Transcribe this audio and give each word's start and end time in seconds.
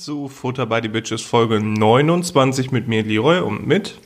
zu 0.00 0.28
Futter 0.28 0.64
by 0.66 0.80
the 0.82 0.88
Bitches 0.88 1.20
Folge 1.22 1.60
29 1.60 2.72
mit 2.72 2.88
mir, 2.88 3.02
Leroy, 3.02 3.40
und 3.40 3.66
mit. 3.66 3.96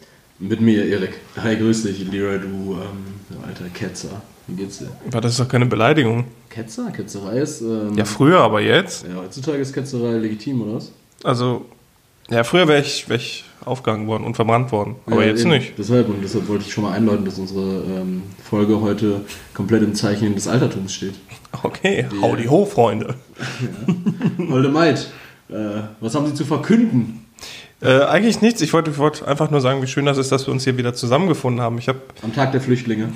Mit 0.40 0.60
mir, 0.60 0.84
Erik. 0.86 1.20
Hi, 1.40 1.56
grüß 1.56 1.84
dich, 1.84 2.10
Leroy, 2.10 2.40
du 2.40 2.72
ähm, 2.80 3.44
alter 3.46 3.68
Ketzer. 3.72 4.20
Wie 4.48 4.56
geht's 4.56 4.78
dir? 4.78 4.88
Aber 5.08 5.20
das 5.20 5.32
ist 5.32 5.40
doch 5.40 5.48
keine 5.48 5.66
Beleidigung. 5.66 6.24
Ketzer? 6.50 6.90
Ketzerei 6.90 7.38
ist. 7.38 7.60
Ähm, 7.62 7.96
Ja, 7.96 8.04
früher, 8.04 8.40
aber 8.40 8.60
jetzt. 8.60 9.06
ja, 9.06 9.22
heutzutage 9.22 9.58
ist 9.58 9.72
Ketzerei 9.72 10.18
legitim, 10.18 10.62
oder 10.62 10.74
was? 10.74 10.90
Also, 11.22 11.64
ja, 12.28 12.42
früher 12.42 12.66
wäre 12.66 12.80
ich, 12.80 13.08
wär 13.08 13.16
ich 13.16 13.44
aufgegangen 13.64 14.06
worden 14.08 14.24
und 14.24 14.34
verbrannt 14.34 14.72
worden. 14.72 14.96
Aber 15.06 15.22
Ja, 15.22 15.28
jetzt 15.28 15.42
eben. 15.42 15.50
nicht. 15.50 15.74
Deshalb, 15.78 16.08
und 16.08 16.22
deshalb 16.22 16.48
wollte 16.48 16.64
ich 16.66 16.72
schon 16.72 16.84
mal 16.84 16.92
einläuten, 16.92 17.24
dass 17.24 17.38
unsere 17.38 17.84
ähm, 17.84 18.24
Folge 18.42 18.80
heute 18.80 19.20
komplett 19.54 19.82
im 19.84 19.94
Zeichen 19.94 20.34
des 20.34 20.48
Altertums 20.48 20.92
steht. 20.92 21.14
Okay, 21.62 22.06
howdy 22.20 22.46
ho, 22.46 22.66
Freunde. 22.66 23.14
Holde 24.50 24.68
Maid, 24.70 25.08
was 26.00 26.14
haben 26.14 26.26
Sie 26.26 26.34
zu 26.34 26.44
verkünden 26.44 27.24
Äh, 27.80 28.00
eigentlich 28.04 28.40
nichts. 28.40 28.62
Ich 28.62 28.72
wollte, 28.72 28.96
wollte 28.96 29.26
einfach 29.28 29.50
nur 29.50 29.60
sagen, 29.60 29.82
wie 29.82 29.86
schön 29.86 30.06
das 30.06 30.16
ist, 30.16 30.32
dass 30.32 30.46
wir 30.46 30.52
uns 30.52 30.64
hier 30.64 30.78
wieder 30.78 30.94
zusammengefunden 30.94 31.60
haben. 31.60 31.76
Ich 31.78 31.88
habe. 31.88 31.98
am 32.22 32.32
Tag 32.34 32.52
der 32.52 32.60
Flüchtlinge? 32.60 33.10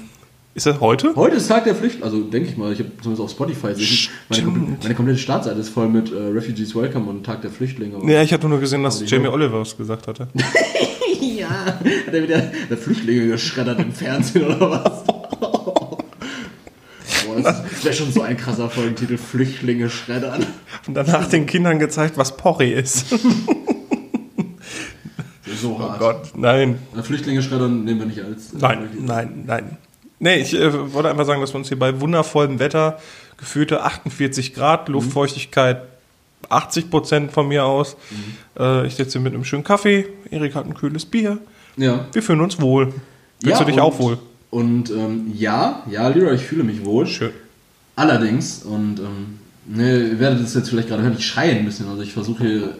Ist 0.54 0.66
das 0.66 0.80
heute? 0.80 1.14
Heute 1.14 1.36
ist 1.36 1.46
Tag 1.46 1.64
der 1.64 1.74
Flüchtlinge, 1.74 2.04
also 2.04 2.20
denke 2.22 2.48
ich 2.50 2.56
mal, 2.56 2.72
ich 2.72 2.80
habe 2.80 2.90
zumindest 3.00 3.22
auf 3.22 3.30
Spotify 3.30 3.68
gesehen, 3.68 4.10
meine, 4.28 4.76
meine 4.82 4.94
komplette 4.94 5.20
Startseite 5.20 5.60
ist 5.60 5.68
voll 5.68 5.88
mit 5.88 6.10
äh, 6.12 6.16
Refugees 6.16 6.74
Welcome 6.74 7.08
und 7.08 7.24
Tag 7.24 7.42
der 7.42 7.50
Flüchtlinge. 7.50 7.96
Ja, 8.12 8.22
ich 8.22 8.32
hatte 8.32 8.48
nur 8.48 8.58
gesehen, 8.58 8.82
dass 8.82 9.08
Jamie. 9.08 9.28
Oliver 9.28 9.60
was 9.60 9.76
gesagt 9.76 10.08
hatte. 10.08 10.28
Ja, 11.20 11.48
hat 12.06 12.12
er 12.12 12.22
wieder 12.22 12.42
der 12.68 12.76
Flüchtlinge 12.76 13.28
geschreddert 13.28 13.78
im 13.78 13.92
Fernsehen 13.92 14.44
oder 14.46 14.70
was? 14.70 15.17
Boah, 17.34 17.40
das 17.42 17.84
wäre 17.84 17.94
schon 17.94 18.12
so 18.12 18.22
ein 18.22 18.36
krasser 18.36 18.70
Folgentitel, 18.70 19.18
Flüchtlinge 19.18 19.90
schreddern. 19.90 20.44
Und 20.86 20.94
danach 20.94 21.28
den 21.28 21.46
Kindern 21.46 21.78
gezeigt, 21.78 22.16
was 22.16 22.36
Porri 22.36 22.72
ist. 22.72 23.06
So 25.60 25.76
Oh 25.76 25.80
hart. 25.80 25.98
Gott, 25.98 26.32
nein. 26.36 26.78
Flüchtlinge 27.02 27.42
schreddern 27.42 27.84
nehmen 27.84 28.00
wir 28.00 28.06
nicht 28.06 28.22
als... 28.22 28.52
äh, 28.52 28.58
Nein, 28.60 28.88
nein, 29.00 29.42
nein. 29.46 29.76
Nee, 30.20 30.36
ich 30.36 30.54
äh, 30.54 30.92
wollte 30.92 31.10
einfach 31.10 31.26
sagen, 31.26 31.40
dass 31.40 31.52
wir 31.52 31.58
uns 31.58 31.68
hier 31.68 31.78
bei 31.78 32.00
wundervollem 32.00 32.58
Wetter, 32.58 32.98
gefühlte 33.38 33.82
48 33.82 34.54
Grad, 34.54 34.88
Luftfeuchtigkeit 34.88 35.82
80 36.48 36.90
Prozent 36.90 37.32
von 37.32 37.48
mir 37.48 37.64
aus. 37.64 37.96
Äh, 38.58 38.86
ich 38.86 38.94
sitze 38.94 39.12
hier 39.12 39.20
mit 39.20 39.34
einem 39.34 39.44
schönen 39.44 39.64
Kaffee, 39.64 40.06
Erik 40.30 40.54
hat 40.54 40.66
ein 40.66 40.74
kühles 40.74 41.04
Bier. 41.06 41.38
Ja. 41.76 42.06
Wir 42.12 42.22
fühlen 42.22 42.40
uns 42.40 42.60
wohl. 42.60 42.92
Fühlst 43.42 43.60
ja, 43.60 43.64
du 43.64 43.70
dich 43.70 43.80
auch 43.80 43.98
wohl? 43.98 44.18
Und 44.50 44.90
ähm, 44.90 45.32
ja, 45.34 45.82
ja, 45.90 46.08
Leroy, 46.08 46.34
ich 46.34 46.42
fühle 46.42 46.64
mich 46.64 46.84
wohl. 46.84 47.06
Schön. 47.06 47.30
Allerdings, 47.96 48.62
und 48.62 49.00
ähm, 49.00 49.38
ne, 49.66 50.08
ihr 50.08 50.20
werdet 50.20 50.42
das 50.42 50.54
jetzt 50.54 50.70
vielleicht 50.70 50.88
gerade 50.88 51.02
hören, 51.02 51.16
ich 51.18 51.26
schreie 51.26 51.56
ein 51.56 51.64
bisschen. 51.64 51.88
Also 51.88 52.02
ich 52.02 52.12
versuche 52.12 52.44
hier 52.44 52.74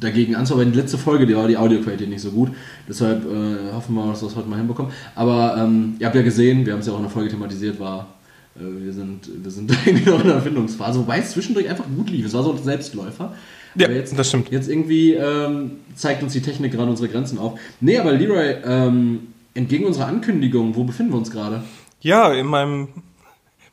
dagegen 0.00 0.34
anzuarbeiten. 0.34 0.72
Die 0.72 0.78
letzte 0.78 0.98
Folge, 0.98 1.26
die 1.26 1.36
war 1.36 1.48
die 1.48 1.56
Audioqualität 1.56 2.08
nicht 2.08 2.20
so 2.20 2.30
gut. 2.30 2.50
Deshalb 2.88 3.24
äh, 3.24 3.72
hoffen 3.72 3.94
wir 3.94 4.06
dass 4.08 4.22
wir 4.22 4.28
das 4.28 4.36
heute 4.36 4.48
mal 4.48 4.56
hinbekommen. 4.56 4.92
Aber 5.14 5.56
ähm, 5.58 5.96
ihr 5.98 6.06
habt 6.06 6.16
ja 6.16 6.22
gesehen, 6.22 6.66
wir 6.66 6.72
haben 6.72 6.80
es 6.80 6.86
ja 6.86 6.92
auch 6.92 6.98
in 6.98 7.04
der 7.04 7.10
Folge 7.10 7.30
thematisiert, 7.30 7.80
war, 7.80 8.14
äh, 8.56 8.84
wir 8.84 8.92
sind, 8.92 9.30
wir 9.42 9.50
sind 9.50 9.70
irgendwie 9.86 10.10
noch 10.10 10.20
in 10.20 10.26
der 10.26 10.36
Erfindungsphase, 10.36 10.98
wobei 10.98 11.20
es 11.20 11.30
zwischendurch 11.30 11.68
einfach 11.68 11.86
gut 11.96 12.10
lief. 12.10 12.26
Es 12.26 12.34
war 12.34 12.42
so 12.42 12.52
ein 12.52 12.62
Selbstläufer. 12.62 13.34
Ja, 13.76 13.86
Aber 13.86 13.94
jetzt, 13.94 14.18
das 14.18 14.28
stimmt. 14.28 14.50
Jetzt 14.50 14.68
irgendwie 14.68 15.12
ähm, 15.14 15.72
zeigt 15.94 16.22
uns 16.22 16.32
die 16.32 16.40
Technik 16.40 16.72
gerade 16.72 16.90
unsere 16.90 17.08
Grenzen 17.08 17.38
auf. 17.38 17.58
Nee, 17.80 17.98
aber 17.98 18.12
Leroy, 18.12 18.56
ähm, 18.64 19.28
entgegen 19.56 19.86
unserer 19.86 20.06
Ankündigung, 20.06 20.76
wo 20.76 20.84
befinden 20.84 21.12
wir 21.12 21.18
uns 21.18 21.30
gerade? 21.30 21.62
Ja, 22.00 22.32
in 22.32 22.46
meinem, 22.46 22.88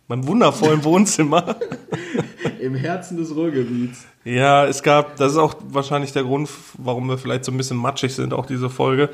meinem 0.07 0.27
wundervollen 0.27 0.83
Wohnzimmer. 0.83 1.57
Im 2.59 2.75
Herzen 2.75 3.17
des 3.17 3.35
Ruhrgebiets. 3.35 4.05
Ja, 4.23 4.65
es 4.65 4.81
gab, 4.81 5.17
das 5.17 5.33
ist 5.33 5.37
auch 5.37 5.55
wahrscheinlich 5.69 6.13
der 6.13 6.23
Grund, 6.23 6.49
warum 6.77 7.09
wir 7.09 7.17
vielleicht 7.17 7.45
so 7.45 7.51
ein 7.51 7.57
bisschen 7.57 7.77
matschig 7.77 8.15
sind, 8.15 8.33
auch 8.33 8.45
diese 8.45 8.69
Folge. 8.69 9.09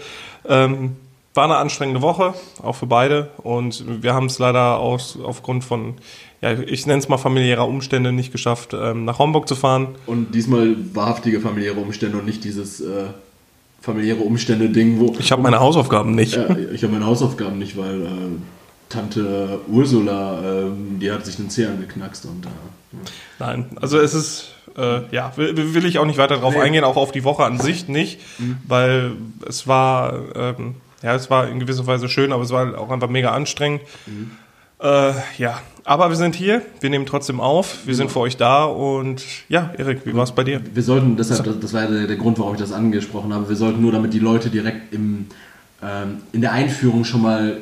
Ähm, 0.47 0.95
war 1.33 1.45
eine 1.45 1.57
anstrengende 1.57 2.01
Woche, 2.01 2.33
auch 2.61 2.75
für 2.75 2.85
beide. 2.85 3.29
Und 3.37 4.03
wir 4.03 4.13
haben 4.13 4.25
es 4.27 4.39
leider 4.39 4.77
aus, 4.77 5.17
aufgrund 5.23 5.63
von, 5.63 5.95
ja, 6.41 6.53
ich 6.53 6.85
nenne 6.85 6.99
es 6.99 7.09
mal 7.09 7.17
familiärer 7.17 7.67
Umstände 7.67 8.11
nicht 8.11 8.31
geschafft, 8.31 8.73
ähm, 8.73 9.05
nach 9.05 9.19
Homburg 9.19 9.47
zu 9.47 9.55
fahren. 9.55 9.89
Und 10.05 10.33
diesmal 10.35 10.75
wahrhaftige 10.93 11.39
familiäre 11.39 11.79
Umstände 11.79 12.17
und 12.17 12.25
nicht 12.25 12.43
dieses 12.43 12.81
äh, 12.81 13.05
familiäre 13.89 14.19
Umstände-Ding, 14.19 14.99
wo. 14.99 15.15
Ich 15.19 15.31
habe 15.31 15.41
meine 15.41 15.59
Hausaufgaben 15.59 16.13
nicht. 16.15 16.35
Ja, 16.35 16.55
ich 16.73 16.83
habe 16.83 16.93
meine 16.93 17.05
Hausaufgaben 17.05 17.57
nicht, 17.57 17.75
weil 17.77 18.01
äh, 18.03 18.07
Tante 18.89 19.59
Ursula, 19.67 20.41
ähm, 20.43 20.99
die 20.99 21.11
hat 21.11 21.25
sich 21.25 21.35
den 21.37 21.49
Zeh 21.49 21.65
angeknackst 21.65 22.25
und 22.25 22.45
äh, 22.45 22.49
Nein, 23.39 23.65
also 23.81 23.99
es 23.99 24.13
ist, 24.13 24.51
äh, 24.77 25.01
ja, 25.11 25.31
will, 25.35 25.73
will 25.73 25.85
ich 25.85 25.99
auch 25.99 26.05
nicht 26.05 26.17
weiter 26.17 26.37
drauf 26.37 26.53
Nee. 26.55 26.61
eingehen, 26.61 26.83
auch 26.83 26.97
auf 26.97 27.11
die 27.11 27.23
Woche 27.23 27.43
an 27.43 27.59
sich 27.59 27.87
nicht, 27.87 28.19
weil 28.67 29.11
es 29.47 29.67
war, 29.67 30.13
ähm, 30.35 30.75
ja, 31.03 31.13
es 31.15 31.29
war 31.29 31.47
in 31.47 31.59
gewisser 31.59 31.85
Weise 31.87 32.09
schön, 32.09 32.31
aber 32.33 32.43
es 32.43 32.49
war 32.51 32.77
auch 32.79 32.89
einfach 32.89 33.09
mega 33.09 33.31
anstrengend. 33.31 33.81
Äh, 34.81 35.13
ja, 35.37 35.61
aber 35.83 36.09
wir 36.09 36.15
sind 36.15 36.35
hier, 36.35 36.61
wir 36.79 36.89
nehmen 36.89 37.05
trotzdem 37.05 37.41
auf, 37.41 37.85
wir 37.85 37.95
sind 37.95 38.11
für 38.11 38.19
euch 38.19 38.37
da. 38.37 38.63
Und 38.65 39.23
ja, 39.49 39.71
Erik, 39.77 40.05
wie 40.05 40.15
war 40.15 40.23
es 40.23 40.31
bei 40.31 40.43
dir? 40.43 40.61
Wir 40.73 40.83
sollten, 40.83 41.17
deshalb, 41.17 41.59
das, 41.59 41.73
war 41.73 41.87
der, 41.87 42.07
der 42.07 42.15
Grund, 42.15 42.39
warum 42.39 42.53
ich 42.53 42.59
das 42.59 42.71
angesprochen 42.71 43.33
habe, 43.33 43.49
wir 43.49 43.55
sollten 43.55 43.81
nur, 43.81 43.91
damit 43.91 44.13
die 44.13 44.19
Leute 44.19 44.49
direkt 44.49 44.93
im, 44.93 45.27
ähm, 45.83 46.19
in 46.31 46.41
der 46.41 46.53
Einführung 46.53 47.03
schon 47.03 47.21
mal 47.21 47.57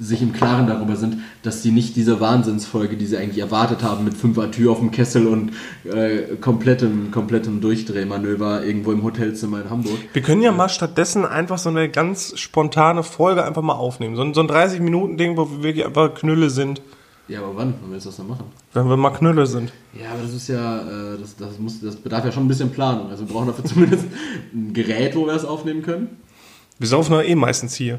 sich 0.00 0.22
im 0.22 0.32
Klaren 0.32 0.66
darüber 0.68 0.94
sind, 0.96 1.18
dass 1.42 1.62
sie 1.62 1.72
nicht 1.72 1.96
diese 1.96 2.20
Wahnsinnsfolge, 2.20 2.96
die 2.96 3.06
sie 3.06 3.16
eigentlich 3.16 3.38
erwartet 3.38 3.82
haben, 3.82 4.04
mit 4.04 4.14
fünfer 4.14 4.50
Tür 4.50 4.72
auf 4.72 4.78
dem 4.78 4.90
Kessel 4.92 5.26
und 5.26 5.50
äh, 5.84 6.36
komplettem, 6.40 7.10
komplettem 7.10 7.60
Durchdrehmanöver 7.60 8.64
irgendwo 8.64 8.92
im 8.92 9.02
Hotelzimmer 9.02 9.62
in 9.62 9.70
Hamburg. 9.70 9.98
Wir 10.12 10.22
können 10.22 10.42
ja 10.42 10.52
mal 10.52 10.68
stattdessen 10.68 11.24
einfach 11.24 11.58
so 11.58 11.68
eine 11.68 11.88
ganz 11.88 12.38
spontane 12.38 13.02
Folge 13.02 13.44
einfach 13.44 13.62
mal 13.62 13.74
aufnehmen. 13.74 14.14
So, 14.14 14.22
ein- 14.22 14.34
so 14.34 14.40
ein 14.40 14.48
30-Minuten-Ding, 14.48 15.36
wo 15.36 15.50
wir 15.50 15.62
wirklich 15.62 15.84
einfach 15.84 16.14
Knülle 16.14 16.50
sind. 16.50 16.80
Ja, 17.26 17.40
aber 17.40 17.56
wann? 17.56 17.74
Wann 17.82 17.90
willst 17.92 18.06
du 18.06 18.10
das 18.10 18.16
dann 18.16 18.28
machen? 18.28 18.44
Wenn 18.72 18.88
wir 18.88 18.96
mal 18.96 19.10
Knülle 19.10 19.46
sind. 19.46 19.72
Ja, 20.00 20.12
aber 20.12 20.22
das 20.22 20.32
ist 20.32 20.48
ja, 20.48 20.78
äh, 20.80 21.18
das, 21.20 21.36
das, 21.36 21.58
muss, 21.58 21.80
das 21.80 21.96
bedarf 21.96 22.24
ja 22.24 22.32
schon 22.32 22.44
ein 22.44 22.48
bisschen 22.48 22.70
Planung. 22.70 23.10
Also 23.10 23.26
wir 23.26 23.32
brauchen 23.34 23.48
dafür 23.48 23.64
zumindest 23.66 24.04
ein 24.54 24.72
Gerät, 24.72 25.14
wo 25.16 25.26
wir 25.26 25.32
das 25.34 25.44
aufnehmen 25.44 25.82
können. 25.82 26.16
Wir 26.78 26.88
saufen 26.88 27.12
ja 27.14 27.22
eh 27.22 27.34
meistens 27.34 27.74
hier. 27.74 27.98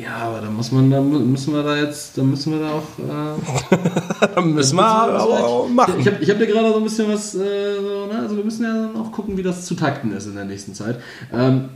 Ja, 0.00 0.16
aber 0.16 0.40
da 0.40 0.50
muss 0.50 0.72
man, 0.72 0.90
da 0.90 1.00
müssen 1.00 1.52
wir 1.52 1.62
da 1.62 1.76
jetzt, 1.76 2.16
da 2.16 2.22
müssen 2.22 2.52
wir 2.52 2.60
da 2.60 2.72
auch. 2.72 2.98
Äh, 2.98 4.26
Dann 4.34 4.54
müssen 4.54 4.76
wir 4.76 5.20
auch 5.20 5.68
machen. 5.68 5.94
Ich 5.98 6.06
habe 6.06 6.16
ich 6.22 6.30
hab 6.30 6.38
dir 6.38 6.46
gerade 6.46 6.70
so 6.70 6.76
ein 6.78 6.84
bisschen 6.84 7.08
was, 7.08 7.34
äh, 7.34 7.76
so, 7.76 8.06
ne? 8.06 8.18
also 8.20 8.36
wir 8.36 8.44
müssen 8.44 8.64
ja 8.64 8.72
dann 8.72 8.96
auch 8.96 9.12
gucken, 9.12 9.36
wie 9.36 9.42
das 9.42 9.66
zu 9.66 9.74
takten 9.74 10.12
ist 10.12 10.26
in 10.26 10.36
der 10.36 10.44
nächsten 10.44 10.74
Zeit. 10.74 11.00
Ähm, 11.32 11.70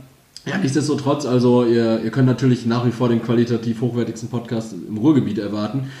ja, 0.45 0.57
nichtsdestotrotz, 0.57 1.25
also 1.25 1.65
ihr, 1.65 2.01
ihr 2.03 2.11
könnt 2.11 2.27
natürlich 2.27 2.65
nach 2.65 2.85
wie 2.85 2.91
vor 2.91 3.09
den 3.09 3.21
qualitativ 3.21 3.81
hochwertigsten 3.81 4.29
Podcast 4.29 4.73
im 4.73 4.97
Ruhrgebiet 4.97 5.37
erwarten. 5.37 5.91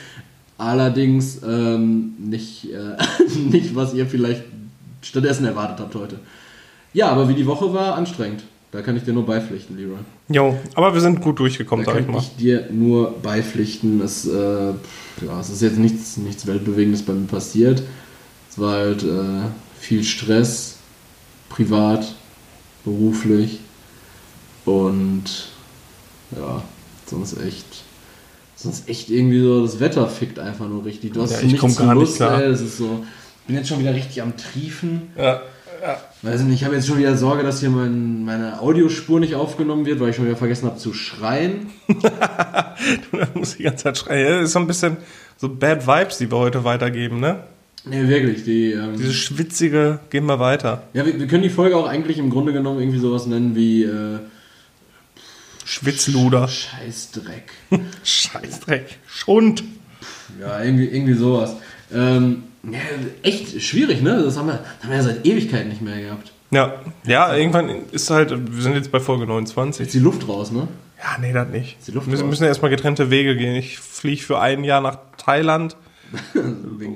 Allerdings 0.57 1.41
ähm, 1.43 2.13
nicht, 2.17 2.71
äh, 2.71 2.95
nicht, 3.39 3.75
was 3.75 3.93
ihr 3.93 4.07
vielleicht 4.07 4.43
stattdessen 5.01 5.45
erwartet 5.45 5.79
habt 5.79 5.95
heute. 5.95 6.19
Ja, 6.93 7.09
aber 7.09 7.27
wie 7.29 7.35
die 7.35 7.45
Woche 7.45 7.73
war, 7.73 7.95
anstrengend. 7.95 8.43
Da 8.75 8.81
kann 8.81 8.97
ich 8.97 9.03
dir 9.03 9.13
nur 9.13 9.25
beipflichten, 9.25 9.77
Leroy. 9.77 9.99
Jo, 10.27 10.59
aber 10.73 10.93
wir 10.93 10.99
sind 10.99 11.21
gut 11.21 11.39
durchgekommen, 11.39 11.85
Da 11.85 11.91
sag 11.93 11.99
ich 12.01 12.05
kann 12.07 12.15
mal. 12.15 12.21
ich 12.21 12.35
dir 12.35 12.67
nur 12.71 13.11
beipflichten. 13.21 14.01
Es, 14.01 14.27
äh, 14.27 14.33
ja, 15.25 15.39
es 15.39 15.49
ist 15.49 15.61
jetzt 15.61 15.77
nichts, 15.77 16.17
nichts 16.17 16.45
Weltbewegendes 16.45 17.01
bei 17.03 17.13
mir 17.13 17.25
passiert. 17.25 17.81
Es 18.49 18.59
war 18.59 18.73
halt 18.73 19.01
äh, 19.03 19.47
viel 19.79 20.03
Stress, 20.03 20.75
privat, 21.47 22.15
beruflich 22.83 23.59
und 24.65 25.23
ja, 26.37 26.61
sonst 27.05 27.39
echt. 27.39 27.65
Sonst 28.57 28.89
echt 28.89 29.09
irgendwie 29.09 29.39
so, 29.41 29.61
das 29.65 29.79
Wetter 29.79 30.05
fickt 30.09 30.37
einfach 30.39 30.67
nur 30.67 30.83
richtig. 30.83 31.13
Du 31.13 31.21
hast 31.21 31.31
Ja, 31.31 31.37
so 31.37 31.43
ich 31.45 31.51
nichts 31.53 31.61
komm 31.61 31.71
zu 31.71 31.83
gar 31.83 31.93
nicht 31.93 32.01
Lust, 32.01 32.15
klar. 32.17 32.41
ey. 32.43 32.49
Das 32.51 32.59
ist 32.59 32.77
so. 32.77 33.05
Ich 33.41 33.47
bin 33.47 33.55
jetzt 33.55 33.69
schon 33.69 33.79
wieder 33.79 33.93
richtig 33.93 34.21
am 34.21 34.33
Triefen. 34.35 35.03
Ja, 35.17 35.41
Weiß 36.21 36.41
nicht, 36.41 36.55
ich 36.55 36.63
habe 36.65 36.75
jetzt 36.75 36.87
schon 36.87 36.97
wieder 36.97 37.15
Sorge, 37.17 37.43
dass 37.43 37.59
hier 37.59 37.69
mein, 37.69 38.23
meine 38.25 38.59
Audiospur 38.61 39.19
nicht 39.19 39.35
aufgenommen 39.35 39.85
wird, 39.85 39.99
weil 39.99 40.09
ich 40.09 40.15
schon 40.15 40.25
wieder 40.25 40.37
vergessen 40.37 40.65
habe 40.67 40.77
zu 40.77 40.93
schreien. 40.93 41.67
da 42.01 42.75
muss 43.33 43.51
ich 43.51 43.57
die 43.57 43.63
ganze 43.63 43.83
Zeit 43.85 43.97
schreien. 43.97 44.25
Ja, 44.27 44.35
Das 44.37 44.45
ist 44.45 44.53
so 44.53 44.59
ein 44.59 44.67
bisschen 44.67 44.97
so 45.37 45.49
Bad 45.49 45.85
Vibes, 45.85 46.17
die 46.17 46.31
wir 46.31 46.37
heute 46.37 46.63
weitergeben, 46.63 47.19
ne? 47.19 47.43
Nee, 47.87 48.07
wirklich. 48.07 48.43
Die, 48.43 48.71
ähm, 48.71 48.97
Diese 48.97 49.13
schwitzige, 49.13 49.99
gehen 50.09 50.25
wir 50.25 50.39
weiter. 50.39 50.83
ja, 50.93 51.05
wir, 51.05 51.19
wir 51.19 51.27
können 51.27 51.43
die 51.43 51.49
Folge 51.49 51.77
auch 51.77 51.87
eigentlich 51.87 52.17
im 52.17 52.31
Grunde 52.31 52.51
genommen 52.51 52.79
irgendwie 52.79 52.99
sowas 52.99 53.27
nennen 53.27 53.55
wie 53.55 53.83
äh, 53.83 54.19
Schwitzluder. 55.65 56.47
Scheißdreck. 56.47 57.51
Scheißdreck. 58.03 58.97
Schund. 59.07 59.63
ja, 60.39 60.63
irgendwie, 60.63 60.85
irgendwie 60.85 61.13
sowas. 61.13 61.55
Ähm, 61.93 62.43
ja, 62.71 62.79
echt 63.23 63.61
schwierig, 63.61 64.01
ne? 64.01 64.21
Das 64.23 64.37
haben 64.37 64.47
wir, 64.47 64.59
das 64.59 64.83
haben 64.83 64.89
wir 64.89 64.97
ja 64.97 65.03
seit 65.03 65.25
Ewigkeiten 65.25 65.69
nicht 65.69 65.81
mehr 65.81 66.01
gehabt. 66.01 66.31
Ja, 66.51 66.75
ja, 67.05 67.35
irgendwann 67.35 67.69
ist 67.91 68.09
halt, 68.09 68.31
wir 68.31 68.61
sind 68.61 68.75
jetzt 68.75 68.91
bei 68.91 68.99
Folge 68.99 69.25
29. 69.25 69.85
Jetzt 69.85 69.93
die 69.93 69.99
Luft 69.99 70.27
raus, 70.27 70.51
ne? 70.51 70.67
Ja, 70.97 71.17
nee, 71.19 71.33
das 71.33 71.49
nicht. 71.49 71.77
Ist 71.79 71.87
die 71.87 71.91
Luft 71.91 72.07
Wir 72.07 72.11
müssen, 72.11 72.23
raus? 72.23 72.29
müssen 72.31 72.43
ja 72.43 72.49
erstmal 72.49 72.71
getrennte 72.71 73.09
Wege 73.09 73.35
gehen. 73.35 73.55
Ich 73.55 73.79
fliege 73.79 74.21
für 74.21 74.39
ein 74.39 74.63
Jahr 74.63 74.81
nach 74.81 74.97
Thailand, 75.17 75.75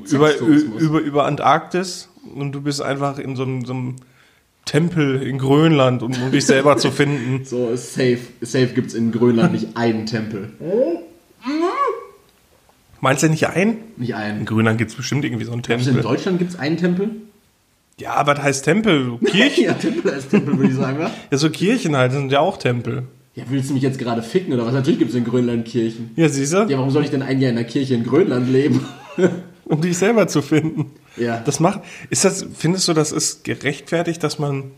über, 0.10 0.36
über, 0.38 1.00
über 1.00 1.26
Antarktis 1.26 2.10
und 2.36 2.52
du 2.54 2.62
bist 2.62 2.82
einfach 2.82 3.18
in 3.18 3.36
so 3.36 3.44
einem, 3.44 3.66
so 3.66 3.74
einem 3.74 3.96
Tempel 4.66 5.22
in 5.24 5.40
Grönland, 5.40 6.04
um, 6.04 6.12
um 6.14 6.32
dich 6.32 6.46
selber 6.46 6.78
zu 6.78 6.92
finden. 6.92 7.44
So, 7.46 7.76
safe, 7.76 8.20
safe 8.42 8.68
gibt 8.68 8.90
es 8.90 8.94
in 8.94 9.12
Grönland 9.12 9.54
nicht 9.54 9.76
einen 9.76 10.06
Tempel. 10.06 10.52
Meinst 13.02 13.24
du 13.24 13.30
nicht 13.30 13.48
einen? 13.48 13.78
Nicht 13.98 14.10
In 14.10 14.16
einen. 14.16 14.46
Grönland 14.46 14.78
gibt 14.78 14.92
es 14.92 14.98
bestimmt 14.98 15.24
irgendwie 15.26 15.46
so 15.46 15.52
einen 15.52 15.62
Also 15.64 15.74
in 15.76 15.84
Tempel. 15.96 16.02
Deutschland 16.04 16.40
gibt 16.40 16.52
es 16.52 16.60
einen 16.60 16.78
Tempel? 16.78 17.12
Ja, 18.00 18.14
aber 18.14 18.34
das 18.34 18.44
heißt 18.44 18.66
Tempel. 18.66 19.18
Kirchen. 19.26 19.64
Ja, 19.66 19.74
Tempel 19.74 20.12
als 20.14 20.28
Tempel, 20.28 20.58
würde 20.58 20.72
ich 20.72 20.78
sagen, 20.78 21.00
wa? 21.00 21.12
Ja, 21.32 21.38
so 21.38 21.50
Kirchen 21.50 21.96
halt 21.98 22.12
sind 22.14 22.32
ja 22.32 22.40
auch 22.40 22.58
Tempel. 22.58 23.04
Ja, 23.36 23.44
willst 23.50 23.70
du 23.70 23.74
mich 23.74 23.84
jetzt 23.84 24.00
gerade 24.00 24.22
ficken 24.22 24.54
oder 24.54 24.66
was? 24.66 24.74
Natürlich 24.74 25.00
gibt 25.00 25.12
es 25.12 25.18
in 25.18 25.24
Grönland 25.26 25.66
Kirchen. 25.66 26.12
Ja, 26.16 26.28
siehst 26.30 26.54
du? 26.54 26.66
Ja, 26.68 26.78
warum 26.78 26.92
soll 26.92 27.04
ich 27.04 27.10
denn 27.10 27.22
ein 27.22 27.40
Jahr 27.40 27.50
in 27.50 27.56
der 27.56 27.66
Kirche 27.66 27.96
in 27.96 28.04
Grönland 28.04 28.50
leben? 28.50 28.86
Um 29.66 29.82
dich 29.82 30.00
selber 30.00 30.28
zu 30.28 30.42
finden. 30.42 30.88
Ja. 31.16 31.42
Das 31.46 31.60
macht. 31.60 31.82
Ist 32.10 32.26
das, 32.26 32.44
findest 32.58 32.88
du, 32.88 32.94
das 32.94 33.12
ist 33.12 33.44
gerechtfertigt, 33.44 34.24
dass 34.24 34.40
man, 34.40 34.72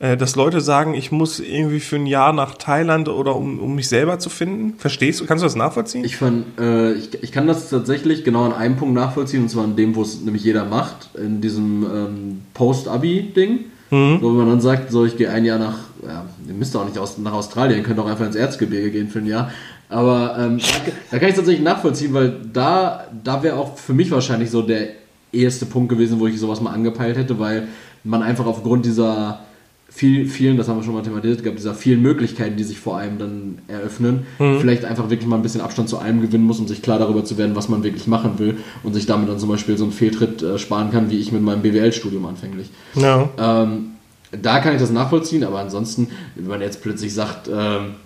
dass 0.00 0.34
Leute 0.34 0.62
sagen, 0.62 0.94
ich 0.94 1.12
muss 1.12 1.40
irgendwie 1.40 1.80
für 1.80 1.96
ein 1.96 2.06
Jahr 2.06 2.32
nach 2.32 2.54
Thailand 2.54 3.10
oder 3.10 3.36
um, 3.36 3.58
um 3.58 3.74
mich 3.74 3.88
selber 3.88 4.18
zu 4.18 4.30
finden? 4.30 4.74
Verstehst 4.78 5.20
du? 5.20 5.26
Kannst 5.26 5.42
du 5.42 5.46
das 5.46 5.56
nachvollziehen? 5.56 6.04
Ich, 6.04 6.16
fand, 6.16 6.58
äh, 6.58 6.94
ich, 6.94 7.22
ich 7.22 7.32
kann 7.32 7.46
das 7.46 7.68
tatsächlich 7.68 8.24
genau 8.24 8.44
an 8.44 8.54
einem 8.54 8.76
Punkt 8.76 8.94
nachvollziehen, 8.94 9.42
und 9.42 9.50
zwar 9.50 9.64
an 9.64 9.76
dem, 9.76 9.94
wo 9.94 10.02
es 10.02 10.22
nämlich 10.22 10.42
jeder 10.42 10.64
macht, 10.64 11.10
in 11.14 11.42
diesem 11.42 11.84
ähm, 11.84 12.40
Post-Abi-Ding. 12.54 13.66
Wo 13.90 14.28
man 14.28 14.46
dann 14.46 14.60
sagt, 14.60 14.92
so 14.92 15.04
ich 15.04 15.16
gehe 15.16 15.30
ein 15.30 15.44
Jahr 15.44 15.58
nach, 15.58 15.78
ja, 16.06 16.24
ihr 16.46 16.54
müsst 16.54 16.76
auch 16.76 16.84
nicht 16.84 16.96
aus, 16.96 17.18
nach 17.18 17.32
Australien, 17.32 17.78
ihr 17.78 17.84
könnt 17.84 17.98
auch 17.98 18.06
einfach 18.06 18.24
ins 18.24 18.36
Erzgebirge 18.36 18.92
gehen 18.92 19.08
für 19.08 19.18
ein 19.18 19.26
Jahr. 19.26 19.50
Aber 19.88 20.36
ähm, 20.38 20.58
da, 20.58 20.92
da 21.10 21.18
kann 21.18 21.28
ich 21.28 21.32
es 21.32 21.36
tatsächlich 21.36 21.64
nachvollziehen, 21.64 22.14
weil 22.14 22.36
da, 22.52 23.08
da 23.24 23.42
wäre 23.42 23.56
auch 23.56 23.76
für 23.76 23.92
mich 23.92 24.12
wahrscheinlich 24.12 24.50
so 24.50 24.62
der 24.62 24.90
erste 25.32 25.66
Punkt 25.66 25.88
gewesen, 25.88 26.20
wo 26.20 26.28
ich 26.28 26.38
sowas 26.38 26.60
mal 26.60 26.72
angepeilt 26.72 27.16
hätte, 27.16 27.40
weil 27.40 27.66
man 28.04 28.22
einfach 28.22 28.46
aufgrund 28.46 28.86
dieser 28.86 29.40
viel, 29.90 30.26
vielen, 30.26 30.56
das 30.56 30.68
haben 30.68 30.78
wir 30.78 30.84
schon 30.84 30.94
mal 30.94 31.02
thematisiert 31.02 31.42
gehabt, 31.42 31.58
dieser 31.58 31.74
vielen 31.74 32.00
Möglichkeiten, 32.00 32.56
die 32.56 32.62
sich 32.64 32.78
vor 32.78 32.96
allem 32.96 33.18
dann 33.18 33.58
eröffnen, 33.68 34.26
vielleicht 34.38 34.84
einfach 34.84 35.10
wirklich 35.10 35.28
mal 35.28 35.36
ein 35.36 35.42
bisschen 35.42 35.60
Abstand 35.60 35.88
zu 35.88 35.98
allem 35.98 36.20
gewinnen 36.20 36.44
muss, 36.44 36.60
um 36.60 36.68
sich 36.68 36.80
klar 36.80 36.98
darüber 36.98 37.24
zu 37.24 37.36
werden, 37.36 37.56
was 37.56 37.68
man 37.68 37.82
wirklich 37.82 38.06
machen 38.06 38.38
will 38.38 38.58
und 38.82 38.94
sich 38.94 39.06
damit 39.06 39.28
dann 39.28 39.38
zum 39.38 39.48
Beispiel 39.48 39.76
so 39.76 39.84
einen 39.84 39.92
Fehltritt 39.92 40.42
äh, 40.42 40.58
sparen 40.58 40.90
kann, 40.90 41.10
wie 41.10 41.18
ich 41.18 41.32
mit 41.32 41.42
meinem 41.42 41.60
BWL-Studium 41.62 42.24
anfänglich. 42.24 42.70
ja. 42.94 43.28
Ähm, 43.38 43.86
da 44.32 44.60
kann 44.60 44.74
ich 44.74 44.80
das 44.80 44.92
nachvollziehen, 44.92 45.42
aber 45.42 45.58
ansonsten, 45.58 46.06
wenn 46.36 46.46
man 46.46 46.60
jetzt 46.60 46.82
plötzlich 46.82 47.12
sagt, 47.12 47.48
ähm, 47.48 47.96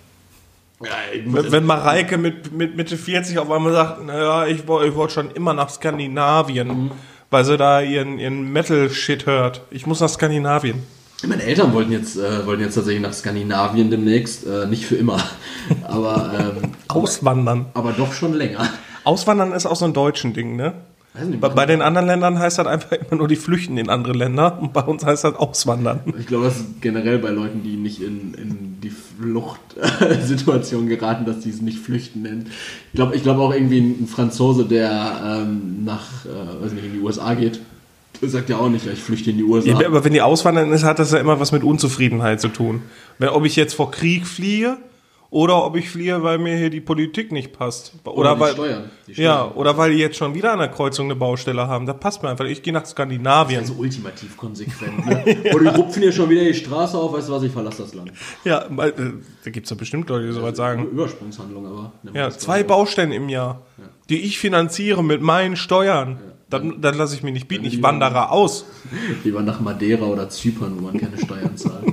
ja, 0.81 0.89
Wenn, 1.23 1.51
wenn 1.51 1.65
Mareike 1.65 2.17
mit, 2.17 2.51
mit 2.51 2.75
Mitte 2.75 2.97
40 2.97 3.37
auf 3.37 3.49
einmal 3.49 3.71
sagt, 3.73 4.03
naja, 4.05 4.45
ich, 4.47 4.61
ich 4.61 4.67
wollte 4.67 5.13
schon 5.13 5.31
immer 5.31 5.53
nach 5.53 5.69
Skandinavien, 5.69 6.91
weil 7.29 7.45
sie 7.45 7.57
da 7.57 7.81
ihren, 7.81 8.19
ihren 8.19 8.51
Metal-Shit 8.51 9.25
hört. 9.25 9.61
Ich 9.71 9.85
muss 9.85 10.01
nach 10.01 10.09
Skandinavien. 10.09 10.83
Meine 11.27 11.43
Eltern 11.43 11.73
wollten 11.73 11.91
jetzt, 11.91 12.17
äh, 12.17 12.45
wollten 12.45 12.61
jetzt 12.63 12.75
tatsächlich 12.75 13.01
nach 13.01 13.13
Skandinavien 13.13 13.89
demnächst, 13.89 14.45
äh, 14.45 14.67
nicht 14.67 14.85
für 14.85 14.95
immer, 14.95 15.17
aber, 15.83 16.55
ähm, 16.61 16.71
Auswandern. 16.87 17.67
aber 17.73 17.93
doch 17.93 18.13
schon 18.13 18.33
länger. 18.33 18.67
Auswandern 19.03 19.51
ist 19.53 19.65
auch 19.65 19.75
so 19.75 19.85
ein 19.85 19.93
deutschen 19.93 20.33
Ding, 20.33 20.55
ne? 20.55 20.73
Nicht, 21.23 21.39
Bei, 21.39 21.47
bei 21.47 21.65
den 21.65 21.81
anderen 21.81 22.07
Ländern 22.07 22.37
heißt 22.39 22.57
das 22.59 22.67
einfach 22.67 22.91
immer 22.91 23.19
nur, 23.19 23.29
die 23.29 23.37
flüchten 23.37 23.77
in 23.77 23.89
andere 23.89 24.11
Länder 24.11 24.59
und 24.61 24.73
bei 24.73 24.81
uns 24.81 25.05
heißt 25.05 25.23
das 25.23 25.35
Auswandern. 25.35 26.01
Ich 26.19 26.27
glaube, 26.27 26.43
das 26.45 26.57
ist 26.57 26.81
generell 26.81 27.19
bei 27.19 27.29
Leuten, 27.29 27.63
die 27.63 27.77
nicht 27.77 28.01
in, 28.01 28.33
in 28.33 28.81
die 28.81 28.89
Fluchtsituation 28.89 30.87
geraten, 30.87 31.25
dass 31.25 31.39
die 31.39 31.51
es 31.51 31.61
nicht 31.61 31.79
flüchten 31.79 32.23
nennen. 32.23 32.47
Ich 32.91 32.95
glaube 32.97 33.15
ich 33.15 33.23
glaub 33.23 33.37
auch 33.37 33.53
irgendwie 33.53 33.79
ein, 33.79 34.07
Franzose, 34.07 34.65
der 34.65 35.43
ähm, 35.47 35.85
nach, 35.85 36.25
äh, 36.25 36.63
weiß 36.63 36.73
nicht, 36.73 36.83
in 36.85 36.93
die 36.93 36.99
USA 36.99 37.33
geht, 37.33 37.61
sagt 38.21 38.49
ja 38.49 38.57
auch 38.57 38.69
nicht, 38.69 38.85
ja, 38.85 38.91
ich 38.91 38.99
flüchte 38.99 39.31
in 39.31 39.37
die 39.37 39.43
USA. 39.43 39.79
Ja, 39.79 39.87
aber 39.87 40.03
wenn 40.03 40.13
die 40.13 40.21
auswandern 40.21 40.71
ist, 40.71 40.83
hat 40.83 40.99
das 40.99 41.11
ja 41.11 41.19
immer 41.19 41.39
was 41.39 41.51
mit 41.51 41.63
Unzufriedenheit 41.63 42.41
zu 42.41 42.49
tun. 42.49 42.83
Wenn, 43.17 43.29
ob 43.29 43.45
ich 43.45 43.55
jetzt 43.55 43.73
vor 43.73 43.91
Krieg 43.91 44.25
fliehe 44.27 44.77
oder 45.35 45.65
ob 45.65 45.75
ich 45.75 45.89
fliehe, 45.89 46.23
weil 46.23 46.37
mir 46.37 46.55
hier 46.55 46.69
die 46.69 46.79
Politik 46.79 47.31
nicht 47.31 47.51
passt. 47.51 47.93
Oder, 48.05 48.35
die 48.35 48.39
weil, 48.39 48.53
Steuern. 48.53 48.91
Die 49.07 49.13
Steuern. 49.15 49.25
Ja, 49.25 49.51
oder 49.53 49.77
weil 49.77 49.91
die 49.91 49.97
jetzt 49.97 50.15
schon 50.15 50.33
wieder 50.33 50.53
an 50.53 50.59
der 50.59 50.69
Kreuzung 50.69 51.07
eine 51.07 51.15
Baustelle 51.15 51.67
haben. 51.67 51.85
Das 51.85 51.99
passt 51.99 52.23
mir 52.23 52.29
einfach. 52.29 52.45
Ich 52.45 52.63
gehe 52.63 52.71
nach 52.71 52.85
Skandinavien. 52.85 53.59
Also 53.59 53.73
ultimativ 53.73 54.37
konsequent. 54.37 55.05
Ne? 55.05 55.23
Oder 55.53 55.71
die 55.71 55.77
rupfen 55.77 56.01
hier 56.01 56.13
schon 56.13 56.29
wieder 56.29 56.43
die 56.43 56.53
Straße 56.53 56.97
auf, 56.97 57.11
weißt 57.11 57.27
du 57.27 57.33
was, 57.33 57.43
ich 57.43 57.51
verlasse 57.51 57.83
das 57.83 57.93
Land. 57.93 58.13
Ja, 58.45 58.65
weil, 58.69 58.89
äh, 58.91 59.11
da 59.43 59.51
gibt's 59.51 59.69
doch 59.69 59.77
bestimmt 59.77 60.07
Leute, 60.09 60.27
die 60.27 60.31
sowas 60.31 60.55
sagen. 60.55 60.85
Übersprungshandlung, 60.85 61.65
aber. 61.65 61.91
Ja, 62.13 62.27
das 62.27 62.37
zwei 62.39 62.61
so. 62.61 62.67
Baustellen 62.67 63.11
im 63.11 63.27
Jahr, 63.27 63.61
die 64.07 64.21
ich 64.21 64.39
finanziere 64.39 65.03
mit 65.03 65.21
meinen 65.21 65.57
Steuern. 65.57 66.17
Dann, 66.49 66.79
dann 66.81 66.95
lasse 66.95 67.15
ich 67.15 67.23
mich 67.23 67.33
nicht 67.33 67.47
bieten. 67.47 67.65
Ich 67.65 67.81
wandere 67.81 68.29
aus. 68.29 68.65
Lieber 69.23 69.41
nach 69.41 69.59
Madeira 69.59 70.05
oder 70.05 70.29
Zypern, 70.29 70.73
wo 70.77 70.81
man 70.81 70.99
keine 70.99 71.17
Steuern 71.17 71.55
zahlt. 71.57 71.85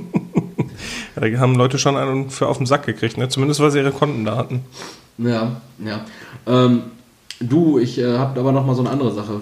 Ja, 1.16 1.28
da 1.28 1.38
haben 1.38 1.54
Leute 1.54 1.78
schon 1.78 1.96
einen 1.96 2.31
für 2.31 2.49
auf 2.49 2.58
den 2.58 2.66
Sack 2.66 2.87
gekriegt, 2.87 3.16
ne? 3.16 3.28
Zumindest 3.28 3.60
weil 3.60 3.70
sie 3.70 3.78
ihre 3.78 3.93
Konten 3.93 4.25
da 4.25 4.37
hatten. 4.37 4.62
Ja, 5.19 5.60
ja. 5.84 6.04
Ähm, 6.46 6.82
du, 7.40 7.78
ich 7.78 7.99
äh, 7.99 8.19
habe 8.19 8.40
aber 8.40 8.52
noch 8.52 8.66
mal 8.66 8.75
so 8.75 8.82
eine 8.82 8.90
andere 8.90 9.12
Sache, 9.12 9.40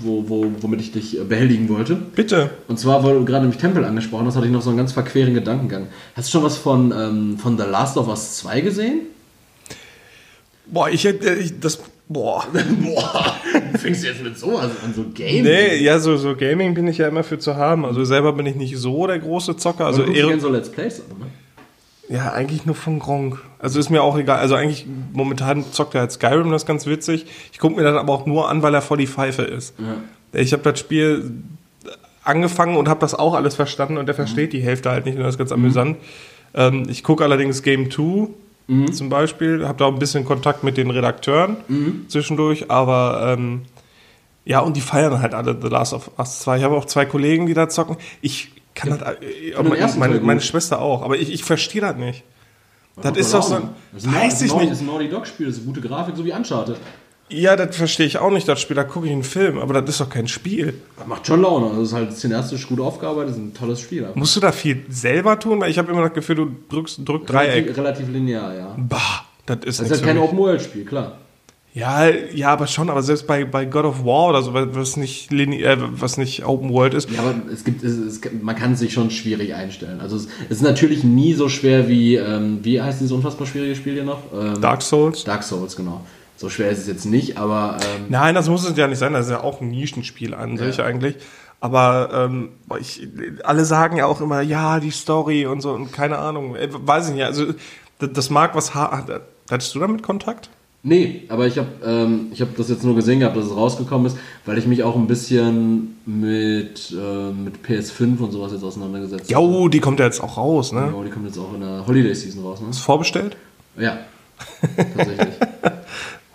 wo, 0.00 0.28
wo, 0.28 0.52
womit 0.60 0.80
ich 0.80 0.92
dich 0.92 1.18
äh, 1.18 1.24
behelligen 1.24 1.68
wollte. 1.68 1.94
Bitte. 1.94 2.50
Und 2.68 2.78
zwar, 2.78 3.04
weil 3.04 3.14
du 3.14 3.24
gerade 3.24 3.42
nämlich 3.42 3.60
Tempel 3.60 3.84
angesprochen 3.84 4.26
hast, 4.26 4.36
hatte 4.36 4.46
ich 4.46 4.52
noch 4.52 4.62
so 4.62 4.70
einen 4.70 4.78
ganz 4.78 4.92
verqueren 4.92 5.34
Gedankengang. 5.34 5.88
Hast 6.14 6.28
du 6.28 6.32
schon 6.32 6.44
was 6.44 6.56
von, 6.56 6.92
ähm, 6.96 7.38
von 7.38 7.58
The 7.58 7.64
Last 7.64 7.96
of 7.96 8.08
Us 8.08 8.36
2 8.36 8.60
gesehen? 8.60 9.00
Boah, 10.66 10.88
ich 10.88 11.08
das, 11.60 11.80
boah. 12.10 12.44
Boah, 12.82 13.36
fängst 13.78 14.02
du 14.02 14.08
jetzt 14.08 14.22
mit 14.22 14.36
sowas 14.36 14.70
an, 14.84 14.92
so 14.94 15.04
Game? 15.14 15.44
Nee, 15.44 15.76
ja, 15.76 15.98
so, 15.98 16.16
so 16.16 16.36
Gaming 16.36 16.74
bin 16.74 16.86
ich 16.88 16.98
ja 16.98 17.08
immer 17.08 17.22
für 17.22 17.38
zu 17.38 17.56
haben. 17.56 17.86
Also 17.86 18.04
selber 18.04 18.32
bin 18.32 18.44
ich 18.44 18.56
nicht 18.56 18.76
so 18.76 19.06
der 19.06 19.18
große 19.18 19.56
Zocker. 19.56 19.86
Also 19.86 20.02
du 20.02 20.12
eher, 20.12 20.26
gerne 20.26 20.40
so 20.40 20.50
Let's 20.50 20.68
Plays 20.68 21.00
an, 21.00 21.18
ne? 21.18 22.14
ja, 22.14 22.32
eigentlich 22.32 22.66
nur 22.66 22.74
von 22.74 22.98
Gronk. 22.98 23.38
Also 23.60 23.78
ist 23.78 23.88
mir 23.88 24.02
auch 24.02 24.18
egal. 24.18 24.38
Also 24.40 24.56
eigentlich 24.56 24.86
momentan 25.12 25.64
zockt 25.72 25.94
er 25.94 26.02
halt 26.02 26.12
Skyrim, 26.12 26.50
das 26.50 26.62
ist 26.62 26.66
ganz 26.66 26.86
witzig. 26.86 27.26
Ich 27.52 27.58
gucke 27.58 27.76
mir 27.76 27.84
das 27.84 27.96
aber 27.96 28.12
auch 28.12 28.26
nur 28.26 28.48
an, 28.48 28.62
weil 28.62 28.74
er 28.74 28.82
voll 28.82 28.98
die 28.98 29.06
Pfeife 29.06 29.42
ist. 29.42 29.74
Ich 30.32 30.52
habe 30.52 30.64
das 30.64 30.78
Spiel 30.80 31.30
angefangen 32.24 32.76
und 32.76 32.88
habe 32.88 33.00
das 33.00 33.14
auch 33.14 33.34
alles 33.34 33.54
verstanden 33.54 33.96
und 33.96 34.06
der 34.06 34.14
versteht 34.14 34.52
die 34.52 34.60
Hälfte 34.60 34.90
halt 34.90 35.06
nicht 35.06 35.16
und 35.16 35.22
das 35.22 35.34
ist 35.34 35.38
ganz 35.38 35.52
amüsant. 35.52 35.96
Ähm, 36.54 36.84
ich 36.88 37.04
gucke 37.04 37.24
allerdings 37.24 37.62
Game 37.62 37.90
2 37.90 38.28
zum 38.92 39.08
Beispiel, 39.08 39.66
habe 39.66 39.78
da 39.78 39.86
auch 39.86 39.92
ein 39.92 39.98
bisschen 39.98 40.24
Kontakt 40.24 40.62
mit 40.62 40.76
den 40.76 40.90
Redakteuren 40.90 41.56
zwischendurch, 42.08 42.70
aber 42.70 43.34
ähm, 43.36 43.62
ja, 44.44 44.60
und 44.60 44.76
die 44.76 44.80
feiern 44.80 45.20
halt 45.20 45.34
alle 45.34 45.56
The 45.60 45.68
Last 45.68 45.92
of 45.92 46.10
Us 46.18 46.40
2. 46.40 46.58
Ich 46.58 46.64
habe 46.64 46.76
auch 46.76 46.84
zwei 46.84 47.04
Kollegen, 47.04 47.46
die 47.46 47.54
da 47.54 47.68
zocken. 47.68 47.96
Ich 48.20 48.52
kann 48.74 48.90
das, 48.90 49.00
äh, 49.20 49.52
den 49.52 49.68
meine, 49.68 49.86
meine, 49.96 50.20
meine. 50.20 50.40
Schwester 50.40 50.80
auch, 50.80 51.02
aber 51.02 51.18
ich, 51.18 51.32
ich 51.32 51.44
verstehe 51.44 51.80
das 51.80 51.96
nicht. 51.96 52.24
Das 53.02 53.16
ist 53.16 53.32
doch 53.32 53.42
so, 53.42 53.56
ein 53.56 53.70
weiß 53.92 54.42
ich 54.42 54.52
nicht. 54.52 54.70
Das 54.70 54.78
ist 54.78 54.80
ein 54.82 54.86
Naughty 54.86 55.08
Dog 55.08 55.26
Spiel, 55.26 55.46
das 55.46 55.56
ist 55.56 55.62
eine 55.62 55.72
gute 55.72 55.86
Grafik, 55.86 56.16
so 56.16 56.24
wie 56.24 56.32
Uncharted. 56.32 56.76
Ja, 57.30 57.54
das 57.56 57.76
verstehe 57.76 58.06
ich 58.06 58.18
auch 58.18 58.30
nicht, 58.30 58.48
das 58.48 58.60
Spiel. 58.60 58.74
Da 58.74 58.84
gucke 58.84 59.06
ich 59.06 59.12
einen 59.12 59.22
Film, 59.22 59.58
aber 59.58 59.80
das 59.80 59.90
ist 59.90 60.00
doch 60.00 60.10
kein 60.10 60.26
Spiel. 60.26 60.74
Das 60.98 61.06
macht 61.06 61.26
schon 61.26 61.42
Laune. 61.42 61.70
Das 61.76 61.88
ist 61.88 61.94
halt 61.94 62.16
cineastisch 62.16 62.66
gut 62.66 62.80
aufgearbeitet, 62.80 63.30
das 63.30 63.36
ist 63.36 63.42
ein 63.42 63.54
tolles 63.54 63.80
Spiel. 63.80 64.08
Musst 64.14 64.34
du 64.36 64.40
da 64.40 64.52
viel 64.52 64.84
selber 64.88 65.38
tun? 65.38 65.60
Weil 65.60 65.70
ich 65.70 65.78
habe 65.78 65.90
immer 65.92 66.02
das 66.02 66.12
Gefühl, 66.12 66.36
du 66.36 66.50
drückst 66.68 67.08
drück 67.08 67.26
Dreieck. 67.26 67.64
Relativ, 67.66 67.76
relativ 67.76 68.08
linear, 68.08 68.54
ja. 68.54 68.76
Bah, 68.76 69.24
das 69.46 69.58
ist 69.64 69.80
Das 69.80 69.90
ist 69.90 69.92
halt 69.98 70.04
kein. 70.04 70.18
Open-World-Spiel, 70.18 70.84
klar. 70.84 71.18
Ja, 71.72 72.08
ja, 72.08 72.48
aber 72.48 72.66
schon, 72.66 72.90
aber 72.90 73.00
selbst 73.00 73.28
bei, 73.28 73.44
bei 73.44 73.64
God 73.64 73.84
of 73.84 74.04
War 74.04 74.30
oder 74.30 74.42
so, 74.42 74.52
was 74.52 74.96
nicht, 74.96 75.30
linear, 75.30 75.76
was 75.92 76.16
nicht 76.16 76.44
Open 76.44 76.72
World 76.72 76.94
ist, 76.94 77.08
Ja, 77.12 77.20
aber 77.20 77.36
es 77.52 77.62
gibt, 77.62 77.84
es, 77.84 77.96
es, 77.96 78.20
man 78.42 78.56
kann 78.56 78.72
es 78.72 78.80
sich 78.80 78.92
schon 78.92 79.12
schwierig 79.12 79.54
einstellen. 79.54 80.00
Also 80.00 80.16
es, 80.16 80.26
es 80.46 80.56
ist 80.56 80.62
natürlich 80.62 81.04
nie 81.04 81.32
so 81.34 81.48
schwer 81.48 81.88
wie, 81.88 82.16
ähm, 82.16 82.58
wie 82.64 82.82
heißt 82.82 82.98
dieses 83.00 83.12
unfassbar 83.12 83.46
schwierige 83.46 83.76
Spiel 83.76 83.94
hier 83.94 84.04
noch? 84.04 84.18
Ähm, 84.34 84.60
Dark 84.60 84.82
Souls. 84.82 85.22
Dark 85.22 85.44
Souls, 85.44 85.76
genau. 85.76 86.00
So 86.40 86.48
schwer 86.48 86.70
ist 86.70 86.78
es 86.78 86.86
jetzt 86.86 87.04
nicht, 87.04 87.36
aber 87.36 87.76
ähm, 87.82 88.06
Nein, 88.08 88.34
das 88.34 88.48
muss 88.48 88.66
es 88.66 88.74
ja 88.74 88.88
nicht 88.88 88.96
sein. 88.98 89.12
Das 89.12 89.26
ist 89.26 89.30
ja 89.30 89.42
auch 89.42 89.60
ein 89.60 89.68
Nischenspiel 89.70 90.32
an 90.32 90.56
sich 90.56 90.78
Ja. 90.78 90.84
eigentlich. 90.86 91.16
Aber 91.60 92.08
ähm, 92.14 92.48
ich, 92.80 93.06
alle 93.44 93.66
sagen 93.66 93.98
ja 93.98 94.06
auch 94.06 94.22
immer, 94.22 94.40
ja, 94.40 94.80
die 94.80 94.90
Story 94.90 95.44
und 95.44 95.60
so 95.60 95.72
und 95.72 95.92
keine 95.92 96.16
Ahnung. 96.16 96.56
Äh, 96.56 96.68
Weiß 96.72 97.08
ich 97.10 97.14
nicht. 97.14 97.24
Also 97.24 97.48
das, 97.98 98.30
mag 98.30 98.54
was. 98.54 98.74
ha- 98.74 99.04
Hattest 99.50 99.74
du 99.74 99.80
damit 99.80 100.02
Kontakt? 100.02 100.48
Nee, 100.82 101.24
aber 101.28 101.46
ich 101.46 101.58
habe 101.58 101.68
ähm, 101.84 102.28
ich 102.32 102.40
hab 102.40 102.56
das 102.56 102.70
jetzt 102.70 102.84
nur 102.84 102.94
gesehen 102.94 103.18
gehabt, 103.20 103.36
dass 103.36 103.44
es 103.44 103.54
rausgekommen 103.54 104.06
ist, 104.06 104.16
weil 104.46 104.56
ich 104.56 104.66
mich 104.66 104.82
auch 104.82 104.96
ein 104.96 105.06
bisschen 105.08 105.98
mit, 106.06 106.90
äh, 106.98 107.32
mit 107.32 107.56
PS5 107.66 108.18
und 108.18 108.32
sowas 108.32 108.52
jetzt 108.52 108.64
auseinandergesetzt 108.64 109.30
habe. 109.34 109.44
Jo, 109.44 109.68
die 109.68 109.80
kommt 109.80 110.00
ja 110.00 110.06
jetzt 110.06 110.22
auch 110.22 110.38
raus, 110.38 110.72
ne? 110.72 110.86
Genau, 110.86 111.04
die 111.04 111.10
kommt 111.10 111.26
jetzt 111.26 111.36
auch 111.36 111.52
in 111.52 111.60
der 111.60 111.86
Holiday 111.86 112.14
Season 112.14 112.42
raus, 112.42 112.62
ne? 112.62 112.70
Ist 112.70 112.78
vorbestellt? 112.78 113.36
Ja, 113.76 113.98
tatsächlich. 114.96 115.34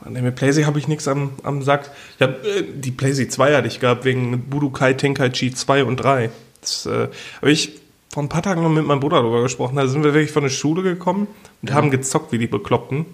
Nee, 0.10 0.22
mit 0.22 0.36
PlayStation 0.36 0.68
habe 0.68 0.80
ich 0.80 0.88
nichts 0.88 1.08
am, 1.08 1.32
am 1.44 1.62
Sack. 1.62 1.92
Ich 2.18 2.22
hab, 2.22 2.46
äh, 2.46 2.64
die 2.74 2.92
PlayStation 2.92 3.32
2 3.32 3.56
hatte 3.56 3.68
ich 3.68 3.80
gehabt 3.80 4.06
wegen 4.06 4.50
Budokai 4.50 4.94
Tenkaichi 4.94 5.54
2 5.54 5.84
und 5.84 5.98
3. 5.98 6.30
Das 6.62 6.86
äh, 6.86 7.08
habe 7.42 7.52
ich 7.52 7.80
vor 8.14 8.24
ein 8.24 8.30
paar 8.30 8.44
Tagen 8.44 8.64
noch 8.64 8.70
mit 8.70 8.86
meinem 8.86 9.00
Bruder 9.00 9.18
darüber 9.18 9.42
gesprochen. 9.42 9.76
Da 9.76 9.88
sind 9.88 10.04
wir 10.04 10.14
wirklich 10.14 10.32
von 10.32 10.44
der 10.44 10.50
Schule 10.50 10.84
gekommen 10.84 11.28
und 11.62 11.74
haben 11.74 11.92
gezockt 11.92 12.32
wie 12.32 12.38
die 12.38 12.48
Bekloppten. 12.48 13.06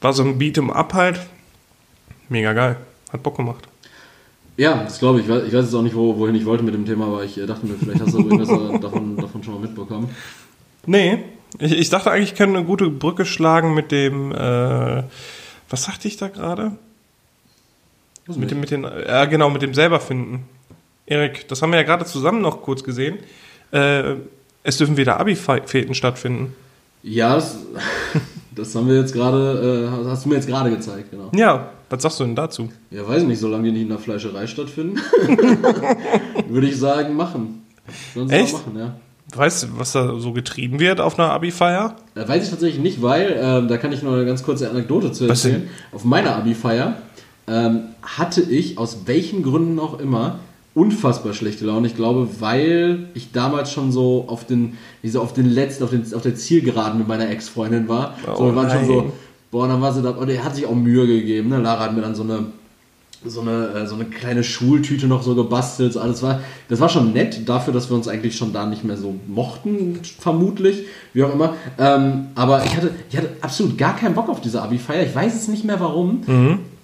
War 0.00 0.12
so 0.12 0.22
ein 0.22 0.38
Beat'em 0.38 0.70
Up 0.70 0.94
halt. 0.94 1.20
Mega 2.28 2.52
geil. 2.52 2.76
Hat 3.12 3.22
Bock 3.22 3.36
gemacht. 3.36 3.68
Ja, 4.56 4.84
das 4.84 4.98
glaube 4.98 5.20
ich. 5.20 5.26
Ich 5.26 5.30
weiß 5.30 5.42
ich 5.44 5.52
weiß 5.52 5.64
jetzt 5.64 5.74
auch 5.74 5.82
nicht, 5.82 5.94
wo, 5.94 6.18
wohin 6.18 6.34
ich 6.34 6.44
wollte 6.44 6.62
mit 6.62 6.74
dem 6.74 6.86
Thema, 6.86 7.06
aber 7.06 7.24
ich 7.24 7.38
äh, 7.38 7.46
dachte 7.46 7.66
mir, 7.66 7.74
vielleicht 7.74 8.00
hast 8.00 8.14
du 8.14 8.18
irgendwas 8.18 8.48
äh, 8.48 8.78
davon, 8.78 9.16
davon 9.16 9.42
schon 9.42 9.54
mal 9.54 9.60
mitbekommen. 9.60 10.08
Nee, 10.86 11.18
ich, 11.58 11.72
ich 11.72 11.90
dachte 11.90 12.10
eigentlich, 12.10 12.32
ich 12.32 12.34
könnte 12.36 12.56
eine 12.56 12.66
gute 12.66 12.88
Brücke 12.90 13.24
schlagen 13.24 13.74
mit 13.74 13.92
dem, 13.92 14.32
äh, 14.32 15.02
was 15.72 15.84
sagte 15.84 16.06
ich 16.06 16.16
da 16.16 16.28
gerade? 16.28 16.72
Mit 18.26 18.38
nicht. 18.38 18.50
dem, 18.50 18.60
mit 18.60 18.70
den, 18.70 18.84
ja 18.84 19.24
genau, 19.24 19.50
mit 19.50 19.62
dem 19.62 19.74
selber 19.74 19.98
finden. 19.98 20.44
Erik, 21.06 21.48
das 21.48 21.60
haben 21.62 21.72
wir 21.72 21.78
ja 21.78 21.84
gerade 21.84 22.04
zusammen 22.04 22.40
noch 22.40 22.62
kurz 22.62 22.84
gesehen. 22.84 23.18
Äh, 23.72 24.16
es 24.62 24.76
dürfen 24.76 24.96
wieder 24.96 25.18
Abi-Fäten 25.18 25.94
stattfinden. 25.94 26.54
Ja, 27.02 27.34
das, 27.34 27.58
das 28.54 28.74
haben 28.76 28.86
wir 28.86 28.96
jetzt 28.96 29.12
gerade, 29.12 29.90
äh, 30.04 30.08
hast 30.08 30.24
du 30.24 30.28
mir 30.28 30.36
jetzt 30.36 30.46
gerade 30.46 30.70
gezeigt, 30.70 31.10
genau. 31.10 31.30
Ja, 31.34 31.70
was 31.90 32.02
sagst 32.02 32.20
du 32.20 32.24
denn 32.24 32.36
dazu? 32.36 32.70
Ja, 32.90 33.08
weiß 33.08 33.22
ich 33.22 33.28
nicht, 33.28 33.40
solange 33.40 33.64
die 33.64 33.72
nicht 33.72 33.82
in 33.82 33.88
der 33.88 33.98
Fleischerei 33.98 34.46
stattfinden, 34.46 35.00
würde 36.48 36.68
ich 36.68 36.78
sagen, 36.78 37.16
machen. 37.16 37.66
Sie 38.14 38.20
Echt? 38.28 38.52
machen, 38.52 38.78
ja. 38.78 38.94
Weißt 39.34 39.62
du, 39.62 39.66
was 39.78 39.92
da 39.92 40.18
so 40.18 40.32
getrieben 40.32 40.78
wird 40.78 41.00
auf 41.00 41.18
einer 41.18 41.30
Abi-Feier? 41.30 41.96
Äh, 42.14 42.28
weiß 42.28 42.44
ich 42.44 42.50
tatsächlich 42.50 42.82
nicht, 42.82 43.02
weil, 43.02 43.38
ähm, 43.40 43.68
da 43.68 43.76
kann 43.78 43.92
ich 43.92 44.02
noch 44.02 44.12
eine 44.12 44.26
ganz 44.26 44.42
kurze 44.42 44.68
Anekdote 44.68 45.12
zu 45.12 45.26
erzählen. 45.26 45.68
Auf 45.92 46.04
meiner 46.04 46.36
Abi-Feier 46.36 46.96
ähm, 47.46 47.80
hatte 48.02 48.42
ich, 48.42 48.78
aus 48.78 49.06
welchen 49.06 49.42
Gründen 49.42 49.78
auch 49.78 49.98
immer, 49.98 50.40
unfassbar 50.74 51.34
schlechte 51.34 51.66
Laune. 51.66 51.86
Ich 51.86 51.96
glaube, 51.96 52.28
weil 52.40 53.06
ich 53.14 53.32
damals 53.32 53.72
schon 53.72 53.92
so 53.92 54.24
auf 54.28 54.46
den, 54.46 54.78
wie 55.02 55.08
so 55.08 55.20
auf 55.20 55.32
den 55.32 55.46
letzten, 55.46 55.84
auf, 55.84 55.90
den, 55.90 56.02
auf 56.14 56.22
der 56.22 56.34
Zielgeraden 56.34 56.98
mit 56.98 57.08
meiner 57.08 57.28
Ex-Freundin 57.28 57.88
war. 57.88 58.16
Oh 58.26 58.36
so, 58.36 58.44
wir 58.46 58.56
waren 58.56 58.70
schon 58.70 58.78
nein. 58.78 58.86
so, 58.86 59.12
boah, 59.50 59.68
dann 59.68 59.80
war 59.82 59.92
sie 59.92 60.02
da, 60.02 60.10
und 60.10 60.28
er 60.28 60.44
hat 60.44 60.54
sich 60.54 60.66
auch 60.66 60.74
Mühe 60.74 61.06
gegeben. 61.06 61.50
Ne? 61.50 61.58
Lara 61.58 61.84
hat 61.84 61.94
mir 61.94 62.02
dann 62.02 62.14
so 62.14 62.22
eine, 62.22 62.46
so 63.24 63.40
eine, 63.40 63.68
äh, 63.68 63.86
so 63.86 63.94
eine 63.94 64.04
kleine 64.06 64.44
Schultüte 64.44 65.06
noch 65.06 65.22
so 65.22 65.34
gebastelt. 65.34 65.92
So 65.92 66.00
alles 66.00 66.22
war, 66.22 66.40
das 66.68 66.80
war 66.80 66.88
schon 66.88 67.12
nett 67.12 67.48
dafür, 67.48 67.72
dass 67.72 67.90
wir 67.90 67.96
uns 67.96 68.08
eigentlich 68.08 68.36
schon 68.36 68.52
da 68.52 68.66
nicht 68.66 68.84
mehr 68.84 68.96
so 68.96 69.14
mochten, 69.26 70.00
vermutlich, 70.18 70.86
wie 71.12 71.24
auch 71.24 71.32
immer. 71.32 71.54
Ähm, 71.78 72.28
aber 72.34 72.64
ich 72.64 72.76
hatte, 72.76 72.90
ich 73.10 73.16
hatte 73.16 73.30
absolut 73.40 73.78
gar 73.78 73.96
keinen 73.96 74.14
Bock 74.14 74.28
auf 74.28 74.40
diese 74.40 74.62
Abi-Feier. 74.62 75.04
Ich 75.04 75.14
weiß 75.14 75.32
jetzt 75.34 75.48
nicht 75.48 75.64
mehr 75.64 75.80
warum. 75.80 76.22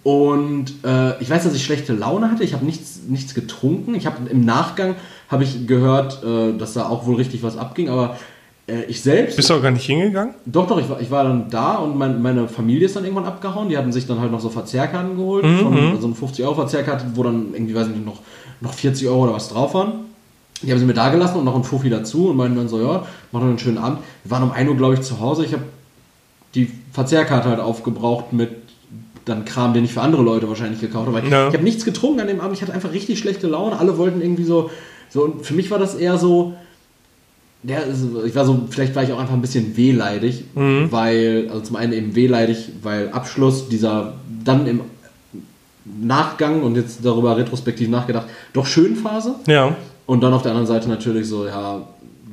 Und 0.04 0.72
äh, 0.84 1.20
ich 1.20 1.28
weiß, 1.28 1.44
dass 1.44 1.54
ich 1.54 1.64
schlechte 1.64 1.92
Laune 1.92 2.30
hatte. 2.30 2.44
Ich 2.44 2.54
habe 2.54 2.64
nichts, 2.64 3.00
nichts 3.08 3.34
getrunken. 3.34 3.94
Ich 3.94 4.06
habe 4.06 4.30
im 4.30 4.44
Nachgang 4.44 4.94
habe 5.28 5.44
ich 5.44 5.66
gehört, 5.66 6.22
äh, 6.24 6.56
dass 6.56 6.72
da 6.72 6.88
auch 6.88 7.06
wohl 7.06 7.16
richtig 7.16 7.42
was 7.42 7.56
abging. 7.56 7.88
Aber 7.88 8.16
ich 8.88 9.00
selbst 9.00 9.36
Bist 9.36 9.48
du 9.50 9.54
auch 9.54 9.62
gar 9.62 9.70
nicht 9.70 9.86
hingegangen? 9.86 10.34
doch, 10.44 10.66
doch, 10.66 10.78
ich 10.78 10.88
war, 10.88 11.00
ich 11.00 11.10
war 11.10 11.24
dann 11.24 11.48
da 11.50 11.76
und 11.76 11.96
mein, 11.96 12.20
meine 12.20 12.48
Familie 12.48 12.86
ist 12.86 12.96
dann 12.96 13.04
irgendwann 13.04 13.24
abgehauen. 13.24 13.68
Die 13.68 13.78
hatten 13.78 13.92
sich 13.92 14.06
dann 14.06 14.20
halt 14.20 14.30
noch 14.30 14.40
so 14.40 14.50
Verzehrkarten 14.50 15.16
geholt, 15.16 15.44
von, 15.44 15.98
so 15.98 16.06
eine 16.06 16.14
50 16.14 16.44
Euro 16.44 16.54
Verzehrkarte, 16.54 17.06
wo 17.14 17.22
dann 17.22 17.54
irgendwie, 17.54 17.74
weiß 17.74 17.86
ich 17.86 17.94
nicht, 17.94 18.06
noch, 18.06 18.20
noch 18.60 18.74
40 18.74 19.08
Euro 19.08 19.24
oder 19.24 19.32
was 19.32 19.48
drauf 19.48 19.74
waren. 19.74 19.92
Die 20.62 20.70
haben 20.70 20.78
sie 20.78 20.86
mir 20.86 20.94
da 20.94 21.08
gelassen 21.08 21.38
und 21.38 21.44
noch 21.44 21.54
ein 21.54 21.64
Fuffi 21.64 21.88
dazu 21.88 22.28
und 22.30 22.36
meinten 22.36 22.56
dann 22.56 22.68
so, 22.68 22.80
ja, 22.80 23.06
mach 23.32 23.40
noch 23.40 23.48
einen 23.48 23.58
schönen 23.58 23.78
Abend. 23.78 24.00
Wir 24.24 24.30
waren 24.32 24.42
um 24.42 24.52
1 24.52 24.68
Uhr, 24.68 24.76
glaube 24.76 24.94
ich, 24.94 25.00
zu 25.00 25.20
Hause. 25.20 25.44
Ich 25.44 25.52
habe 25.52 25.62
die 26.54 26.70
Verzehrkarte 26.92 27.48
halt 27.48 27.60
aufgebraucht 27.60 28.32
mit 28.32 28.50
dann 29.24 29.44
Kram, 29.44 29.74
den 29.74 29.84
ich 29.84 29.92
für 29.92 30.00
andere 30.00 30.22
Leute 30.22 30.48
wahrscheinlich 30.48 30.80
gekauft 30.80 31.06
habe. 31.06 31.28
Ja. 31.28 31.48
Ich 31.48 31.54
habe 31.54 31.64
nichts 31.64 31.84
getrunken 31.84 32.20
an 32.20 32.26
dem 32.26 32.40
Abend, 32.40 32.56
ich 32.56 32.62
hatte 32.62 32.72
einfach 32.72 32.92
richtig 32.92 33.18
schlechte 33.18 33.46
Laune. 33.46 33.78
Alle 33.78 33.98
wollten 33.98 34.20
irgendwie 34.20 34.44
so, 34.44 34.70
so 35.10 35.22
und 35.22 35.46
für 35.46 35.54
mich 35.54 35.70
war 35.70 35.78
das 35.78 35.94
eher 35.94 36.18
so, 36.18 36.54
ja, 37.64 37.78
ich 38.24 38.34
war 38.34 38.44
so, 38.44 38.66
vielleicht 38.70 38.94
war 38.94 39.02
ich 39.02 39.12
auch 39.12 39.18
einfach 39.18 39.34
ein 39.34 39.40
bisschen 39.40 39.76
wehleidig, 39.76 40.44
weil, 40.54 41.48
also 41.50 41.60
zum 41.60 41.76
einen 41.76 41.92
eben 41.92 42.14
wehleidig, 42.14 42.70
weil 42.82 43.10
Abschluss 43.10 43.68
dieser 43.68 44.14
dann 44.44 44.66
im 44.66 44.80
Nachgang 46.00 46.62
und 46.62 46.76
jetzt 46.76 47.04
darüber 47.04 47.36
retrospektiv 47.36 47.88
nachgedacht, 47.88 48.26
doch 48.52 48.66
schön 48.66 48.96
Phase. 48.96 49.34
Ja. 49.46 49.74
Und 50.06 50.22
dann 50.22 50.32
auf 50.32 50.42
der 50.42 50.52
anderen 50.52 50.66
Seite 50.66 50.88
natürlich 50.88 51.26
so, 51.28 51.46
ja, 51.46 51.82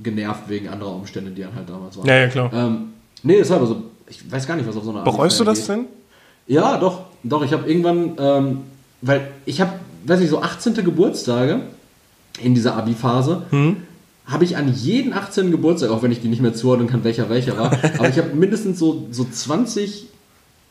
genervt 0.04 0.48
wegen 0.48 0.70
anderer 0.70 0.96
Umstände, 0.96 1.32
die 1.32 1.42
dann 1.42 1.56
halt 1.56 1.70
damals 1.70 1.98
waren. 1.98 2.08
Ja, 2.08 2.16
ja, 2.18 2.28
klar. 2.28 2.52
Ähm, 2.54 2.94
nee, 3.24 3.38
deshalb, 3.38 3.62
also, 3.62 3.84
ich 4.08 4.32
weiß 4.32 4.48
gar 4.48 4.56
nicht, 4.56 4.68
was 4.68 4.78
auf 4.78 4.84
so 4.84 4.92
einer 4.92 5.02
Bereust 5.02 5.40
du 5.40 5.44
das 5.44 5.60
geht. 5.60 5.70
denn? 5.70 5.86
Ja, 6.48 6.78
doch, 6.78 7.06
doch. 7.24 7.44
Ich 7.44 7.52
habe 7.52 7.68
irgendwann, 7.68 8.14
ähm, 8.20 8.58
weil 9.02 9.32
ich 9.46 9.60
habe, 9.60 9.74
weiß 10.06 10.22
ich, 10.22 10.30
so 10.30 10.42
18. 10.42 10.76
Geburtstage 10.76 11.62
in 12.42 12.54
dieser 12.54 12.76
Abi-Phase, 12.76 13.44
habe 14.26 14.44
ich 14.44 14.58
an 14.58 14.74
jeden 14.74 15.14
18. 15.14 15.52
Geburtstag, 15.52 15.92
auch 15.92 16.02
wenn 16.02 16.12
ich 16.12 16.22
die 16.22 16.28
nicht 16.28 16.42
mehr 16.42 16.54
zuordnen 16.54 16.88
kann, 16.88 17.04
welcher 17.04 17.30
welcher 17.30 17.58
war, 17.58 17.72
aber 17.98 18.10
ich 18.10 18.18
habe 18.18 18.36
mindestens 18.36 18.80
so, 18.80 19.08
so 19.12 19.24
20 19.24 20.08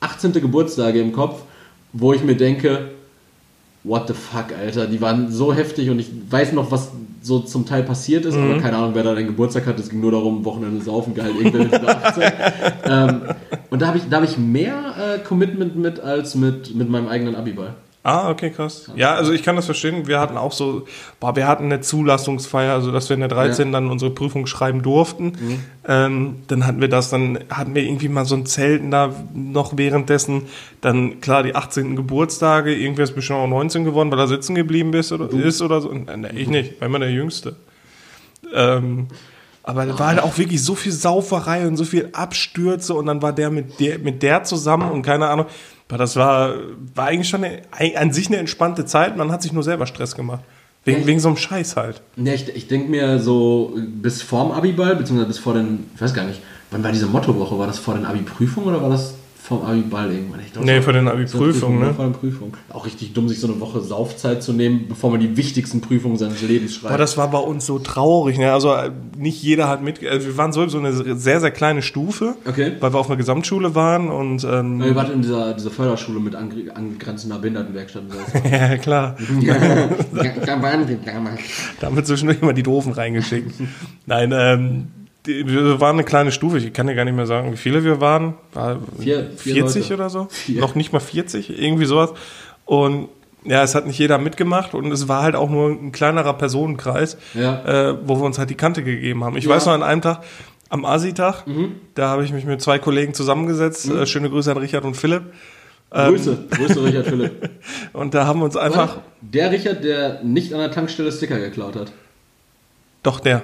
18. 0.01 0.33
Geburtstage 0.33 1.01
im 1.01 1.13
Kopf, 1.13 1.43
wo 1.93 2.13
ich 2.13 2.23
mir 2.23 2.37
denke, 2.37 2.91
what 3.85 4.07
the 4.09 4.15
fuck, 4.15 4.47
Alter, 4.59 4.87
die 4.87 5.01
waren 5.01 5.31
so 5.31 5.55
heftig 5.55 5.91
und 5.91 5.99
ich 5.99 6.11
weiß 6.31 6.53
noch, 6.53 6.71
was 6.71 6.91
so 7.23 7.41
zum 7.41 7.65
Teil 7.65 7.83
passiert 7.83 8.27
ist, 8.27 8.37
aber 8.37 8.59
keine 8.61 8.77
Ahnung, 8.77 8.91
wer 8.95 9.03
da 9.03 9.15
den 9.15 9.27
Geburtstag 9.27 9.67
hat. 9.67 9.79
Es 9.79 9.89
ging 9.89 10.01
nur 10.01 10.13
darum, 10.13 10.45
Wochenende 10.45 10.83
saufen, 10.83 11.15
geil, 11.15 11.31
18. 11.87 12.23
ähm, 12.85 13.21
und 13.71 13.81
da 13.81 13.87
habe 13.87 13.99
ich, 13.99 14.05
da 14.11 14.19
hab 14.19 14.25
ich 14.25 14.37
mehr 14.37 14.95
äh, 14.99 15.19
Commitment 15.21 15.77
mit 15.77 16.01
als 16.01 16.35
mit, 16.35 16.75
mit 16.75 16.91
meinem 16.91 17.09
eigenen 17.09 17.35
Abiball. 17.35 17.75
Ah, 18.07 18.29
okay, 18.29 18.51
krass. 18.51 18.91
Ja, 18.97 19.15
also 19.15 19.33
ich 19.33 19.43
kann 19.43 19.57
das 19.57 19.65
verstehen. 19.65 20.07
Wir 20.07 20.21
hatten 20.21 20.37
auch 20.37 20.53
so, 20.53 20.85
boah, 21.21 21.35
wir 21.37 21.49
hatten 21.49 21.65
eine 21.65 21.81
Zulassungsfeier, 21.81 22.75
also 22.75 22.93
dass 22.93 23.09
wir 23.09 23.15
in 23.15 23.21
der 23.21 23.31
13 23.31 23.73
dann 23.73 23.91
unsere 23.91 24.11
Prüfung 24.11 24.47
schreiben 24.47 24.83
durften. 24.83 25.33
Ähm, 25.89 26.37
dann 26.47 26.67
hatten 26.67 26.83
wir 26.83 26.89
das, 26.89 27.09
dann 27.09 27.39
hatten 27.49 27.75
wir 27.75 27.83
irgendwie 27.83 28.11
mal 28.11 28.27
so 28.27 28.35
ein 28.35 28.45
Zelten 28.45 28.91
da 28.91 29.15
noch 29.33 29.79
währenddessen. 29.79 30.43
Dann 30.83 31.23
klar 31.23 31.43
die 31.45 31.55
18. 31.55 31.97
Geburtstage, 31.97 32.75
irgendwer 32.75 33.05
ist 33.05 33.15
bestimmt 33.15 33.39
auch 33.39 33.49
19 33.49 33.85
geworden, 33.85 34.11
weil 34.11 34.19
er 34.19 34.29
sitzen 34.29 34.55
geblieben 34.55 34.93
ist 34.93 35.11
oder, 35.11 35.31
ist 35.31 35.63
oder 35.63 35.81
so. 35.81 35.91
Nee, 35.91 36.29
ich 36.35 36.49
nicht, 36.49 36.73
ich 36.73 36.81
war 36.83 36.89
immer 36.89 36.99
der 36.99 37.11
Jüngste. 37.11 37.57
Ähm, 38.53 39.09
aber 39.63 39.87
da 39.87 39.99
war 39.99 40.09
halt 40.09 40.23
auch 40.23 40.37
wirklich 40.37 40.63
so 40.63 40.75
viel 40.75 40.93
Sauferei 40.93 41.67
und 41.67 41.79
so 41.79 41.85
viel 41.85 42.11
Abstürze 42.13 42.93
und 42.93 43.07
dann 43.07 43.23
war 43.23 43.33
der 43.33 43.49
mit 43.49 43.81
der, 43.81 43.99
mit 43.99 44.23
der 44.23 44.45
zusammen 44.45 44.91
und 44.91 45.01
keine 45.01 45.29
Ahnung. 45.29 45.47
Aber 45.89 45.99
das 45.99 46.17
war, 46.17 46.55
war 46.95 47.07
eigentlich 47.07 47.29
schon 47.29 47.45
eine, 47.45 47.63
an 47.97 48.13
sich 48.13 48.29
eine 48.29 48.39
entspannte 48.39 48.85
Zeit. 48.85 49.17
Man 49.17 49.31
hat 49.31 49.43
sich 49.43 49.53
nur 49.53 49.63
selber 49.63 49.87
Stress 49.87 50.15
gemacht. 50.15 50.43
Wegen, 50.85 51.07
wegen 51.07 51.21
so 51.21 51.29
einem 51.29 51.37
Scheiß 51.37 51.77
halt. 51.77 52.03
Ja, 52.17 52.35
ich, 52.35 52.49
ich 52.55 52.69
denke 52.69 52.91
mir 52.91 53.19
so 53.19 53.75
bis 53.77 54.21
vorm 54.21 54.53
Abiball, 54.53 54.97
beziehungsweise 54.97 55.29
bis 55.29 55.39
vor 55.39 55.55
den, 55.55 55.87
ich 55.95 56.01
weiß 56.01 56.13
gar 56.13 56.27
nicht, 56.27 56.41
wann 56.71 56.85
war 56.85 56.93
diese 56.93 57.07
Mottowoche? 57.07 57.59
War 57.59 57.67
das 57.67 57.79
vor 57.79 57.95
den 57.95 58.05
Abi-Prüfungen 58.05 58.69
oder 58.69 58.83
war 58.83 58.91
das 58.91 59.14
vom 59.47 59.61
Abiball 59.63 60.11
irgendwann? 60.11 60.41
Ich 60.41 60.55
glaub, 60.55 60.65
Nee, 60.65 60.81
vor 60.81 60.95
den 60.95 61.07
Abi-Prüfungen, 61.07 61.79
ne? 61.79 61.93
Vor 61.93 62.07
den 62.07 62.15
Prüfungen. 62.15 62.55
Auch 62.73 62.87
richtig 62.87 63.13
dumm, 63.13 63.29
sich 63.29 63.41
so 63.41 63.47
eine 63.47 63.61
Woche 63.61 63.83
Saufzeit 63.83 64.43
zu 64.43 64.55
nehmen, 64.55 64.87
bevor 64.89 65.11
man 65.11 65.21
die 65.21 65.37
wichtigsten 65.37 65.83
Prüfungen 65.83 66.17
seines 66.17 66.41
Lebens 66.41 66.75
schreibt. 66.75 66.87
Aber 66.95 66.97
das 66.99 67.19
war 67.19 67.31
bei 67.31 67.39
uns 67.39 67.67
so 67.67 67.79
traurig. 67.79 68.39
Ne? 68.39 68.51
Also 68.51 68.73
äh, 68.73 68.91
nicht 69.19 69.43
jeder 69.43 69.69
hat 69.69 69.83
mit. 69.83 70.03
Also 70.03 70.29
wir 70.29 70.37
waren 70.39 70.53
so, 70.55 70.67
so 70.69 70.79
eine 70.79 70.95
sehr, 70.95 71.41
sehr 71.41 71.51
kleine 71.51 71.83
Stufe, 71.83 72.37
Okay. 72.47 72.73
weil 72.81 72.95
wir 72.95 72.99
auf 72.99 73.09
einer 73.09 73.19
Gesamtschule 73.19 73.75
waren 73.75 74.09
und 74.09 74.45
ähm, 74.45 74.81
Ja, 74.81 74.87
ihr 74.87 74.95
wart 74.95 75.11
in 75.11 75.21
dieser, 75.21 75.53
dieser 75.53 75.71
Förderschule 75.71 76.21
mit 76.21 76.35
angr- 76.35 76.71
angrenzender 76.71 77.39
Behindertenwerkstatt. 77.39 78.05
ja 78.51 78.77
klar. 78.79 79.17
da 80.47 80.63
waren 80.63 80.89
wir 80.89 80.97
damals. 81.05 81.41
Da 81.81 81.89
haben 81.89 81.97
wir 81.97 82.05
zwischendurch 82.05 82.41
immer 82.41 82.55
die 82.55 82.63
Doofen 82.63 82.93
reingeschickt. 82.93 83.53
Nein, 84.07 84.33
ähm, 84.35 84.87
wir 85.27 85.81
waren 85.81 85.97
eine 85.97 86.05
kleine 86.05 86.33
Stufe. 86.33 86.59
Ich 86.59 86.73
kann 86.73 86.87
dir 86.87 86.95
gar 86.95 87.05
nicht 87.05 87.15
mehr 87.17 87.27
sagen, 87.27 87.53
wie 87.53 87.57
viele 87.57 87.83
wir 87.85 88.01
waren. 88.01 88.35
War 88.53 88.79
Vier- 88.99 89.31
vier 89.37 89.55
40 89.55 89.83
Leute. 89.85 89.95
oder 89.95 90.11
so? 90.11 90.27
Vier. 90.31 90.61
Noch 90.61 90.75
nicht 90.75 90.93
mal 90.93 91.01
40, 91.01 91.61
irgendwie 91.61 91.87
sowas. 91.87 92.11
Und 92.67 93.09
ja, 93.45 93.63
es 93.63 93.75
hat 93.75 93.87
nicht 93.87 93.99
jeder 93.99 94.19
mitgemacht 94.19 94.75
und 94.75 94.91
es 94.93 95.07
war 95.09 95.23
halt 95.23 95.35
auch 95.37 95.51
nur 95.51 95.69
ein 95.71 95.93
kleinerer 95.93 96.33
Personenkreis, 96.35 97.17
Ja. 97.35 97.91
äh, 97.91 97.97
wo 98.07 98.17
wir 98.19 98.25
uns 98.25 98.39
halt 98.39 98.49
die 98.51 98.55
Kante 98.55 98.83
gegeben 98.83 99.23
haben. 99.25 99.37
Ich 99.37 99.45
Ja. 99.45 99.51
Mhm. 99.51 99.55
weiß 99.57 99.67
noch 99.67 99.73
an 99.75 99.83
einem 99.83 100.01
Tag, 100.03 100.23
am 100.71 100.85
Asi-Tag, 100.87 101.45
da 101.95 102.09
habe 102.09 102.25
ich 102.25 102.33
mich 102.33 102.45
mit 102.47 102.61
zwei 102.63 102.79
Kollegen 102.79 103.15
zusammengesetzt. 103.15 103.89
Äh, 103.89 104.07
schöne 104.07 104.29
Grüße 104.31 104.51
an 104.51 104.57
Richard 104.59 104.85
und 104.85 104.95
Philipp. 104.97 105.23
Grüße, 105.91 106.37
Grüße 106.51 106.83
Richard 106.83 107.07
Philipp. 107.07 107.51
Und 107.93 108.15
da 108.15 108.27
haben 108.27 108.41
wir 108.41 108.47
uns 108.47 108.57
einfach, 108.57 108.97
Der 109.21 109.53
Richard, 109.53 109.85
der 109.85 110.25
nicht 110.25 110.53
an 110.53 110.59
der 110.59 110.73
Tankstelle 110.73 111.13
Sticker 111.13 111.39
geklaut 111.39 111.77
hat. 111.77 111.93
doch 113.05 113.21
der. 113.21 113.43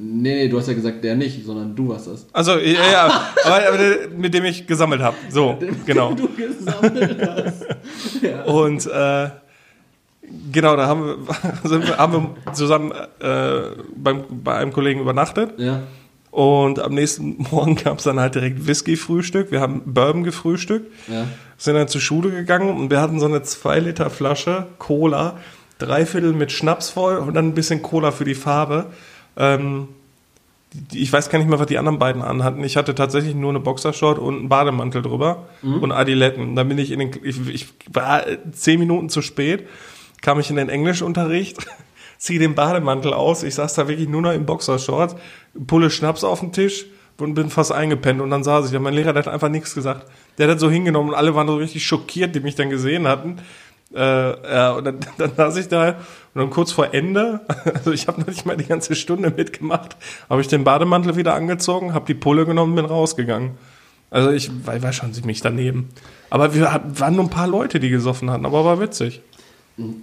Nee, 0.00 0.34
nee, 0.34 0.48
du 0.48 0.58
hast 0.58 0.68
ja 0.68 0.74
gesagt, 0.74 1.02
der 1.02 1.16
nicht, 1.16 1.44
sondern 1.44 1.74
du 1.74 1.88
warst 1.88 2.06
das. 2.06 2.26
Also, 2.32 2.52
ja, 2.58 2.90
ja 2.92 3.04
aber, 3.44 3.68
aber 3.68 3.78
der, 3.78 4.08
mit 4.16 4.32
dem 4.32 4.44
ich 4.44 4.66
gesammelt 4.66 5.02
habe. 5.02 5.16
So, 5.28 5.58
genau. 5.86 6.14
Du 6.14 6.28
gesammelt 6.28 7.18
hast. 7.20 7.66
ja. 8.22 8.44
Und 8.44 8.86
äh, 8.86 9.30
genau, 10.52 10.76
da 10.76 10.86
haben 10.86 11.00
wir, 11.02 11.82
wir, 11.88 11.96
haben 11.98 12.12
wir 12.44 12.52
zusammen 12.54 12.92
äh, 13.20 13.60
beim, 13.96 14.24
bei 14.30 14.54
einem 14.56 14.72
Kollegen 14.72 15.00
übernachtet. 15.00 15.58
ja. 15.58 15.82
Und 16.30 16.78
am 16.78 16.92
nächsten 16.92 17.46
Morgen 17.50 17.74
gab 17.74 17.98
es 17.98 18.04
dann 18.04 18.20
halt 18.20 18.34
direkt 18.34 18.66
Whisky-Frühstück. 18.66 19.50
Wir 19.50 19.60
haben 19.62 19.80
Bourbon 19.86 20.24
gefrühstückt, 20.24 20.86
Ja. 21.08 21.24
sind 21.56 21.74
dann 21.74 21.88
zur 21.88 22.02
Schule 22.02 22.30
gegangen 22.30 22.68
und 22.68 22.90
wir 22.90 23.00
hatten 23.00 23.18
so 23.18 23.24
eine 23.26 23.38
2-Liter-Flasche 23.38 24.66
Cola, 24.78 25.38
drei 25.78 26.04
Viertel 26.04 26.34
mit 26.34 26.52
Schnaps 26.52 26.90
voll 26.90 27.16
und 27.16 27.32
dann 27.34 27.46
ein 27.46 27.54
bisschen 27.54 27.80
Cola 27.82 28.10
für 28.12 28.24
die 28.24 28.34
Farbe. 28.34 28.86
Ähm, 29.38 29.88
ich 30.92 31.10
weiß 31.10 31.30
gar 31.30 31.38
nicht 31.38 31.48
mehr, 31.48 31.58
was 31.58 31.66
die 31.66 31.78
anderen 31.78 31.98
beiden 31.98 32.20
anhatten. 32.20 32.62
Ich 32.62 32.76
hatte 32.76 32.94
tatsächlich 32.94 33.34
nur 33.34 33.48
eine 33.48 33.60
Boxershort 33.60 34.18
und 34.18 34.38
einen 34.38 34.48
Bademantel 34.50 35.00
drüber 35.00 35.48
und 35.62 35.92
Adiletten. 35.92 36.54
Dann 36.56 36.68
bin 36.68 36.76
ich 36.76 36.90
in 36.90 36.98
den, 36.98 37.10
ich, 37.22 37.48
ich 37.48 37.68
war 37.90 38.24
zehn 38.52 38.78
Minuten 38.78 39.08
zu 39.08 39.22
spät 39.22 39.66
kam 40.20 40.40
ich 40.40 40.50
in 40.50 40.56
den 40.56 40.68
Englischunterricht, 40.68 41.58
ziehe 42.18 42.38
den 42.38 42.54
Bademantel 42.54 43.12
aus, 43.12 43.42
ich 43.42 43.54
saß 43.54 43.74
da 43.74 43.88
wirklich 43.88 44.08
nur 44.08 44.22
noch 44.22 44.32
im 44.32 44.46
Boxershorts, 44.46 45.16
pulle 45.66 45.90
Schnaps 45.90 46.24
auf 46.24 46.40
den 46.40 46.52
Tisch 46.52 46.86
und 47.18 47.34
bin 47.34 47.50
fast 47.50 47.72
eingepennt 47.72 48.20
und 48.20 48.30
dann 48.30 48.44
saß 48.44 48.66
ich 48.66 48.72
da. 48.72 48.78
Mein 48.78 48.94
Lehrer 48.94 49.12
der 49.12 49.24
hat 49.24 49.32
einfach 49.32 49.48
nichts 49.48 49.74
gesagt. 49.74 50.06
Der 50.36 50.46
hat 50.46 50.54
das 50.54 50.60
so 50.60 50.70
hingenommen 50.70 51.10
und 51.10 51.14
alle 51.16 51.34
waren 51.34 51.48
so 51.48 51.56
richtig 51.56 51.84
schockiert, 51.84 52.34
die 52.34 52.40
mich 52.40 52.54
dann 52.54 52.70
gesehen 52.70 53.08
hatten. 53.08 53.38
Äh, 53.94 54.00
ja, 54.00 54.72
und 54.72 54.84
dann, 54.84 54.98
dann 55.18 55.34
saß 55.34 55.56
ich 55.56 55.68
da 55.68 55.88
und 55.88 55.96
dann 56.34 56.50
kurz 56.50 56.72
vor 56.72 56.92
Ende, 56.92 57.40
also 57.74 57.92
ich 57.92 58.06
habe 58.06 58.20
noch 58.20 58.28
nicht 58.28 58.46
mal 58.46 58.56
die 58.56 58.66
ganze 58.66 58.94
Stunde 58.94 59.32
mitgemacht, 59.34 59.96
habe 60.28 60.40
ich 60.40 60.48
den 60.48 60.64
Bademantel 60.64 61.16
wieder 61.16 61.34
angezogen, 61.34 61.94
habe 61.94 62.06
die 62.06 62.14
Pulle 62.14 62.46
genommen, 62.46 62.74
bin 62.74 62.84
rausgegangen. 62.84 63.52
Also 64.10 64.30
ich 64.30 64.50
war, 64.66 64.82
war 64.82 64.92
schon 64.92 65.12
ziemlich 65.12 65.40
daneben. 65.40 65.88
Aber 66.30 66.54
wir 66.54 66.82
waren 66.94 67.16
nur 67.16 67.24
ein 67.24 67.30
paar 67.30 67.48
Leute, 67.48 67.80
die 67.80 67.90
gesoffen 67.90 68.30
hatten, 68.30 68.46
aber 68.46 68.64
war 68.64 68.80
witzig. 68.80 69.22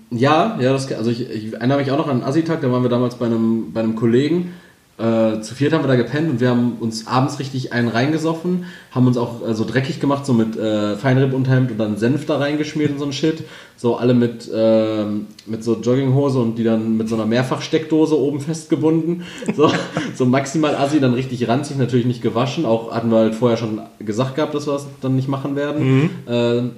Ja, 0.09 0.57
ja, 0.59 0.71
das, 0.71 0.91
also 0.93 1.11
ich, 1.11 1.29
ich 1.29 1.53
erinnere 1.53 1.79
mich 1.79 1.91
auch 1.91 1.97
noch 1.97 2.07
an 2.07 2.21
einen 2.21 2.23
Assi-Tag, 2.23 2.61
da 2.61 2.71
waren 2.71 2.83
wir 2.83 2.89
damals 2.89 3.15
bei 3.15 3.25
einem, 3.25 3.73
bei 3.73 3.81
einem 3.81 3.95
Kollegen. 3.95 4.53
Äh, 4.97 5.41
zu 5.41 5.55
viert 5.55 5.73
haben 5.73 5.83
wir 5.83 5.89
da 5.89 5.97
gepennt 5.97 6.29
und 6.29 6.39
wir 6.39 6.49
haben 6.49 6.77
uns 6.79 7.05
abends 7.05 7.39
richtig 7.39 7.73
einen 7.73 7.89
reingesoffen, 7.89 8.63
haben 8.91 9.07
uns 9.07 9.17
auch 9.17 9.45
äh, 9.45 9.53
so 9.53 9.65
dreckig 9.65 9.99
gemacht, 9.99 10.25
so 10.25 10.31
mit 10.31 10.55
äh, 10.55 10.95
Feinripp-Unterhemd 10.95 11.71
und 11.71 11.77
dann 11.77 11.97
Senf 11.97 12.25
da 12.25 12.37
reingeschmiert 12.37 12.91
und 12.91 12.99
so 12.99 13.05
ein 13.05 13.11
Shit. 13.11 13.43
So 13.75 13.97
alle 13.97 14.13
mit, 14.13 14.49
ähm, 14.55 15.27
mit 15.47 15.65
so 15.65 15.75
Jogginghose 15.75 16.39
und 16.39 16.55
die 16.55 16.63
dann 16.63 16.95
mit 16.95 17.09
so 17.09 17.15
einer 17.15 17.25
Mehrfachsteckdose 17.25 18.17
oben 18.17 18.39
festgebunden. 18.39 19.23
So, 19.53 19.69
so 20.15 20.25
maximal 20.25 20.75
Assi, 20.77 21.01
dann 21.01 21.13
richtig 21.13 21.45
ranzig, 21.49 21.77
natürlich 21.77 22.05
nicht 22.05 22.21
gewaschen. 22.21 22.65
Auch 22.65 22.93
hatten 22.93 23.11
wir 23.11 23.17
halt 23.17 23.35
vorher 23.35 23.57
schon 23.57 23.81
gesagt 23.99 24.35
gehabt, 24.35 24.55
dass 24.55 24.65
wir 24.65 24.73
das 24.73 24.87
dann 25.01 25.17
nicht 25.17 25.27
machen 25.27 25.57
werden. 25.57 26.09
Ähm, 26.27 26.71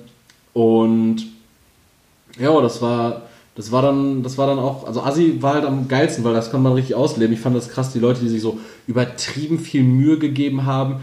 und 0.54 1.18
ja, 2.40 2.60
das 2.62 2.82
war, 2.82 3.22
das 3.58 3.72
war 3.72 3.82
dann, 3.82 4.22
das 4.22 4.38
war 4.38 4.46
dann 4.46 4.60
auch, 4.60 4.86
also 4.86 5.02
Assi 5.02 5.42
war 5.42 5.56
halt 5.56 5.66
am 5.66 5.88
geilsten, 5.88 6.24
weil 6.24 6.36
das 6.36 6.52
kann 6.52 6.62
man 6.62 6.74
richtig 6.74 6.96
ausleben. 6.96 7.34
Ich 7.34 7.40
fand 7.40 7.56
das 7.56 7.70
krass, 7.70 7.92
die 7.92 7.98
Leute, 7.98 8.20
die 8.20 8.30
sich 8.30 8.42
so 8.42 8.60
übertrieben 8.86 9.58
viel 9.58 9.82
Mühe 9.82 10.20
gegeben 10.20 10.68
haben 10.68 10.98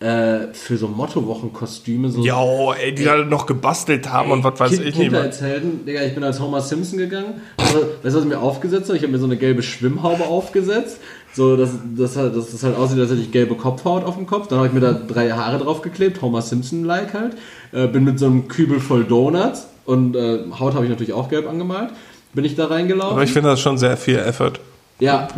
äh, 0.00 0.52
für 0.52 0.76
so 0.76 0.88
Mottowochenkostüme. 0.88 2.10
So 2.10 2.24
Ja, 2.24 2.72
ey, 2.72 2.92
die 2.92 3.04
da 3.04 3.24
noch 3.24 3.46
gebastelt 3.46 4.10
haben 4.10 4.32
und 4.32 4.42
was 4.42 4.58
weiß 4.58 4.70
kind, 4.70 4.80
ich 4.86 4.98
nicht 4.98 5.12
mehr. 5.12 5.20
Kindheitshelden, 5.20 5.84
Digga, 5.86 6.02
ich 6.02 6.12
bin 6.12 6.24
als 6.24 6.40
Homer 6.40 6.60
Simpson 6.60 6.98
gegangen. 6.98 7.40
Also, 7.58 7.78
weißt 7.78 7.86
du, 8.02 8.14
was 8.14 8.24
ich 8.24 8.28
mir 8.28 8.40
aufgesetzt 8.40 8.88
habe? 8.88 8.96
Ich 8.96 9.04
habe 9.04 9.12
mir 9.12 9.18
so 9.20 9.26
eine 9.26 9.36
gelbe 9.36 9.62
Schwimmhaube 9.62 10.24
aufgesetzt. 10.24 10.98
So, 11.32 11.56
dass, 11.56 11.70
dass, 11.96 12.14
dass 12.14 12.32
das 12.50 12.62
halt 12.64 12.76
aussieht, 12.76 12.98
als 12.98 13.12
hätte 13.12 13.20
ich 13.20 13.30
gelbe 13.30 13.54
Kopfhaut 13.54 14.04
auf 14.04 14.16
dem 14.16 14.26
Kopf. 14.26 14.48
Dann 14.48 14.58
habe 14.58 14.66
ich 14.66 14.74
mir 14.74 14.80
da 14.80 14.94
drei 14.94 15.30
Haare 15.30 15.58
draufgeklebt, 15.58 16.20
Homer 16.22 16.42
Simpson-like 16.42 17.14
halt. 17.14 17.36
Äh, 17.70 17.86
bin 17.86 18.02
mit 18.02 18.18
so 18.18 18.26
einem 18.26 18.48
Kübel 18.48 18.80
voll 18.80 19.04
Donuts 19.04 19.68
und 19.90 20.16
äh, 20.16 20.40
Haut 20.58 20.74
habe 20.74 20.84
ich 20.84 20.90
natürlich 20.90 21.12
auch 21.12 21.28
gelb 21.28 21.48
angemalt. 21.48 21.90
Bin 22.32 22.44
ich 22.44 22.54
da 22.54 22.66
reingelaufen. 22.66 23.12
Aber 23.12 23.24
ich 23.24 23.32
finde 23.32 23.50
das 23.50 23.60
schon 23.60 23.76
sehr 23.76 23.96
viel 23.96 24.18
Effort 24.18 24.60
ja, 25.00 25.28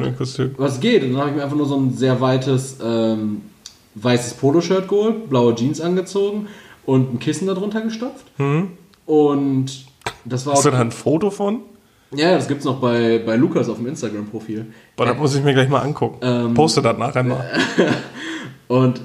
was 0.56 0.80
geht? 0.80 1.04
Und 1.04 1.12
dann 1.12 1.20
habe 1.20 1.30
ich 1.30 1.36
mir 1.36 1.44
einfach 1.44 1.56
nur 1.56 1.66
so 1.66 1.76
ein 1.76 1.94
sehr 1.94 2.20
weites 2.20 2.78
ähm, 2.84 3.42
weißes 3.94 4.34
Poloshirt 4.34 4.88
geholt, 4.88 5.30
blaue 5.30 5.54
Jeans 5.54 5.80
angezogen 5.80 6.48
und 6.84 7.14
ein 7.14 7.18
Kissen 7.20 7.46
darunter 7.46 7.80
gestopft. 7.80 8.26
Und 9.06 9.66
das 10.24 10.46
war 10.46 10.54
Hast 10.54 10.64
du 10.64 10.70
auch, 10.70 10.72
da 10.72 10.80
ein 10.80 10.90
Foto 10.90 11.30
von? 11.30 11.60
ja, 12.10 12.30
ja, 12.30 12.36
das 12.36 12.48
gibt's 12.48 12.64
noch 12.64 12.80
bei, 12.80 13.22
bei 13.24 13.36
Lukas 13.36 13.68
auf 13.68 13.76
dem 13.76 13.86
Instagram-Profil. 13.86 14.66
Boah, 14.96 15.06
das 15.06 15.16
muss 15.16 15.34
ich 15.34 15.44
mir 15.44 15.54
gleich 15.54 15.68
mal 15.68 15.80
angucken. 15.80 16.18
Ähm, 16.22 16.54
Poste 16.54 16.82
das 16.82 16.98
nachher 16.98 17.22
mal. 17.22 17.44
Und 18.68 19.00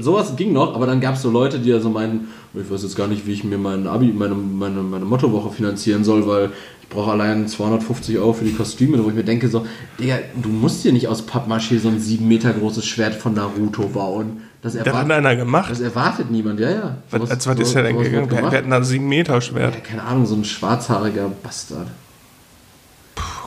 sowas 0.00 0.36
ging 0.36 0.52
noch, 0.52 0.74
aber 0.74 0.86
dann 0.86 1.00
gab 1.00 1.14
es 1.16 1.22
so 1.22 1.30
Leute, 1.30 1.58
die 1.58 1.70
ja 1.70 1.80
so 1.80 1.90
meinen, 1.90 2.28
ich 2.54 2.70
weiß 2.70 2.82
jetzt 2.82 2.96
gar 2.96 3.08
nicht, 3.08 3.26
wie 3.26 3.32
ich 3.32 3.42
mir 3.42 3.58
mein 3.58 3.86
Abi, 3.88 4.12
meine, 4.12 4.34
meine, 4.34 4.80
meine 4.82 5.04
Mottowoche 5.04 5.50
finanzieren 5.50 6.04
soll, 6.04 6.26
weil 6.28 6.50
ich 6.82 6.88
brauche 6.88 7.10
allein 7.10 7.48
250 7.48 8.16
Euro 8.18 8.32
für 8.32 8.44
die 8.44 8.52
Kostüme, 8.54 9.02
wo 9.04 9.08
ich 9.08 9.14
mir 9.14 9.24
denke 9.24 9.48
so, 9.48 9.66
Digga, 9.98 10.18
du 10.40 10.48
musst 10.48 10.84
dir 10.84 10.92
nicht 10.92 11.08
aus 11.08 11.26
Pappmaché 11.26 11.80
so 11.80 11.88
ein 11.88 11.98
sieben 11.98 12.28
Meter 12.28 12.52
großes 12.52 12.86
Schwert 12.86 13.14
von 13.14 13.34
Naruto 13.34 13.88
bauen. 13.88 14.42
Das 14.62 14.74
Das 14.74 14.86
hat 14.92 15.10
einer 15.10 15.36
gemacht. 15.36 15.70
das 15.70 15.80
erwartet 15.80 16.30
niemand, 16.30 16.58
ja, 16.60 16.70
ja. 16.70 16.96
Was, 17.10 17.20
Sowas- 17.20 17.30
als 17.30 17.46
was 17.46 17.58
ist 17.60 17.74
der 17.74 17.82
denn 17.84 17.98
gegangen? 17.98 18.30
Wir, 18.30 18.42
hatten 18.50 18.70
da 18.70 18.76
ein 18.76 18.84
7 18.84 19.08
Meter 19.08 19.40
Schwert. 19.40 19.74
Ja, 19.74 19.80
keine 19.80 20.02
Ahnung, 20.02 20.26
so 20.26 20.34
ein 20.34 20.44
schwarzhaariger 20.44 21.30
Bastard. 21.42 21.86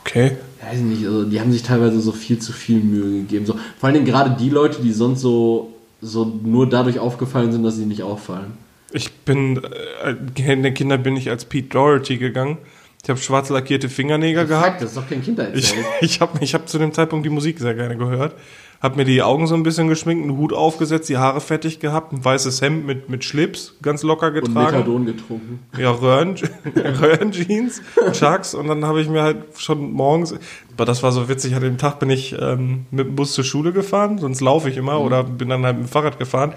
Okay. 0.05 0.37
weiß 0.61 0.79
ich 0.79 0.83
nicht, 0.83 1.05
also 1.05 1.25
die 1.25 1.39
haben 1.39 1.51
sich 1.51 1.63
teilweise 1.63 1.99
so 2.01 2.11
viel 2.11 2.39
zu 2.39 2.53
viel 2.53 2.79
Mühe 2.79 3.21
gegeben. 3.21 3.45
So, 3.45 3.53
vor 3.79 3.87
allen 3.87 3.93
Dingen 3.93 4.05
gerade 4.05 4.35
die 4.39 4.49
Leute, 4.49 4.81
die 4.81 4.91
sonst 4.91 5.21
so, 5.21 5.73
so 6.01 6.25
nur 6.43 6.69
dadurch 6.69 6.99
aufgefallen 6.99 7.51
sind, 7.51 7.63
dass 7.63 7.75
sie 7.75 7.85
nicht 7.85 8.03
auffallen. 8.03 8.53
Ich 8.91 9.11
bin, 9.11 9.61
äh, 9.63 10.51
in 10.51 10.63
der 10.63 10.73
Kinder 10.73 10.97
bin 10.97 11.15
ich 11.15 11.29
als 11.29 11.45
Pete 11.45 11.69
Doherty 11.69 12.17
gegangen. 12.17 12.57
Ich 13.03 13.09
habe 13.09 13.19
schwarz 13.19 13.49
lackierte 13.49 13.89
Fingernägel 13.89 14.45
gehabt. 14.45 14.81
Das 14.81 14.89
ist 14.89 14.97
doch 14.97 15.09
kein 15.09 15.19
Ich, 15.19 15.25
Kindererzählung. 15.25 15.85
ich 16.01 16.21
habe 16.21 16.39
ich 16.43 16.53
hab 16.53 16.69
zu 16.69 16.77
dem 16.77 16.93
Zeitpunkt 16.93 17.25
die 17.25 17.29
Musik 17.31 17.59
sehr 17.59 17.73
gerne 17.73 17.97
gehört. 17.97 18.35
Hab 18.81 18.95
mir 18.95 19.05
die 19.05 19.21
Augen 19.21 19.45
so 19.45 19.53
ein 19.53 19.61
bisschen 19.61 19.87
geschminkt, 19.89 20.23
einen 20.27 20.37
Hut 20.37 20.53
aufgesetzt, 20.53 21.07
die 21.07 21.17
Haare 21.19 21.39
fertig 21.39 21.79
gehabt, 21.79 22.13
ein 22.13 22.25
weißes 22.25 22.61
Hemd 22.63 22.85
mit, 22.87 23.09
mit 23.09 23.23
Schlips, 23.23 23.75
ganz 23.83 24.01
locker 24.01 24.29
Und 24.29 24.33
getragen. 24.33 24.77
Methadon 24.77 25.05
getrunken. 25.05 25.59
Ja, 25.77 25.91
Röhren, 25.91 26.35
Röhrenjeans, 26.75 27.81
Chucks 28.13 28.53
und 28.55 28.67
dann 28.67 28.83
habe 28.85 28.99
ich 29.01 29.07
mir 29.07 29.21
halt 29.21 29.37
schon 29.57 29.91
morgens, 29.91 30.33
aber 30.73 30.85
das 30.85 31.03
war 31.03 31.11
so 31.11 31.29
witzig, 31.29 31.53
an 31.53 31.61
dem 31.61 31.77
Tag 31.77 31.99
bin 31.99 32.09
ich 32.09 32.35
ähm, 32.41 32.85
mit 32.89 33.05
dem 33.05 33.15
Bus 33.15 33.33
zur 33.33 33.43
Schule 33.43 33.71
gefahren, 33.71 34.17
sonst 34.17 34.41
laufe 34.41 34.67
ich 34.69 34.77
immer 34.77 34.99
oder 34.99 35.23
bin 35.23 35.49
dann 35.49 35.63
halt 35.63 35.77
mit 35.77 35.85
dem 35.87 35.91
Fahrrad 35.91 36.17
gefahren. 36.17 36.53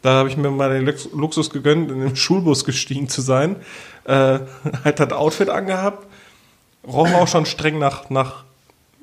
Da 0.00 0.12
habe 0.14 0.28
ich 0.30 0.36
mir 0.38 0.50
mal 0.50 0.70
den 0.70 0.86
Lux- 0.86 1.10
Luxus 1.12 1.50
gegönnt, 1.50 1.90
in 1.90 2.00
den 2.00 2.16
Schulbus 2.16 2.64
gestiegen 2.64 3.08
zu 3.10 3.20
sein. 3.20 3.56
Äh, 4.04 4.38
halt 4.84 4.98
das 4.98 5.12
Outfit 5.12 5.50
angehabt, 5.50 6.06
roch 6.86 7.12
auch 7.12 7.28
schon 7.28 7.44
streng 7.44 7.78
nach, 7.78 8.08
nach 8.08 8.45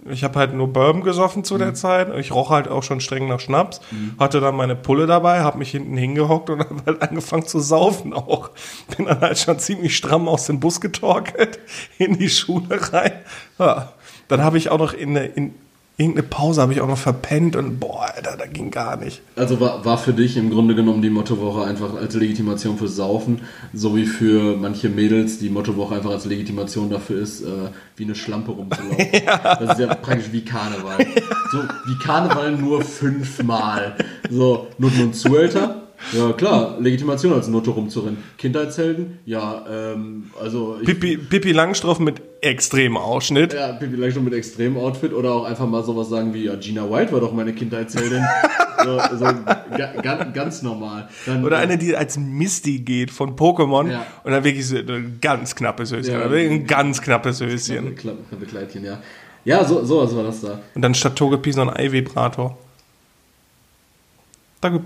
ich 0.10 0.24
habe 0.24 0.40
halt 0.40 0.54
nur 0.54 0.68
Bourbon 0.72 1.04
gesoffen 1.04 1.44
zu 1.44 1.58
der 1.58 1.74
Zeit. 1.74 2.14
Ich 2.18 2.32
roch 2.32 2.50
halt 2.50 2.68
auch 2.68 2.84
schon 2.84 3.00
streng 3.00 3.28
nach 3.28 3.40
Schnaps. 3.40 3.82
Hatte 4.20 4.42
dann 4.42 4.56
meine 4.56 4.76
Pulle 4.76 5.08
dabei, 5.08 5.42
habe 5.42 5.58
mich 5.58 5.72
hinten 5.72 5.96
hingehockt 5.96 6.50
und 6.50 6.60
habe 6.70 6.84
halt 6.86 7.02
angefangen 7.02 7.46
zu 7.46 7.60
saufen 7.60 8.14
auch. 8.14 8.50
Bin 8.96 9.06
dann 9.06 9.22
halt 9.22 9.38
schon 9.40 9.60
ziemlich 9.60 9.96
stramm 9.96 10.28
aus 10.28 10.46
dem 10.46 10.60
Bus 10.60 10.82
getorkelt, 10.82 11.60
in 11.98 12.18
die 12.18 12.30
Schule 12.30 12.80
rein. 12.92 13.14
Ja. 13.60 13.94
Dann 14.28 14.42
habe 14.42 14.58
ich 14.58 14.70
auch 14.70 14.80
noch 14.80 14.94
in, 14.94 15.16
in 15.16 15.54
irgendeine 15.98 16.28
Pause 16.28 16.62
habe 16.62 16.74
ich 16.74 16.82
auch 16.82 16.88
noch 16.88 16.98
verpennt 16.98 17.56
und 17.56 17.80
boah, 17.80 18.12
Alter, 18.16 18.36
da 18.36 18.48
ging 18.48 18.72
gar 18.72 18.98
nicht. 18.98 19.22
Also 19.36 19.60
war, 19.60 19.86
war 19.86 19.98
für 19.98 20.14
dich 20.14 20.38
im 20.38 20.50
Grunde 20.50 20.74
genommen 20.74 21.02
die 21.02 21.10
Mottowoche 21.12 21.66
einfach 21.66 21.96
als 21.96 22.16
Legitimation 22.16 22.78
fürs 22.78 22.96
Saufen, 22.96 23.42
so 23.74 23.96
wie 23.96 24.06
für 24.06 24.58
manche 24.58 24.90
Mädels 24.90 25.38
die 25.38 25.50
Mottowoche 25.50 25.96
einfach 25.96 26.10
als 26.12 26.26
Legitimation 26.26 26.90
dafür 26.90 27.22
ist, 27.22 27.42
äh, 27.42 27.70
wie 27.96 28.06
eine 28.06 28.16
Schlampe 28.16 28.52
rumzulaufen. 28.52 29.08
Das 29.44 29.78
ist 29.78 29.80
ja 29.80 29.94
praktisch 29.94 30.32
wie 30.32 30.44
Karneval. 30.44 31.06
So 31.52 31.60
wie 31.60 32.00
Karneval 32.00 32.54
nur 32.54 32.82
fünfmal. 32.82 33.96
So, 34.32 34.68
Nutten 34.80 35.04
und 35.04 35.16
Zuhälter. 35.16 35.83
Ja 36.12 36.34
klar, 36.34 36.78
Legitimation 36.80 37.34
als 37.34 37.48
Nutte 37.48 37.70
rumzurennen. 37.72 38.18
Kindheitshelden? 38.38 39.20
Ja, 39.26 39.66
ähm, 39.70 40.32
also 40.42 40.78
ich 40.80 40.86
Pippi, 40.86 41.18
Pippi 41.18 41.52
Langstrumpf 41.52 42.00
mit 42.00 42.22
extremem 42.42 42.98
Ausschnitt. 42.98 43.54
Ja, 43.54 43.72
Pippi 43.74 43.96
Langstrumpf 43.96 44.26
mit 44.26 44.34
extremem 44.34 44.78
Outfit 44.78 45.14
oder 45.14 45.34
auch 45.34 45.46
einfach 45.46 45.68
mal 45.68 45.84
sowas 45.84 46.10
sagen 46.10 46.34
wie, 46.34 46.46
ja, 46.46 46.56
Gina 46.56 46.90
White 46.90 47.12
war 47.12 47.22
doch 47.22 47.32
meine 47.34 47.54
Kindheitsheldin. 47.54 48.24
so, 48.84 49.00
so 49.18 49.26
ga, 49.26 49.94
ga, 50.02 50.24
ganz 50.26 50.62
normal. 50.62 51.08
Dann, 51.26 51.44
Oder 51.46 51.58
eine, 51.58 51.78
die 51.78 51.96
als 51.96 52.18
Misty 52.18 52.80
geht 52.80 53.12
von 53.12 53.36
Pokémon 53.36 53.90
Ja. 53.90 54.06
und 54.24 54.32
dann 54.32 54.44
wirklich 54.44 54.68
so 54.68 54.76
ein 54.78 55.20
ganz 55.22 55.56
knappes 55.56 55.92
Höschen. 55.92 56.14
Ja. 56.14 56.26
ein 56.30 56.68
ganz 56.68 57.02
knappes 57.02 57.40
Höschen. 57.42 57.96
Knappe 57.96 58.36
Bekleidchen, 58.40 58.84
ja. 58.84 59.00
Ja, 59.46 59.66
so, 59.66 59.84
sowas 59.84 60.16
war 60.16 60.24
das 60.24 60.42
da. 60.42 60.60
Und 60.74 60.82
dann 60.82 60.94
statt 60.96 61.16
Togepi 61.18 61.52
so 61.52 61.62
ein 61.62 61.70
Ei-Vibrator. 61.70 62.58
Danke. 64.64 64.80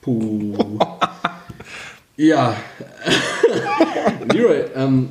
Puh. 0.00 0.56
ja. 2.16 2.56
Leroy, 4.32 4.64
ähm, 4.74 5.10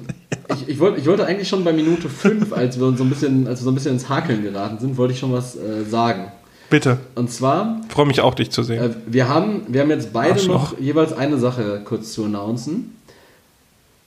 ich, 0.50 0.70
ich, 0.70 0.80
wollt, 0.80 0.98
ich 0.98 1.06
wollte 1.06 1.24
eigentlich 1.28 1.48
schon 1.48 1.64
bei 1.64 1.72
Minute 1.72 2.10
5, 2.10 2.52
als 2.52 2.80
wir 2.80 2.88
uns 2.88 2.98
so 2.98 3.04
ein 3.04 3.10
bisschen, 3.12 3.48
als 3.48 3.60
wir 3.60 3.66
so 3.66 3.70
ein 3.72 3.76
bisschen 3.76 3.94
ins 3.94 4.10
Hakeln 4.10 4.42
geraten 4.42 4.80
sind, 4.80 4.98
wollte 4.98 5.14
ich 5.14 5.20
schon 5.20 5.32
was 5.32 5.56
äh, 5.56 5.84
sagen. 5.88 6.32
Bitte. 6.72 6.98
Und 7.14 7.30
zwar, 7.30 7.82
Freue 7.90 8.08
mich 8.08 8.22
auch, 8.22 8.34
dich 8.34 8.50
zu 8.50 8.64
sehen. 8.64 8.82
äh, 8.84 8.90
wir, 9.06 9.30
haben, 9.30 9.62
wir 9.68 9.82
haben 9.82 9.92
jetzt 9.92 10.12
beide 10.12 10.34
Arschloch. 10.34 10.72
noch 10.72 10.80
jeweils 10.80 11.14
eine 11.14 11.38
Sache 11.38 11.82
kurz 11.86 12.12
zu 12.14 12.26
announcen. 12.26 12.96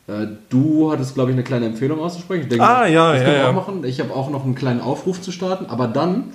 Äh, 0.08 0.26
du 0.50 0.90
hattest, 0.90 1.14
glaube 1.14 1.30
ich, 1.30 1.34
eine 1.36 1.44
kleine 1.44 1.66
Empfehlung 1.66 2.00
auszusprechen. 2.00 2.42
Ich 2.42 2.48
denke, 2.48 2.64
Ah, 2.64 2.88
ja, 2.88 3.12
das 3.12 3.20
ja, 3.20 3.26
können 3.26 3.36
wir 3.36 3.42
ja. 3.44 3.50
auch 3.50 3.54
machen. 3.54 3.84
Ich 3.84 4.00
habe 4.00 4.12
auch 4.12 4.28
noch 4.28 4.44
einen 4.44 4.56
kleinen 4.56 4.80
Aufruf 4.80 5.22
zu 5.22 5.30
starten. 5.30 5.66
Aber 5.66 5.86
dann, 5.86 6.32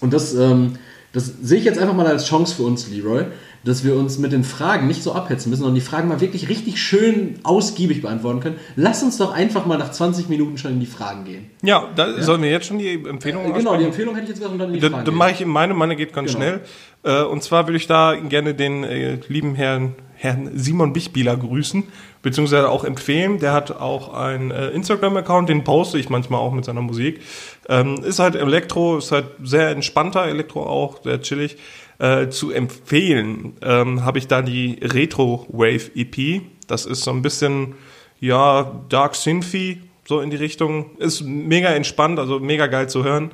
und 0.00 0.14
das, 0.14 0.32
ähm, 0.34 0.78
das 1.12 1.26
sehe 1.42 1.58
ich 1.58 1.64
jetzt 1.64 1.78
einfach 1.78 1.94
mal 1.94 2.06
als 2.06 2.26
Chance 2.26 2.54
für 2.54 2.62
uns, 2.62 2.88
Leroy, 2.90 3.24
dass 3.64 3.84
wir 3.84 3.94
uns 3.96 4.18
mit 4.18 4.32
den 4.32 4.42
Fragen 4.44 4.86
nicht 4.86 5.02
so 5.02 5.12
abhetzen 5.12 5.50
müssen, 5.50 5.60
sondern 5.62 5.74
die 5.74 5.80
Fragen 5.82 6.08
mal 6.08 6.20
wirklich 6.20 6.48
richtig 6.48 6.80
schön 6.80 7.34
ausgiebig 7.42 8.00
beantworten 8.00 8.40
können. 8.40 8.56
Lass 8.76 9.02
uns 9.02 9.18
doch 9.18 9.32
einfach 9.34 9.66
mal 9.66 9.76
nach 9.76 9.90
20 9.90 10.28
Minuten 10.30 10.56
schon 10.56 10.72
in 10.72 10.80
die 10.80 10.86
Fragen 10.86 11.24
gehen. 11.24 11.50
ja, 11.62 11.88
da 11.94 12.22
sollen 12.22 12.42
wir 12.42 12.50
jetzt 12.50 12.66
schon 12.66 12.78
die 12.78 12.94
Empfehlung 12.94 13.44
Äh, 13.52 13.58
genau, 13.58 13.76
die? 13.76 13.84
Empfehlung 13.84 14.14
hätte 14.14 14.24
ich 14.24 14.28
jetzt 14.30 14.38
gesagt 14.38 14.52
und 14.54 14.58
dann 14.60 14.68
in 14.68 14.74
die 14.74 14.80
Da, 14.80 14.88
Fragen 14.88 15.04
da 15.04 15.10
gehen. 15.10 15.18
mache 15.18 15.30
ich 15.32 15.44
meine, 15.46 15.74
meine 15.74 15.96
geht 15.96 16.12
ganz 16.14 16.32
Genau. 16.32 16.38
schnell. 16.44 16.60
Äh, 17.02 17.22
und 17.24 17.42
zwar 17.42 17.66
würde 17.66 17.76
ich 17.76 17.86
da 17.86 18.14
gerne 18.14 18.54
den 18.54 18.84
äh, 18.84 19.18
lieben 19.28 19.54
Herrn 19.54 19.94
Herrn 20.16 20.50
Simon 20.54 20.92
Bichbieler 20.92 21.34
grüßen, 21.36 21.84
beziehungsweise 22.22 22.68
auch 22.68 22.84
empfehlen. 22.84 23.38
Der 23.38 23.52
hat 23.52 23.70
auch 23.70 24.12
einen 24.14 24.50
äh, 24.50 24.68
Instagram-Account, 24.70 25.48
den 25.48 25.64
poste 25.64 25.98
ich 25.98 26.08
manchmal 26.08 26.40
auch 26.40 26.52
mit 26.52 26.64
seiner 26.64 26.82
Musik. 26.82 27.20
Ähm, 27.68 28.02
ist 28.04 28.18
halt 28.18 28.34
Elektro, 28.34 28.98
ist 28.98 29.12
halt 29.12 29.26
sehr 29.42 29.70
entspannter 29.70 30.26
Elektro 30.26 30.64
auch, 30.64 31.02
sehr 31.02 31.20
chillig. 31.20 31.56
Äh, 31.98 32.30
zu 32.30 32.50
empfehlen 32.50 33.58
ähm, 33.60 34.04
habe 34.06 34.18
ich 34.18 34.26
da 34.26 34.40
die 34.40 34.78
Retro 34.82 35.46
Wave 35.50 35.90
EP. 35.94 36.40
Das 36.66 36.86
ist 36.86 37.02
so 37.02 37.10
ein 37.10 37.20
bisschen, 37.20 37.74
ja, 38.20 38.80
Dark 38.88 39.14
Synthy, 39.14 39.82
so 40.06 40.20
in 40.20 40.30
die 40.30 40.36
Richtung. 40.36 40.96
Ist 40.96 41.22
mega 41.22 41.68
entspannt, 41.68 42.18
also 42.18 42.40
mega 42.40 42.68
geil 42.68 42.88
zu 42.88 43.04
hören. 43.04 43.32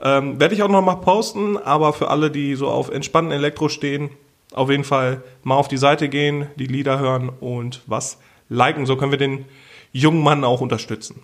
Ähm, 0.00 0.40
Werde 0.40 0.54
ich 0.54 0.62
auch 0.62 0.68
noch 0.68 0.82
mal 0.82 0.96
posten, 0.96 1.56
aber 1.56 1.92
für 1.92 2.08
alle, 2.08 2.30
die 2.30 2.54
so 2.56 2.68
auf 2.68 2.90
entspannten 2.90 3.32
Elektro 3.32 3.68
stehen, 3.68 4.10
auf 4.52 4.70
jeden 4.70 4.84
Fall 4.84 5.22
mal 5.42 5.56
auf 5.56 5.68
die 5.68 5.76
Seite 5.76 6.08
gehen, 6.08 6.48
die 6.56 6.66
Lieder 6.66 6.98
hören 6.98 7.28
und 7.28 7.82
was 7.86 8.18
liken. 8.48 8.86
So 8.86 8.96
können 8.96 9.12
wir 9.12 9.18
den 9.18 9.44
jungen 9.92 10.22
Mann 10.22 10.44
auch 10.44 10.60
unterstützen. 10.60 11.16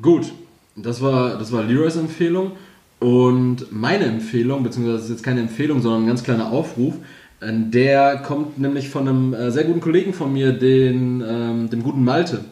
Gut, 0.00 0.32
das 0.76 1.02
war, 1.02 1.38
das 1.38 1.52
war 1.52 1.62
Leroys 1.62 1.96
Empfehlung. 1.96 2.52
Und 3.00 3.72
meine 3.72 4.04
Empfehlung, 4.04 4.62
beziehungsweise 4.62 4.98
das 4.98 5.04
ist 5.06 5.10
jetzt 5.10 5.22
keine 5.22 5.40
Empfehlung, 5.40 5.80
sondern 5.80 6.02
ein 6.02 6.06
ganz 6.06 6.22
kleiner 6.22 6.52
Aufruf, 6.52 6.94
äh, 7.40 7.50
der 7.50 8.18
kommt 8.18 8.58
nämlich 8.58 8.90
von 8.90 9.08
einem 9.08 9.34
äh, 9.34 9.50
sehr 9.50 9.64
guten 9.64 9.80
Kollegen 9.80 10.12
von 10.12 10.32
mir, 10.32 10.52
den, 10.52 11.24
ähm, 11.26 11.70
dem 11.70 11.82
guten 11.82 12.04
Malte. 12.04 12.44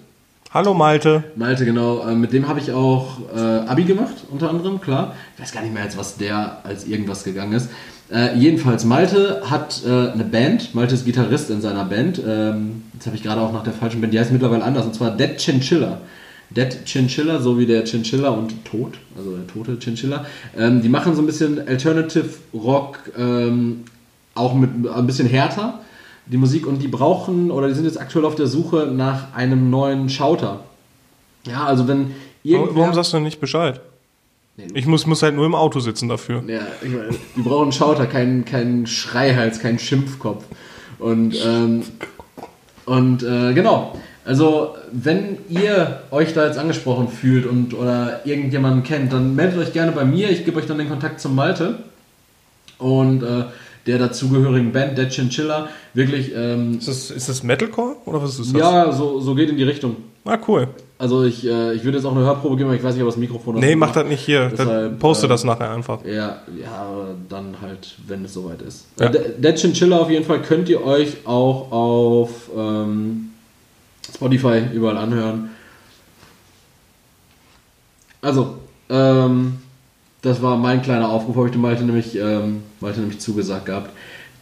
Hallo 0.50 0.72
Malte. 0.72 1.24
Malte, 1.36 1.66
genau. 1.66 2.00
Äh, 2.00 2.14
mit 2.14 2.32
dem 2.32 2.48
habe 2.48 2.58
ich 2.58 2.72
auch 2.72 3.18
äh, 3.36 3.38
Abi 3.38 3.84
gemacht, 3.84 4.24
unter 4.30 4.48
anderem, 4.48 4.80
klar. 4.80 5.14
Ich 5.36 5.42
weiß 5.42 5.52
gar 5.52 5.60
nicht 5.60 5.74
mehr 5.74 5.84
jetzt, 5.84 5.98
was 5.98 6.16
der 6.16 6.64
als 6.64 6.86
irgendwas 6.86 7.22
gegangen 7.24 7.52
ist. 7.52 7.68
Äh, 8.10 8.38
jedenfalls, 8.38 8.84
Malte 8.84 9.42
hat 9.44 9.82
äh, 9.84 9.88
eine 9.88 10.24
Band. 10.24 10.74
Malte 10.74 10.94
ist 10.94 11.04
Gitarrist 11.04 11.50
in 11.50 11.60
seiner 11.60 11.84
Band. 11.84 12.20
Ähm, 12.26 12.84
jetzt 12.94 13.06
habe 13.06 13.16
ich 13.16 13.22
gerade 13.22 13.40
auch 13.40 13.52
nach 13.52 13.64
der 13.64 13.74
falschen 13.74 14.00
Band. 14.00 14.14
Die 14.14 14.18
heißt 14.18 14.32
mittlerweile 14.32 14.64
anders, 14.64 14.86
und 14.86 14.94
zwar 14.94 15.10
Dead 15.10 15.36
Chinchilla. 15.36 16.00
Dead 16.50 16.84
Chinchilla, 16.86 17.40
so 17.40 17.58
wie 17.58 17.66
der 17.66 17.84
Chinchilla 17.84 18.30
und 18.30 18.64
Tod, 18.64 18.94
also 19.16 19.36
der 19.36 19.46
tote 19.46 19.78
Chinchilla. 19.78 20.24
Ähm, 20.56 20.80
die 20.80 20.88
machen 20.88 21.14
so 21.14 21.20
ein 21.20 21.26
bisschen 21.26 21.68
Alternative 21.68 22.30
Rock, 22.54 23.00
ähm, 23.18 23.84
auch 24.34 24.54
mit 24.54 24.70
ein 24.88 25.06
bisschen 25.06 25.28
härter, 25.28 25.80
die 26.24 26.38
Musik. 26.38 26.66
Und 26.66 26.82
die 26.82 26.88
brauchen, 26.88 27.50
oder 27.50 27.68
die 27.68 27.74
sind 27.74 27.84
jetzt 27.84 28.00
aktuell 28.00 28.24
auf 28.24 28.34
der 28.34 28.46
Suche 28.46 28.86
nach 28.86 29.34
einem 29.34 29.68
neuen 29.68 30.08
Schauter. 30.08 30.60
Ja, 31.46 31.64
also 31.64 31.86
wenn. 31.86 32.12
Warum 32.44 32.94
sagst 32.94 33.12
du 33.12 33.20
nicht 33.20 33.40
Bescheid? 33.40 33.82
Ich 34.74 34.86
muss, 34.86 35.06
muss 35.06 35.22
halt 35.22 35.36
nur 35.36 35.46
im 35.46 35.54
Auto 35.54 35.78
sitzen 35.78 36.08
dafür. 36.08 36.42
Ja, 36.46 36.60
ich 36.82 36.90
meine, 36.90 37.10
die 37.36 37.42
brauchen 37.42 37.64
einen 37.64 37.72
Schauter, 37.72 38.06
keinen, 38.06 38.44
keinen 38.44 38.86
Schreihals, 38.86 39.60
keinen 39.60 39.78
Schimpfkopf. 39.78 40.44
Und, 40.98 41.36
ähm, 41.44 41.82
und 42.84 43.22
äh, 43.22 43.54
genau. 43.54 43.96
Also, 44.24 44.74
wenn 44.92 45.38
ihr 45.48 46.02
euch 46.10 46.34
da 46.34 46.46
jetzt 46.46 46.58
angesprochen 46.58 47.08
fühlt 47.08 47.46
und 47.46 47.72
oder 47.72 48.26
irgendjemanden 48.26 48.82
kennt, 48.82 49.12
dann 49.12 49.34
meldet 49.34 49.58
euch 49.58 49.72
gerne 49.72 49.92
bei 49.92 50.04
mir. 50.04 50.28
Ich 50.30 50.44
gebe 50.44 50.58
euch 50.58 50.66
dann 50.66 50.78
den 50.78 50.88
Kontakt 50.88 51.20
zum 51.20 51.34
Malte 51.34 51.84
und 52.78 53.22
äh, 53.22 53.44
der 53.86 53.98
dazugehörigen 53.98 54.72
Band, 54.72 54.98
Dead 54.98 55.08
Chinchilla. 55.08 55.68
Wirklich. 55.94 56.32
Ähm, 56.34 56.78
ist, 56.78 56.88
das, 56.88 57.10
ist 57.10 57.28
das 57.28 57.42
Metalcore 57.42 57.96
oder 58.04 58.22
was 58.22 58.38
ist 58.38 58.52
das? 58.52 58.60
Ja, 58.60 58.92
so, 58.92 59.20
so 59.20 59.34
geht 59.34 59.48
in 59.48 59.56
die 59.56 59.62
Richtung. 59.62 59.96
Ah, 60.24 60.38
cool. 60.46 60.68
Also 61.00 61.22
ich, 61.22 61.46
äh, 61.46 61.74
ich 61.74 61.84
würde 61.84 61.98
jetzt 61.98 62.06
auch 62.06 62.14
eine 62.14 62.24
Hörprobe 62.24 62.56
geben, 62.56 62.70
aber 62.70 62.76
ich 62.76 62.82
weiß 62.82 62.94
nicht, 62.94 63.04
ob 63.04 63.08
das 63.08 63.16
Mikrofon 63.16 63.54
Nee, 63.60 63.76
mach 63.76 63.92
das 63.92 64.04
nicht 64.06 64.24
hier. 64.24 64.48
Deshalb, 64.48 64.98
poste 64.98 65.26
äh, 65.26 65.28
das 65.28 65.44
nachher 65.44 65.70
einfach. 65.70 66.04
Ja, 66.04 66.42
ja, 66.60 67.06
dann 67.28 67.56
halt, 67.62 67.94
wenn 68.08 68.24
es 68.24 68.34
soweit 68.34 68.62
ist. 68.62 68.86
Ja. 68.98 69.06
Äh, 69.06 69.34
Dead 69.38 69.56
Chinchilla 69.56 69.98
auf 69.98 70.10
jeden 70.10 70.24
Fall 70.24 70.42
könnt 70.42 70.68
ihr 70.68 70.84
euch 70.84 71.18
auch 71.24 71.70
auf 71.70 72.50
ähm, 72.56 73.30
Spotify 74.12 74.62
überall 74.72 74.98
anhören. 74.98 75.50
Also, 78.20 78.56
ähm, 78.90 79.58
das 80.22 80.42
war 80.42 80.56
mein 80.56 80.82
kleiner 80.82 81.10
Aufruf, 81.10 81.36
habe 81.36 81.46
ich 81.46 81.52
dem 81.52 81.60
Malte 81.60 81.84
nämlich, 81.84 82.16
ähm, 82.16 82.64
Malte 82.80 82.98
nämlich 82.98 83.20
zugesagt 83.20 83.66
gehabt, 83.66 83.92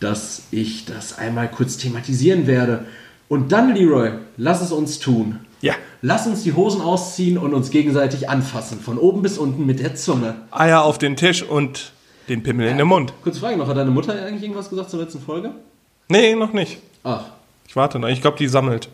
dass 0.00 0.44
ich 0.50 0.86
das 0.86 1.18
einmal 1.18 1.50
kurz 1.50 1.76
thematisieren 1.76 2.46
werde. 2.46 2.86
Und 3.28 3.52
dann, 3.52 3.74
Leroy, 3.74 4.10
lass 4.36 4.62
es 4.62 4.72
uns 4.72 4.98
tun. 4.98 5.40
Ja. 5.60 5.74
Lass 6.02 6.26
uns 6.26 6.42
die 6.42 6.52
Hosen 6.52 6.80
ausziehen 6.80 7.38
und 7.38 7.54
uns 7.54 7.70
gegenseitig 7.70 8.28
anfassen, 8.28 8.80
von 8.80 8.98
oben 8.98 9.22
bis 9.22 9.38
unten 9.38 9.66
mit 9.66 9.80
der 9.80 9.94
Zunge. 9.94 10.34
Eier 10.50 10.82
auf 10.82 10.98
den 10.98 11.16
Tisch 11.16 11.42
und 11.42 11.92
den 12.28 12.42
Pimmel 12.42 12.66
ja. 12.66 12.72
in 12.72 12.78
den 12.78 12.86
Mund. 12.86 13.12
Kurze 13.22 13.40
Frage 13.40 13.56
noch, 13.56 13.68
hat 13.68 13.76
deine 13.76 13.90
Mutter 13.90 14.12
eigentlich 14.12 14.42
irgendwas 14.42 14.68
gesagt 14.68 14.90
zur 14.90 15.00
letzten 15.00 15.20
Folge? 15.20 15.50
Nee, 16.08 16.34
noch 16.34 16.52
nicht. 16.52 16.78
Ach. 17.02 17.24
Ich 17.66 17.74
warte 17.74 17.98
noch, 17.98 18.08
ich 18.08 18.20
glaube, 18.20 18.36
die 18.36 18.48
sammelt. 18.48 18.88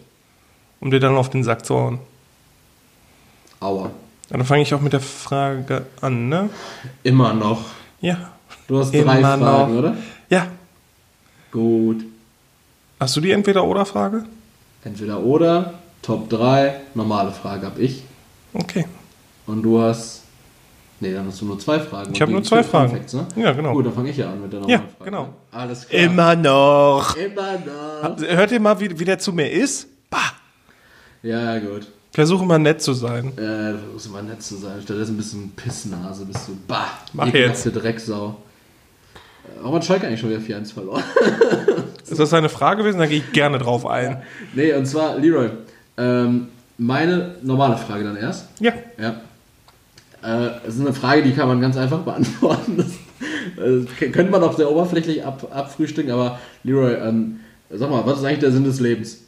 Um 0.80 0.90
dir 0.90 1.00
dann 1.00 1.16
auf 1.16 1.30
den 1.30 1.44
Sack 1.44 1.64
zu 1.64 1.76
hauen. 1.76 1.98
Aua. 3.60 3.90
Dann 4.30 4.44
fange 4.44 4.62
ich 4.62 4.74
auch 4.74 4.80
mit 4.80 4.92
der 4.92 5.00
Frage 5.00 5.86
an, 6.00 6.28
ne? 6.28 6.48
Immer 7.02 7.34
noch. 7.34 7.66
Ja. 8.00 8.32
Du 8.66 8.78
hast 8.78 8.92
drei 8.92 9.20
Fragen, 9.20 9.44
noch. 9.44 9.68
oder? 9.68 9.96
Ja. 10.30 10.46
Gut. 11.50 12.04
Hast 13.02 13.16
du 13.16 13.20
die 13.20 13.32
Entweder-Oder-Frage? 13.32 14.26
Entweder-Oder. 14.84 15.74
Top 16.02 16.30
3, 16.30 16.82
normale 16.94 17.32
Frage 17.32 17.66
habe 17.66 17.80
ich. 17.80 18.04
Okay. 18.54 18.86
Und 19.44 19.62
du 19.62 19.80
hast. 19.80 20.22
Nee, 21.00 21.12
dann 21.12 21.26
hast 21.26 21.40
du 21.40 21.46
nur 21.46 21.58
zwei 21.58 21.80
Fragen. 21.80 22.12
Ich 22.14 22.22
habe 22.22 22.30
nur 22.30 22.44
zwei 22.44 22.62
Fragen. 22.62 22.92
Facts, 22.92 23.14
ne? 23.14 23.26
Ja, 23.34 23.50
genau. 23.54 23.72
Gut, 23.72 23.86
dann 23.86 23.92
fange 23.92 24.10
ich 24.10 24.18
ja 24.18 24.30
an 24.30 24.40
mit 24.40 24.52
der 24.52 24.60
normalen 24.60 24.82
ja, 24.82 24.88
Frage. 24.96 25.10
genau. 25.10 25.28
Alles 25.50 25.88
klar. 25.88 26.00
Immer 26.00 26.36
noch. 26.36 27.16
Immer 27.16 27.58
noch. 27.58 28.18
Hört 28.20 28.52
ihr 28.52 28.60
mal, 28.60 28.78
wie, 28.78 28.96
wie 28.96 29.04
der 29.04 29.18
zu 29.18 29.32
mir 29.32 29.50
ist? 29.50 29.88
Bah. 30.08 30.18
Ja, 31.24 31.58
gut. 31.58 31.88
Versuche 32.12 32.44
mal 32.44 32.60
nett 32.60 32.82
zu 32.82 32.92
sein. 32.92 33.32
Ja, 33.36 33.74
versuche 33.90 34.12
mal 34.12 34.22
nett 34.22 34.44
zu 34.44 34.54
sein. 34.58 34.80
Stattdessen 34.80 35.14
ein 35.14 35.16
bisschen 35.16 35.50
Pissnase, 35.56 36.24
bist 36.24 36.46
du. 36.46 36.56
Bah. 36.68 36.86
Mach 37.14 37.26
jetzt. 37.34 37.64
Drecksau. 37.64 38.36
Warum 39.60 39.76
hat 39.76 39.84
Schalke 39.84 40.06
eigentlich 40.06 40.20
schon 40.20 40.30
wieder 40.30 40.40
4-1 40.40 40.72
verloren? 40.72 41.02
ist 42.02 42.18
das 42.18 42.32
eine 42.32 42.48
Frage 42.48 42.82
gewesen? 42.82 42.98
Da 42.98 43.06
gehe 43.06 43.18
ich 43.18 43.32
gerne 43.32 43.58
drauf 43.58 43.86
ein. 43.86 44.22
Nee, 44.54 44.72
und 44.74 44.86
zwar, 44.86 45.18
Leroy, 45.18 45.50
ähm, 45.96 46.48
meine 46.78 47.36
normale 47.42 47.76
Frage 47.76 48.04
dann 48.04 48.16
erst. 48.16 48.48
Ja. 48.60 48.72
Ja. 48.98 49.20
Äh, 50.22 50.50
es 50.66 50.76
ist 50.76 50.80
eine 50.80 50.92
Frage, 50.92 51.22
die 51.22 51.32
kann 51.32 51.48
man 51.48 51.60
ganz 51.60 51.76
einfach 51.76 52.00
beantworten. 52.00 52.76
Das, 52.76 53.64
äh, 53.64 54.08
könnte 54.08 54.30
man 54.30 54.42
auch 54.42 54.56
sehr 54.56 54.70
oberflächlich 54.70 55.24
ab, 55.24 55.46
abfrühstücken, 55.50 56.12
aber 56.12 56.38
Leroy, 56.64 56.94
ähm, 56.94 57.40
sag 57.70 57.90
mal, 57.90 58.04
was 58.06 58.18
ist 58.18 58.24
eigentlich 58.24 58.40
der 58.40 58.52
Sinn 58.52 58.64
des 58.64 58.80
Lebens? 58.80 59.18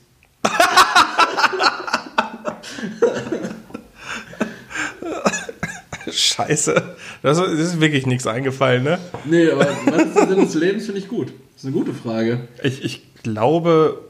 Scheiße. 6.18 6.96
Das 7.22 7.38
ist 7.38 7.80
wirklich 7.80 8.06
nichts 8.06 8.26
eingefallen, 8.26 8.84
ne? 8.84 8.98
Nee, 9.24 9.50
aber 9.50 9.66
was 9.86 10.02
ist 10.02 10.16
der 10.16 10.28
Sinn 10.28 10.40
des 10.40 10.54
Lebens, 10.54 10.86
finde 10.86 11.00
ich 11.00 11.08
gut. 11.08 11.28
Das 11.28 11.62
ist 11.62 11.66
eine 11.66 11.74
gute 11.74 11.94
Frage. 11.94 12.48
Ich, 12.62 12.84
ich 12.84 13.02
glaube, 13.22 14.00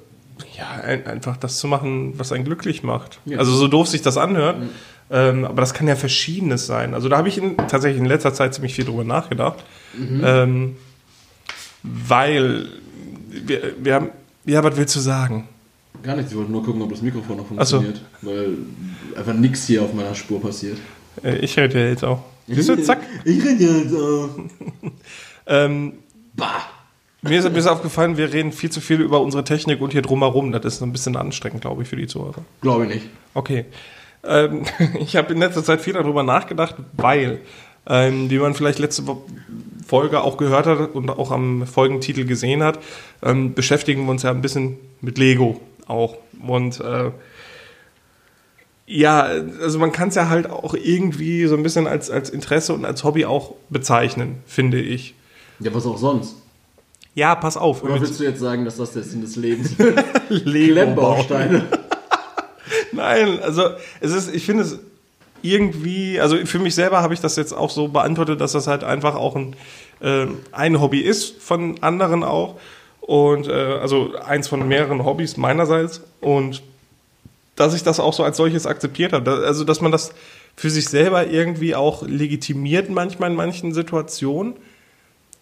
ja, 0.56 0.68
einfach 0.70 1.36
das 1.36 1.58
zu 1.58 1.68
machen, 1.68 2.18
was 2.18 2.32
einen 2.32 2.44
glücklich 2.44 2.82
macht. 2.82 3.20
Ja. 3.24 3.38
Also 3.38 3.52
so 3.52 3.68
doof 3.68 3.88
sich 3.88 4.02
das 4.02 4.16
anhört. 4.16 4.60
Mhm. 4.60 4.70
Ähm, 5.10 5.44
aber 5.44 5.60
das 5.60 5.74
kann 5.74 5.86
ja 5.86 5.96
verschiedenes 5.96 6.66
sein. 6.66 6.94
Also 6.94 7.08
da 7.08 7.18
habe 7.18 7.28
ich 7.28 7.38
in, 7.38 7.56
tatsächlich 7.56 8.00
in 8.00 8.06
letzter 8.06 8.32
Zeit 8.32 8.54
ziemlich 8.54 8.74
viel 8.74 8.84
drüber 8.84 9.04
nachgedacht. 9.04 9.64
Mhm. 9.96 10.22
Ähm, 10.24 10.76
weil 11.82 12.68
wir, 13.28 13.74
wir 13.78 13.94
haben. 13.94 14.08
Ja, 14.46 14.62
was 14.64 14.76
willst 14.76 14.96
du 14.96 15.00
sagen? 15.00 15.48
Gar 16.02 16.16
nichts, 16.16 16.32
ich 16.32 16.36
wollte 16.36 16.52
nur 16.52 16.64
gucken, 16.64 16.82
ob 16.82 16.90
das 16.90 17.00
Mikrofon 17.02 17.36
noch 17.36 17.46
funktioniert. 17.46 18.00
So. 18.20 18.28
Weil 18.28 18.48
einfach 19.16 19.32
nichts 19.34 19.66
hier 19.66 19.82
auf 19.82 19.94
meiner 19.94 20.14
Spur 20.14 20.40
passiert. 20.40 20.78
Äh, 21.22 21.36
ich 21.36 21.56
rede 21.58 21.80
ja 21.80 21.88
jetzt 21.88 22.04
auch. 22.04 22.22
Siehst 22.46 22.68
du, 22.68 22.82
zack. 22.82 23.00
Ich 23.24 23.44
rede 23.44 23.64
ja 23.64 23.72
jetzt 23.78 23.94
auch. 23.94 24.28
ähm, 25.46 25.94
bah. 26.34 26.62
Mir 27.22 27.38
ist, 27.38 27.50
mir 27.50 27.58
ist 27.58 27.66
aufgefallen, 27.66 28.18
wir 28.18 28.32
reden 28.34 28.52
viel 28.52 28.70
zu 28.70 28.82
viel 28.82 29.00
über 29.00 29.20
unsere 29.22 29.44
Technik 29.44 29.80
und 29.80 29.92
hier 29.92 30.02
drumherum. 30.02 30.52
Das 30.52 30.64
ist 30.64 30.82
ein 30.82 30.92
bisschen 30.92 31.16
anstrengend, 31.16 31.62
glaube 31.62 31.82
ich, 31.82 31.88
für 31.88 31.96
die 31.96 32.06
Zuhörer. 32.06 32.42
Glaube 32.60 32.84
ich 32.84 32.94
nicht. 32.94 33.06
Okay. 33.32 33.64
Ähm, 34.22 34.64
ich 35.00 35.16
habe 35.16 35.32
in 35.32 35.40
letzter 35.40 35.64
Zeit 35.64 35.80
viel 35.80 35.94
darüber 35.94 36.22
nachgedacht, 36.22 36.76
weil, 36.92 37.40
ähm, 37.86 38.28
wie 38.28 38.38
man 38.38 38.54
vielleicht 38.54 38.78
letzte 38.78 39.04
Folge 39.86 40.20
auch 40.20 40.36
gehört 40.36 40.66
hat 40.66 40.94
und 40.94 41.08
auch 41.08 41.30
am 41.30 41.66
Folgentitel 41.66 42.24
gesehen 42.24 42.62
hat, 42.62 42.78
ähm, 43.22 43.54
beschäftigen 43.54 44.04
wir 44.04 44.10
uns 44.10 44.22
ja 44.22 44.30
ein 44.30 44.42
bisschen 44.42 44.76
mit 45.00 45.16
Lego 45.16 45.60
auch. 45.86 46.16
Und 46.46 46.80
äh, 46.80 47.10
ja, 48.86 49.22
also 49.22 49.78
man 49.78 49.92
kann 49.92 50.08
es 50.08 50.14
ja 50.14 50.28
halt 50.28 50.50
auch 50.50 50.74
irgendwie 50.74 51.46
so 51.46 51.56
ein 51.56 51.62
bisschen 51.62 51.86
als, 51.86 52.10
als 52.10 52.30
Interesse 52.30 52.74
und 52.74 52.84
als 52.84 53.04
Hobby 53.04 53.24
auch 53.24 53.54
bezeichnen, 53.70 54.42
finde 54.46 54.80
ich. 54.80 55.14
Ja, 55.60 55.72
was 55.74 55.86
auch 55.86 55.96
sonst. 55.96 56.36
Ja, 57.14 57.34
pass 57.36 57.56
auf. 57.56 57.82
Oder 57.82 58.00
willst 58.00 58.18
du 58.18 58.24
jetzt 58.24 58.40
sagen, 58.40 58.64
dass 58.64 58.76
das 58.76 58.92
der 58.92 59.04
Sinn 59.04 59.20
des 59.20 59.36
Lebens 59.36 59.72
ist? 60.28 60.44
Klemmbausteine. 60.44 61.64
Nein, 62.92 63.38
also 63.40 63.70
es 64.00 64.12
ist, 64.12 64.34
ich 64.34 64.44
finde 64.44 64.64
es 64.64 64.78
irgendwie, 65.42 66.20
also 66.20 66.36
für 66.44 66.58
mich 66.58 66.74
selber 66.74 67.02
habe 67.02 67.14
ich 67.14 67.20
das 67.20 67.36
jetzt 67.36 67.52
auch 67.52 67.70
so 67.70 67.88
beantwortet, 67.88 68.40
dass 68.40 68.52
das 68.52 68.66
halt 68.66 68.82
einfach 68.82 69.14
auch 69.14 69.36
ein, 69.36 69.54
äh, 70.00 70.26
ein 70.52 70.80
Hobby 70.80 71.00
ist, 71.00 71.40
von 71.40 71.82
anderen 71.82 72.24
auch. 72.24 72.56
Und 73.00 73.46
äh, 73.46 73.52
also 73.52 74.14
eins 74.26 74.48
von 74.48 74.66
mehreren 74.66 75.04
Hobbys 75.04 75.36
meinerseits. 75.36 76.00
Und 76.20 76.62
dass 77.56 77.74
ich 77.74 77.82
das 77.82 78.00
auch 78.00 78.12
so 78.12 78.24
als 78.24 78.36
solches 78.36 78.66
akzeptiert 78.66 79.12
habe. 79.12 79.44
Also, 79.46 79.64
dass 79.64 79.80
man 79.80 79.92
das 79.92 80.12
für 80.56 80.70
sich 80.70 80.88
selber 80.88 81.26
irgendwie 81.28 81.74
auch 81.74 82.06
legitimiert 82.06 82.90
manchmal 82.90 83.30
in 83.30 83.36
manchen 83.36 83.72
Situationen. 83.72 84.54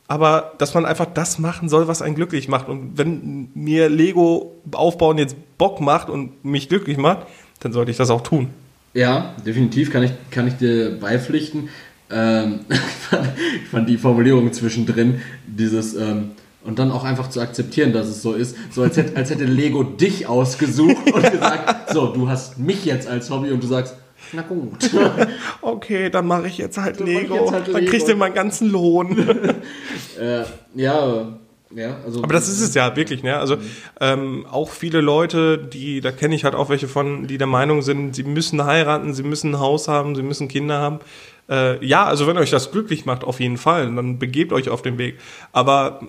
Aber 0.09 0.53
dass 0.59 0.75
man 0.75 0.85
einfach 0.85 1.07
das 1.07 1.38
machen 1.38 1.68
soll, 1.68 1.88
was 1.88 2.03
einen 2.03 2.14
glücklich 2.14 2.48
macht. 2.48 2.68
Und 2.68 2.98
wenn 2.98 3.48
mir 3.55 3.88
Lego 3.88 4.61
aufbauen 4.72 5.16
jetzt 5.16 5.37
Bock 5.57 5.81
macht 5.81 6.11
und 6.11 6.44
mich 6.44 6.68
glücklich 6.68 6.98
macht, 6.98 7.27
dann 7.61 7.72
sollte 7.72 7.90
ich 7.90 7.96
das 7.96 8.11
auch 8.11 8.20
tun. 8.20 8.48
Ja, 8.94 9.35
definitiv 9.46 9.90
kann 9.90 10.03
ich, 10.03 10.12
kann 10.31 10.46
ich 10.46 10.55
dir 10.55 10.98
beipflichten. 10.98 11.70
Ähm, 12.11 12.61
ich 12.68 13.68
fand 13.70 13.88
die 13.88 13.96
Formulierung 13.96 14.53
zwischendrin, 14.53 15.22
dieses 15.46 15.94
ähm, 15.94 16.33
und 16.64 16.79
dann 16.79 16.90
auch 16.90 17.05
einfach 17.05 17.29
zu 17.29 17.40
akzeptieren, 17.40 17.92
dass 17.92 18.09
es 18.09 18.22
so 18.22 18.33
ist, 18.33 18.57
so 18.70 18.83
als 18.83 18.96
hätte, 18.96 19.16
als 19.16 19.31
hätte 19.31 19.44
Lego 19.44 19.83
dich 19.83 20.27
ausgesucht 20.27 21.12
und 21.12 21.31
gesagt, 21.31 21.92
so, 21.92 22.09
du 22.09 22.29
hast 22.29 22.59
mich 22.59 22.85
jetzt 22.85 23.09
als 23.09 23.31
Hobby 23.31 23.51
und 23.51 23.62
du 23.62 23.66
sagst, 23.66 23.96
na 24.33 24.42
gut. 24.42 24.90
okay, 25.61 26.09
dann 26.09 26.27
mache 26.27 26.46
ich 26.46 26.59
jetzt 26.59 26.79
halt 26.79 27.01
dann 27.01 27.07
Lego. 27.07 27.35
Jetzt 27.35 27.53
halt 27.53 27.75
dann 27.75 27.85
kriegst 27.85 28.09
du 28.09 28.14
meinen 28.14 28.35
ganzen 28.35 28.70
Lohn. 28.70 29.18
äh, 30.20 30.44
ja, 30.75 31.38
ja, 31.75 31.96
also 32.05 32.22
aber 32.22 32.35
das 32.35 32.48
ist 32.48 32.61
es 32.61 32.75
ja 32.75 32.94
wirklich, 32.96 33.22
ne? 33.22 33.38
Also 33.38 33.57
ähm, 34.01 34.46
auch 34.51 34.70
viele 34.70 35.01
Leute, 35.01 35.59
die, 35.59 36.01
da 36.01 36.12
kenne 36.12 36.35
ich 36.35 36.44
halt 36.44 36.55
auch 36.55 36.68
welche 36.68 36.87
von, 36.87 37.27
die 37.27 37.38
der 37.38 37.46
Meinung 37.46 37.83
sind, 37.83 38.14
sie 38.14 38.25
müssen 38.25 38.64
heiraten, 38.64 39.14
sie 39.14 39.22
müssen 39.22 39.53
ein 39.53 39.61
Haus 39.61 39.88
haben, 39.88 40.14
sie 40.14 40.22
müssen 40.22 40.48
Kinder 40.48 40.79
haben. 40.79 41.01
Äh, 41.48 41.85
ja, 41.85 42.05
also 42.05 42.27
wenn 42.27 42.37
euch 42.37 42.51
das 42.51 42.70
glücklich 42.70 43.07
macht, 43.07 43.25
auf 43.25 43.40
jeden 43.40 43.57
Fall, 43.57 43.92
dann 43.94 44.18
begebt 44.18 44.53
euch 44.53 44.68
auf 44.68 44.83
den 44.83 44.98
Weg. 44.98 45.18
Aber 45.53 46.01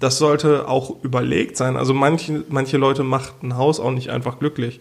das 0.00 0.18
sollte 0.18 0.68
auch 0.68 1.02
überlegt 1.02 1.56
sein. 1.56 1.76
Also 1.76 1.94
manche, 1.94 2.44
manche 2.48 2.76
Leute 2.76 3.04
macht 3.04 3.42
ein 3.42 3.56
Haus 3.56 3.78
auch 3.80 3.92
nicht 3.92 4.10
einfach 4.10 4.38
glücklich. 4.38 4.80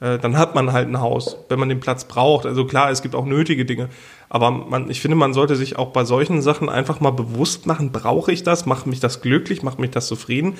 Äh, 0.00 0.18
dann 0.18 0.36
hat 0.36 0.54
man 0.54 0.72
halt 0.72 0.88
ein 0.88 1.00
Haus, 1.00 1.36
wenn 1.48 1.58
man 1.60 1.68
den 1.68 1.80
Platz 1.80 2.04
braucht. 2.04 2.46
Also 2.46 2.64
klar, 2.64 2.90
es 2.90 3.02
gibt 3.02 3.14
auch 3.14 3.24
nötige 3.24 3.64
Dinge. 3.64 3.88
Aber 4.28 4.50
man, 4.50 4.90
ich 4.90 5.00
finde, 5.00 5.16
man 5.16 5.34
sollte 5.34 5.56
sich 5.56 5.76
auch 5.76 5.88
bei 5.90 6.04
solchen 6.04 6.42
Sachen 6.42 6.68
einfach 6.68 7.00
mal 7.00 7.10
bewusst 7.10 7.66
machen, 7.66 7.92
brauche 7.92 8.32
ich 8.32 8.42
das? 8.42 8.66
Macht 8.66 8.86
mich 8.86 8.98
das 8.98 9.20
glücklich? 9.20 9.62
Macht 9.62 9.78
mich 9.78 9.90
das 9.90 10.06
zufrieden? 10.06 10.54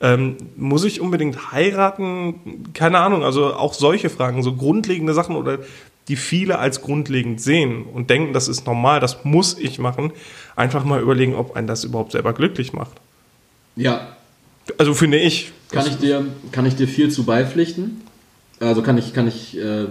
Ähm, 0.00 0.36
muss 0.56 0.84
ich 0.84 1.00
unbedingt 1.00 1.52
heiraten? 1.52 2.72
Keine 2.74 2.98
Ahnung. 2.98 3.24
Also 3.24 3.54
auch 3.54 3.74
solche 3.74 4.08
Fragen, 4.10 4.42
so 4.42 4.54
grundlegende 4.54 5.14
Sachen 5.14 5.36
oder 5.36 5.58
die 6.08 6.16
viele 6.16 6.58
als 6.58 6.80
grundlegend 6.80 7.40
sehen 7.40 7.84
und 7.84 8.10
denken, 8.10 8.32
das 8.32 8.48
ist 8.48 8.66
normal, 8.66 8.98
das 8.98 9.24
muss 9.24 9.58
ich 9.58 9.78
machen, 9.78 10.12
einfach 10.56 10.84
mal 10.84 11.00
überlegen, 11.00 11.34
ob 11.34 11.54
einen 11.54 11.66
das 11.66 11.84
überhaupt 11.84 12.12
selber 12.12 12.32
glücklich 12.32 12.72
macht. 12.72 12.92
Ja. 13.78 14.16
Also 14.76 14.92
finde 14.92 15.18
ich. 15.18 15.52
Kann 15.70 15.86
ich 15.86 15.96
dir, 15.96 16.26
kann 16.52 16.66
ich 16.66 16.74
dir 16.74 16.88
viel 16.88 17.10
zu 17.10 17.24
beipflichten. 17.24 18.02
Also 18.60 18.82
kann 18.82 18.98
ich, 18.98 19.14
kann 19.14 19.28
ich, 19.28 19.56
äh, 19.56 19.86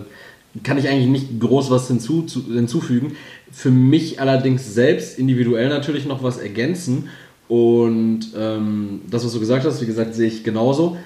kann 0.64 0.78
ich 0.78 0.90
eigentlich 0.90 1.08
nicht 1.08 1.40
groß 1.40 1.70
was 1.70 1.88
hinzu, 1.88 2.24
zu, 2.24 2.46
hinzufügen. 2.46 3.16
Für 3.52 3.72
mich 3.72 4.20
allerdings 4.20 4.74
selbst 4.74 5.18
individuell 5.18 5.70
natürlich 5.70 6.06
noch 6.06 6.22
was 6.22 6.38
ergänzen. 6.38 7.10
Und 7.48 8.28
ähm, 8.36 9.02
das, 9.10 9.26
was 9.26 9.34
du 9.34 9.40
gesagt 9.40 9.66
hast, 9.66 9.82
wie 9.82 9.86
gesagt, 9.86 10.16
sehe 10.16 10.28
ich 10.28 10.44
genauso. 10.44 10.98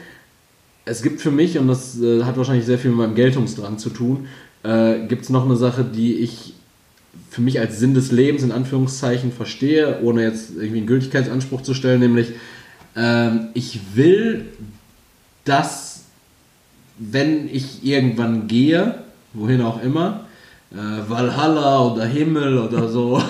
Es 0.85 1.03
gibt 1.03 1.21
für 1.21 1.31
mich, 1.31 1.59
und 1.59 1.67
das 1.67 2.01
äh, 2.01 2.23
hat 2.23 2.37
wahrscheinlich 2.37 2.65
sehr 2.65 2.79
viel 2.79 2.89
mit 2.89 2.97
meinem 2.97 3.15
Geltungsdrang 3.15 3.77
zu 3.77 3.91
tun, 3.91 4.27
äh, 4.63 5.05
gibt 5.07 5.23
es 5.23 5.29
noch 5.29 5.45
eine 5.45 5.55
Sache, 5.55 5.83
die 5.83 6.15
ich 6.15 6.53
für 7.29 7.41
mich 7.41 7.59
als 7.59 7.79
Sinn 7.79 7.93
des 7.93 8.11
Lebens 8.11 8.43
in 8.43 8.51
Anführungszeichen 8.51 9.31
verstehe, 9.31 9.99
ohne 10.01 10.23
jetzt 10.23 10.51
irgendwie 10.55 10.79
einen 10.79 10.87
Gültigkeitsanspruch 10.87 11.61
zu 11.61 11.73
stellen, 11.73 11.99
nämlich 11.99 12.33
ähm, 12.95 13.49
ich 13.53 13.79
will, 13.95 14.47
dass, 15.45 16.05
wenn 16.97 17.47
ich 17.47 17.83
irgendwann 17.83 18.47
gehe, 18.47 19.03
wohin 19.33 19.61
auch 19.61 19.81
immer, 19.81 20.25
äh, 20.71 21.09
Valhalla 21.09 21.85
oder 21.85 22.05
Himmel 22.05 22.57
oder 22.57 22.87
so, 22.89 23.21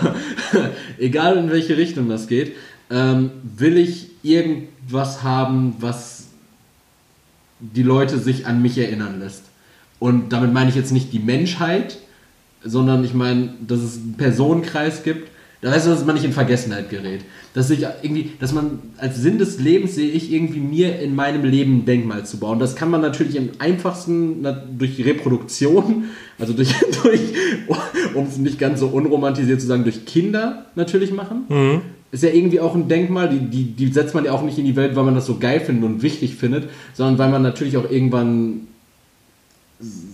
egal 0.99 1.37
in 1.37 1.49
welche 1.49 1.77
Richtung 1.77 2.09
das 2.09 2.27
geht, 2.27 2.55
ähm, 2.89 3.31
will 3.43 3.77
ich 3.77 4.09
irgendwas 4.23 5.23
haben, 5.23 5.75
was 5.79 6.27
die 7.59 7.83
Leute 7.83 8.19
sich 8.19 8.47
an 8.47 8.61
mich 8.61 8.77
erinnern 8.77 9.19
lässt. 9.19 9.43
Und 9.99 10.33
damit 10.33 10.51
meine 10.51 10.69
ich 10.69 10.75
jetzt 10.75 10.91
nicht 10.91 11.13
die 11.13 11.19
Menschheit, 11.19 11.99
sondern 12.63 13.03
ich 13.03 13.13
meine, 13.13 13.53
dass 13.67 13.79
es 13.79 13.97
einen 13.97 14.15
Personenkreis 14.17 15.03
gibt, 15.03 15.30
da 15.61 15.71
weißt 15.71 15.85
du, 15.85 15.91
dass 15.91 16.05
man 16.05 16.15
nicht 16.15 16.25
in 16.25 16.33
Vergessenheit 16.33 16.89
gerät. 16.89 17.21
Dass 17.53 17.69
ich 17.69 17.85
irgendwie, 18.01 18.31
dass 18.39 18.51
man 18.51 18.79
als 18.97 19.17
Sinn 19.17 19.37
des 19.37 19.59
Lebens 19.59 19.93
sehe 19.93 20.09
ich 20.09 20.33
irgendwie 20.33 20.59
mir 20.59 20.99
in 20.99 21.13
meinem 21.13 21.43
Leben 21.43 21.79
ein 21.79 21.85
Denkmal 21.85 22.25
zu 22.25 22.37
bauen. 22.37 22.57
Das 22.57 22.75
kann 22.75 22.89
man 22.89 23.01
natürlich 23.01 23.37
am 23.37 23.49
einfachsten 23.59 24.43
durch 24.77 25.05
Reproduktion, 25.05 26.05
also 26.39 26.53
durch, 26.53 26.73
durch 27.03 27.21
um 28.15 28.25
es 28.25 28.37
nicht 28.37 28.57
ganz 28.57 28.79
so 28.79 28.87
unromantisiert 28.87 29.61
zu 29.61 29.67
sagen, 29.67 29.83
durch 29.83 30.05
Kinder 30.05 30.65
natürlich 30.75 31.13
machen. 31.13 31.43
Mhm. 31.49 31.81
Ist 32.11 32.23
ja 32.23 32.29
irgendwie 32.29 32.59
auch 32.59 32.75
ein 32.75 32.87
Denkmal, 32.87 33.29
die, 33.29 33.39
die, 33.39 33.63
die 33.71 33.87
setzt 33.93 34.15
man 34.15 34.25
ja 34.25 34.31
auch 34.31 34.41
nicht 34.41 34.57
in 34.57 34.65
die 34.65 34.75
Welt, 34.75 34.95
weil 34.95 35.05
man 35.05 35.15
das 35.15 35.27
so 35.27 35.37
geil 35.37 35.59
findet 35.59 35.85
und 35.85 36.01
wichtig 36.01 36.35
findet, 36.35 36.69
sondern 36.93 37.19
weil 37.19 37.29
man 37.29 37.43
natürlich 37.43 37.77
auch 37.77 37.89
irgendwann 37.89 38.67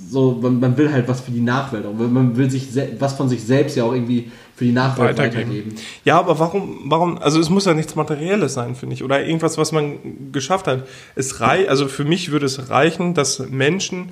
so, 0.10 0.40
man, 0.42 0.60
man, 0.60 0.78
will 0.78 0.92
halt 0.92 1.08
was 1.08 1.22
für 1.22 1.32
die 1.32 1.42
Nachwelt, 1.42 1.86
man 1.98 2.38
will 2.38 2.50
sich 2.50 2.70
was 3.00 3.14
von 3.14 3.30
sich 3.30 3.44
selbst 3.44 3.76
ja 3.76 3.84
auch 3.84 3.94
irgendwie 3.94 4.32
für 4.56 4.66
die 4.66 4.72
Nachwelt 4.72 5.18
weitergeben. 5.18 5.52
weitergeben. 5.52 5.76
Ja, 6.04 6.18
aber 6.18 6.40
warum, 6.40 6.80
warum, 6.86 7.18
also 7.18 7.40
es 7.40 7.50
muss 7.50 7.66
ja 7.66 7.74
nichts 7.74 7.96
Materielles 7.96 8.54
sein, 8.54 8.76
finde 8.76 8.96
ich, 8.96 9.04
oder 9.04 9.24
irgendwas, 9.24 9.58
was 9.58 9.72
man 9.72 10.32
geschafft 10.32 10.68
hat. 10.68 10.88
Es 11.16 11.42
rei 11.42 11.70
also 11.70 11.88
für 11.88 12.06
mich 12.06 12.32
würde 12.32 12.46
es 12.46 12.70
reichen, 12.70 13.14
dass 13.14 13.40
Menschen, 13.40 14.10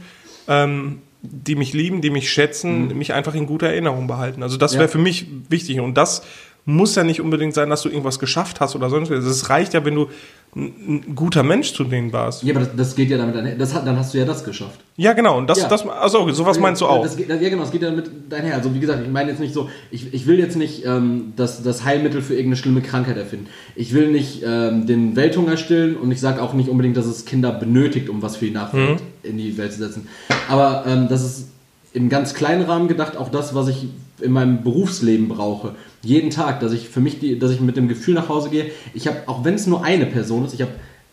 ähm, 0.48 1.00
die 1.22 1.56
mich 1.56 1.74
lieben, 1.74 2.02
die 2.02 2.12
mich 2.12 2.30
schätzen, 2.30 2.90
mhm. 2.90 2.98
mich 2.98 3.14
einfach 3.14 3.34
in 3.34 3.48
guter 3.48 3.68
Erinnerung 3.68 4.08
behalten. 4.08 4.44
Also 4.44 4.58
das 4.58 4.74
wäre 4.74 4.84
ja. 4.84 4.90
für 4.90 5.00
mich 5.00 5.26
wichtig 5.50 5.80
und 5.80 5.96
das 5.96 6.24
muss 6.66 6.96
ja 6.96 7.04
nicht 7.04 7.22
unbedingt 7.22 7.54
sein, 7.54 7.70
dass 7.70 7.84
du 7.84 7.90
irgendwas 7.90 8.18
geschafft 8.18 8.60
hast 8.60 8.76
oder 8.76 8.90
sonst 8.90 9.12
was. 9.12 9.24
Es 9.24 9.50
reicht 9.50 9.74
ja, 9.74 9.86
wenn 9.86 9.96
du 9.96 10.10
ein 10.56 11.16
guter 11.16 11.44
Mensch 11.44 11.74
zu 11.74 11.84
denen 11.84 12.14
warst. 12.14 12.42
Ja, 12.42 12.56
aber 12.56 12.66
das, 12.66 12.76
das 12.76 12.96
geht 12.96 13.10
ja 13.10 13.18
damit 13.18 13.36
einher. 13.36 13.56
Das 13.56 13.74
dann 13.74 13.98
hast 13.98 14.14
du 14.14 14.18
ja 14.18 14.26
das 14.26 14.44
geschafft. 14.44 14.80
Ja, 14.96 15.12
genau. 15.14 15.38
Und 15.38 15.48
das, 15.48 15.60
ja. 15.60 15.68
das 15.68 15.86
also 15.86 16.32
sowas 16.32 16.60
meinst 16.60 16.82
du 16.82 16.86
auch. 16.86 17.04
Das 17.04 17.18
geht, 17.18 17.28
ja, 17.28 17.36
genau, 17.36 17.64
das 17.64 17.72
geht 17.72 17.82
ja 17.82 17.90
damit 17.90 18.10
einher. 18.32 18.56
Also 18.56 18.74
wie 18.74 18.80
gesagt, 18.80 19.04
ich 19.04 19.12
meine 19.12 19.30
jetzt 19.30 19.42
nicht 19.42 19.54
so, 19.54 19.70
ich, 19.92 20.14
ich 20.14 20.26
will 20.28 20.40
jetzt 20.40 20.56
nicht 20.56 20.86
ähm, 20.86 21.34
das, 21.36 21.62
das 21.62 21.84
Heilmittel 21.84 22.22
für 22.22 22.34
irgendeine 22.34 22.56
schlimme 22.56 22.82
Krankheit 22.82 23.18
erfinden. 23.18 23.48
Ich 23.76 23.94
will 23.94 24.12
nicht 24.12 24.44
ähm, 24.46 24.88
den 24.88 25.16
Welthunger 25.18 25.58
stillen 25.58 25.98
und 25.98 26.12
ich 26.12 26.22
sage 26.22 26.42
auch 26.42 26.54
nicht 26.54 26.70
unbedingt, 26.70 26.96
dass 26.96 27.06
es 27.06 27.26
Kinder 27.26 27.52
benötigt, 27.52 28.10
um 28.10 28.22
was 28.22 28.38
für 28.38 28.46
die 28.46 28.52
Nachwelt 28.52 29.02
mhm. 29.02 29.30
in 29.30 29.38
die 29.38 29.58
Welt 29.58 29.74
zu 29.74 29.80
setzen. 29.80 30.08
Aber 30.48 30.86
ähm, 30.88 31.10
das 31.10 31.24
ist 31.24 31.50
im 31.92 32.08
ganz 32.08 32.34
kleinen 32.34 32.64
Rahmen 32.64 32.88
gedacht 32.88 33.18
auch 33.18 33.30
das, 33.30 33.54
was 33.54 33.68
ich 33.68 33.88
in 34.22 34.32
meinem 34.32 34.64
Berufsleben 34.64 35.28
brauche. 35.28 35.76
Jeden 36.06 36.30
Tag, 36.30 36.60
dass 36.60 36.72
ich 36.72 36.88
für 36.88 37.02
mich, 37.02 37.20
die, 37.20 37.38
dass 37.40 37.52
ich 37.52 37.60
mit 37.60 37.76
dem 37.76 37.88
Gefühl 37.88 38.14
nach 38.14 38.30
Hause 38.30 38.50
gehe, 38.50 38.72
ich 38.94 39.08
habe, 39.08 39.24
auch 39.26 39.44
wenn 39.44 39.56
es 39.56 39.68
nur 39.68 39.84
eine 39.84 40.06
Person 40.06 40.46
ist, 40.46 40.54
ich 40.54 40.62
habe 40.62 40.72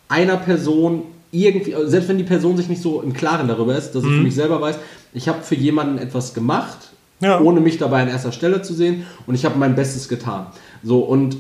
einer 0.09 0.37
Person 0.37 1.05
irgendwie, 1.31 1.75
selbst 1.87 2.09
wenn 2.09 2.19
die 2.19 2.25
Person 2.25 2.59
sich 2.59 2.69
nicht 2.69 2.83
so 2.83 3.01
im 3.01 3.15
Klaren 3.15 3.49
darüber 3.49 3.77
ist, 3.77 3.93
dass 3.93 4.05
ich 4.05 4.11
für 4.11 4.17
mhm. 4.17 4.25
mich 4.25 4.35
selber 4.35 4.61
weiß, 4.61 4.77
ich 5.15 5.29
habe 5.29 5.43
für 5.43 5.55
jemanden 5.55 5.97
etwas 5.97 6.35
gemacht, 6.35 6.91
ja. 7.21 7.41
ohne 7.41 7.61
mich 7.61 7.79
dabei 7.79 8.03
an 8.03 8.09
erster 8.09 8.33
Stelle 8.33 8.61
zu 8.61 8.75
sehen 8.75 9.07
und 9.27 9.35
ich 9.35 9.47
habe 9.47 9.59
mein 9.59 9.75
Bestes 9.75 10.09
getan. 10.09 10.49
So 10.83 11.01
und 11.01 11.37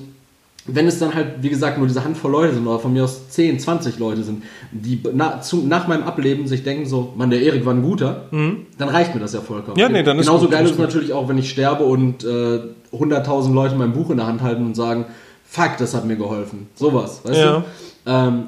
wenn 0.66 0.86
es 0.86 0.98
dann 1.00 1.14
halt, 1.14 1.42
wie 1.42 1.48
gesagt, 1.48 1.78
nur 1.78 1.88
diese 1.88 2.04
Handvoll 2.04 2.30
Leute 2.30 2.54
sind 2.54 2.66
oder 2.66 2.78
von 2.78 2.92
mir 2.92 3.04
aus 3.04 3.28
10, 3.30 3.58
20 3.58 3.98
Leute 3.98 4.22
sind, 4.22 4.44
die 4.70 5.00
na, 5.12 5.40
zu, 5.40 5.66
nach 5.66 5.88
meinem 5.88 6.04
Ableben 6.04 6.46
sich 6.46 6.62
denken 6.62 6.86
so, 6.86 7.12
man, 7.16 7.30
der 7.30 7.42
Erik 7.42 7.66
war 7.66 7.74
ein 7.74 7.82
guter, 7.82 8.26
mhm. 8.30 8.66
dann 8.78 8.88
reicht 8.88 9.14
mir 9.14 9.20
das 9.20 9.32
ja 9.32 9.40
vollkommen. 9.40 9.76
Ja, 9.76 9.88
nee, 9.88 10.04
dann 10.04 10.18
ist 10.18 10.26
Genauso 10.26 10.48
geil 10.48 10.64
ist 10.64 10.72
es 10.72 10.78
natürlich 10.78 11.12
auch, 11.12 11.28
wenn 11.28 11.38
ich 11.38 11.50
sterbe 11.50 11.84
und 11.84 12.22
äh, 12.22 12.60
100.000 12.92 13.52
Leute 13.52 13.74
mein 13.74 13.92
Buch 13.92 14.10
in 14.10 14.18
der 14.18 14.26
Hand 14.26 14.40
halten 14.42 14.64
und 14.64 14.76
sagen, 14.76 15.06
fuck, 15.44 15.78
das 15.78 15.94
hat 15.94 16.04
mir 16.04 16.16
geholfen. 16.16 16.68
Sowas, 16.76 17.22
weißt 17.24 17.38
ja. 17.40 17.58
du? 17.58 17.64
Ähm, 18.10 18.42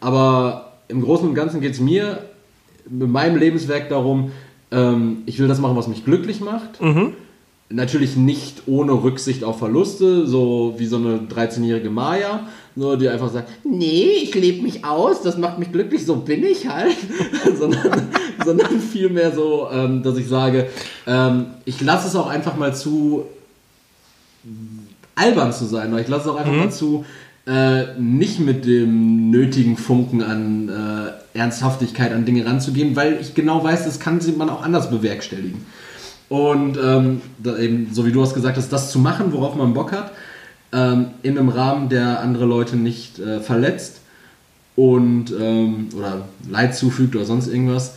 aber 0.00 0.72
im 0.88 1.02
Großen 1.02 1.28
und 1.28 1.34
Ganzen 1.34 1.60
geht 1.60 1.72
es 1.72 1.80
mir 1.80 2.20
mit 2.88 3.10
meinem 3.10 3.36
Lebenswerk 3.36 3.90
darum, 3.90 4.32
ähm, 4.70 5.18
ich 5.26 5.38
will 5.38 5.46
das 5.46 5.60
machen, 5.60 5.76
was 5.76 5.88
mich 5.88 6.06
glücklich 6.06 6.40
macht. 6.40 6.80
Mhm 6.80 7.12
Natürlich 7.72 8.16
nicht 8.16 8.62
ohne 8.66 8.92
Rücksicht 8.92 9.44
auf 9.44 9.60
Verluste, 9.60 10.26
so 10.26 10.74
wie 10.78 10.86
so 10.86 10.96
eine 10.96 11.18
13-jährige 11.18 11.88
Maya, 11.88 12.48
nur 12.74 12.96
die 12.96 13.08
einfach 13.08 13.30
sagt, 13.30 13.48
nee, 13.64 14.08
ich 14.22 14.34
lebe 14.34 14.62
mich 14.62 14.84
aus, 14.84 15.22
das 15.22 15.38
macht 15.38 15.60
mich 15.60 15.70
glücklich, 15.70 16.04
so 16.04 16.16
bin 16.16 16.44
ich 16.44 16.68
halt, 16.68 16.96
sondern, 17.58 18.08
sondern 18.44 18.80
vielmehr 18.80 19.32
so, 19.32 19.68
ähm, 19.72 20.02
dass 20.02 20.16
ich 20.16 20.26
sage, 20.26 20.68
ähm, 21.06 21.46
ich 21.64 21.80
lasse 21.80 22.08
es 22.08 22.16
auch 22.16 22.26
einfach 22.26 22.56
mal 22.56 22.74
zu, 22.74 23.26
albern 25.14 25.52
zu 25.52 25.64
sein, 25.66 25.92
oder 25.92 26.02
ich 26.02 26.08
lasse 26.08 26.28
es 26.28 26.34
auch 26.34 26.38
einfach 26.38 26.52
mhm. 26.52 26.58
mal 26.58 26.72
zu, 26.72 27.04
äh, 27.46 27.98
nicht 28.00 28.40
mit 28.40 28.66
dem 28.66 29.30
nötigen 29.30 29.76
Funken 29.76 30.22
an 30.22 30.68
äh, 30.68 31.38
Ernsthaftigkeit 31.38 32.12
an 32.12 32.24
Dinge 32.24 32.44
ranzugehen, 32.46 32.96
weil 32.96 33.18
ich 33.20 33.34
genau 33.34 33.62
weiß, 33.62 33.84
das 33.84 34.00
kann 34.00 34.20
man 34.36 34.50
auch 34.50 34.62
anders 34.62 34.90
bewerkstelligen. 34.90 35.64
Und 36.30 36.78
ähm, 36.78 37.22
eben, 37.44 37.92
so 37.92 38.06
wie 38.06 38.12
du 38.12 38.22
hast 38.22 38.34
gesagt 38.34 38.56
hast, 38.56 38.72
das 38.72 38.92
zu 38.92 39.00
machen, 39.00 39.32
worauf 39.32 39.56
man 39.56 39.74
Bock 39.74 39.90
hat, 39.90 40.12
ähm, 40.72 41.06
in 41.22 41.36
einem 41.36 41.48
Rahmen, 41.48 41.88
der 41.88 42.20
andere 42.20 42.44
Leute 42.44 42.76
nicht 42.76 43.18
äh, 43.18 43.40
verletzt 43.40 44.00
und 44.76 45.34
ähm, 45.38 45.88
oder 45.96 46.28
Leid 46.48 46.76
zufügt 46.76 47.16
oder 47.16 47.24
sonst 47.24 47.48
irgendwas. 47.48 47.96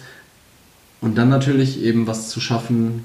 Und 0.99 1.15
dann 1.15 1.29
natürlich 1.29 1.83
eben 1.83 2.07
was 2.07 2.29
zu 2.29 2.39
schaffen, 2.39 3.03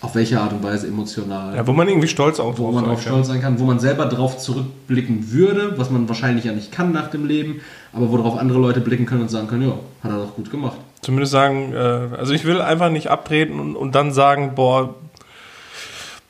auf 0.00 0.16
welche 0.16 0.40
Art 0.40 0.52
und 0.52 0.64
Weise 0.64 0.88
emotional. 0.88 1.54
Ja, 1.54 1.64
wo 1.64 1.72
man 1.72 1.86
irgendwie 1.86 2.08
stolz 2.08 2.40
auch 2.40 2.58
wo 2.58 2.72
man 2.72 2.82
sein 2.82 2.84
drauf 2.84 3.02
stolz 3.02 3.28
sein 3.28 3.40
kann, 3.40 3.60
wo 3.60 3.64
man 3.64 3.78
selber 3.78 4.06
drauf 4.06 4.38
zurückblicken 4.38 5.30
würde, 5.30 5.74
was 5.76 5.90
man 5.90 6.08
wahrscheinlich 6.08 6.46
ja 6.46 6.52
nicht 6.52 6.72
kann 6.72 6.90
nach 6.90 7.10
dem 7.10 7.26
Leben, 7.26 7.60
aber 7.92 8.10
worauf 8.10 8.36
andere 8.38 8.58
Leute 8.58 8.80
blicken 8.80 9.06
können 9.06 9.22
und 9.22 9.30
sagen 9.30 9.46
können, 9.46 9.68
ja, 9.68 9.78
hat 10.02 10.10
er 10.10 10.18
doch 10.18 10.34
gut 10.34 10.50
gemacht. 10.50 10.78
Zumindest 11.02 11.32
sagen, 11.32 11.72
äh, 11.72 12.16
also 12.16 12.32
ich 12.32 12.44
will 12.44 12.60
einfach 12.60 12.88
nicht 12.90 13.08
abtreten 13.08 13.58
und, 13.58 13.76
und 13.76 13.94
dann 13.94 14.12
sagen, 14.12 14.54
boah, 14.54 14.94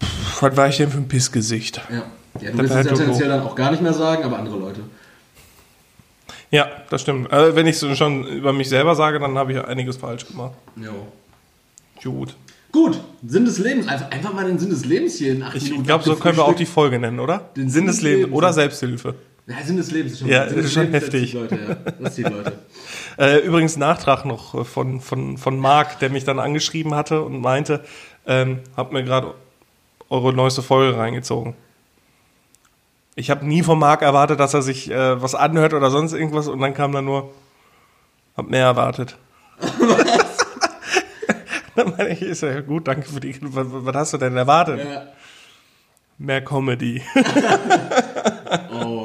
pff, 0.03 0.43
was 0.43 0.57
war 0.57 0.69
ich 0.69 0.79
denn 0.79 0.91
für 0.91 0.99
ein 0.99 1.09
Pissgesicht? 1.09 1.81
Ja, 1.91 1.97
ja 2.41 2.51
du 2.51 2.57
Das 2.57 2.59
willst 2.59 2.75
es 2.75 2.85
ja 2.87 2.97
tendenziell 2.97 3.29
dann 3.29 3.43
auch 3.43 3.55
gar 3.55 3.71
nicht 3.71 3.83
mehr 3.83 3.93
sagen, 3.93 4.25
aber 4.25 4.39
andere 4.39 4.59
Leute. 4.59 4.81
Ja, 6.51 6.69
das 6.91 7.03
stimmt. 7.03 7.33
Also 7.33 7.55
wenn 7.57 7.67
ich 7.67 7.79
so 7.79 7.95
schon 7.95 8.27
über 8.27 8.53
mich 8.53 8.69
selber 8.69 8.95
sage, 8.95 9.19
dann 9.19 9.37
habe 9.39 9.53
ich 9.53 9.65
einiges 9.65 9.97
falsch 9.97 10.27
gemacht. 10.27 10.53
Jo. 10.77 11.07
Gut. 12.03 12.35
Gut, 12.73 12.99
Sinn 13.27 13.45
des 13.45 13.59
Lebens. 13.59 13.87
Einfach, 13.87 14.11
einfach 14.11 14.33
mal 14.33 14.47
den 14.47 14.59
Sinn 14.59 14.71
des 14.71 14.87
Lebens 14.87 15.17
hier 15.17 15.33
in 15.33 15.43
acht 15.43 15.55
Ich 15.55 15.65
Minuten. 15.65 15.85
glaube, 15.85 16.05
so 16.05 16.17
können 16.17 16.39
wir 16.39 16.45
auch 16.45 16.55
die. 16.55 16.65
Folge 16.65 16.99
nennen, 16.99 17.21
oder? 17.21 17.51
Den 17.55 17.69
Sinn 17.69 17.85
des 17.87 18.01
Lebens 18.01 18.21
Lebens. 18.23 18.37
oder 18.37 18.53
Selbsthilfe. 18.55 19.15
Ja, 19.47 19.57
Sinn 19.63 19.77
des 19.77 19.91
Lebens 19.91 20.13
ist 20.15 20.19
schon, 20.21 20.29
Ja, 20.29 20.49
Sinn 20.49 20.57
des 20.57 20.67
ist 20.67 20.73
schon 20.73 20.85
Lebens, 20.85 21.03
heftig. 21.03 21.33
Das 21.33 21.41
Leute, 21.43 21.59
ja. 21.69 21.93
Das 22.01 22.15
zieht 22.15 22.31
Leute. 22.31 22.53
Äh, 23.19 23.39
übrigens 23.39 23.77
Nachtrag 23.77 24.25
noch 24.25 24.55
äh, 24.55 24.65
von, 24.65 25.01
von, 25.01 25.37
von 25.39 25.59
Marc, 25.59 25.99
der 25.99 26.11
mich 26.11 26.25
dann 26.25 26.39
angeschrieben 26.39 26.95
hatte 26.95 27.23
und 27.23 27.41
meinte, 27.41 27.85
ähm, 28.27 28.61
habt 28.77 28.93
mir 28.93 29.05
gerade 29.05 29.35
eure 30.09 30.33
neueste 30.33 30.63
Folge 30.63 30.97
reingezogen. 30.97 31.55
Ich 33.15 33.31
habe 33.31 33.47
nie 33.47 33.63
von 33.63 33.79
Marc 33.79 34.03
erwartet, 34.03 34.41
dass 34.41 34.55
er 34.55 34.63
sich 34.63 34.91
äh, 34.91 35.21
was 35.21 35.35
anhört 35.35 35.75
oder 35.75 35.91
sonst 35.91 36.13
irgendwas 36.13 36.49
und 36.49 36.61
dann 36.61 36.75
kam 36.75 36.93
dann 36.93 37.05
nur, 37.05 37.33
hab 38.37 38.49
mehr 38.49 38.65
erwartet. 38.65 39.19
dann 41.77 41.91
meine 41.97 42.11
ich, 42.11 42.23
ist 42.23 42.43
ja 42.43 42.61
gut, 42.61 42.89
danke 42.89 43.09
für 43.09 43.21
die, 43.21 43.37
was, 43.43 43.67
was 43.71 43.95
hast 43.95 44.15
du 44.15 44.19
denn 44.19 44.37
erwartet? 44.37 44.81
Ja. 44.83 45.09
Mehr 46.19 46.43
Comedy. 46.45 47.03
Oh. 48.71 49.02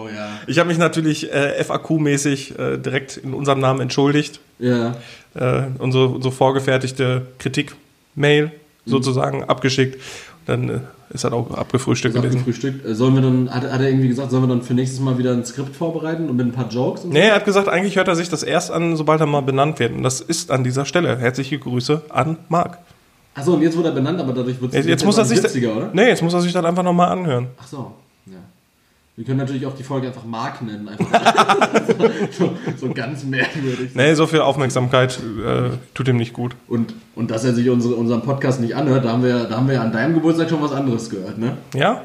Ich 0.48 0.60
habe 0.60 0.70
mich 0.70 0.78
natürlich 0.78 1.32
äh, 1.32 1.62
FAQ-mäßig 1.62 2.58
äh, 2.58 2.78
direkt 2.78 3.18
in 3.18 3.34
unserem 3.34 3.60
Namen 3.60 3.82
entschuldigt. 3.82 4.40
Ja. 4.60 4.96
äh, 5.36 5.64
unsere, 5.78 6.08
unsere 6.08 6.34
vorgefertigte 6.34 7.28
Kritik-Mail 7.38 8.52
sozusagen 8.86 9.44
abgeschickt. 9.44 10.02
Dann 10.46 10.70
äh, 10.70 10.80
ist 11.10 11.26
das 11.26 11.32
auch 11.34 11.52
abgefrühstückt 11.52 12.16
Ist 12.16 12.22
gewesen. 12.22 12.40
abgefrühstückt. 12.40 12.86
Äh, 12.86 12.96
Sollen 12.96 13.16
wir 13.16 13.22
dann, 13.22 13.50
hat, 13.54 13.64
hat 13.70 13.82
er 13.82 13.90
irgendwie 13.90 14.08
gesagt, 14.08 14.32
sollen 14.32 14.44
wir 14.44 14.48
dann 14.48 14.62
für 14.64 14.74
nächstes 14.74 15.00
Mal 15.02 15.18
wieder 15.18 15.34
ein 15.34 15.44
Skript 15.46 15.76
vorbereiten 15.76 16.30
und 16.30 16.38
mit 16.38 16.46
ein 16.48 16.54
paar 16.54 16.70
Jokes? 16.70 17.02
Und 17.04 17.12
so? 17.12 17.14
Nee, 17.18 17.28
er 17.28 17.36
hat 17.36 17.46
gesagt, 17.46 17.68
eigentlich 17.68 17.98
hört 17.98 18.08
er 18.08 18.16
sich 18.16 18.30
das 18.30 18.44
erst 18.44 18.72
an, 18.72 18.96
sobald 18.96 19.20
er 19.20 19.26
mal 19.28 19.42
benannt 19.42 19.80
wird. 19.80 19.92
Und 19.94 20.04
das 20.04 20.22
ist 20.22 20.50
an 20.50 20.64
dieser 20.64 20.86
Stelle. 20.86 21.18
Herzliche 21.18 21.60
Grüße 21.60 22.02
an 22.10 22.38
Marc. 22.48 22.78
Achso, 23.36 23.54
und 23.54 23.62
jetzt 23.62 23.78
wurde 23.78 23.90
er 23.90 23.96
benannt, 23.96 24.20
aber 24.20 24.34
dadurch 24.34 24.60
wird 24.62 24.72
es 24.72 24.78
Jetzt, 24.78 24.88
jetzt 24.88 25.06
muss 25.06 25.18
er 25.18 25.26
sich 25.26 25.44
witziger, 25.44 25.76
oder? 25.76 25.90
Nee, 25.94 26.08
jetzt 26.08 26.24
muss 26.24 26.34
er 26.34 26.42
sich 26.42 26.54
dann 26.54 26.66
einfach 26.66 26.82
nochmal 26.84 27.10
anhören. 27.10 27.48
Ach 27.62 27.68
so, 27.68 27.92
ja. 28.26 28.38
Wir 29.18 29.26
können 29.26 29.40
natürlich 29.40 29.66
auch 29.66 29.74
die 29.74 29.82
Folge 29.82 30.06
einfach 30.06 30.26
Mark 30.26 30.62
nennen. 30.62 30.88
Einfach 30.88 31.10
so, 32.38 32.56
so 32.78 32.94
ganz 32.94 33.24
merkwürdig. 33.24 33.96
Nee, 33.96 34.14
so 34.14 34.28
viel 34.28 34.42
Aufmerksamkeit 34.42 35.20
äh, 35.44 35.72
tut 35.96 36.08
ihm 36.08 36.18
nicht 36.18 36.34
gut. 36.34 36.56
Und, 36.68 36.94
und 37.16 37.32
dass 37.32 37.44
er 37.44 37.56
sich 37.56 37.68
unsere, 37.72 37.96
unseren 37.96 38.22
Podcast 38.22 38.62
nicht 38.62 38.76
anhört, 38.76 39.06
da 39.06 39.14
haben, 39.14 39.24
wir, 39.24 39.46
da 39.46 39.58
haben 39.58 39.68
wir 39.68 39.82
an 39.82 39.92
deinem 39.92 40.14
Geburtstag 40.14 40.52
schon 40.52 40.62
was 40.62 40.72
anderes 40.72 41.10
gehört, 41.10 41.40
ne? 41.40 41.58
Ja? 41.74 42.04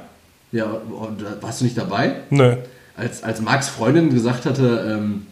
Ja, 0.52 0.64
und 0.64 1.20
äh, 1.20 1.42
warst 1.42 1.60
du 1.60 1.66
nicht 1.66 1.76
dabei? 1.76 2.14
Nö. 2.30 2.56
Als, 2.96 3.22
als 3.22 3.42
Marks 3.42 3.68
Freundin 3.68 4.08
gesagt 4.08 4.46
hatte, 4.46 4.96
ähm, 4.98 5.26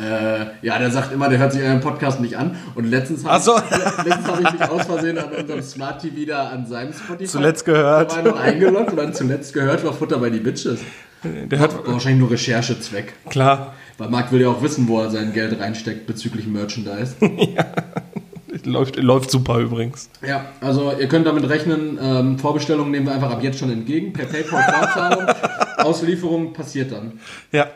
äh, 0.00 0.46
ja, 0.62 0.78
der 0.78 0.90
sagt 0.90 1.12
immer, 1.12 1.28
der 1.28 1.38
hört 1.38 1.52
sich 1.52 1.62
euren 1.62 1.80
Podcast 1.80 2.20
nicht 2.20 2.36
an. 2.36 2.56
Und 2.74 2.84
letztens 2.84 3.24
habe 3.24 3.42
so. 3.42 3.56
hab 3.56 4.40
ich 4.40 4.52
mich 4.52 4.68
aus 4.68 4.86
Versehen 4.86 5.18
an 5.18 5.32
unserem 5.32 5.62
Smart 5.62 6.00
TV 6.00 6.26
da 6.26 6.48
an 6.48 6.66
seinem 6.66 6.92
Spotify 6.92 7.24
Zuletzt 7.24 7.64
gehört. 7.64 8.16
war 8.16 8.22
noch 8.22 8.40
eingeloggt 8.40 8.90
und 8.90 8.96
dann 8.96 9.14
zuletzt 9.14 9.52
gehört 9.54 9.84
war 9.84 9.92
Futter 9.92 10.18
bei 10.18 10.30
die 10.30 10.40
Bitches. 10.40 10.80
Der 11.24 11.58
hat, 11.58 11.74
wahrscheinlich 11.86 12.20
nur 12.20 12.30
Recherchezweck. 12.30 13.12
klar, 13.28 13.74
Weil 13.96 14.08
Marc 14.08 14.30
will 14.30 14.40
ja 14.40 14.48
auch 14.48 14.62
wissen, 14.62 14.86
wo 14.86 15.00
er 15.00 15.10
sein 15.10 15.32
Geld 15.32 15.58
reinsteckt 15.58 16.06
bezüglich 16.06 16.46
Merchandise. 16.46 17.16
läuft, 18.64 18.96
läuft 18.96 19.30
super 19.30 19.58
übrigens. 19.58 20.10
ja, 20.26 20.46
also 20.60 20.92
ihr 20.98 21.08
könnt 21.08 21.26
damit 21.26 21.48
rechnen, 21.48 21.98
ähm, 22.00 22.38
Vorbestellungen 22.38 22.92
nehmen 22.92 23.06
wir 23.06 23.14
einfach 23.14 23.30
ab 23.30 23.42
jetzt 23.42 23.58
schon 23.58 23.72
entgegen. 23.72 24.12
Per 24.12 24.26
PayPal-Vorzahlung. 24.26 25.26
Auslieferung 25.78 26.52
passiert 26.52 26.92
dann. 26.92 27.18
Ja. 27.50 27.66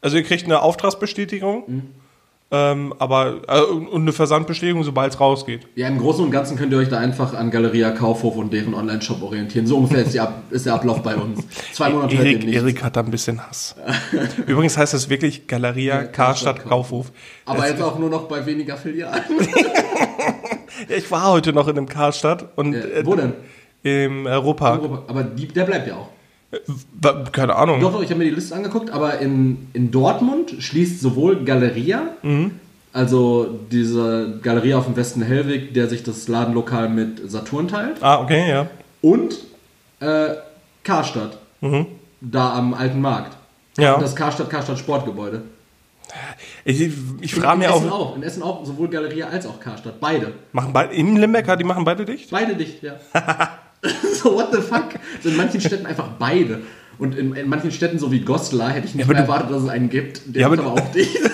Also 0.00 0.16
ihr 0.16 0.22
kriegt 0.22 0.44
eine 0.44 0.62
Auftragsbestätigung, 0.62 1.64
Mhm. 1.66 1.82
ähm, 2.52 2.94
aber 2.98 3.42
äh, 3.48 3.60
und 3.60 4.02
eine 4.02 4.12
Versandbestätigung, 4.12 4.82
sobald 4.82 5.12
es 5.12 5.20
rausgeht. 5.20 5.68
Ja, 5.76 5.88
im 5.88 5.98
Großen 5.98 6.24
und 6.24 6.30
Ganzen 6.30 6.56
könnt 6.56 6.72
ihr 6.72 6.78
euch 6.78 6.88
da 6.88 6.98
einfach 6.98 7.34
an 7.34 7.50
Galeria 7.50 7.90
Kaufhof 7.90 8.36
und 8.36 8.52
deren 8.52 8.74
Online-Shop 8.74 9.22
orientieren. 9.22 9.66
So 9.66 9.76
ungefähr 9.76 10.02
ist, 10.04 10.18
Ab 10.18 10.42
ist 10.50 10.66
der 10.66 10.74
Ablauf 10.74 11.02
bei 11.02 11.14
uns. 11.16 11.44
Zwei 11.72 11.90
Monate 11.90 12.16
hört 12.16 12.26
ihr 12.26 12.32
Erik. 12.40 12.54
Erik 12.54 12.82
hat 12.82 12.96
da 12.96 13.00
ein 13.00 13.10
bisschen 13.10 13.46
Hass. 13.46 13.76
Übrigens 14.46 14.76
heißt 14.78 14.94
es 14.94 15.08
wirklich 15.10 15.46
Galeria 15.46 16.04
Karstadt 16.04 16.64
Kaufhof. 16.64 17.12
Aber 17.44 17.58
Das- 17.60 17.70
jetzt 17.70 17.82
auch 17.82 17.98
nur 17.98 18.08
noch 18.10 18.22
bei 18.22 18.44
weniger 18.46 18.76
Filialen. 18.76 19.22
Ja, 20.88 20.96
ich 20.96 21.10
war 21.10 21.30
heute 21.30 21.52
noch 21.52 21.68
in 21.68 21.76
einem 21.76 21.88
Karstadt 21.88 22.46
und 22.56 22.72
Ja, 22.72 22.80
äh, 22.80 23.06
wo 23.06 23.14
denn? 23.14 23.34
im 23.82 24.26
Europark. 24.26 24.82
Aber 25.08 25.22
die, 25.24 25.46
der 25.46 25.64
bleibt 25.64 25.86
ja 25.88 25.96
auch. 25.96 26.08
Wa- 27.00 27.24
Keine 27.30 27.54
Ahnung. 27.54 27.80
Doch, 27.80 27.92
doch, 27.92 28.02
ich 28.02 28.10
habe 28.10 28.18
mir 28.18 28.24
die 28.24 28.34
Liste 28.34 28.54
angeguckt, 28.56 28.90
aber 28.90 29.18
in, 29.20 29.68
in 29.72 29.90
Dortmund 29.90 30.54
schließt 30.58 31.00
sowohl 31.00 31.44
Galeria, 31.44 32.02
Mhm. 32.22 32.52
also 32.92 33.58
diese 33.70 34.40
Galeria 34.42 34.78
auf 34.78 34.86
dem 34.86 34.96
Westen 34.96 35.22
Hellweg, 35.22 35.74
der 35.74 35.88
sich 35.88 36.02
das 36.02 36.26
Ladenlokal 36.28 36.88
mit 36.88 37.30
Saturn 37.30 37.68
teilt, 37.68 38.02
Ah, 38.02 38.20
okay, 38.20 38.48
ja. 38.50 38.66
und 39.00 39.38
äh, 40.00 40.30
Karstadt, 40.82 41.38
da 42.20 42.54
am 42.54 42.74
alten 42.74 43.00
Markt. 43.00 43.36
Mhm. 43.76 43.82
Ja. 43.84 43.98
Das 43.98 44.16
Karstadt, 44.16 44.50
Karstadt 44.50 44.78
Sportgebäude. 44.78 45.42
Ich, 46.64 46.80
ich 47.20 47.34
frage 47.36 47.52
in 47.52 47.58
mich 47.60 47.68
Essen 47.68 47.88
auch, 47.90 48.00
auch. 48.10 48.16
In 48.16 48.22
Essen 48.24 48.42
auch, 48.42 48.66
sowohl 48.66 48.88
Galeria 48.88 49.28
als 49.28 49.46
auch 49.46 49.60
Karstadt. 49.60 50.00
Beide. 50.00 50.32
machen 50.52 50.72
beide, 50.72 50.92
in 50.94 51.14
Limbecker, 51.16 51.56
die 51.56 51.62
machen 51.62 51.84
beide 51.84 52.04
dicht? 52.04 52.30
Beide 52.32 52.56
dicht, 52.56 52.82
ja. 52.82 52.94
so, 54.14 54.34
what 54.34 54.48
the 54.52 54.60
fuck? 54.60 54.90
So 55.22 55.28
in 55.28 55.36
manchen 55.36 55.60
Städten 55.60 55.86
einfach 55.86 56.08
beide. 56.18 56.60
Und 56.98 57.16
in, 57.16 57.34
in 57.34 57.48
manchen 57.48 57.72
Städten, 57.72 57.98
so 57.98 58.12
wie 58.12 58.20
Goslar, 58.20 58.70
hätte 58.70 58.86
ich 58.86 58.94
nicht 58.94 59.04
aber 59.04 59.14
mehr 59.14 59.22
erwartet, 59.22 59.50
dass 59.50 59.62
es 59.62 59.68
einen 59.68 59.88
gibt. 59.88 60.22
Der 60.26 60.42
Ja, 60.42 60.46
aber 60.48 60.58
aber 60.58 60.72
auch 60.74 60.92
dicht. 60.92 61.18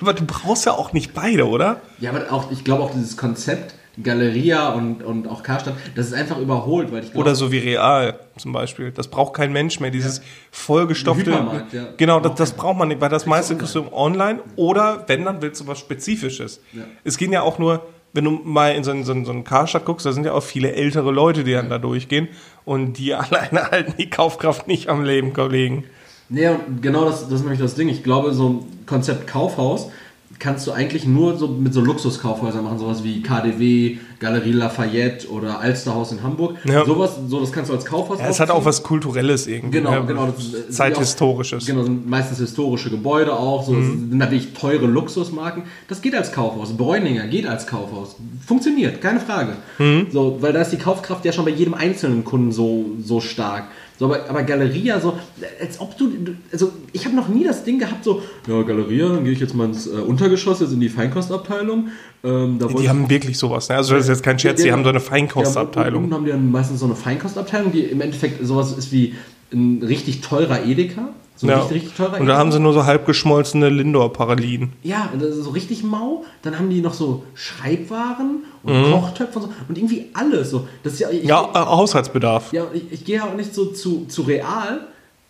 Aber 0.00 0.12
du 0.12 0.24
brauchst 0.26 0.66
ja 0.66 0.72
auch 0.72 0.92
nicht 0.92 1.14
beide, 1.14 1.48
oder? 1.48 1.80
Ja, 1.98 2.10
aber 2.10 2.30
auch, 2.30 2.50
ich 2.50 2.62
glaube 2.62 2.82
auch 2.82 2.92
dieses 2.92 3.16
Konzept 3.16 3.74
Galeria 4.02 4.70
und, 4.70 5.02
und 5.02 5.28
auch 5.28 5.42
Karstadt, 5.42 5.74
das 5.94 6.08
ist 6.08 6.14
einfach 6.14 6.38
überholt, 6.38 6.90
weil 6.90 7.04
ich 7.04 7.12
glaube, 7.12 7.20
Oder 7.20 7.34
so 7.34 7.52
wie 7.52 7.58
Real 7.58 8.18
zum 8.36 8.52
Beispiel. 8.52 8.90
Das 8.90 9.08
braucht 9.08 9.34
kein 9.34 9.52
Mensch 9.52 9.78
mehr. 9.78 9.90
Dieses 9.90 10.20
vollgestopfte. 10.50 11.30
Hypermarkt, 11.30 11.72
ja. 11.72 11.88
Genau, 11.96 12.20
das, 12.20 12.34
das 12.34 12.52
braucht 12.52 12.76
man 12.76 12.88
nicht, 12.88 13.00
weil 13.00 13.08
das 13.08 13.26
meiste 13.26 13.56
kriegst 13.56 13.74
du 13.74 13.92
online 13.92 14.40
oder 14.56 15.04
wenn, 15.06 15.24
dann 15.24 15.40
willst 15.40 15.60
du 15.60 15.66
was 15.66 15.78
Spezifisches. 15.78 16.60
Ja. 16.72 16.82
Es 17.04 17.18
gehen 17.18 17.32
ja 17.32 17.42
auch 17.42 17.58
nur, 17.58 17.86
wenn 18.14 18.24
du 18.24 18.30
mal 18.30 18.74
in 18.74 18.84
so 18.84 18.92
einen, 18.92 19.04
so 19.04 19.12
einen, 19.12 19.24
so 19.24 19.32
einen 19.32 19.44
Karstadt 19.44 19.84
guckst, 19.84 20.06
da 20.06 20.12
sind 20.12 20.24
ja 20.24 20.32
auch 20.32 20.42
viele 20.42 20.72
ältere 20.72 21.10
Leute, 21.10 21.44
die 21.44 21.52
dann 21.52 21.68
da 21.68 21.78
durchgehen 21.78 22.28
und 22.64 22.94
die 22.94 23.14
alleine 23.14 23.70
halten 23.70 23.94
die 23.98 24.08
Kaufkraft 24.08 24.66
nicht 24.66 24.88
am 24.88 25.04
Leben, 25.04 25.32
Kollegen. 25.32 25.84
Nee, 26.30 26.48
genau 26.80 27.04
das, 27.04 27.24
das 27.24 27.34
ist 27.34 27.40
nämlich 27.42 27.60
das 27.60 27.74
Ding. 27.74 27.88
Ich 27.88 28.02
glaube, 28.02 28.32
so 28.32 28.48
ein 28.48 28.86
Konzept 28.86 29.26
Kaufhaus 29.26 29.90
kannst 30.38 30.66
du 30.66 30.72
eigentlich 30.72 31.06
nur 31.06 31.36
so 31.36 31.48
mit 31.48 31.72
so 31.74 31.80
Luxuskaufhäusern 31.80 32.64
machen, 32.64 32.78
sowas 32.78 33.02
wie 33.04 33.22
KDW, 33.22 33.98
Galerie 34.20 34.52
Lafayette 34.52 35.28
oder 35.30 35.60
Alsterhaus 35.60 36.12
in 36.12 36.22
Hamburg. 36.22 36.56
Ja. 36.64 36.84
Sowas, 36.84 37.12
so 37.28 37.40
das 37.40 37.52
kannst 37.52 37.70
du 37.70 37.74
als 37.74 37.84
Kaufhaus 37.84 38.18
Ja, 38.18 38.28
es 38.28 38.40
hat 38.40 38.50
auch 38.50 38.64
was 38.64 38.82
Kulturelles 38.82 39.46
irgendwie. 39.46 39.78
Genau, 39.78 39.90
ne? 39.90 40.04
genau. 40.06 40.26
Das, 40.26 40.50
sind 40.52 40.72
Zeithistorisches. 40.72 41.64
Auch, 41.64 41.66
genau, 41.66 41.84
meistens 42.06 42.38
historische 42.38 42.90
Gebäude 42.90 43.32
auch. 43.34 43.64
So, 43.64 43.72
Mhm. 43.72 44.10
sind 44.10 44.18
natürlich 44.18 44.52
teure 44.54 44.86
Luxusmarken. 44.86 45.64
Das 45.88 46.00
geht 46.02 46.14
als 46.14 46.32
Kaufhaus. 46.32 46.76
Bräuninger 46.76 47.26
geht 47.26 47.46
als 47.46 47.66
Kaufhaus. 47.66 48.16
Funktioniert, 48.46 49.00
keine 49.00 49.20
Frage. 49.20 49.52
Mhm. 49.78 50.06
So, 50.10 50.38
weil 50.40 50.52
da 50.52 50.62
ist 50.62 50.70
die 50.70 50.78
Kaufkraft 50.78 51.24
ja 51.24 51.32
schon 51.32 51.44
bei 51.44 51.50
jedem 51.50 51.74
einzelnen 51.74 52.24
Kunden 52.24 52.52
so, 52.52 52.86
so 53.02 53.20
stark. 53.20 53.64
So, 53.96 54.06
aber, 54.06 54.28
aber 54.28 54.42
Galeria, 54.42 54.98
so, 54.98 55.16
als 55.60 55.80
ob 55.80 55.96
du, 55.96 56.10
also 56.50 56.72
ich 56.92 57.04
habe 57.04 57.14
noch 57.14 57.28
nie 57.28 57.44
das 57.44 57.62
Ding 57.62 57.78
gehabt, 57.78 58.02
so, 58.02 58.22
ja, 58.48 58.62
Galeria, 58.62 59.08
dann 59.08 59.22
gehe 59.22 59.32
ich 59.32 59.40
jetzt 59.40 59.54
mal 59.54 59.66
ins 59.66 59.86
äh, 59.86 59.90
Untergeschoss, 59.90 60.60
jetzt 60.60 60.72
in 60.72 60.80
die 60.80 60.88
Feinkostabteilung. 60.88 61.88
Ähm, 62.24 62.58
da 62.58 62.66
Die 62.66 62.88
haben 62.88 63.08
wirklich 63.08 63.38
sowas. 63.38 63.68
Ne? 63.68 63.76
Also 63.76 63.94
das 63.94 64.04
ist 64.04 64.08
jetzt 64.08 64.22
kein 64.24 64.38
Scherz, 64.38 64.62
die 64.62 64.72
haben 64.72 64.82
so 64.82 64.88
eine 64.88 65.00
Feinkostabteilung. 65.00 65.94
Ja, 65.94 66.04
unten 66.04 66.14
haben 66.14 66.24
die 66.24 66.30
dann 66.32 66.50
meistens 66.50 66.80
so 66.80 66.86
eine 66.86 66.96
Feinkostabteilung, 66.96 67.70
die 67.70 67.82
im 67.82 68.00
Endeffekt 68.00 68.44
sowas 68.44 68.76
ist 68.76 68.90
wie 68.90 69.14
ein 69.52 69.82
richtig 69.82 70.20
teurer 70.20 70.64
Edeka. 70.64 71.08
So 71.36 71.48
Ja. 71.48 71.58
richtig, 71.58 71.82
richtig 71.82 71.96
teurer 71.96 72.20
Und 72.20 72.26
da 72.26 72.36
haben 72.36 72.52
sie 72.52 72.60
nur 72.60 72.72
so 72.72 72.84
halb 72.86 73.06
geschmolzene 73.06 73.68
Lindor-Parallelen. 73.68 74.72
Ja, 74.84 75.10
das 75.18 75.30
ist 75.36 75.44
so 75.44 75.50
richtig 75.50 75.82
mau. 75.82 76.24
Dann 76.42 76.56
haben 76.58 76.70
die 76.70 76.80
noch 76.80 76.94
so 76.94 77.24
Schreibwaren 77.34 78.44
und 78.62 78.92
Kochtöpfe 78.92 79.38
und 79.40 79.44
so. 79.46 79.50
Und 79.68 79.76
irgendwie 79.78 80.10
alles 80.14 80.50
so. 80.50 80.68
Das 80.84 80.92
ist 80.94 81.00
ja, 81.00 81.10
ich, 81.10 81.22
Mhm. 81.24 81.28
Ja, 81.28 81.42
äh, 81.52 81.58
Haushaltsbedarf. 81.58 82.52
ja 82.52 82.66
ich, 82.72 82.84
ich 82.92 83.04
gehe 83.04 83.16
ja 83.16 83.24
auch 83.24 83.34
nicht 83.34 83.52
so 83.54 83.66
zu, 83.66 84.04
zu 84.06 84.22
Real 84.22 84.80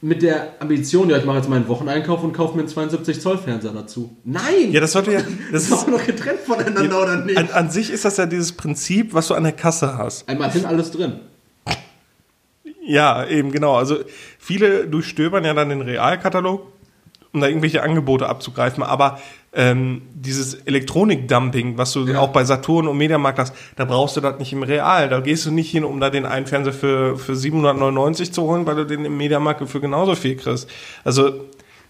mit 0.02 0.20
der 0.20 0.60
Ambition, 0.60 1.08
ja, 1.08 1.16
ich 1.16 1.24
mache 1.24 1.38
jetzt 1.38 1.48
meinen 1.48 1.66
Wocheneinkauf 1.66 2.22
und 2.22 2.34
kaufe 2.34 2.52
mir 2.54 2.60
einen 2.60 2.68
72 2.68 3.22
Zoll 3.22 3.38
Fernseher 3.38 3.72
dazu. 3.72 4.14
Nein! 4.24 4.70
Ja, 4.70 4.80
das 4.80 4.92
sollte 4.92 5.12
ja. 5.12 5.20
das 5.52 5.62
ist 5.64 5.72
auch 5.72 5.86
noch 5.86 6.04
getrennt 6.04 6.40
voneinander, 6.40 7.00
oder 7.02 7.24
nicht? 7.24 7.38
An, 7.38 7.48
an 7.50 7.70
sich 7.70 7.90
ist 7.90 8.04
das 8.04 8.18
ja 8.18 8.26
dieses 8.26 8.52
Prinzip, 8.52 9.14
was 9.14 9.28
du 9.28 9.34
an 9.34 9.44
der 9.44 9.52
Kasse 9.52 9.96
hast. 9.96 10.28
Einmal 10.28 10.50
hin, 10.50 10.66
alles 10.66 10.90
drin. 10.90 11.20
Ja, 12.86 13.26
eben 13.26 13.50
genau. 13.52 13.74
Also 13.76 13.98
viele 14.38 14.86
durchstöbern 14.86 15.44
ja 15.44 15.54
dann 15.54 15.68
den 15.70 15.80
Realkatalog, 15.80 16.66
um 17.32 17.40
da 17.40 17.46
irgendwelche 17.48 17.82
Angebote 17.82 18.28
abzugreifen. 18.28 18.82
Aber 18.82 19.18
ähm, 19.56 20.02
dieses 20.14 20.54
Elektronikdumping, 20.54 21.78
was 21.78 21.92
du 21.92 22.06
Ja. 22.06 22.20
auch 22.20 22.28
bei 22.28 22.44
Saturn 22.44 22.88
und 22.88 22.96
Mediamarkt 22.98 23.38
hast, 23.38 23.54
da 23.76 23.84
brauchst 23.84 24.16
du 24.16 24.20
das 24.20 24.38
nicht 24.38 24.52
im 24.52 24.62
Real. 24.62 25.08
Da 25.08 25.20
gehst 25.20 25.46
du 25.46 25.50
nicht 25.50 25.70
hin, 25.70 25.84
um 25.84 26.00
da 26.00 26.10
den 26.10 26.26
einen 26.26 26.46
Fernseher 26.46 26.72
für, 26.72 27.16
für 27.16 27.36
799 27.36 28.32
zu 28.32 28.42
holen, 28.42 28.66
weil 28.66 28.76
du 28.76 28.84
den 28.86 29.04
im 29.04 29.16
Mediamarkt 29.16 29.68
für 29.68 29.80
genauso 29.80 30.14
viel 30.14 30.36
kriegst. 30.36 30.68
Also 31.04 31.44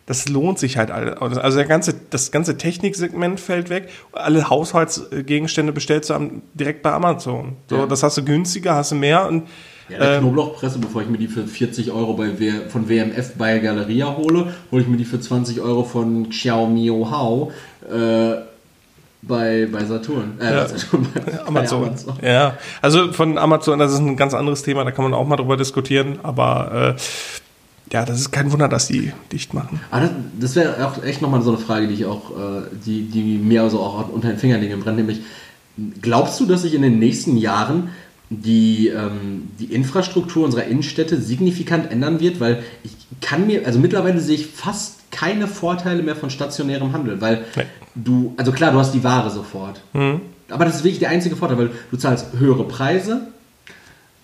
das 0.07 0.29
lohnt 0.29 0.59
sich 0.59 0.77
halt. 0.77 0.91
alle. 0.91 1.21
Also 1.23 1.57
der 1.57 1.67
ganze, 1.67 1.95
das 2.11 2.31
ganze 2.31 2.59
Techniksegment 2.59 3.41
fällt 3.41 3.71
weg. 3.71 3.89
Alle 4.13 4.51
Haushaltsgegenstände 4.51 5.73
bestellst 5.73 6.11
du 6.11 6.15
am, 6.15 6.43
direkt 6.53 6.83
bei 6.83 6.93
Amazon. 6.93 7.57
So, 7.69 7.77
Ja. 7.79 7.87
Das 7.87 8.03
hast 8.03 8.19
du 8.19 8.25
günstiger, 8.25 8.75
hast 8.75 8.93
du 8.93 8.97
mehr 8.97 9.27
und 9.27 9.49
Ja, 9.89 9.99
eine 9.99 10.15
ähm, 10.17 10.21
Knoblauchpresse, 10.23 10.79
bevor 10.79 11.03
ich 11.03 11.09
mir 11.09 11.19
die 11.19 11.29
für 11.29 11.47
40 11.47 11.91
Euro 11.91 12.15
bei 12.15 12.31
von 12.69 12.89
WMF 12.89 13.35
bei 13.37 13.59
Galeria 13.59 14.17
hole, 14.17 14.55
hole 14.71 14.83
ich 14.83 14.89
mir 14.89 14.97
die 14.97 15.05
für 15.05 15.21
20 15.21 15.61
Euro 15.61 15.85
von 15.85 16.31
Xiaomi 16.31 16.87
Hao 16.89 17.53
äh, 17.91 18.37
bei, 19.23 19.69
bei 19.71 19.85
Saturn. 19.85 20.39
Äh, 20.41 20.53
Ja. 20.53 20.69
Saturn 20.69 21.07
bei, 21.13 21.47
Amazon. 21.47 21.91
Ja, 22.23 22.57
also 22.81 23.13
von 23.13 23.37
Amazon, 23.39 23.79
das 23.79 23.93
ist 23.93 23.99
ein 23.99 24.17
ganz 24.17 24.35
anderes 24.35 24.63
Thema, 24.63 24.85
da 24.85 24.91
kann 24.91 25.05
man 25.05 25.15
auch 25.15 25.27
mal 25.27 25.37
drüber 25.37 25.57
diskutieren, 25.57 26.19
aber 26.23 26.97
äh, 26.97 27.01
ja, 27.93 28.05
das 28.05 28.19
ist 28.19 28.33
kein 28.33 28.51
Wunder, 28.53 28.69
dass 28.69 28.89
die 28.89 29.13
dicht 29.33 29.55
machen. 29.55 29.81
Aber 29.91 30.03
das, 30.03 30.11
das 30.41 30.57
wäre 30.57 30.87
auch 30.87 31.03
echt 31.05 31.23
nochmal 31.23 31.43
so 31.43 31.51
eine 31.51 31.59
Frage, 31.59 31.89
die 31.89 31.95
ich 31.95 32.07
auch, 32.07 32.31
äh, 32.31 32.63
die, 32.85 33.03
die 33.03 33.39
mir 33.39 33.63
also 33.63 33.81
auch 33.81 34.09
unter 34.09 34.29
den 34.29 34.39
Fingernägeln 34.39 34.81
brennt, 34.81 34.97
nämlich, 34.97 35.21
glaubst 36.01 36.41
du, 36.41 36.47
dass 36.47 36.63
sich 36.63 36.75
in 36.75 36.83
den 36.83 36.99
nächsten 36.99 37.37
Jahren 37.37 37.91
die, 38.43 38.89
ähm, 38.89 39.49
die 39.59 39.67
Infrastruktur 39.67 40.45
unserer 40.45 40.65
Innenstädte 40.65 41.21
signifikant 41.21 41.91
ändern 41.91 42.21
wird? 42.21 42.41
Weil 42.41 42.63
ich 42.83 42.93
kann 43.21 43.47
mir, 43.47 43.67
also 43.67 43.79
mittlerweile 43.79 44.21
sehe 44.21 44.37
ich 44.37 44.47
fast 44.47 45.11
keine 45.11 45.47
Vorteile 45.47 46.03
mehr 46.03 46.17
von 46.17 46.31
stationärem 46.31 46.93
Handel, 46.93 47.21
weil 47.21 47.45
Nee. 47.57 47.63
du, 47.95 48.35
also 48.37 48.53
klar, 48.53 48.73
du 48.73 48.79
hast 48.79 48.93
die 48.93 49.05
Ware 49.05 49.31
sofort. 49.31 49.81
Aber 50.51 50.65
das 50.65 50.77
ist 50.77 50.85
wirklich 50.85 50.99
der 50.99 51.11
einzige 51.11 51.37
Vorteil, 51.37 51.57
weil 51.59 51.71
du 51.91 51.97
zahlst 51.97 52.27
höhere 52.39 52.65
Preise, 52.65 53.29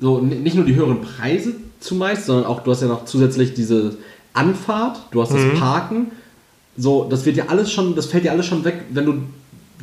so 0.01 0.19
nicht 0.21 0.57
nur 0.57 0.65
die 0.65 0.75
höheren 0.75 1.01
Preise 1.03 1.55
zumeist, 1.79 2.27
sondern 2.27 2.47
auch 2.47 2.63
du 2.63 2.71
hast 2.71 2.83
ja 2.83 2.89
noch 2.89 3.05
zusätzlich 3.05 3.55
diese 3.55 3.97
Anfahrt, 4.35 5.01
du 5.13 5.23
hast 5.23 5.33
das 5.33 5.59
Parken. 5.59 6.13
So, 6.77 7.07
das 7.09 7.25
wird 7.27 7.37
ja 7.37 7.45
alles 7.49 7.73
schon, 7.73 7.95
das 7.95 8.07
fällt 8.07 8.25
ja 8.25 8.33
alles 8.33 8.47
schon 8.47 8.65
weg, 8.65 8.83
wenn 8.91 9.05
du 9.07 9.15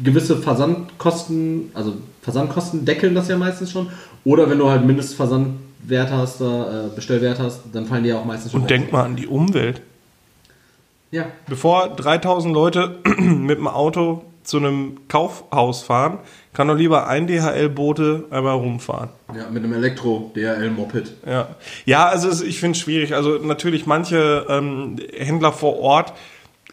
gewisse 0.03 0.37
Versandkosten, 0.37 1.71
also 1.73 1.93
Versandkosten 2.21 2.85
deckeln 2.85 3.15
das 3.15 3.27
ja 3.27 3.37
meistens 3.37 3.71
schon. 3.71 3.89
Oder 4.23 4.49
wenn 4.49 4.57
du 4.57 4.69
halt 4.69 4.85
Mindestversandwert 4.85 6.11
hast, 6.11 6.41
äh, 6.41 6.89
Bestellwert 6.95 7.39
hast, 7.39 7.61
dann 7.73 7.85
fallen 7.85 8.03
die 8.03 8.09
ja 8.09 8.19
auch 8.19 8.25
meistens 8.25 8.51
schon 8.51 8.61
Und 8.61 8.69
denk 8.69 8.91
mal 8.91 9.03
an 9.03 9.15
die 9.15 9.27
Umwelt. 9.27 9.81
Ja, 11.09 11.27
Bevor 11.47 11.95
3000 11.95 12.53
Leute 12.53 12.99
mit 13.17 13.57
dem 13.57 13.67
Auto 13.67 14.25
zu 14.43 14.57
einem 14.57 14.97
Kaufhaus 15.09 15.83
fahren, 15.83 16.19
kann 16.53 16.69
doch 16.69 16.75
lieber 16.75 17.07
ein 17.07 17.27
DHL-Bote 17.27 18.25
einmal 18.29 18.55
rumfahren. 18.55 19.09
ja, 19.35 19.49
mit 19.49 19.63
einem 19.63 19.73
Elektro-DRL-Moped. 19.73 21.13
Ja, 21.25 21.49
ja 21.85 22.07
also 22.07 22.43
ich 22.43 22.59
finde 22.59 22.77
es 22.77 22.81
schwierig. 22.81 23.13
Also 23.13 23.37
natürlich 23.37 23.85
manche 23.85 24.45
ähm, 24.49 24.97
Händler 25.15 25.51
vor 25.51 25.79
Ort 25.79 26.13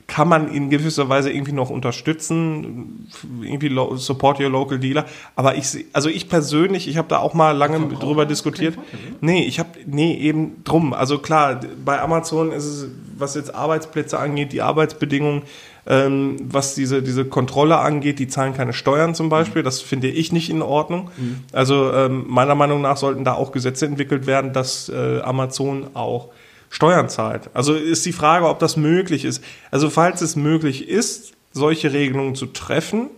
kann 0.06 0.28
man 0.28 0.48
in 0.48 0.68
gewisser 0.68 1.08
Weise 1.08 1.30
irgendwie 1.30 1.52
noch 1.52 1.70
unterstützen, 1.70 3.08
irgendwie 3.42 3.74
support 3.96 4.38
your 4.38 4.50
local 4.50 4.78
dealer. 4.78 5.06
Aber 5.34 5.56
ich, 5.56 5.86
also 5.92 6.08
ich 6.08 6.28
persönlich, 6.28 6.88
ich 6.88 6.98
habe 6.98 7.08
da 7.08 7.18
auch 7.18 7.32
mal 7.32 7.52
lange 7.52 7.78
Verbraucher 7.78 8.04
drüber 8.04 8.24
du 8.24 8.28
diskutiert. 8.28 8.74
Vorteil, 8.74 9.00
Nee, 9.20 9.44
ich 9.44 9.58
habe, 9.58 9.70
nee, 9.86 10.14
eben 10.16 10.62
drum. 10.64 10.92
Also 10.92 11.18
klar, 11.18 11.60
bei 11.84 12.00
Amazon 12.00 12.52
ist 12.52 12.64
es, 12.64 12.88
was 13.16 13.34
jetzt 13.34 13.54
Arbeitsplätze 13.54 14.18
angeht, 14.18 14.52
die 14.52 14.60
Arbeitsbedingungen, 14.60 15.42
ähm, 15.86 16.36
was 16.42 16.74
diese, 16.74 17.02
diese 17.02 17.24
Kontrolle 17.24 17.78
angeht, 17.78 18.18
die 18.18 18.28
zahlen 18.28 18.54
keine 18.54 18.74
Steuern 18.74 19.14
zum 19.14 19.30
Beispiel. 19.30 19.62
Das 19.62 19.80
finde 19.80 20.08
ich 20.08 20.32
nicht 20.32 20.50
in 20.50 20.60
Ordnung. 20.60 21.10
Also 21.52 21.92
ähm, 21.92 22.24
meiner 22.28 22.54
Meinung 22.54 22.82
nach 22.82 22.98
sollten 22.98 23.24
da 23.24 23.34
auch 23.34 23.52
Gesetze 23.52 23.86
entwickelt 23.86 24.26
werden, 24.26 24.52
dass 24.52 24.90
äh, 24.90 25.20
Amazon 25.20 25.88
auch 25.94 26.28
Steuern 26.74 27.08
zahlt. 27.08 27.50
Also 27.54 27.74
ist 27.74 28.04
die 28.04 28.12
Frage, 28.12 28.48
ob 28.48 28.58
das 28.58 28.76
möglich 28.76 29.24
ist. 29.24 29.42
Also 29.70 29.90
falls 29.90 30.20
es 30.22 30.34
möglich 30.34 30.88
ist, 30.88 31.32
solche 31.52 31.92
Regelungen 31.92 32.34
zu 32.34 32.46
treffen, 32.46 33.10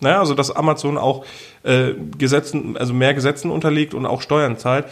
naja, 0.00 0.18
also 0.18 0.34
dass 0.34 0.50
Amazon 0.50 0.98
auch 0.98 1.24
äh, 1.62 1.92
Gesetzen, 2.18 2.76
also 2.76 2.92
mehr 2.92 3.14
Gesetzen 3.14 3.52
unterliegt 3.52 3.94
und 3.94 4.06
auch 4.06 4.20
Steuern 4.22 4.58
zahlt, 4.58 4.86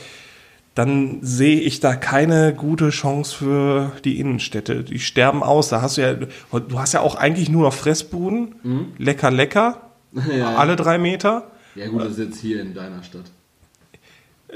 dann 0.76 1.18
sehe 1.22 1.58
ich 1.58 1.80
da 1.80 1.96
keine 1.96 2.54
gute 2.54 2.90
Chance 2.90 3.36
für 3.36 3.90
die 4.04 4.20
Innenstädte. 4.20 4.84
Die 4.84 5.00
sterben 5.00 5.42
aus. 5.42 5.68
Da 5.70 5.82
hast 5.82 5.96
du 5.96 6.02
ja, 6.02 6.14
du 6.14 6.78
hast 6.78 6.92
ja 6.92 7.00
auch 7.00 7.16
eigentlich 7.16 7.48
nur 7.48 7.64
noch 7.64 7.74
Fressbuden, 7.74 8.54
lecker, 8.96 9.32
lecker, 9.32 9.80
Ja. 10.32 10.54
alle 10.54 10.76
drei 10.76 10.98
Meter. 10.98 11.50
Ja 11.74 11.88
gut, 11.88 12.02
das 12.02 12.12
ist 12.12 12.18
jetzt 12.18 12.40
hier 12.40 12.60
in 12.60 12.74
deiner 12.74 13.02
Stadt. 13.02 13.24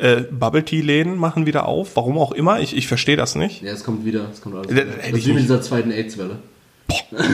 Äh, 0.01 0.23
Bubble 0.31 0.65
Tea 0.65 0.81
Läden 0.81 1.17
machen 1.17 1.47
wieder 1.47 1.67
auf, 1.67 1.95
warum 1.97 2.19
auch 2.19 2.33
immer. 2.33 2.61
Ich, 2.61 2.77
ich 2.77 2.87
verstehe 2.89 3.17
das 3.17 3.35
nicht. 3.35 3.63
Ja, 3.63 3.73
es 3.73 3.85
kommt 3.85 4.05
wieder, 4.05 4.27
es 4.33 4.41
kommt 4.41 4.57
alles 4.57 4.67
Da- 4.69 4.75
wieder. 4.75 4.85
Das 4.87 5.07
ich 5.09 5.15
ist 5.15 5.27
wie 5.27 5.33
mit 5.35 5.43
dieser 5.45 5.63
zweiten 5.63 5.91
AIDS-Welle. 5.91 6.39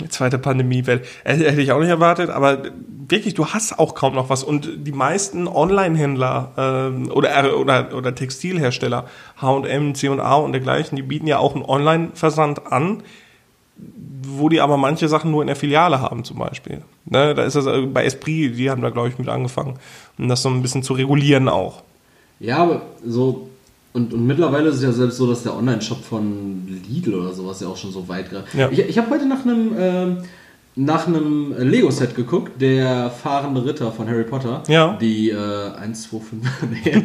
Die 0.00 0.08
zweite 0.08 0.38
Pandemiewelle. 0.38 1.02
Äh, 1.24 1.36
Hätte 1.36 1.60
ich 1.60 1.72
auch 1.72 1.80
nicht 1.80 1.88
erwartet, 1.88 2.30
aber 2.30 2.62
wirklich, 3.08 3.34
du 3.34 3.46
hast 3.46 3.78
auch 3.78 3.94
kaum 3.94 4.14
noch 4.14 4.28
was. 4.28 4.42
Und 4.42 4.68
die 4.86 4.92
meisten 4.92 5.46
Online-Händler 5.46 6.52
ähm, 6.56 7.10
oder, 7.10 7.44
äh, 7.44 7.50
oder, 7.50 7.94
oder 7.94 8.14
Textilhersteller, 8.14 9.06
H&M, 9.40 9.94
C&A 9.94 10.34
und 10.36 10.52
dergleichen, 10.52 10.96
die 10.96 11.02
bieten 11.02 11.26
ja 11.26 11.38
auch 11.38 11.54
einen 11.54 11.64
Online-Versand 11.64 12.70
an, 12.72 13.02
wo 13.76 14.48
die 14.48 14.60
aber 14.60 14.76
manche 14.76 15.08
Sachen 15.08 15.30
nur 15.30 15.42
in 15.42 15.48
der 15.48 15.56
Filiale 15.56 16.00
haben 16.00 16.24
zum 16.24 16.38
Beispiel. 16.38 16.82
Ne, 17.06 17.34
da 17.34 17.44
ist 17.44 17.56
das 17.56 17.66
äh, 17.66 17.82
bei 17.82 18.04
Esprit, 18.04 18.56
die 18.56 18.70
haben 18.70 18.82
da, 18.82 18.90
glaube 18.90 19.08
ich, 19.08 19.18
mit 19.18 19.28
angefangen, 19.28 19.78
um 20.18 20.28
das 20.28 20.42
so 20.42 20.48
ein 20.48 20.62
bisschen 20.62 20.82
zu 20.82 20.94
regulieren 20.94 21.48
auch. 21.48 21.82
Ja, 22.40 22.58
aber 22.58 22.82
so. 23.06 23.48
Und, 23.92 24.12
und 24.12 24.26
mittlerweile 24.26 24.70
ist 24.70 24.76
es 24.76 24.82
ja 24.82 24.90
selbst 24.90 25.18
so, 25.18 25.28
dass 25.28 25.44
der 25.44 25.56
Online-Shop 25.56 26.02
von 26.02 26.66
Lidl 26.88 27.14
oder 27.14 27.32
sowas 27.32 27.60
ja 27.60 27.68
auch 27.68 27.76
schon 27.76 27.92
so 27.92 28.08
weit 28.08 28.28
gerade. 28.28 28.44
Ja. 28.52 28.68
Ich, 28.70 28.80
ich 28.80 28.98
habe 28.98 29.08
heute 29.10 29.26
nach 29.26 29.44
einem 29.44 29.72
ähm, 29.78 30.16
nach 30.76 31.06
einem 31.06 31.54
Lego-Set 31.56 32.16
geguckt, 32.16 32.60
der 32.60 33.10
fahrende 33.10 33.64
Ritter 33.64 33.92
von 33.92 34.08
Harry 34.08 34.24
Potter. 34.24 34.62
Ja. 34.66 34.96
Die 35.00 35.30
äh, 35.30 35.70
1, 35.80 36.10
2, 36.10 36.18
5. 36.18 36.46
nee. 36.70 37.04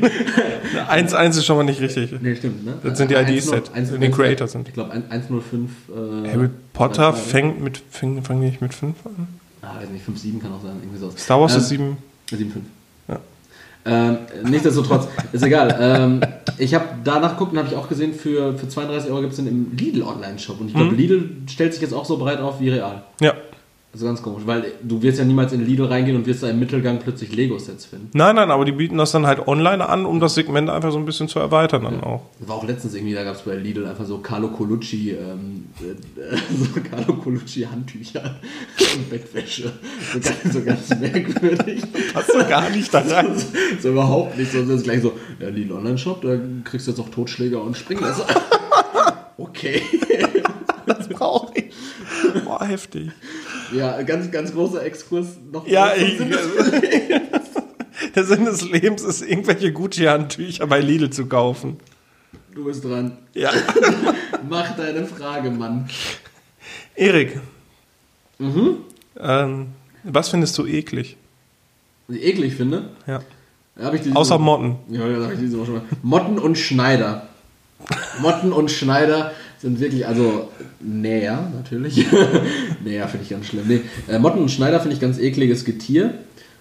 1-1 0.90 1.30
ist 1.30 1.46
schon 1.46 1.58
mal 1.58 1.64
nicht 1.64 1.80
richtig. 1.80 2.14
nee, 2.20 2.36
stimmt, 2.36 2.66
ne? 2.66 2.74
Das 2.84 2.98
sind 2.98 3.12
die 3.12 3.16
ID-Set, 3.16 3.72
1, 3.74 3.92
die 4.00 4.10
Creator 4.10 4.48
sind. 4.48 4.68
Ich 4.68 4.74
glaube 4.74 4.92
105. 5.10 5.70
Äh, 5.88 6.32
Harry 6.32 6.50
Potter 6.74 7.14
2, 7.14 7.20
fängt 7.20 7.64
mit, 7.64 7.82
fängt, 7.92 8.26
fängt 8.26 8.42
nicht 8.42 8.60
mit 8.62 8.74
5 8.74 8.96
an? 9.06 9.28
Ah, 9.62 9.80
weiß 9.80 9.90
nicht, 9.90 10.04
5, 10.04 10.18
7 10.18 10.42
kann 10.42 10.52
auch 10.52 10.64
sein, 10.64 10.78
irgendwie 10.82 10.98
so. 11.00 11.12
Star 11.16 11.40
Wars 11.40 11.54
ähm, 11.54 11.60
ist 11.60 11.70
7. 11.70 11.98
7, 12.32 12.52
5. 12.52 12.66
Ja. 13.08 13.20
Ähm, 13.86 14.18
nichtsdestotrotz, 14.50 15.08
ist 15.32 15.44
egal. 15.44 15.78
Ähm, 15.80 16.22
ich 16.58 16.74
habe 16.74 16.86
danach 17.04 17.34
geguckt 17.34 17.52
und 17.52 17.60
habe 17.60 17.68
ich 17.68 17.76
auch 17.76 17.88
gesehen, 17.88 18.14
für, 18.16 18.58
für 18.58 18.68
32 18.68 19.12
Euro 19.12 19.22
gibt 19.22 19.34
es 19.34 19.38
den 19.38 19.48
im 19.48 19.78
Lidl 19.78 20.02
Online-Shop. 20.02 20.60
Und 20.60 20.70
ich 20.70 20.74
glaube, 20.74 20.92
Mhm. 20.92 20.98
Lidl 20.98 21.30
stellt 21.48 21.74
sich 21.74 21.84
jetzt 21.84 21.94
auch 21.94 22.06
so 22.06 22.18
breit 22.18 22.40
auf 22.40 22.60
wie 22.60 22.70
Real. 22.70 23.04
Ja. 23.22 23.36
Das 23.92 24.02
ist 24.02 24.08
ganz 24.08 24.22
komisch, 24.22 24.44
weil 24.46 24.74
du 24.84 25.02
wirst 25.02 25.18
ja 25.18 25.26
niemals 25.26 25.52
in 25.52 25.66
Lidl 25.66 25.86
reingehen 25.86 26.16
und 26.16 26.28
wirst 26.28 26.44
da 26.44 26.50
im 26.50 26.60
Mittelgang 26.60 27.00
plötzlich 27.00 27.36
Lego-Sets 27.36 27.86
finden. 27.86 28.12
Nein, 28.14 28.36
nein, 28.36 28.52
aber 28.52 28.64
die 28.64 28.72
bieten 28.72 29.00
das 29.00 29.12
dann 29.12 29.26
halt 29.26 29.48
online 29.48 29.90
an, 29.90 30.06
um 30.06 30.20
das 30.20 30.36
Segment 30.36 30.70
einfach 30.70 30.92
so 30.92 31.00
ein 31.00 31.06
bisschen 31.06 31.28
zu 31.28 31.40
erweitern 31.40 31.86
dann 31.86 32.02
auch. 32.02 32.22
Das 32.40 32.48
war 32.50 32.58
auch 32.58 32.68
letztens 32.68 32.94
irgendwie, 32.94 33.16
da 33.16 33.24
gab 33.24 33.36
es 33.36 33.42
bei 33.42 33.56
Lidl 33.56 33.88
einfach 33.88 34.06
so 34.06 34.20
Carlo 34.20 34.50
Colucci, 34.50 35.12
ähm, 35.12 35.66
äh, 35.80 36.38
so 36.56 36.82
Carlo 36.82 37.14
Colucci 37.16 37.62
Handtücher 37.64 38.22
und 38.96 39.10
Bettwäsche. 39.10 39.74
So 40.14 40.20
ganz, 40.20 40.54
so 40.54 40.62
ganz 40.62 40.90
merkwürdig. 41.00 41.82
Passt 42.14 42.32
so 42.32 42.40
gar 42.48 42.70
nicht 42.70 42.94
da 42.94 43.00
rein. 43.00 43.36
So 43.82 43.90
überhaupt 43.90 44.38
nicht. 44.38 44.52
So, 44.52 44.62
das 44.62 44.70
ist 44.70 44.84
gleich 44.84 45.02
so, 45.02 45.14
ja, 45.40 45.50
Lidl 45.50 45.74
Online-Shop, 45.74 46.22
da 46.22 46.38
kriegst 46.64 46.86
du 46.86 46.92
jetzt 46.92 47.00
auch 47.00 47.10
Totschläger 47.10 47.60
und 47.64 47.76
Springmesser. 47.76 48.28
Okay. 49.36 49.82
Das 50.86 51.08
brauche 51.08 51.54
ich. 51.56 51.74
Boah, 52.46 52.66
heftig. 52.66 53.12
Ja, 53.74 54.02
ganz, 54.02 54.32
ganz 54.32 54.52
großer 54.54 54.84
Exkurs 54.84 55.28
noch. 55.52 55.68
Ja, 55.68 55.94
ich, 55.96 56.18
Sinn 56.18 56.30
der 58.16 58.24
Sinn 58.24 58.46
des 58.46 58.70
Lebens 58.70 59.04
ist, 59.04 59.22
irgendwelche 59.22 59.72
Gucci-Handtücher 59.72 60.68
bei 60.68 60.80
Lidl 60.80 61.10
zu 61.10 61.28
kaufen. 61.28 61.78
Du 62.54 62.66
bist 62.66 62.84
dran. 62.84 63.18
Ja. 63.34 63.52
Mach 64.50 64.76
deine 64.76 65.06
Frage, 65.06 65.52
Mann. 65.52 65.90
Erik. 66.96 67.40
Ähm, 68.40 69.68
was 70.04 70.30
findest 70.30 70.58
du 70.58 70.66
eklig? 70.66 71.18
Was 72.08 72.18
ich 72.18 72.24
eklig 72.24 72.56
finde, 72.56 72.90
Ja. 73.08 73.22
Außer 74.14 74.38
Motten. 74.38 74.76
Ja, 74.90 75.08
das 75.08 75.24
habe 75.24 75.34
ich 75.36 75.40
diese 75.40 75.58
Woche 75.58 75.66
schon 75.68 75.76
mal. 75.76 75.84
Motten 76.02 76.38
und 76.38 76.58
Schneider. 76.58 77.30
Motten 78.22 78.52
und 78.52 78.70
Schneider 78.70 79.32
sind 79.62 79.80
wirklich, 79.80 80.08
also 80.08 80.50
näher 80.80 81.52
natürlich. 81.56 82.06
näher 82.84 83.08
finde 83.08 83.24
ich 83.24 83.30
ganz 83.30 83.48
schlimm. 83.48 83.68
Nee, 83.68 83.82
äh, 84.08 84.20
Motten 84.20 84.42
und 84.42 84.50
Schneider 84.50 84.80
finde 84.80 84.96
ich 84.96 85.02
ganz 85.02 85.20
ekliges 85.20 85.66
Getier. 85.66 86.14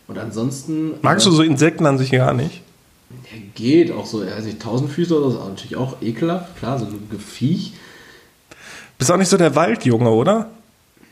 Und 0.09 0.19
ansonsten. 0.19 0.95
Magst 1.03 1.27
äh, 1.27 1.31
du 1.31 1.37
so 1.37 1.43
Insekten 1.43 1.87
an 1.87 1.99
sich 1.99 2.11
gar 2.11 2.33
nicht? 2.33 2.63
Der 3.11 3.41
geht 3.55 3.93
auch 3.93 4.07
so, 4.07 4.21
also 4.21 4.51
Tausendfüßler 4.53 5.19
oder 5.19 5.31
so, 5.31 5.49
natürlich 5.49 5.77
auch 5.77 6.03
ekelhaft, 6.03 6.59
klar, 6.59 6.79
so 6.79 6.87
ein 6.87 7.09
Gefiech. 7.11 7.73
Bist 8.99 9.11
auch 9.11 9.17
nicht 9.17 9.29
so 9.29 9.37
der 9.37 9.55
Waldjunge, 9.55 10.11
oder? 10.11 10.51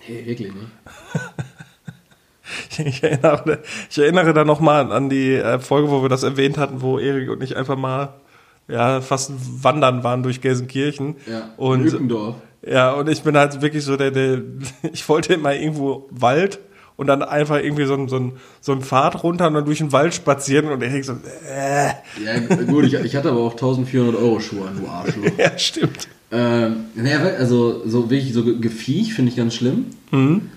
Nee, 0.08 0.26
wirklich 0.26 0.52
nicht. 0.52 0.66
Ich, 2.70 2.78
ich 2.78 3.02
erinnere, 3.02 3.58
ich 3.90 3.98
erinnere 3.98 4.32
da 4.32 4.44
nochmal 4.44 4.92
an 4.92 5.08
die 5.08 5.34
äh, 5.34 5.58
Folge, 5.58 5.90
wo 5.90 6.02
wir 6.02 6.08
das 6.08 6.22
erwähnt 6.22 6.58
hatten, 6.58 6.80
wo 6.80 6.98
Erik 6.98 7.28
und 7.28 7.42
ich 7.42 7.56
einfach 7.56 7.76
mal 7.76 8.14
ja, 8.68 9.00
fast 9.00 9.32
wandern 9.62 10.02
waren 10.04 10.22
durch 10.22 10.40
Gelsenkirchen. 10.40 11.16
Ja, 11.30 11.50
und, 11.56 11.84
Lückendorf. 11.84 12.36
Ja, 12.66 12.92
und 12.92 13.08
ich 13.08 13.22
bin 13.22 13.36
halt 13.36 13.60
wirklich 13.62 13.84
so 13.84 13.96
der, 13.96 14.10
der 14.10 14.42
ich 14.92 15.08
wollte 15.08 15.34
immer 15.34 15.54
irgendwo 15.54 16.08
Wald 16.10 16.58
und 16.96 17.06
dann 17.08 17.22
einfach 17.22 17.56
irgendwie 17.62 17.84
so 17.84 17.94
ein, 17.94 18.08
so 18.08 18.16
ein, 18.16 18.32
so 18.60 18.72
ein 18.72 18.80
Pfad 18.80 19.22
runter 19.22 19.46
und 19.48 19.54
dann 19.54 19.64
durch 19.66 19.78
den 19.78 19.92
Wald 19.92 20.14
spazieren 20.14 20.66
und 20.70 20.82
Erik 20.82 21.04
so, 21.04 21.12
äh. 21.12 21.88
Ja, 22.24 22.38
gut, 22.66 22.86
ich, 22.86 22.94
ich 22.94 23.14
hatte 23.16 23.30
aber 23.30 23.40
auch 23.40 23.52
1400 23.52 24.16
Euro 24.16 24.40
Schuhe 24.40 24.66
an, 24.68 24.80
du 24.80 24.88
Arschloch. 24.88 25.30
Ja, 25.38 25.56
stimmt. 25.58 26.08
Ähm, 26.32 26.86
naja, 26.94 27.20
also 27.38 27.86
so 27.86 28.10
wirklich 28.10 28.32
so 28.32 28.42
Ge- 28.44 28.58
Gefiech 28.58 29.14
finde 29.14 29.30
ich 29.30 29.36
ganz 29.36 29.54
schlimm. 29.54 29.86
Mhm. 30.10 30.50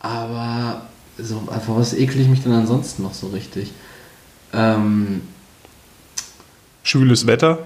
Aber 0.00 0.82
so 1.18 1.42
einfach 1.50 1.76
was 1.76 1.94
ekel 1.94 2.20
ich 2.20 2.28
mich 2.28 2.42
denn 2.42 2.52
ansonsten 2.52 3.02
noch 3.02 3.14
so 3.14 3.28
richtig? 3.28 3.72
Ähm, 4.52 5.22
Schwüles 6.88 7.26
Wetter. 7.26 7.58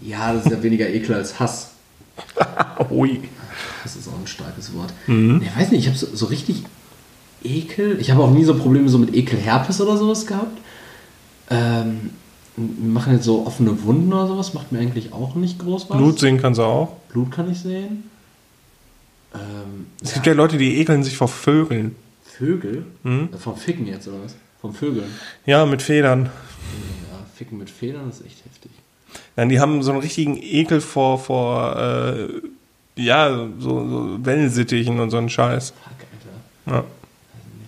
ja, 0.00 0.32
das 0.32 0.46
ist 0.46 0.52
ja 0.52 0.62
weniger 0.62 0.88
Ekel 0.88 1.14
als 1.16 1.38
Hass. 1.40 1.70
Ui. 2.90 3.20
Das 3.82 3.96
ist 3.96 4.08
auch 4.08 4.18
ein 4.18 4.26
starkes 4.26 4.72
Wort. 4.74 4.92
Nee, 5.08 5.44
Ich 5.46 5.56
weiß 5.60 5.70
nicht, 5.72 5.80
ich 5.80 5.86
habe 5.88 5.98
so, 5.98 6.06
so 6.14 6.26
richtig 6.26 6.62
Ekel. 7.42 7.98
Ich 8.00 8.10
habe 8.12 8.22
auch 8.22 8.30
nie 8.30 8.44
so 8.44 8.54
Probleme 8.54 8.88
so 8.88 8.98
mit 8.98 9.14
Ekelherpes 9.14 9.80
oder 9.80 9.96
sowas 9.96 10.26
gehabt. 10.26 10.56
Ähm, 11.50 12.10
wir 12.56 12.90
machen 12.92 13.12
jetzt 13.14 13.24
so 13.24 13.44
offene 13.46 13.82
Wunden 13.82 14.12
oder 14.12 14.28
sowas, 14.28 14.54
macht 14.54 14.70
mir 14.70 14.78
eigentlich 14.78 15.12
auch 15.12 15.34
nicht 15.34 15.58
groß 15.58 15.90
was. 15.90 15.96
Blut 15.98 16.18
sehen 16.20 16.40
kannst 16.40 16.58
du 16.60 16.64
auch. 16.64 16.92
Blut 17.10 17.32
kann 17.32 17.50
ich 17.50 17.58
sehen. 17.58 18.04
Ähm, 19.34 19.86
Es 20.02 20.14
gibt 20.14 20.26
ja 20.26 20.32
Leute, 20.32 20.56
die 20.56 20.78
ekeln 20.78 21.02
sich 21.02 21.16
vor 21.16 21.28
Vögeln. 21.28 21.96
Vögel? 22.24 22.86
Mhm. 23.02 23.30
Äh, 23.32 23.36
Vom 23.36 23.56
Ficken 23.56 23.86
jetzt 23.86 24.06
oder 24.08 24.18
was? 24.24 24.36
Vom 24.60 24.72
Vögeln. 24.72 25.06
Ja, 25.44 25.66
mit 25.66 25.82
Federn. 25.82 26.30
Ficken 27.34 27.58
mit 27.58 27.70
Federn 27.70 28.08
ist 28.08 28.24
echt 28.24 28.44
heftig. 28.44 28.70
Nein, 29.36 29.48
die 29.48 29.60
haben 29.60 29.82
so 29.82 29.92
einen 29.92 30.00
richtigen 30.00 30.36
Ekel 30.36 30.80
vor, 30.80 31.18
vor 31.18 31.76
äh, 31.76 32.28
ja, 32.96 33.48
so, 33.58 33.88
so 33.88 34.18
Wellensittichen 34.24 35.00
und 35.00 35.10
so 35.10 35.16
einen 35.16 35.28
Scheiß. 35.28 35.70
Fuck, 35.70 35.92
Alter. 36.66 36.78
Ja. 36.78 36.84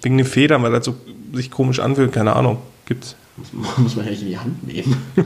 Wegen 0.02 0.16
den 0.18 0.26
Federn, 0.26 0.62
weil 0.62 0.72
das 0.72 0.84
so 0.84 0.96
sich 1.32 1.50
komisch 1.50 1.80
anfühlt, 1.80 2.12
keine 2.12 2.34
Ahnung. 2.36 2.58
Gibt's. 2.86 3.16
Muss, 3.36 3.76
muss 3.78 3.96
man 3.96 4.06
ja 4.06 4.12
nicht 4.12 4.22
in 4.22 4.28
die 4.28 4.38
Hand 4.38 4.66
nehmen. 4.66 4.96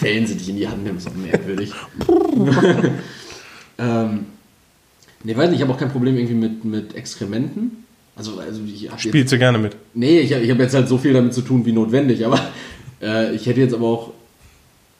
so 0.00 0.06
dich 0.06 0.48
in 0.48 0.56
die 0.56 0.66
Hand 0.66 0.82
nehmen, 0.82 0.98
ist 0.98 1.08
auch 1.08 1.14
merkwürdig. 1.14 1.72
ähm, 3.78 4.26
nee, 5.22 5.36
weiß 5.36 5.50
nicht, 5.50 5.58
ich 5.58 5.62
habe 5.62 5.72
auch 5.72 5.78
kein 5.78 5.92
Problem 5.92 6.16
irgendwie 6.16 6.34
mit, 6.34 6.64
mit 6.64 6.94
Exkrementen. 6.94 7.84
Also, 8.16 8.38
also 8.38 8.60
ich 8.64 8.86
hab 8.86 8.92
jetzt, 8.92 9.02
Spielst 9.02 9.32
du 9.32 9.38
gerne 9.38 9.58
mit. 9.58 9.76
Nee, 9.92 10.20
ich, 10.20 10.32
ich 10.32 10.50
habe 10.50 10.62
jetzt 10.62 10.74
halt 10.74 10.88
so 10.88 10.98
viel 10.98 11.12
damit 11.12 11.34
zu 11.34 11.42
tun 11.42 11.64
wie 11.66 11.72
notwendig, 11.72 12.24
aber 12.24 12.40
äh, 13.04 13.34
ich 13.34 13.46
hätte 13.46 13.60
jetzt 13.60 13.74
aber 13.74 13.86
auch. 13.86 14.12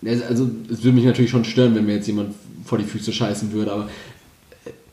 Also, 0.07 0.50
es 0.70 0.84
würde 0.84 0.96
mich 0.96 1.05
natürlich 1.05 1.30
schon 1.30 1.44
stören, 1.44 1.74
wenn 1.74 1.86
mir 1.86 1.94
jetzt 1.94 2.07
jemand 2.07 2.34
vor 2.64 2.76
die 2.76 2.84
Füße 2.84 3.11
scheißen 3.12 3.52
würde, 3.52 3.72
aber 3.72 3.88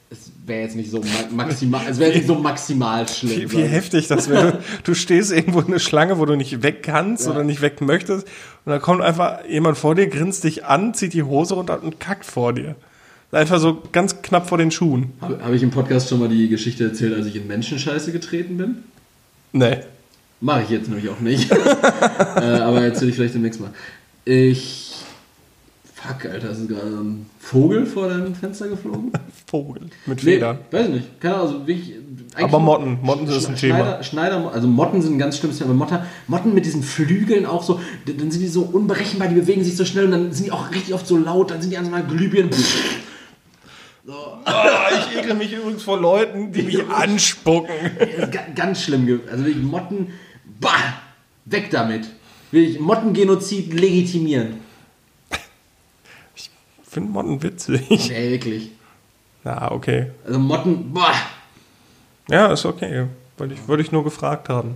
es 0.10 0.32
wäre 0.46 0.62
jetzt 0.64 0.76
nicht 0.76 0.92
so 0.92 1.00
ma 1.00 1.06
maximal, 1.46 1.82
es 1.90 2.00
wäre 2.00 2.14
nicht 2.14 2.28
so 2.28 2.36
maximal 2.36 3.08
schlimm. 3.08 3.52
Wie, 3.52 3.52
wie 3.52 3.64
heftig 3.64 4.08
das 4.08 4.30
wäre. 4.30 4.60
Du, 4.84 4.94
stehst 4.94 5.32
irgendwo 5.32 5.60
in 5.60 5.68
eine 5.68 5.80
Schlange, 5.80 6.20
wo 6.20 6.26
du 6.26 6.36
nicht 6.36 6.64
weg 6.64 6.84
kannst 6.84 7.26
Ja. 7.26 7.32
oder 7.32 7.44
nicht 7.44 7.62
weg 7.62 7.82
möchtest. 7.82 8.28
Und 8.66 8.72
dann 8.72 8.82
kommt 8.82 9.02
einfach 9.02 9.46
jemand 9.48 9.78
vor 9.78 9.96
dir, 9.96 10.08
grinst 10.08 10.44
dich 10.44 10.66
an, 10.66 10.94
zieht 10.94 11.14
die 11.14 11.24
Hose 11.24 11.54
runter 11.56 11.82
und 11.82 12.00
kackt 12.00 12.26
vor 12.26 12.54
dir. 12.54 12.76
Einfach 13.32 13.60
so 13.60 13.82
ganz 13.94 14.22
knapp 14.22 14.50
vor 14.50 14.58
den 14.58 14.72
Schuhen. 14.72 15.14
Habe 15.22 15.40
hab 15.42 15.54
ich 15.54 15.64
im 15.64 15.72
Podcast 15.72 16.10
schon 16.10 16.20
mal 16.20 16.28
die 16.28 16.50
Geschichte 16.50 16.84
erzählt, 16.84 17.14
als 17.14 17.26
ich 17.28 17.38
in 17.38 17.48
Menschenscheiße 17.48 18.12
getreten 18.12 18.58
bin? 18.58 18.76
Nee. 19.54 19.78
Mache 20.42 20.64
ich 20.64 20.70
jetzt 20.72 20.90
nämlich 20.90 21.08
auch 21.10 21.20
nicht. 21.20 21.52
äh, 21.52 21.56
aber 21.56 22.82
erzähle 22.82 23.12
ich 23.12 23.16
vielleicht 23.16 23.36
demnächst 23.36 23.62
mal. 23.62 23.70
Ich. 24.26 24.96
Fuck, 25.94 26.26
Alter, 26.26 26.50
ist 26.50 26.68
gerade 26.68 26.88
ein 26.88 27.28
Vogel 27.40 27.86
vor 27.86 28.10
deinem 28.10 28.34
Fenster 28.34 28.68
geflogen? 28.68 29.12
Vogel 29.46 29.84
mit 30.08 30.22
Federn. 30.22 30.58
Nee, 30.72 30.78
weiß 30.78 30.88
ich 30.88 30.94
nicht. 30.96 31.22
Keine 31.22 31.36
Ahnung, 31.36 31.48
also 31.48 31.68
wirklich. 31.68 31.94
Aber 32.38 32.60
Motten, 32.60 32.98
Motten 33.04 33.28
ist 33.28 33.48
ein 33.48 33.56
Thema. 33.56 33.78
Schneider, 33.78 34.04
Schneider, 34.04 34.52
also 34.52 34.68
Motten 34.68 35.04
sind 35.04 35.16
ein 35.16 35.20
ganz 35.20 35.38
schlimmes 35.38 35.60
Thema. 35.60 35.76
Motten, 35.76 36.00
Motten 36.26 36.56
mit 36.56 36.66
diesen 36.66 36.82
Flügeln 36.82 37.46
auch 37.46 37.62
so, 37.62 37.80
dann 38.08 38.32
sind 38.32 38.42
die 38.42 38.48
so 38.48 38.64
unberechenbar, 38.64 39.28
die 39.28 39.36
bewegen 39.36 39.64
sich 39.64 39.78
so 39.78 39.86
schnell 39.86 40.06
und 40.06 40.12
dann 40.12 40.32
sind 40.32 40.48
die 40.48 40.52
auch 40.52 40.72
richtig 40.72 40.96
oft 40.96 41.06
so 41.06 41.18
laut, 41.18 41.52
dann 41.52 41.62
sind 41.62 41.70
die 41.70 41.78
an 41.78 41.86
so 41.86 41.94
einer 41.94 42.04
Glühbirne. 42.04 42.50
So. 44.04 44.14
Ah, 44.46 44.90
ich 44.98 45.20
ekel 45.20 45.36
mich 45.36 45.54
übrigens 45.54 45.84
vor 45.84 46.02
Leuten, 46.02 46.52
die 46.52 46.64
mich 46.64 46.90
anspucken. 46.90 47.70
Ganz 48.56 48.82
schlimm. 48.82 49.22
Also 49.32 49.44
Motten, 49.60 50.08
bah, 50.62 51.02
weg 51.46 51.70
damit. 51.72 52.08
Will 52.52 52.64
ich 52.64 52.80
Mottengenozid 52.80 53.74
legitimieren. 53.74 54.62
Ich 56.36 56.50
finde 56.84 57.12
Motten 57.12 57.42
witzig. 57.44 57.90
Nee, 57.90 58.32
wirklich. 58.32 58.72
Na, 59.44 59.72
okay. 59.72 60.12
Also 60.26 60.40
Motten, 60.40 60.94
boah. 60.94 61.14
Ja, 62.30 62.54
ist 62.54 62.66
okay. 62.66 63.08
Wollte 63.38 63.56
ich, 63.56 63.68
wollte 63.68 63.84
ich 63.84 63.92
nur 63.92 64.04
gefragt 64.04 64.50
haben. 64.50 64.76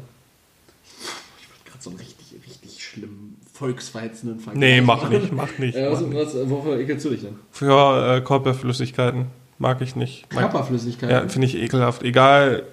Gerade 1.65 1.81
so 1.81 1.89
einen 1.91 1.99
richtig, 1.99 2.33
richtig 2.45 2.83
schlimmen 2.83 3.38
volksverhetzenden 3.53 4.39
Vergleich. 4.39 4.59
Nee, 4.59 4.81
mach 4.81 5.09
nicht, 5.09 5.31
mach 5.31 5.57
nicht. 5.57 5.75
Äh, 5.75 5.91
was, 5.91 6.01
mach 6.01 6.15
was, 6.15 6.49
wovor 6.49 6.77
ekelst 6.77 7.05
du 7.05 7.09
dich 7.11 7.21
denn? 7.21 7.36
Für 7.51 8.17
äh, 8.17 8.21
Körperflüssigkeiten 8.21 9.27
mag 9.59 9.81
ich 9.81 9.95
nicht. 9.95 10.31
Mag, 10.33 10.51
Körperflüssigkeit. 10.51 11.09
ja, 11.09 11.27
finde 11.27 11.47
ich 11.47 11.55
ekelhaft. 11.55 12.03
Egal. 12.03 12.63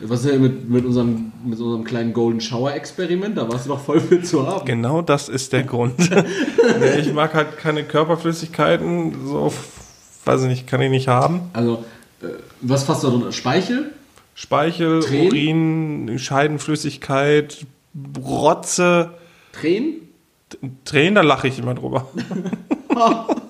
Was 0.00 0.24
ist 0.24 0.32
denn 0.32 0.42
mit, 0.42 0.68
mit, 0.68 0.84
unserem, 0.84 1.32
mit 1.44 1.58
unserem 1.58 1.82
kleinen 1.82 2.12
Golden 2.12 2.40
Shower 2.40 2.72
Experiment? 2.72 3.36
Da 3.36 3.50
warst 3.50 3.66
du 3.66 3.70
doch 3.70 3.80
voll 3.80 4.00
für 4.00 4.22
zu 4.22 4.46
haben. 4.46 4.64
Genau 4.64 5.02
das 5.02 5.28
ist 5.28 5.52
der 5.52 5.64
Grund. 5.64 5.94
ich 6.98 7.12
mag 7.12 7.34
halt 7.34 7.58
keine 7.58 7.82
Körperflüssigkeiten. 7.82 9.26
So, 9.26 9.52
weiß 10.24 10.42
ich 10.42 10.48
nicht, 10.48 10.66
kann 10.68 10.80
ich 10.82 10.90
nicht 10.90 11.08
haben. 11.08 11.50
Also, 11.52 11.84
äh, 12.22 12.26
was 12.60 12.84
fasst 12.84 13.02
da 13.02 13.08
drin? 13.08 13.32
Speichel? 13.32 13.92
Speichel, 14.34 15.00
Tränen? 15.00 16.08
Urin, 16.08 16.18
Scheidenflüssigkeit, 16.18 17.66
Rotze, 18.24 19.14
Tränen? 19.52 19.94
Tränen, 20.84 21.16
da 21.16 21.22
lache 21.22 21.48
ich 21.48 21.58
immer 21.58 21.74
drüber. 21.74 22.08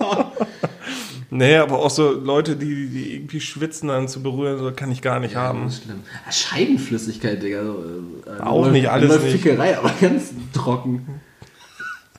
nee, 1.30 1.56
aber 1.56 1.78
auch 1.78 1.90
so 1.90 2.10
Leute, 2.12 2.56
die, 2.56 2.88
die 2.88 3.14
irgendwie 3.16 3.40
schwitzen 3.40 3.88
dann 3.88 4.08
zu 4.08 4.22
berühren, 4.22 4.58
so 4.58 4.72
kann 4.72 4.90
ich 4.90 5.02
gar 5.02 5.20
nicht 5.20 5.36
haben. 5.36 5.64
Das 5.64 5.74
ist 5.74 5.84
schlimm. 5.84 6.00
Ah, 6.26 6.32
Scheidenflüssigkeit, 6.32 7.42
Digga. 7.42 7.64
So, 7.64 7.84
äh, 8.26 8.40
Auch 8.42 8.64
eine- 8.64 8.72
nicht, 8.72 8.88
alles 8.90 9.22
nicht. 9.22 9.42
Fickerei, 9.42 9.76
aber 9.78 9.90
ganz 10.00 10.30
trocken. 10.52 11.20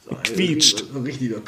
So, 0.09 0.15
Quietscht. 0.23 0.83
So 0.93 0.99
richtig 1.01 1.31
so. 1.31 1.41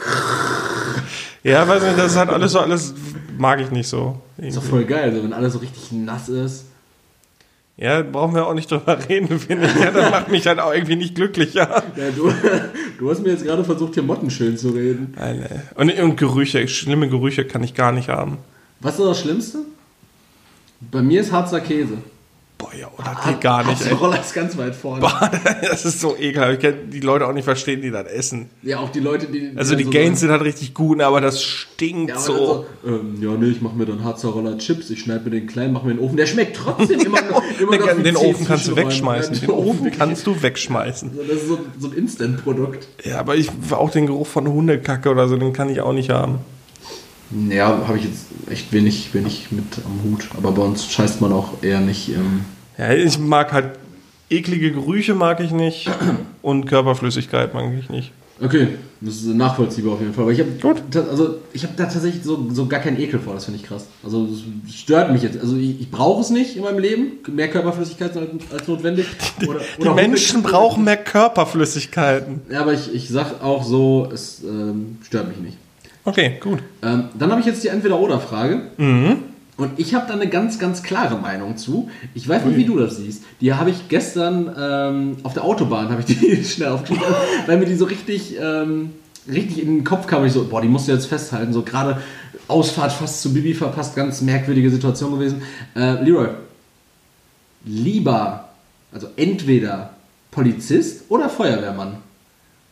Ja, 1.44 1.68
weiß 1.68 1.82
nicht, 1.84 1.98
das 1.98 2.12
ist 2.12 2.18
halt 2.18 2.30
alles 2.30 2.52
so, 2.52 2.60
alles 2.60 2.94
mag 3.38 3.60
ich 3.62 3.72
nicht 3.72 3.88
so. 3.88 4.22
Ist 4.38 4.58
doch 4.58 4.64
voll 4.64 4.86
geil, 4.86 5.10
also 5.10 5.24
wenn 5.24 5.34
alles 5.34 5.54
so 5.54 5.60
richtig 5.60 5.92
nass 5.92 6.30
ist. 6.30 6.66
Ja, 7.78 8.02
brauchen 8.04 8.36
wir 8.36 8.46
auch 8.46 8.54
nicht 8.54 8.70
drüber 8.70 8.98
reden, 9.10 9.40
finde 9.40 9.68
ich. 9.68 9.76
Ja, 9.76 9.92
das 9.92 10.12
macht 10.12 10.30
mich 10.30 10.46
halt 10.46 10.60
auch 10.60 10.74
irgendwie 10.74 10.96
nicht 10.96 11.16
glücklicher. 11.16 11.84
Ja, 11.96 12.12
du, 12.16 12.32
du 13.00 13.10
hast 13.10 13.24
mir 13.24 13.32
jetzt 13.32 13.44
gerade 13.44 13.64
versucht, 13.64 13.96
hier 13.96 14.04
Motten 14.04 14.30
schön 14.30 14.58
zu 14.58 14.70
reden. 14.70 15.16
Und, 15.76 15.92
und 16.00 16.16
Gerüche, 16.18 16.68
schlimme 16.68 17.10
Gerüche 17.10 17.46
kann 17.46 17.64
ich 17.64 17.74
gar 17.74 17.92
nicht 17.92 18.10
haben. 18.10 18.38
Was 18.82 19.00
ist 19.00 19.06
das 19.06 19.22
Schlimmste? 19.22 19.60
Bei 20.92 21.02
mir 21.02 21.22
ist 21.22 21.32
Harzer 21.32 21.62
Käse. 21.62 21.98
Boah, 22.62 22.72
ja, 22.80 22.88
oh, 22.96 23.02
das 23.04 23.26
geht 23.26 23.42
gar 23.42 23.64
nicht, 23.66 24.00
Roller 24.00 24.22
ist 24.22 24.34
ganz 24.36 24.56
weit 24.56 24.76
vorne. 24.76 25.02
Das 25.62 25.84
ist 25.84 26.00
so 26.00 26.16
ekelhaft. 26.16 26.54
Ich 26.54 26.60
kann 26.60 26.90
die 26.92 27.00
Leute 27.00 27.26
auch 27.28 27.34
nicht 27.34 27.44
verstehen, 27.46 27.82
die 27.82 27.90
das 27.90 28.06
essen. 28.08 28.50
Ja, 28.62 28.78
auch 28.80 28.90
die 28.90 29.00
Leute, 29.00 29.26
die. 29.28 29.52
Also 29.56 29.76
die 29.76 29.86
so 29.86 29.90
Gains 29.90 30.20
sind 30.20 30.30
halt 30.30 30.44
richtig 30.44 30.74
gut, 30.76 31.02
aber 31.02 31.22
das 31.22 31.42
stinkt 31.42 32.10
Ja, 32.10 32.16
aber 32.16 32.24
so. 32.24 32.66
so, 32.84 32.90
ähm, 32.90 33.18
ja, 33.20 33.32
nee, 33.32 33.48
ich 33.48 33.62
mach 33.62 33.74
mir 33.74 33.86
dann 33.86 34.04
Harzer 34.04 34.30
Roller 34.30 34.58
Chips, 34.60 34.90
ich 34.92 35.02
schneide 35.02 35.24
mir 35.24 35.32
den 35.32 35.48
klein, 35.48 35.74
mach 35.74 35.84
mir 35.84 35.96
den 35.96 36.00
Ofen. 36.00 36.18
Der 36.18 36.28
schmeckt 36.28 36.58
trotzdem 36.58 37.00
immer 37.06 37.22
noch. 37.22 37.44
Immer 37.60 37.78
noch 37.78 37.88
Den 37.88 38.04
zehn 38.04 38.16
Ofen 38.18 38.46
kannst 38.46 38.68
du 38.68 38.76
wegschmeißen. 38.76 39.40
Den 39.42 39.50
Ofen 39.50 39.92
kannst 39.92 40.28
du 40.28 40.42
wegschmeißen. 40.42 41.12
Also 41.12 41.24
Das 41.24 41.42
ist 41.42 41.48
so, 41.48 41.60
so 41.80 41.88
ein 41.88 41.94
Instant-Produkt. 41.94 42.88
Ja, 43.04 43.20
aber 43.20 43.36
ich 43.36 43.50
auch 43.72 43.90
den 43.90 44.06
Geruch 44.06 44.28
von 44.28 44.48
Hundekacke 44.48 45.10
oder 45.10 45.28
so, 45.28 45.38
den 45.38 45.54
kann 45.54 45.70
ich 45.70 45.82
auch 45.82 45.94
nicht 45.94 46.10
haben. 46.12 46.40
Ja, 47.50 47.88
habe 47.88 47.98
ich 47.98 48.06
jetzt 48.06 48.26
echt 48.50 48.72
wenig, 48.74 49.14
wenig 49.14 49.48
mit 49.52 49.66
am 49.86 50.12
Hut. 50.12 50.28
Aber 50.38 50.52
bei 50.52 50.62
uns 50.62 50.86
scheißt 50.92 51.22
man 51.22 51.32
auch 51.32 51.62
eher 51.62 51.80
nicht. 51.80 52.10
Ähm, 52.10 52.46
Ja, 52.78 52.92
ich 52.92 53.18
mag 53.20 53.52
halt 53.52 53.72
eklige 54.30 54.72
Gerüche 54.72 55.14
mag 55.14 55.40
ich 55.40 55.52
nicht 55.52 55.90
und 56.42 56.66
Körperflüssigkeit 56.66 57.54
mag 57.54 57.74
ich 57.78 57.90
nicht. 57.90 58.12
Okay, 58.44 58.70
das 59.02 59.18
ist 59.18 59.26
nachvollziehbar 59.28 59.94
auf 59.94 60.00
jeden 60.00 60.16
Fall. 60.16 60.24
Aber 60.24 60.32
ich 60.32 60.40
habe 60.40 60.50
also 61.08 61.36
ich 61.54 61.62
habe 61.62 61.74
da 61.78 61.84
tatsächlich 61.86 62.24
so, 62.24 62.50
so 62.52 62.66
gar 62.66 62.80
keinen 62.80 63.00
Ekel 63.00 63.20
vor, 63.20 63.36
das 63.36 63.46
finde 63.46 63.60
ich 63.60 63.66
krass. 63.68 63.86
Also 64.04 64.28
es 64.66 64.74
stört 64.74 65.12
mich 65.12 65.22
jetzt. 65.22 65.40
Also 65.40 65.56
ich, 65.58 65.80
ich 65.80 65.92
brauche 65.92 66.22
es 66.22 66.32
nicht 66.32 66.56
in 66.56 66.64
meinem 66.64 66.80
Leben, 66.80 67.20
mehr 67.32 67.50
Körperflüssigkeit 67.50 68.18
als, 68.18 68.30
als 68.52 68.68
notwendig. 68.68 69.06
Oder, 69.48 69.60
die 69.78 69.82
oder 69.82 69.94
Menschen 69.94 70.42
brauchen 70.42 70.86
mehr 70.86 70.98
Körperflüssigkeiten. 70.98 72.42
Ja, 72.50 72.62
aber 72.62 72.74
ich, 72.74 72.92
ich 72.94 73.10
sag 73.10 73.44
auch 73.44 73.64
so, 73.64 74.10
es 74.12 74.42
ähm, 74.44 74.98
stört 75.04 75.28
mich 75.28 75.38
nicht. 75.38 75.58
Okay, 76.04 76.38
gut. 76.40 76.60
Ähm, 76.82 77.06
dann 77.18 77.32
habe 77.32 77.42
ich 77.42 77.48
jetzt 77.48 77.64
die 77.64 77.68
Entweder-Oder-Frage. 77.68 78.62
Mhm. 78.78 79.18
Und 79.58 79.80
ich 79.80 79.94
habe 79.94 80.08
da 80.08 80.14
eine 80.14 80.28
ganz, 80.28 80.58
ganz 80.58 80.82
klare 80.82 81.18
Meinung 81.18 81.56
zu. 81.58 81.90
Ich 82.16 82.28
weiß 82.28 82.46
nicht, 82.46 82.58
wie 82.58 82.66
du 82.66 82.80
das 82.80 82.98
siehst. 82.98 83.24
Die 83.42 83.54
habe 83.54 83.70
ich 83.70 83.90
gestern 83.90 84.50
ähm, 84.58 85.18
auf 85.22 85.34
der 85.34 85.44
Autobahn, 85.44 85.90
habe 85.90 86.02
ich 86.02 86.18
die 86.18 86.44
schnell 86.44 86.70
aufgeschrieben, 86.70 87.14
weil 87.46 87.58
mir 87.58 87.66
die 87.66 87.76
so 87.76 87.86
richtig, 87.86 88.36
ähm, 88.42 88.92
richtig 89.28 89.62
in 89.62 89.78
den 89.78 89.84
Kopf 89.84 90.08
kam. 90.08 90.26
Ich 90.26 90.32
so, 90.32 90.46
boah, 90.46 90.62
die 90.62 90.68
musst 90.68 90.88
du 90.88 90.94
jetzt 90.94 91.06
festhalten. 91.06 91.54
So 91.54 91.62
gerade 91.62 92.02
Ausfahrt 92.48 92.92
fast 92.92 93.22
zu 93.22 93.34
Bibi 93.34 93.54
verpasst, 93.54 93.96
ganz 93.96 94.22
merkwürdige 94.22 94.72
Situation 94.72 95.12
gewesen. 95.12 95.44
Äh, 95.76 96.04
Leroy, 96.04 96.30
lieber, 97.66 98.50
also 98.92 99.10
entweder 99.16 99.92
Polizist 100.32 101.04
oder 101.10 101.30
Feuerwehrmann? 101.30 101.98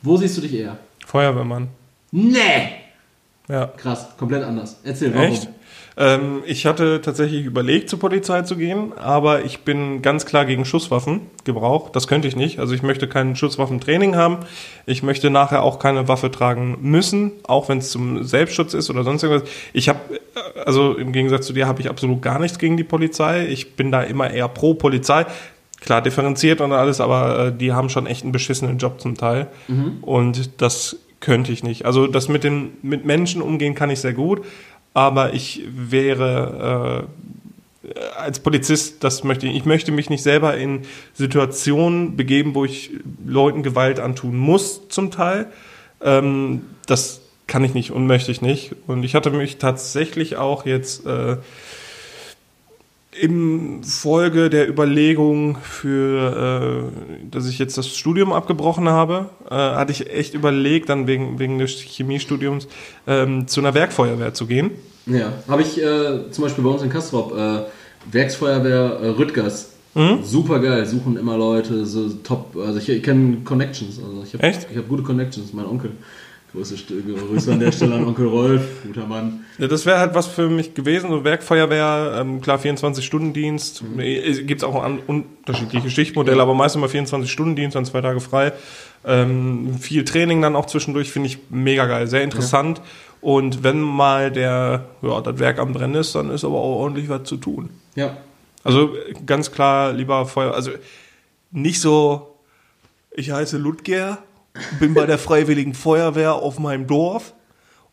Wo 0.02 0.18
siehst 0.18 0.38
du 0.38 0.42
dich 0.42 0.56
eher? 0.56 0.78
Feuerwehrmann. 1.06 1.68
Nee! 2.12 2.79
Ja. 3.50 3.68
Krass, 3.78 4.10
komplett 4.18 4.44
anders. 4.44 4.80
Erzähl, 4.84 5.14
warum? 5.14 5.28
Echt? 5.28 5.50
Ähm, 5.98 6.44
ich 6.46 6.66
hatte 6.66 7.02
tatsächlich 7.02 7.44
überlegt, 7.44 7.90
zur 7.90 8.00
Polizei 8.00 8.44
zu 8.44 8.56
gehen, 8.56 8.94
aber 8.98 9.44
ich 9.44 9.62
bin 9.62 10.02
ganz 10.02 10.26
klar 10.26 10.46
gegen 10.46 10.64
Schusswaffengebrauch. 10.64 11.90
Das 11.90 12.08
könnte 12.08 12.28
ich 12.28 12.38
nicht. 12.38 12.60
Also 12.60 12.74
ich 12.74 12.84
möchte 12.84 13.10
kein 13.10 13.36
Schusswaffentraining 13.36 14.16
haben. 14.16 14.38
Ich 14.86 15.04
möchte 15.04 15.30
nachher 15.30 15.62
auch 15.62 15.78
keine 15.78 16.08
Waffe 16.08 16.32
tragen 16.32 16.78
müssen, 16.82 17.32
auch 17.44 17.68
wenn 17.68 17.80
es 17.80 17.90
zum 17.90 18.24
Selbstschutz 18.24 18.74
ist 18.74 18.90
oder 18.90 19.04
sonst 19.04 19.24
irgendwas. 19.24 19.50
Ich 19.74 19.90
habe, 19.90 20.00
äh, 20.16 20.60
also 20.64 20.94
im 20.94 21.12
Gegensatz 21.12 21.48
zu 21.48 21.54
dir, 21.54 21.68
habe 21.68 21.82
ich 21.82 21.90
absolut 21.90 22.22
gar 22.22 22.40
nichts 22.40 22.60
gegen 22.60 22.78
die 22.78 22.86
Polizei. 22.86 23.48
Ich 23.48 23.76
bin 23.76 23.92
da 23.92 24.02
immer 24.02 24.32
eher 24.32 24.48
pro 24.48 24.76
Polizei 24.76 25.26
klar 25.82 26.02
differenziert 26.02 26.62
und 26.62 26.72
alles, 26.72 27.02
aber 27.02 27.48
äh, 27.48 27.54
die 27.54 27.74
haben 27.74 27.90
schon 27.90 28.06
echt 28.06 28.24
einen 28.24 28.32
beschissenen 28.32 28.78
Job 28.78 29.02
zum 29.02 29.16
Teil. 29.16 29.48
Mhm. 29.68 29.98
Und 30.02 30.62
das 30.62 30.98
könnte 31.20 31.52
ich 31.52 31.64
nicht. 31.64 31.86
Also 31.86 32.08
das 32.08 32.30
mit 32.30 32.44
den 32.44 32.72
mit 32.82 33.06
Menschen 33.06 33.42
umgehen 33.42 33.76
kann 33.76 33.90
ich 33.90 34.00
sehr 34.00 34.14
gut, 34.14 34.46
aber 34.94 35.34
ich 35.34 35.64
wäre 35.70 37.08
äh, 37.08 37.20
als 38.18 38.40
Polizist, 38.40 39.04
das 39.04 39.24
möchte 39.24 39.48
ich, 39.48 39.56
ich 39.56 39.66
möchte 39.66 39.92
mich 39.92 40.10
nicht 40.10 40.24
selber 40.24 40.58
in 40.58 40.82
Situationen 41.14 42.18
begeben, 42.18 42.56
wo 42.56 42.66
ich 42.66 42.92
Leuten 43.26 43.64
Gewalt 43.64 44.00
antun 44.00 44.38
muss, 44.38 44.88
zum 44.90 45.12
Teil. 45.12 45.48
Ähm, 46.02 46.62
das 46.86 47.22
kann 47.48 47.64
ich 47.64 47.74
nicht 47.74 47.92
und 47.92 48.08
möchte 48.08 48.32
ich 48.32 48.42
nicht. 48.42 48.76
Und 48.88 49.04
ich 49.04 49.16
hatte 49.16 49.32
mich 49.32 49.58
tatsächlich 49.58 50.38
auch 50.38 50.66
jetzt 50.66 51.06
äh, 51.06 51.38
im 53.12 53.84
Folge 53.84 54.50
der 54.50 54.70
Überlegung 54.70 55.58
für, 55.62 56.92
äh, 56.92 57.28
dass 57.32 57.48
ich 57.48 57.58
jetzt 57.58 57.78
das 57.78 57.88
Studium 57.88 58.32
abgebrochen 58.32 58.88
habe, 58.88 59.30
äh, 59.50 59.56
hatte 59.56 59.92
ich 59.92 60.12
echt 60.12 60.36
überlegt, 60.36 60.90
dann 60.90 61.08
wegen, 61.08 61.40
wegen 61.40 61.58
des 61.58 61.72
Chemiestudiums 61.72 62.68
ähm, 63.08 63.48
zu 63.48 63.62
einer 63.62 63.74
Werkfeuerwehr 63.74 64.34
zu 64.34 64.46
gehen. 64.46 64.72
Ja, 65.08 65.34
habe 65.48 65.64
ich 65.64 65.82
äh, 65.82 66.30
zum 66.30 66.44
Beispiel 66.44 66.64
bei 66.64 66.70
uns 66.70 66.84
in 66.84 66.90
Kastrop, 66.90 67.36
äh, 67.36 67.62
Werksfeuerwehr 68.12 69.00
äh, 69.02 69.08
Rüttgers. 69.10 69.74
Mhm. 69.96 70.20
Super 70.24 70.60
geil, 70.60 70.86
suchen 70.86 71.18
immer 71.18 71.36
Leute, 71.36 71.86
so 71.88 72.10
top. 72.10 72.56
Also 72.56 72.78
ich, 72.78 72.90
ich 72.90 73.02
kenne 73.02 73.38
Connections. 73.44 73.98
Also 73.98 74.24
ich 74.24 74.34
habe 74.36 74.78
hab 74.78 74.88
gute 74.88 75.02
Connections, 75.02 75.52
mein 75.52 75.66
Onkel. 75.66 75.92
Grüße, 76.52 76.76
Grüße 77.30 77.54
an 77.54 77.60
der 77.60 77.72
Stelle 77.72 77.96
an 77.96 78.06
Onkel 78.06 78.28
Rolf, 78.28 78.62
guter 78.84 79.06
Mann. 79.06 79.46
Ja, 79.60 79.68
das 79.68 79.86
wäre 79.86 80.00
halt 80.00 80.16
was 80.16 80.26
für 80.26 80.50
mich 80.50 80.74
gewesen, 80.74 81.12
so 81.12 81.24
Werkfeuerwehr, 81.24 82.18
ähm, 82.20 82.42
klar 82.42 82.58
24-Stunden-Dienst, 82.58 83.84
mhm. 83.84 84.00
Äh, 84.00 84.44
gibt 84.44 84.62
es 84.62 84.68
auch 84.68 84.82
an, 84.82 85.00
unterschiedliche 85.06 85.92
Schichtmodelle, 85.92 86.38
ja. 86.38 86.44
aber 86.44 86.56
meistens 86.56 86.82
immer 86.82 86.92
24-Stunden-Dienst, 86.92 87.76
dann 87.76 87.86
zwei 87.86 88.02
Tage 88.02 88.20
frei. 88.20 88.54
Ähm, 89.06 89.78
viel 89.80 90.04
Training 90.06 90.42
dann 90.42 90.56
auch 90.56 90.66
zwischendurch, 90.66 91.12
finde 91.12 91.28
ich 91.28 91.38
mega 91.50 91.86
geil, 91.86 92.08
sehr 92.08 92.24
interessant. 92.24 92.80
Ja. 92.80 92.84
Und 93.22 93.64
wenn 93.64 93.80
mal 93.82 94.32
der, 94.32 94.86
ja, 95.04 95.22
das 95.22 95.38
Werk 95.38 95.60
am 95.60 95.74
Brennen 95.74 95.96
ist, 95.96 96.16
dann 96.16 96.32
ist 96.32 96.44
aber 96.44 96.56
auch 96.56 96.80
ordentlich 96.80 97.10
was 97.10 97.24
zu 97.24 97.38
tun. 97.38 97.70
Ja. 97.96 98.18
Also 98.64 98.94
ganz 99.26 99.52
klar 99.52 99.94
lieber 99.94 100.26
Feuer, 100.26 100.54
also 100.54 100.72
nicht 101.52 101.80
so, 101.80 102.36
ich 103.12 103.32
heiße 103.32 103.58
Ludger 103.58 104.20
bin 104.80 104.94
bei 104.94 105.06
der 105.06 105.18
Freiwilligen 105.18 105.74
Feuerwehr 105.74 106.36
auf 106.36 106.60
meinem 106.60 106.88
Dorf. 106.88 107.34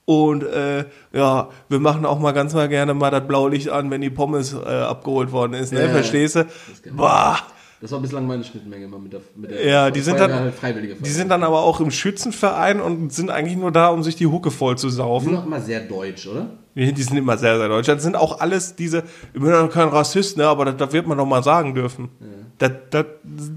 Und 0.04 0.44
äh, 0.44 0.84
ja, 1.12 1.48
wir 1.68 1.80
machen 1.80 2.06
auch 2.06 2.20
mal 2.20 2.32
ganz 2.32 2.54
mal 2.54 2.68
gerne 2.68 2.94
mal 2.94 3.10
das 3.10 3.26
Blaulicht 3.26 3.68
an, 3.70 3.90
wenn 3.90 4.00
die 4.00 4.10
Pommes 4.10 4.52
äh, 4.52 4.58
abgeholt 4.58 5.32
worden 5.32 5.54
ist. 5.54 5.72
Ne? 5.72 5.82
Ja, 5.82 5.88
Verstehst 5.88 6.36
du? 6.36 6.46
Boah. 6.92 7.38
Das 7.80 7.92
war 7.92 8.00
bislang 8.00 8.26
meine 8.26 8.42
Schnittmenge 8.42 8.86
immer 8.86 8.98
mit 8.98 9.12
der, 9.12 9.20
mit 9.34 9.50
der 9.50 9.66
Ja, 9.66 9.90
die 9.90 10.00
sind, 10.00 10.18
dann, 10.18 10.32
halt 10.62 11.06
die 11.06 11.10
sind 11.10 11.28
dann 11.28 11.42
aber 11.42 11.60
auch 11.60 11.80
im 11.80 11.90
Schützenverein 11.90 12.80
und 12.80 13.12
sind 13.12 13.30
eigentlich 13.30 13.56
nur 13.58 13.70
da, 13.70 13.88
um 13.88 14.02
sich 14.02 14.16
die 14.16 14.26
Hucke 14.26 14.50
voll 14.50 14.78
zu 14.78 14.88
saufen. 14.88 15.26
Die 15.26 15.30
sind 15.34 15.42
auch 15.42 15.46
immer 15.46 15.60
sehr 15.60 15.80
deutsch, 15.80 16.26
oder? 16.26 16.50
Die 16.76 17.02
sind 17.02 17.16
immer 17.16 17.38
sehr, 17.38 17.56
sehr 17.56 17.68
deutsch. 17.68 17.86
Das 17.86 18.02
sind 18.02 18.16
auch 18.16 18.40
alles 18.40 18.76
diese, 18.76 19.02
ich 19.32 19.40
bin 19.40 19.48
ja 19.48 19.66
kein 19.68 19.88
Rassist, 19.88 20.36
ne, 20.36 20.46
aber 20.46 20.66
das, 20.66 20.76
das 20.76 20.92
wird 20.92 21.06
man 21.06 21.16
doch 21.16 21.24
mal 21.24 21.42
sagen 21.42 21.74
dürfen. 21.74 22.10
Ja. 22.20 22.26
Das, 22.58 22.72
das, 22.90 23.04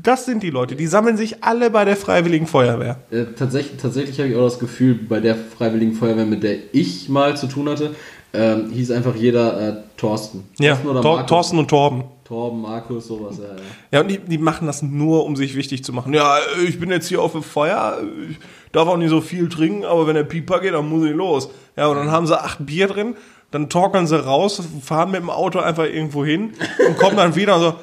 das 0.01 0.25
sind 0.25 0.41
die 0.41 0.49
Leute, 0.49 0.77
die 0.77 0.87
sammeln 0.87 1.17
sich 1.17 1.43
alle 1.43 1.69
bei 1.69 1.83
der 1.83 1.97
Freiwilligen 1.97 2.47
Feuerwehr. 2.47 2.99
Äh, 3.11 3.25
tatsächlich 3.37 3.77
tatsächlich 3.81 4.19
habe 4.19 4.29
ich 4.29 4.37
auch 4.37 4.45
das 4.45 4.59
Gefühl, 4.59 4.93
bei 4.95 5.19
der 5.19 5.35
Freiwilligen 5.35 5.93
Feuerwehr, 5.93 6.25
mit 6.25 6.43
der 6.43 6.73
ich 6.73 7.09
mal 7.09 7.35
zu 7.35 7.47
tun 7.47 7.67
hatte, 7.67 7.93
ähm, 8.31 8.69
hieß 8.71 8.91
einfach 8.91 9.15
jeder 9.15 9.69
äh, 9.69 9.75
Thorsten. 9.97 10.45
Ja, 10.57 10.75
Thorsten, 10.75 11.27
Thorsten 11.27 11.59
und 11.59 11.67
Torben. 11.67 12.03
Torben, 12.29 12.61
Markus, 12.61 13.07
sowas, 13.07 13.39
ja. 13.39 13.45
Ja, 13.45 13.61
ja 13.91 14.01
und 14.01 14.07
die, 14.07 14.19
die 14.19 14.37
machen 14.37 14.67
das 14.67 14.83
nur, 14.83 15.25
um 15.25 15.35
sich 15.35 15.55
wichtig 15.55 15.83
zu 15.83 15.91
machen. 15.93 16.13
Ja, 16.13 16.37
ich 16.63 16.79
bin 16.79 16.91
jetzt 16.91 17.07
hier 17.07 17.23
auf 17.23 17.31
dem 17.31 17.41
Feuer, 17.41 17.97
ich 18.29 18.37
darf 18.71 18.87
auch 18.87 18.97
nicht 18.97 19.09
so 19.09 19.19
viel 19.19 19.49
trinken, 19.49 19.83
aber 19.83 20.05
wenn 20.05 20.13
der 20.13 20.25
Pieper 20.25 20.59
geht, 20.59 20.75
dann 20.75 20.87
muss 20.87 21.03
ich 21.05 21.15
los. 21.15 21.49
Ja, 21.75 21.87
und 21.87 21.95
dann 21.97 22.11
haben 22.11 22.27
sie 22.27 22.39
acht 22.39 22.63
Bier 22.63 22.85
drin, 22.85 23.15
dann 23.49 23.67
torkeln 23.67 24.05
sie 24.05 24.23
raus, 24.23 24.61
fahren 24.83 25.09
mit 25.09 25.21
dem 25.21 25.31
Auto 25.31 25.57
einfach 25.57 25.85
irgendwo 25.85 26.23
hin 26.23 26.53
und 26.87 26.97
kommen 26.99 27.17
dann 27.17 27.35
wieder 27.35 27.55
und 27.55 27.61
so, 27.61 27.73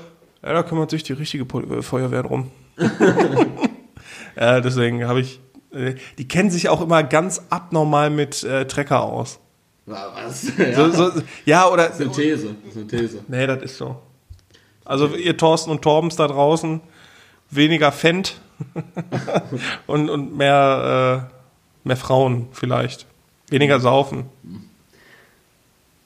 ja, 0.44 0.52
da 0.52 0.62
kümmert 0.62 0.90
sich 0.90 1.02
die 1.02 1.14
richtige 1.14 1.42
äh, 1.42 1.82
Feuerwehr 1.82 2.22
drum. 2.22 2.52
ja, 4.36 4.60
deswegen 4.60 5.08
habe 5.08 5.22
ich. 5.22 5.40
Äh, 5.72 5.94
die 6.18 6.28
kennen 6.28 6.50
sich 6.50 6.68
auch 6.68 6.80
immer 6.82 7.02
ganz 7.02 7.42
abnormal 7.50 8.10
mit 8.10 8.44
äh, 8.44 8.64
Trecker 8.64 9.02
aus. 9.02 9.40
Was? 9.86 10.52
Ja, 10.56 10.88
so, 10.90 11.10
so, 11.10 11.22
ja 11.44 11.68
oder. 11.68 11.92
Synthese. 11.92 12.54
Synthese. 12.72 13.24
Nee, 13.26 13.48
das 13.48 13.62
ist 13.62 13.76
so. 13.76 13.96
Also 14.86 15.14
ihr 15.14 15.36
Thorsten 15.36 15.70
und 15.70 15.82
Torbens 15.82 16.16
da 16.16 16.26
draußen, 16.28 16.80
weniger 17.50 17.92
Fendt 17.92 18.40
und, 19.86 20.08
und 20.08 20.36
mehr, 20.36 21.28
äh, 21.28 21.86
mehr 21.86 21.96
Frauen 21.96 22.48
vielleicht. 22.52 23.06
Weniger 23.48 23.80
saufen. 23.80 24.24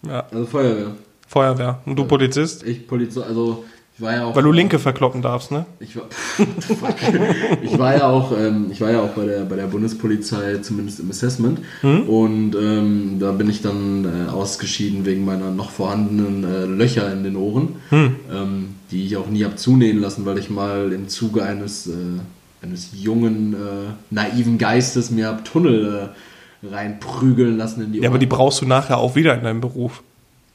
Ja. 0.02 0.26
Also 0.30 0.46
Feuerwehr. 0.46 0.92
Feuerwehr. 1.28 1.80
Und 1.84 1.96
du 1.96 2.04
Polizist? 2.06 2.64
Ich 2.64 2.88
Polizist, 2.88 3.24
also 3.24 3.64
war 4.00 4.12
ja 4.12 4.24
auch. 4.24 4.36
Weil 4.36 4.42
du 4.42 4.52
Linke 4.52 4.78
verkloppen 4.78 5.22
darfst, 5.22 5.50
ne? 5.50 5.66
Ich 5.80 5.96
war, 5.96 6.04
ich 7.62 7.78
war 7.78 7.96
ja 7.96 8.08
auch, 8.08 8.32
ähm, 8.36 8.68
ich 8.70 8.80
war 8.80 8.90
ja 8.90 9.00
auch 9.00 9.10
bei 9.10 9.24
der, 9.26 9.40
bei 9.44 9.56
der 9.56 9.66
Bundespolizei, 9.66 10.58
zumindest 10.58 11.00
im 11.00 11.10
Assessment. 11.10 11.60
Mhm. 11.82 12.02
Und 12.02 12.56
ähm, 12.56 13.16
da 13.18 13.32
bin 13.32 13.48
ich 13.50 13.62
dann 13.62 14.04
äh, 14.04 14.30
ausgeschieden 14.30 15.04
wegen 15.06 15.24
meiner 15.24 15.50
noch 15.50 15.70
vorhandenen 15.70 16.44
äh, 16.44 16.64
Löcher 16.64 17.12
in 17.12 17.24
den 17.24 17.36
Ohren, 17.36 17.76
mhm. 17.90 18.16
ähm, 18.32 18.68
die 18.90 19.06
ich 19.06 19.16
auch 19.16 19.28
nie 19.28 19.44
habe 19.44 19.56
zunähen 19.56 20.00
lassen, 20.00 20.26
weil 20.26 20.38
ich 20.38 20.50
mal 20.50 20.92
im 20.92 21.08
Zuge 21.08 21.42
eines, 21.42 21.86
äh, 21.86 21.92
eines 22.62 22.90
jungen, 22.94 23.54
äh, 23.54 23.56
naiven 24.10 24.58
Geistes 24.58 25.10
mir 25.10 25.28
hab 25.28 25.44
Tunnel 25.44 26.12
äh, 26.62 26.66
reinprügeln 26.66 27.56
lassen 27.56 27.82
in 27.82 27.92
die 27.92 27.98
Ohren. 27.98 28.04
Ja, 28.04 28.10
aber 28.10 28.18
die 28.18 28.26
brauchst 28.26 28.60
du 28.60 28.66
nachher 28.66 28.98
auch 28.98 29.14
wieder 29.16 29.34
in 29.34 29.44
deinem 29.44 29.60
Beruf. 29.60 30.02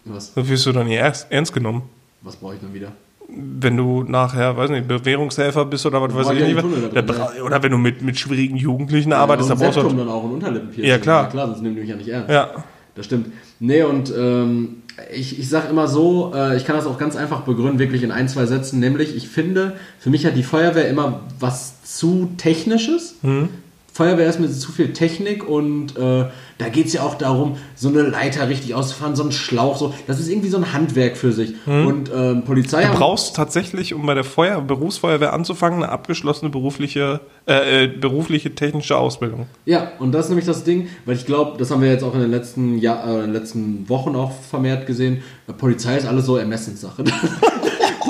Was? 0.05 0.33
Da 0.33 0.47
wirst 0.47 0.65
du 0.67 0.71
dann 0.71 0.87
nie 0.87 0.95
ernst, 0.95 1.27
ernst 1.31 1.51
genommen. 1.51 1.83
Was 2.21 2.35
brauche 2.35 2.55
ich 2.55 2.61
dann 2.61 2.73
wieder? 2.73 2.91
Wenn 3.35 3.77
du 3.77 4.03
nachher, 4.03 4.55
weiß 4.55 4.69
nicht, 4.69 4.87
Bewährungshelfer 4.87 5.65
bist 5.65 5.85
oder 5.85 6.01
was 6.01 6.13
weiß 6.13 6.31
ich 6.31 6.43
nicht, 6.43 6.57
drin, 6.57 7.43
oder 7.43 7.63
wenn 7.63 7.71
du 7.71 7.77
mit, 7.77 8.01
mit 8.01 8.17
schwierigen 8.17 8.57
Jugendlichen 8.57 9.11
ja, 9.11 9.17
arbeitest, 9.17 9.49
dann 9.49 9.59
brauchst 9.59 9.77
du 9.77 9.83
dann 9.89 10.09
auch 10.09 10.23
ein 10.23 10.31
Unterlippenpiercing. 10.31 10.89
Ja, 10.89 10.97
klar. 10.97 11.23
Ja, 11.23 11.29
klar, 11.29 11.47
sonst 11.47 11.61
nehmen 11.61 11.75
die 11.75 11.81
mich 11.81 11.89
ja 11.89 11.95
nicht 11.95 12.09
ernst. 12.09 12.29
Ja. 12.29 12.49
Das 12.95 13.05
stimmt. 13.05 13.27
Nee, 13.59 13.83
und 13.83 14.13
ähm, 14.17 14.83
ich, 15.13 15.37
ich 15.37 15.49
sage 15.49 15.67
immer 15.69 15.87
so, 15.87 16.31
äh, 16.33 16.55
ich 16.55 16.65
kann 16.65 16.77
das 16.77 16.85
auch 16.85 16.97
ganz 16.97 17.15
einfach 17.15 17.41
begründen, 17.41 17.79
wirklich 17.79 18.03
in 18.03 18.11
ein, 18.11 18.29
zwei 18.29 18.45
Sätzen, 18.45 18.79
nämlich 18.79 19.15
ich 19.15 19.27
finde, 19.27 19.73
für 19.99 20.09
mich 20.09 20.25
hat 20.25 20.37
die 20.37 20.43
Feuerwehr 20.43 20.87
immer 20.87 21.21
was 21.39 21.83
zu 21.83 22.29
Technisches. 22.37 23.15
Mhm 23.21 23.49
Feuerwehr 23.95 24.27
ist 24.27 24.41
mir 24.41 24.51
zu 24.51 24.73
viel 24.73 24.91
Technik 24.91 25.47
und 25.47 25.95
äh, 25.95 26.25
da 26.57 26.67
geht 26.69 26.87
es 26.87 26.93
ja 26.93 27.03
auch 27.03 27.15
darum, 27.15 27.55
so 27.75 27.87
eine 27.87 28.01
Leiter 28.01 28.49
richtig 28.49 28.75
auszufahren, 28.75 29.15
so 29.15 29.23
einen 29.23 29.31
Schlauch, 29.31 29.77
so. 29.77 29.93
Das 30.05 30.19
ist 30.19 30.27
irgendwie 30.27 30.49
so 30.49 30.57
ein 30.57 30.73
Handwerk 30.73 31.15
für 31.15 31.31
sich. 31.31 31.53
Und 31.65 32.11
ähm, 32.13 32.43
Polizei 32.43 32.83
Du 32.83 32.91
brauchst 32.91 33.37
tatsächlich, 33.37 33.93
um 33.93 34.05
bei 34.05 34.13
der 34.13 34.25
Feuer 34.25 34.59
Berufsfeuerwehr 34.59 35.31
anzufangen, 35.31 35.81
eine 35.81 35.93
abgeschlossene 35.93 36.51
berufliche, 36.51 37.21
äh, 37.47 37.85
äh, 37.85 37.87
berufliche 37.87 38.53
technische 38.53 38.97
Ausbildung. 38.97 39.45
Ja, 39.63 39.93
und 39.99 40.11
das 40.11 40.25
ist 40.25 40.29
nämlich 40.29 40.45
das 40.45 40.65
Ding, 40.65 40.89
weil 41.05 41.15
ich 41.15 41.25
glaube, 41.25 41.57
das 41.57 41.71
haben 41.71 41.81
wir 41.81 41.89
jetzt 41.89 42.03
auch 42.03 42.15
in 42.15 42.19
den 42.19 42.31
letzten, 42.31 42.77
Jahr, 42.79 43.07
äh, 43.07 43.13
in 43.13 43.21
den 43.21 43.33
letzten 43.33 43.87
Wochen 43.87 44.13
auch 44.17 44.33
vermehrt 44.49 44.87
gesehen. 44.87 45.23
äh, 45.47 45.53
Polizei 45.53 45.95
ist 45.95 46.05
alles 46.05 46.25
so 46.25 46.35
Ermessenssache. 46.35 47.05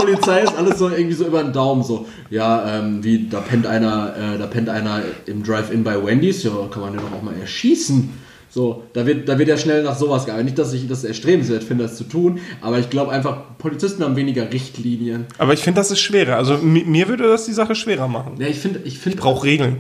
Polizei 0.06 0.42
ist 0.42 0.56
alles 0.58 0.78
so 0.80 0.90
irgendwie 0.90 1.14
so 1.16 1.26
über 1.26 1.42
den 1.44 1.54
Daumen 1.54 1.84
so. 1.84 2.06
Ja, 2.30 2.80
ähm, 2.80 3.04
wie 3.04 3.28
da 3.30 3.40
pennt 3.42 3.66
einer, 3.68 4.14
äh, 4.36 4.38
da 4.38 4.48
pennt 4.48 4.70
einer 4.70 5.02
im 5.26 5.44
Drive-In 5.44 5.84
bei 5.84 6.04
Wendy's, 6.04 6.44
ja, 6.44 6.52
kann 6.72 6.82
man 6.82 6.94
den 6.94 7.02
doch 7.02 7.12
auch 7.18 7.22
mal 7.22 7.34
erschießen. 7.40 8.10
So, 8.50 8.84
da 8.94 9.06
wird, 9.06 9.28
da 9.28 9.38
wird 9.38 9.50
ja 9.50 9.58
schnell 9.58 9.84
nach 9.84 9.98
sowas 9.98 10.24
gearbeitet. 10.26 10.46
Nicht, 10.46 10.60
dass 10.60 10.72
ich 10.72 10.88
das 10.88 11.04
erstrebenswert 11.04 11.62
finde, 11.64 11.84
das 11.84 11.98
zu 11.98 12.06
tun, 12.06 12.40
aber 12.62 12.80
ich 12.80 12.90
glaube 12.90 13.12
einfach, 13.12 13.38
Polizisten 13.58 14.02
haben 14.04 14.16
weniger 14.16 14.52
Richtlinien. 14.54 15.26
Aber 15.38 15.52
ich 15.54 15.60
finde, 15.60 15.82
das 15.82 15.92
ist 15.92 16.00
schwerer. 16.00 16.38
Also 16.38 16.54
mi- 16.60 16.86
mir 16.86 17.10
würde 17.10 17.28
das 17.28 17.46
die 17.46 17.52
Sache 17.52 17.76
schwerer 17.76 18.08
machen. 18.08 18.36
Ja, 18.40 18.48
ich 18.48 18.60
finde, 18.60 18.80
ich 18.86 18.98
finde, 19.00 19.18
Ich 19.18 19.22
brauche 19.22 19.44
Regeln. 19.46 19.78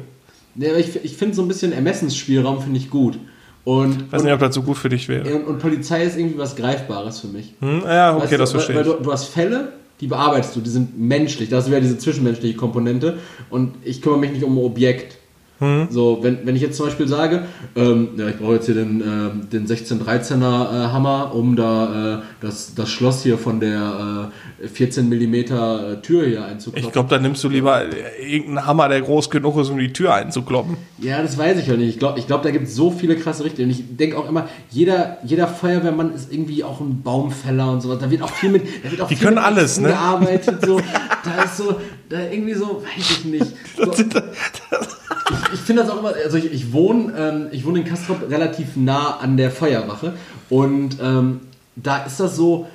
ja, 0.55 0.71
aber 0.71 0.79
ich, 0.79 0.89
ich 1.05 1.15
finde 1.15 1.35
so 1.35 1.41
ein 1.41 1.47
bisschen 1.47 1.71
Ermessensspielraum 1.71 2.61
finde 2.61 2.77
ich 2.79 2.89
gut. 2.89 3.17
Und, 3.63 4.03
Ich 4.07 4.11
weiß 4.11 4.23
nicht, 4.23 4.33
ob 4.33 4.39
das 4.41 4.53
so 4.53 4.61
gut 4.61 4.77
für 4.77 4.89
dich 4.89 5.07
wäre. 5.07 5.33
Und, 5.33 5.45
und 5.45 5.59
Polizei 5.59 6.03
ist 6.03 6.17
irgendwie 6.17 6.37
was 6.37 6.55
Greifbares 6.57 7.21
für 7.21 7.27
mich. 7.27 7.53
Hm? 7.61 7.81
Ja, 7.85 8.13
okay, 8.13 8.23
Weißt 8.23 8.31
du, 8.33 8.37
das 8.39 8.51
verstehe 8.51 8.75
weil, 8.75 8.81
ich. 8.83 8.89
weil 8.89 8.97
du, 8.97 9.03
du 9.03 9.11
hast 9.13 9.25
Fälle, 9.25 9.69
die 10.01 10.07
bearbeitest 10.07 10.55
du, 10.55 10.61
die 10.61 10.69
sind 10.69 10.99
menschlich. 10.99 11.49
Da 11.49 11.57
hast 11.57 11.67
du 11.67 11.71
ja 11.71 11.79
diese 11.79 11.97
zwischenmenschliche 11.97 12.55
Komponente 12.55 13.19
und 13.49 13.75
ich 13.83 14.01
kümmere 14.01 14.19
mich 14.19 14.31
nicht 14.31 14.43
um 14.43 14.57
ein 14.57 14.63
Objekt. 14.63 15.17
Hm. 15.59 15.87
So, 15.89 16.19
wenn, 16.21 16.45
wenn 16.45 16.55
ich 16.55 16.61
jetzt 16.61 16.75
zum 16.75 16.87
Beispiel 16.87 17.07
sage, 17.07 17.45
ähm, 17.77 18.09
ja, 18.17 18.27
ich 18.27 18.37
brauche 18.37 18.55
jetzt 18.55 18.65
hier 18.65 18.75
den, 18.75 19.01
ähm, 19.01 19.49
den 19.49 19.65
1613er 19.65 20.35
äh, 20.35 20.87
Hammer, 20.91 21.33
um 21.33 21.55
da 21.55 22.17
äh, 22.17 22.21
das, 22.41 22.75
das 22.75 22.89
Schloss 22.89 23.23
hier 23.23 23.37
von 23.37 23.61
der 23.61 24.29
äh, 24.61 24.67
14 24.67 25.07
mm 25.07 25.33
äh, 25.33 25.47
Tür 26.01 26.25
hier 26.25 26.43
einzuklopfen. 26.45 26.87
Ich 26.87 26.91
glaube, 26.91 27.09
da 27.09 27.19
nimmst 27.19 27.41
du 27.43 27.47
lieber 27.49 27.83
äh, 27.83 28.35
irgendeinen 28.35 28.65
Hammer, 28.65 28.89
der 28.89 29.01
groß 29.01 29.29
genug 29.29 29.57
ist, 29.57 29.69
um 29.69 29.77
die 29.77 29.93
Tür 29.93 30.13
einzukloppen. 30.13 30.75
Ja, 30.99 31.21
das 31.21 31.37
weiß 31.37 31.57
ich 31.59 31.67
ja 31.67 31.77
nicht. 31.77 31.89
Ich 31.89 31.99
glaube, 31.99 32.19
ich 32.19 32.27
glaub, 32.27 32.43
da 32.43 32.51
gibt 32.51 32.67
es 32.67 32.75
so 32.75 32.91
viele 32.91 33.15
krasse 33.15 33.45
Richtlinien. 33.45 33.77
Ich 33.79 33.97
denke 33.97 34.17
auch 34.17 34.27
immer, 34.27 34.49
jeder, 34.69 35.19
jeder 35.23 35.47
Feuerwehrmann 35.47 36.13
ist 36.13 36.33
irgendwie 36.33 36.65
auch 36.65 36.81
ein 36.81 37.01
Baumfäller 37.01 37.71
und 37.71 37.79
sowas. 37.81 37.99
Da 37.99 38.11
wird 38.11 38.21
auch 38.21 38.29
viel 38.29 38.49
mit. 38.49 38.63
Da 38.83 38.91
wird 38.91 39.01
auch 39.01 39.07
Die 39.07 39.15
viel 39.15 39.27
können 39.27 39.37
mit 39.37 39.45
alles, 39.45 39.79
ne? 39.79 39.87
gearbeitet. 39.87 40.65
So. 40.65 40.81
Da 41.23 41.43
ist 41.43 41.57
so, 41.57 41.79
da 42.09 42.19
irgendwie 42.29 42.53
so, 42.53 42.83
weiß 42.83 43.11
ich 43.11 43.25
nicht. 43.25 43.45
So, 43.77 43.91
ich 43.91 45.44
ich 45.53 45.59
finde 45.59 45.83
das 45.83 45.91
auch 45.91 45.99
immer, 45.99 46.13
also 46.23 46.37
ich, 46.37 46.51
ich 46.51 46.73
wohne, 46.73 47.13
ähm, 47.17 47.47
ich 47.51 47.65
wohne 47.65 47.79
in 47.79 47.85
Kastrop 47.85 48.29
relativ 48.29 48.75
nah 48.75 49.17
an 49.17 49.37
der 49.37 49.51
Feuerwache 49.51 50.13
und 50.49 50.97
ähm, 51.01 51.41
da 51.75 52.03
ist 52.03 52.19
das 52.19 52.35
so, 52.35 52.67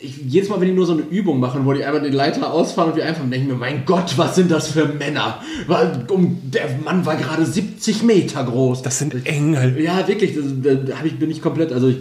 ich, 0.00 0.18
jedes 0.18 0.48
Mal, 0.48 0.60
wenn 0.60 0.68
die 0.68 0.74
nur 0.74 0.86
so 0.86 0.92
eine 0.92 1.02
Übung 1.02 1.38
machen, 1.38 1.64
wo 1.64 1.72
die 1.72 1.84
einfach 1.84 2.02
den 2.02 2.12
Leiter 2.12 2.52
ausfahren 2.52 2.90
und 2.90 2.96
wir 2.96 3.06
einfach 3.06 3.28
denken 3.28 3.48
mir, 3.48 3.54
mein 3.54 3.84
Gott, 3.84 4.16
was 4.16 4.34
sind 4.34 4.50
das 4.50 4.68
für 4.68 4.86
Männer? 4.86 5.40
Weil, 5.66 6.04
um, 6.08 6.40
der 6.42 6.68
Mann 6.84 7.06
war 7.06 7.16
gerade 7.16 7.46
70 7.46 8.02
Meter 8.02 8.44
groß. 8.44 8.82
Das 8.82 8.98
sind 8.98 9.14
Engel. 9.26 9.80
Ja, 9.80 10.06
wirklich, 10.08 10.34
da 10.34 11.04
ich, 11.04 11.18
bin 11.18 11.30
ich 11.30 11.40
komplett, 11.40 11.72
also 11.72 11.88
ich 11.88 11.98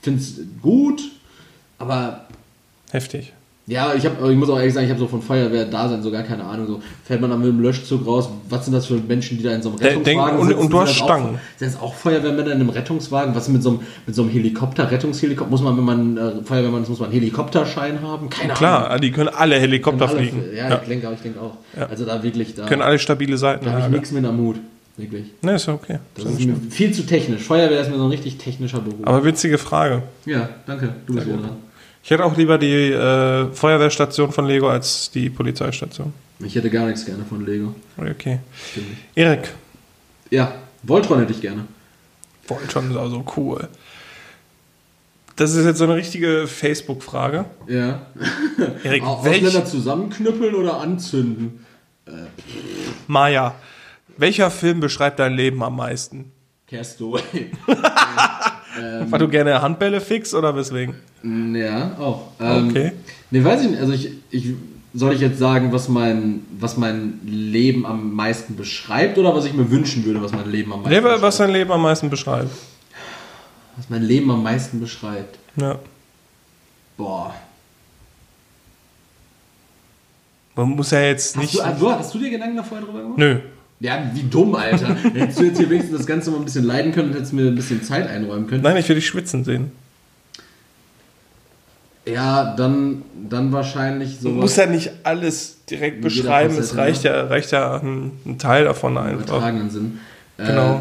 finde 0.00 0.20
es 0.20 0.40
gut, 0.62 1.02
aber 1.78 2.28
Heftig. 2.90 3.32
Ja, 3.68 3.92
ich, 3.94 4.04
hab, 4.06 4.20
ich 4.28 4.36
muss 4.36 4.48
auch 4.48 4.58
ehrlich 4.58 4.72
sagen, 4.74 4.86
ich 4.86 4.90
habe 4.90 4.98
so 5.00 5.06
von 5.06 5.20
Feuerwehr-Dasein 5.22 6.02
so 6.02 6.10
gar 6.10 6.22
keine 6.22 6.42
Ahnung. 6.44 6.66
So 6.66 6.82
fährt 7.04 7.20
man 7.20 7.30
dann 7.30 7.38
mit 7.40 7.48
dem 7.48 7.60
Löschzug 7.60 8.06
raus, 8.06 8.28
was 8.48 8.64
sind 8.64 8.72
das 8.74 8.86
für 8.86 8.94
Menschen, 8.94 9.36
die 9.38 9.44
da 9.44 9.52
in 9.52 9.62
so 9.62 9.68
einem 9.68 9.78
Der- 9.78 9.90
Rettungswagen 9.90 10.16
denk- 10.30 10.40
und- 10.40 10.48
sitzen? 10.48 10.60
und 10.60 10.72
du 10.72 10.76
Sind 10.78 10.86
hast 10.88 10.94
Stangen. 10.96 11.34
Auch, 11.36 11.58
sind 11.58 11.72
das 11.74 11.80
auch 11.80 11.94
Feuerwehrmänner 11.94 12.46
in 12.52 12.60
einem 12.60 12.70
Rettungswagen? 12.70 13.34
Was 13.34 13.46
ist 13.46 13.52
mit 13.52 13.62
so 13.62 13.70
einem, 13.70 13.80
mit 14.06 14.14
so 14.16 14.22
einem 14.22 14.30
Helikopter, 14.30 14.90
Rettungshelikopter? 14.90 15.50
Muss 15.50 15.62
man, 15.62 15.76
wenn 15.76 15.84
man 15.84 16.16
äh, 16.16 16.42
Feuerwehrmann 16.44 16.82
ist, 16.82 16.88
muss 16.88 16.98
man 17.00 17.10
einen 17.10 17.20
Helikopterschein 17.20 18.00
haben? 18.02 18.30
Keine 18.30 18.44
Ahnung. 18.52 18.56
Klar, 18.56 18.98
die 18.98 19.10
können 19.12 19.28
alle 19.28 19.56
Helikopter 19.60 20.08
Alle- 20.08 20.18
fliegen. 20.18 20.42
Ja, 20.56 20.68
Ja. 20.70 20.80
ich 20.82 20.88
denke 20.88 21.08
auch, 21.08 21.12
ich 21.12 21.20
denke 21.20 21.40
auch. 21.40 21.56
Also 21.90 22.04
da 22.04 22.22
wirklich, 22.22 22.54
da, 22.54 22.64
Können 22.66 22.82
alle 22.82 22.98
stabile 22.98 23.36
Seiten 23.36 23.64
da 23.66 23.70
habe 23.72 23.80
ich 23.80 23.84
haben. 23.84 23.92
nichts 23.92 24.12
mit 24.12 24.24
am 24.24 24.36
Mut. 24.42 24.56
Wirklich. 24.96 25.26
Ne, 25.42 25.54
ist 25.54 25.66
ja 25.68 25.74
okay. 25.74 25.98
Das 26.16 26.24
ist 26.24 26.40
mir 26.44 26.56
viel 26.70 26.90
zu 26.92 27.06
technisch. 27.06 27.42
Feuerwehr 27.42 27.80
ist 27.80 27.88
mir 27.88 27.98
so 27.98 28.02
ein 28.04 28.10
richtig 28.10 28.36
technischer 28.38 28.80
Beruf. 28.80 28.98
Aber 29.06 29.24
witzige 29.24 29.56
Frage. 29.56 30.02
ja, 30.26 30.48
danke. 30.66 30.88
Du 31.06 31.14
bist 31.14 31.26
wieder 31.26 31.36
dran. 31.36 31.50
Ich 32.02 32.10
hätte 32.10 32.24
auch 32.24 32.36
lieber 32.36 32.58
die 32.58 32.90
äh, 32.92 33.52
Feuerwehrstation 33.52 34.32
von 34.32 34.46
Lego 34.46 34.68
als 34.68 35.10
die 35.10 35.28
Polizeistation. 35.30 36.12
Ich 36.40 36.54
hätte 36.54 36.70
gar 36.70 36.86
nichts 36.86 37.04
gerne 37.04 37.24
von 37.24 37.44
Lego. 37.44 37.74
Okay. 37.96 38.38
Erik, 39.14 39.52
Ja, 40.30 40.54
Voltron 40.82 41.20
hätte 41.20 41.32
ich 41.32 41.40
gerne. 41.40 41.66
Voltron 42.46 42.90
ist 42.90 42.96
also 42.96 43.24
cool. 43.36 43.68
Das 45.36 45.54
ist 45.54 45.64
jetzt 45.66 45.78
so 45.78 45.84
eine 45.84 45.94
richtige 45.96 46.46
Facebook-Frage. 46.46 47.44
Ja. 47.66 48.06
Erik, 48.84 49.02
Ausländer 49.04 49.64
zusammenknüppeln 49.64 50.54
oder 50.54 50.80
anzünden? 50.80 51.64
Maja, 53.06 53.54
welcher 54.16 54.50
Film 54.50 54.80
beschreibt 54.80 55.18
dein 55.18 55.34
Leben 55.34 55.62
am 55.62 55.76
meisten? 55.76 56.32
Castaway. 56.66 57.50
Weil 59.10 59.18
du 59.18 59.28
gerne 59.28 59.60
Handbälle 59.62 60.00
fix 60.00 60.34
oder 60.34 60.54
weswegen? 60.54 60.94
ja, 61.54 61.96
auch. 61.98 62.28
Ähm, 62.40 62.68
Okay. 62.68 62.92
Nee, 63.30 63.44
weiß 63.44 63.62
ich 63.62 63.70
nicht. 63.70 63.80
Also 63.80 63.92
ich, 63.92 64.10
ich 64.30 64.54
soll 64.94 65.12
ich 65.14 65.20
jetzt 65.20 65.38
sagen, 65.38 65.70
was 65.72 65.88
mein, 65.88 66.40
was 66.58 66.76
mein 66.76 67.20
Leben 67.24 67.84
am 67.86 68.14
meisten 68.14 68.56
beschreibt 68.56 69.18
oder 69.18 69.34
was 69.34 69.44
ich 69.44 69.52
mir 69.52 69.70
wünschen 69.70 70.04
würde, 70.04 70.22
was 70.22 70.32
mein 70.32 70.50
Leben 70.50 70.72
am 70.72 70.82
meisten 70.82 71.04
was 71.04 71.20
beschreibt? 71.20 71.40
dein 71.40 71.50
Leben 71.52 71.70
am 71.72 71.82
meisten 71.82 72.10
beschreibt. 72.10 72.50
Was 73.76 73.90
mein 73.90 74.02
Leben 74.02 74.30
am 74.30 74.42
meisten 74.42 74.80
beschreibt. 74.80 75.38
Ja. 75.56 75.78
Boah. 76.96 77.34
Man 80.56 80.70
muss 80.70 80.90
ja 80.90 81.00
jetzt 81.02 81.36
Hast 81.36 81.42
nicht. 81.42 81.54
du, 81.54 81.78
du, 81.78 81.92
hast 81.92 82.12
du 82.14 82.18
dir 82.18 82.30
Gedanken 82.30 82.56
da 82.56 82.62
vorher 82.64 82.84
drüber 82.84 83.02
gemacht? 83.02 83.18
Nö. 83.18 83.38
Ja, 83.80 84.10
wie 84.12 84.24
dumm, 84.24 84.54
Alter. 84.56 84.94
Hättest 85.14 85.38
du 85.38 85.44
jetzt 85.44 85.58
hier 85.58 85.70
wenigstens 85.70 85.98
das 85.98 86.06
Ganze 86.06 86.30
mal 86.32 86.38
ein 86.38 86.44
bisschen 86.44 86.64
leiden 86.64 86.92
können 86.92 87.10
und 87.10 87.14
hättest 87.14 87.32
mir 87.32 87.46
ein 87.46 87.54
bisschen 87.54 87.82
Zeit 87.82 88.08
einräumen 88.08 88.48
können. 88.48 88.62
Nein, 88.62 88.76
ich 88.76 88.88
will 88.88 88.96
dich 88.96 89.06
schwitzen 89.06 89.44
sehen. 89.44 89.70
Ja, 92.06 92.54
dann, 92.56 93.02
dann 93.28 93.52
wahrscheinlich 93.52 94.16
Du 94.16 94.22
sowas. 94.30 94.40
musst 94.40 94.56
ja 94.56 94.66
nicht 94.66 94.90
alles 95.04 95.64
direkt 95.66 96.00
beschreiben. 96.00 96.56
Es 96.56 96.74
reicht 96.76 97.04
ja, 97.04 97.24
reicht 97.24 97.50
ja 97.52 97.76
ein, 97.76 98.12
ein 98.24 98.38
Teil 98.38 98.64
davon 98.64 98.92
im 98.96 98.98
einfach. 99.02 99.28
übertragenen 99.28 99.70
Sinn. 99.70 100.00
Genau. 100.38 100.76
Äh, 100.76 100.80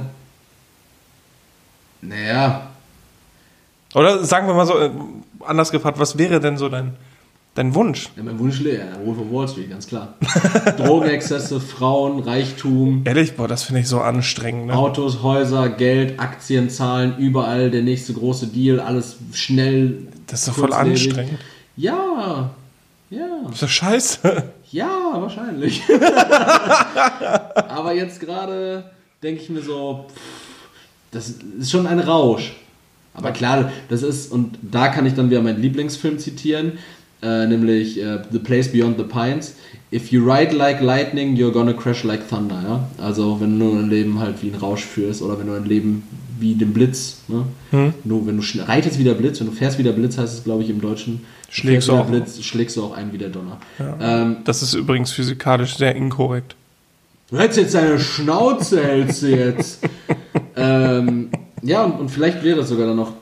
naja, 2.06 2.70
Oder 3.94 4.24
sagen 4.24 4.48
wir 4.48 4.54
mal 4.54 4.66
so, 4.68 4.80
äh, 4.80 4.90
anders 5.46 5.72
gefragt, 5.72 6.00
was 6.00 6.18
wäre 6.18 6.40
denn 6.40 6.58
so 6.58 6.70
dein, 6.70 6.94
dein 7.58 7.74
Wunsch? 7.74 8.10
ja, 8.16 8.24
mein 8.24 8.38
Wunsch 8.40 8.60
leer. 8.60 8.88
Wolf 9.04 9.20
of 9.20 9.32
Wall 9.32 9.48
Street, 9.48 9.70
ganz 9.70 9.88
klar. 9.88 10.14
Drogenexzesse, 10.78 11.60
Frauen, 11.60 12.20
Reichtum, 12.20 13.02
Ehrlich, 13.06 13.36
boah, 13.36 13.48
das 13.48 13.64
finde 13.64 13.82
ich 13.82 13.88
so 13.88 14.00
anstrengend. 14.00 14.68
Ne? 14.68 14.74
Autos, 14.74 15.24
Häuser, 15.24 15.70
Geld, 15.70 16.20
Aktien, 16.20 16.70
Zahlen, 16.70 17.18
überall 17.18 17.72
der 17.72 17.82
nächste 17.82 18.14
große 18.14 18.48
Deal, 18.48 18.80
alles 18.80 19.18
schnell. 19.34 20.08
Das 20.28 20.42
ist 20.42 20.50
doch 20.50 20.56
voll 20.56 20.74
anstrengend. 20.74 21.40
Ja, 21.76 22.52
ja, 23.10 23.28
Das 23.46 23.54
ist 23.54 23.64
doch 23.64 23.70
scheiße. 23.70 24.44
ja, 24.72 24.90
wahrscheinlich. 25.14 25.82
Aber 27.70 27.94
jetzt 27.94 28.20
gerade 28.20 28.92
denke 29.24 29.42
ich 29.42 29.50
mir 29.50 29.62
so, 29.62 30.06
pff, 30.10 30.20
das 31.12 31.34
ist 31.60 31.72
schon 31.72 31.88
ein 31.88 32.00
Rausch. 32.00 32.56
Aber 33.14 33.32
klar, 33.32 33.72
das 33.90 34.04
ist, 34.04 34.32
und 34.32 34.60
da 34.62 34.90
kann 34.90 35.08
ich 35.08 35.16
dann 35.16 35.32
wieder 35.32 35.42
meinen 35.42 35.60
Lieblingsfilm 35.62 36.20
zitieren, 36.20 36.74
äh, 37.22 37.48
nämlich 37.48 38.00
äh, 38.02 38.20
The 38.32 38.40
Place 38.40 38.72
Beyond 38.72 38.98
the 38.98 39.04
Pines. 39.04 39.56
If 39.92 40.12
you 40.12 40.24
ride 40.24 40.54
like 40.56 40.82
lightning, 40.82 41.36
you're 41.36 41.52
gonna 41.52 41.74
crash 41.74 42.04
like 42.04 42.28
thunder. 42.28 42.62
Ja? 42.64 42.88
Also 43.04 43.40
wenn 43.40 43.58
du 43.58 43.72
ein 43.72 43.90
Leben 43.90 44.20
halt 44.20 44.42
wie 44.44 44.50
ein 44.50 44.56
Rausch 44.56 44.84
führst 44.84 45.22
oder 45.22 45.40
wenn 45.40 45.48
du 45.48 45.54
ein 45.54 45.66
Leben 45.66 46.04
wie 46.40 46.54
den 46.54 46.72
Blitz, 46.74 47.22
ne? 47.28 47.46
Nur 48.04 48.28
wenn 48.28 48.38
du 48.38 48.44
reitest 48.68 49.00
wie 49.00 49.04
der 49.04 49.16
Blitz, 49.16 49.40
wenn 49.40 49.48
du 49.48 49.54
fährst 49.54 49.80
wie 49.80 49.84
der 49.84 49.94
Blitz, 49.94 50.18
heißt 50.18 50.38
es 50.38 50.44
glaube 50.44 50.62
ich 50.62 50.70
im 50.70 50.80
Deutschen, 50.82 51.22
Schlägst 51.50 51.88
der 51.88 51.96
auch. 51.96 52.06
Blitz, 52.06 52.42
schlägst 52.44 52.78
du 52.78 52.84
auch 52.84 52.96
ein 52.96 53.12
wie 53.14 53.18
der 53.18 53.30
Donner. 53.30 53.58
Ähm, 54.00 54.38
Das 54.44 54.62
ist 54.62 54.74
übrigens 54.74 55.12
physikalisch 55.12 55.78
sehr 55.78 55.96
inkorrekt. 55.96 56.56
Du 57.32 57.38
hältst 57.38 57.58
jetzt 57.58 57.74
deine 57.74 58.00
Schnauze, 58.00 58.84
hältst 58.84 59.22
du 59.24 59.36
jetzt. 59.36 59.80
ähm, 60.56 61.30
ja, 61.62 61.84
und, 61.84 61.94
und 62.00 62.10
vielleicht 62.10 62.44
wäre 62.44 62.58
das 62.58 62.70
sogar 62.70 62.88
dann 62.88 62.98
noch 62.98 63.14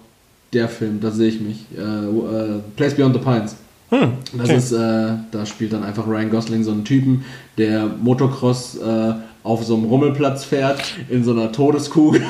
der 0.53 0.67
Film, 0.69 0.99
da 0.99 1.11
sehe 1.11 1.29
ich 1.29 1.39
mich. 1.39 1.65
Äh, 1.77 1.81
äh, 1.81 2.59
Place 2.75 2.95
Beyond 2.95 3.15
the 3.15 3.21
Pines. 3.21 3.55
Hm, 3.89 4.13
Das 4.33 4.45
okay. 4.49 4.57
ist, 4.57 4.71
äh, 4.71 5.13
da 5.31 5.45
spielt 5.45 5.73
dann 5.73 5.83
einfach 5.83 6.07
Ryan 6.07 6.29
Gosling 6.31 6.63
so 6.63 6.71
einen 6.71 6.85
Typen, 6.85 7.23
der 7.57 7.85
Motocross 7.85 8.77
äh, 8.77 9.13
auf 9.43 9.63
so 9.63 9.75
einem 9.75 9.85
Rummelplatz 9.85 10.43
fährt, 10.43 10.81
in 11.09 11.23
so 11.23 11.31
einer 11.31 11.51
Todeskugel. 11.51 12.21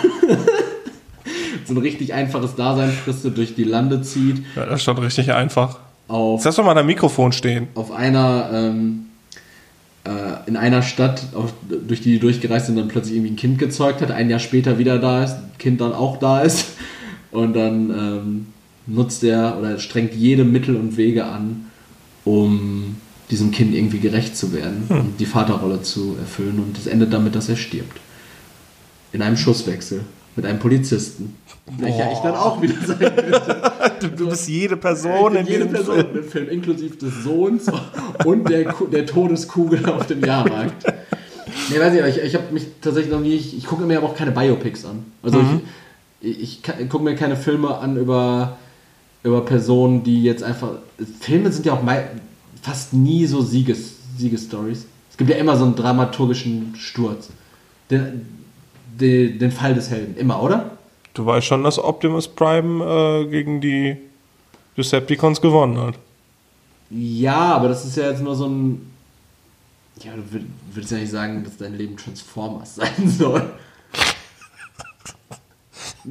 so 1.66 1.74
ein 1.74 1.78
richtig 1.78 2.14
einfaches 2.14 2.56
Dasein 2.56 2.92
fristet, 2.92 3.38
durch 3.38 3.56
die 3.56 3.64
Lande 3.64 4.02
zieht, 4.02 4.44
Ja, 4.56 4.66
das 4.66 4.76
ist 4.76 4.84
schon 4.84 4.98
richtig 4.98 5.32
einfach. 5.34 5.80
auf 6.08 6.44
lass 6.44 6.56
doch 6.58 6.66
mal 6.66 6.74
dein 6.76 6.86
Mikrofon 6.86 7.32
stehen. 7.32 7.68
auf 7.76 7.92
einer 7.92 8.50
ähm, 8.54 9.06
äh, 10.04 10.10
in 10.48 10.58
einer 10.58 10.82
Stadt, 10.84 11.24
auf, 11.34 11.54
durch 11.88 12.02
die 12.02 12.12
die 12.12 12.20
durchgereist 12.20 12.68
sind, 12.68 12.76
dann 12.78 12.88
plötzlich 12.90 13.16
irgendwie 13.16 13.34
ein 13.34 13.38
Kind 13.38 13.58
gezeugt 13.60 14.02
hat, 14.02 14.12
ein 14.12 14.30
Jahr 14.30 14.40
später 14.40 14.78
wieder 14.78 15.00
da 15.00 15.24
ist, 15.24 15.38
Kind 15.58 15.82
dann 15.82 15.94
auch 15.94 16.18
da 16.18 16.42
ist 16.42 16.74
und 17.32 17.56
dann 17.56 17.90
ähm, 17.90 18.48
nutzt 18.88 19.24
er 19.24 19.58
oder 19.60 19.80
strengt 19.80 20.14
jede 20.14 20.44
Mittel 20.44 20.76
und 20.76 20.98
Wege 20.98 21.26
an, 21.26 21.72
um 22.24 22.98
diesem 23.32 23.52
Kind 23.52 23.74
irgendwie 23.74 24.00
gerecht 24.00 24.38
zu 24.38 24.54
werden 24.54 24.86
Hm. 24.88 25.00
und 25.00 25.20
die 25.20 25.26
Vaterrolle 25.26 25.82
zu 25.82 26.16
erfüllen 26.20 26.60
und 26.60 26.78
es 26.78 26.86
endet 26.88 27.12
damit, 27.14 27.36
dass 27.36 27.50
er 27.50 27.56
stirbt. 27.56 28.00
In 29.12 29.22
einem 29.22 29.38
Schusswechsel 29.38 30.02
mit 30.36 30.46
einem 30.46 30.60
Polizisten. 30.60 31.36
Welcher 31.78 32.12
ich 32.12 32.20
dann 32.20 32.36
auch 32.36 32.62
wieder 32.62 32.76
sein 32.86 33.00
könnte. 33.00 33.72
Du, 34.02 34.10
du 34.10 34.30
bist 34.30 34.50
jede 34.50 34.76
Person 34.76 35.36
in 35.38 35.46
Jede 35.48 35.60
diesem 35.68 35.72
Person 35.72 35.96
Film. 35.96 36.18
im 36.18 36.24
Film, 36.26 36.50
inklusive 36.50 36.98
des 36.98 37.24
Sohns 37.24 37.64
und 38.26 38.50
der, 38.50 38.76
der 38.92 39.06
Todeskugel 39.06 39.86
auf 39.90 40.06
dem 40.08 40.22
Jahrmarkt. 40.24 40.84
Nee, 41.70 41.80
weiß 41.80 41.94
ich, 41.94 42.00
aber 42.02 42.10
ich, 42.10 42.18
ich 42.22 42.36
habe 42.36 42.52
mich 42.54 42.66
tatsächlich 42.82 43.12
noch 43.14 43.22
nie, 43.22 43.34
ich, 43.36 43.58
ich 43.58 43.66
gucke 43.66 43.86
mir 43.86 43.98
aber 43.98 44.08
auch 44.08 44.16
keine 44.18 44.32
Biopics 44.32 44.84
an. 44.86 45.06
Also 45.24 45.40
ich, 46.22 46.42
ich, 46.42 46.62
ich 46.80 46.90
gucke 46.90 47.06
mir 47.06 47.16
keine 47.16 47.38
Filme 47.38 47.78
an 47.78 47.96
über, 47.96 48.58
über 49.26 49.42
Personen, 49.44 50.04
die 50.04 50.24
jetzt 50.24 50.44
einfach. 50.44 50.70
Filme 51.20 51.52
sind 51.52 51.66
ja 51.66 51.74
auch 51.74 51.84
mei- 51.84 52.08
fast 52.62 52.94
nie 52.94 53.26
so 53.26 53.42
Sieges, 53.42 53.96
Siegesstories. 54.18 54.86
Es 55.12 55.18
gibt 55.18 55.30
ja 55.30 55.36
immer 55.38 55.58
so 55.58 55.66
einen 55.66 55.76
dramaturgischen 55.76 56.76
Sturz. 56.78 57.30
Den, 57.90 58.26
den, 59.00 59.40
den 59.40 59.52
Fall 59.52 59.74
des 59.74 59.90
Helden, 59.90 60.16
immer, 60.18 60.42
oder? 60.42 60.72
Du 61.14 61.26
weißt 61.26 61.46
schon, 61.48 61.64
dass 61.64 61.80
Optimus 61.80 62.28
Prime 62.28 62.84
äh, 62.84 63.26
gegen 63.30 63.62
die 63.62 63.98
Decepticons 64.78 65.42
gewonnen 65.42 65.78
hat. 65.80 65.96
Ja, 66.90 67.56
aber 67.56 67.70
das 67.70 67.86
ist 67.86 67.98
ja 67.98 68.10
jetzt 68.10 68.22
nur 68.22 68.36
so 68.36 68.48
ein. 68.48 68.92
Ja, 70.04 70.12
du 70.16 70.22
würd- 70.38 70.46
würdest 70.74 70.92
ja 70.92 70.98
nicht 71.00 71.12
sagen, 71.12 71.44
dass 71.44 71.58
dein 71.58 71.78
Leben 71.78 71.96
Transformers 71.98 72.76
sein 72.76 73.10
soll. 73.10 73.50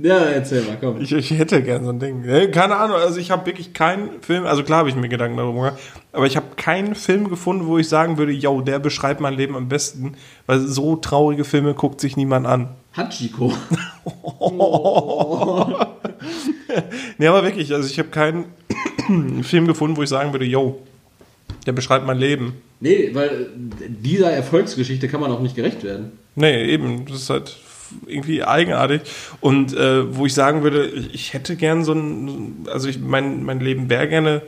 Ja, 0.03 0.19
erzähl 0.19 0.63
mal, 0.63 0.77
komm. 0.81 1.01
Ich, 1.01 1.13
ich 1.13 1.31
hätte 1.31 1.63
gern 1.63 1.85
so 1.85 1.91
ein 1.91 1.99
Ding. 1.99 2.23
Ne, 2.23 2.51
Keine 2.51 2.77
Ahnung, 2.77 2.97
also 2.97 3.19
ich 3.19 3.31
habe 3.31 3.47
wirklich 3.47 3.73
keinen 3.73 4.23
Film, 4.23 4.47
also 4.47 4.63
klar 4.63 4.81
habe 4.81 4.89
ich 4.89 4.97
mir 4.97 5.09
Gedanken 5.09 5.37
darüber 5.37 5.55
gemacht, 5.55 5.83
aber 6.13 6.27
ich 6.27 6.37
habe 6.37 6.47
keinen 6.57 6.95
Film 6.95 7.29
gefunden, 7.29 7.67
wo 7.67 7.79
ich 7.79 7.89
sagen 7.89 8.19
würde, 8.19 8.33
yo, 8.33 8.61
der 8.61 8.79
beschreibt 8.79 9.21
mein 9.21 9.35
Leben 9.35 9.57
am 9.57 9.69
besten, 9.69 10.15
weil 10.47 10.61
so 10.61 10.97
traurige 10.97 11.45
Filme 11.45 11.75
guckt 11.75 12.01
sich 12.01 12.17
niemand 12.17 12.47
an. 12.47 12.69
Hachiko. 12.97 13.53
Nee, 17.19 17.27
aber 17.29 17.45
wirklich, 17.45 17.73
also 17.73 17.89
ich 17.89 17.99
habe 17.99 18.09
keinen 18.09 18.47
Film 19.43 19.67
gefunden, 19.67 19.97
wo 19.97 20.03
ich 20.03 20.09
sagen 20.09 20.33
würde, 20.33 20.45
yo, 20.45 20.81
der 21.67 21.73
beschreibt 21.73 22.07
mein 22.07 22.19
Leben. 22.19 22.55
Nee, 22.81 23.11
weil 23.13 23.49
dieser 23.89 24.31
Erfolgsgeschichte 24.33 25.09
kann 25.09 25.21
man 25.21 25.31
auch 25.31 25.41
nicht 25.41 25.57
gerecht 25.57 25.85
werden. 25.85 26.13
Nee, 26.35 26.65
eben, 26.65 27.07
das 27.07 27.23
ist 27.23 27.31
halt 27.31 27.57
irgendwie 28.07 28.45
eigenartig. 28.45 29.03
Und 29.41 29.75
äh, 29.75 30.17
wo 30.17 30.27
ich 30.27 30.35
sagen 30.35 30.63
würde, 30.63 30.87
ich 30.87 31.33
hätte 31.33 31.57
gern 31.57 31.85
so 31.85 31.93
ein, 31.93 32.67
also 32.71 32.89
ich, 32.89 32.99
mein, 32.99 33.45
mein 33.45 33.61
Leben 33.61 33.91
wäre 33.91 34.09
gerne 34.09 34.43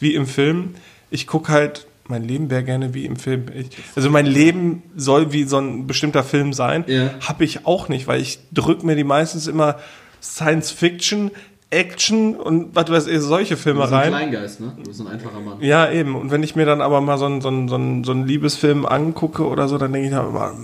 wie 0.00 0.14
im 0.14 0.26
Film. 0.26 0.74
Ich 1.10 1.26
gucke 1.26 1.52
halt, 1.52 1.86
mein 2.08 2.24
Leben 2.24 2.50
wäre 2.50 2.64
gerne 2.64 2.94
wie 2.94 3.04
im 3.04 3.16
Film. 3.16 3.46
Ich, 3.54 3.68
also 3.94 4.10
mein 4.10 4.26
Leben 4.26 4.82
soll 4.96 5.32
wie 5.32 5.44
so 5.44 5.58
ein 5.58 5.86
bestimmter 5.86 6.24
Film 6.24 6.52
sein. 6.52 6.84
Ja. 6.86 7.10
Habe 7.20 7.44
ich 7.44 7.66
auch 7.66 7.88
nicht, 7.88 8.06
weil 8.06 8.20
ich 8.20 8.38
drück 8.52 8.82
mir 8.82 8.96
die 8.96 9.04
meistens 9.04 9.46
immer 9.46 9.76
Science 10.22 10.70
Fiction, 10.70 11.30
Action 11.70 12.34
und 12.34 12.74
was 12.74 12.90
weiß 12.90 13.06
ich, 13.08 13.20
solche 13.20 13.58
Filme 13.58 13.80
Du 13.80 13.82
bist 13.82 13.92
ein 13.92 14.00
rein. 14.00 14.08
Kleingeist, 14.30 14.60
ne? 14.60 14.72
Du 14.78 14.84
bist 14.84 15.00
ein 15.02 15.08
einfacher 15.08 15.40
Mann. 15.40 15.60
Ja, 15.60 15.90
eben. 15.90 16.16
Und 16.16 16.30
wenn 16.30 16.42
ich 16.42 16.56
mir 16.56 16.64
dann 16.64 16.80
aber 16.80 17.02
mal 17.02 17.18
so 17.18 17.26
einen, 17.26 17.42
so 17.42 17.48
einen, 17.48 17.68
so 17.68 17.74
einen, 17.74 18.04
so 18.04 18.12
einen 18.12 18.26
Liebesfilm 18.26 18.86
angucke 18.86 19.46
oder 19.46 19.68
so, 19.68 19.76
dann 19.76 19.92
denke 19.92 20.08
ich 20.08 20.14
dann 20.14 20.28
immer, 20.28 20.54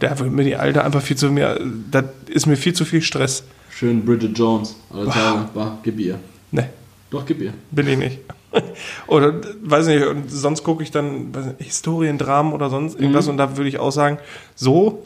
Der 0.00 0.18
wird 0.18 0.30
mir 0.32 0.44
die 0.44 0.56
Alte 0.56 0.84
einfach 0.84 1.02
viel 1.02 1.16
zu 1.16 1.30
mir, 1.30 1.60
das 1.90 2.04
ist 2.26 2.46
mir 2.46 2.56
viel 2.56 2.72
zu 2.72 2.84
viel 2.84 3.02
Stress. 3.02 3.44
Schön 3.70 4.04
Bridget 4.04 4.36
Jones. 4.38 4.76
Alle 4.90 5.06
Tage. 5.08 5.48
Bah, 5.54 5.78
gib 5.82 5.98
ihr. 5.98 6.18
Ne, 6.50 6.70
Doch, 7.10 7.24
gib 7.26 7.40
ihr. 7.40 7.52
bin 7.70 7.88
ich 7.88 7.98
nicht. 7.98 8.18
oder, 9.08 9.34
weiß 9.62 9.86
nicht, 9.88 10.04
und 10.04 10.30
sonst 10.30 10.62
gucke 10.62 10.82
ich 10.82 10.90
dann 10.90 11.34
weiß 11.34 11.46
nicht, 11.46 11.56
Historiendramen 11.60 12.52
oder 12.52 12.70
sonst 12.70 12.98
irgendwas 12.98 13.26
und 13.26 13.36
da 13.36 13.56
würde 13.56 13.68
ich 13.68 13.78
auch 13.78 13.90
sagen, 13.90 14.18
so, 14.54 15.04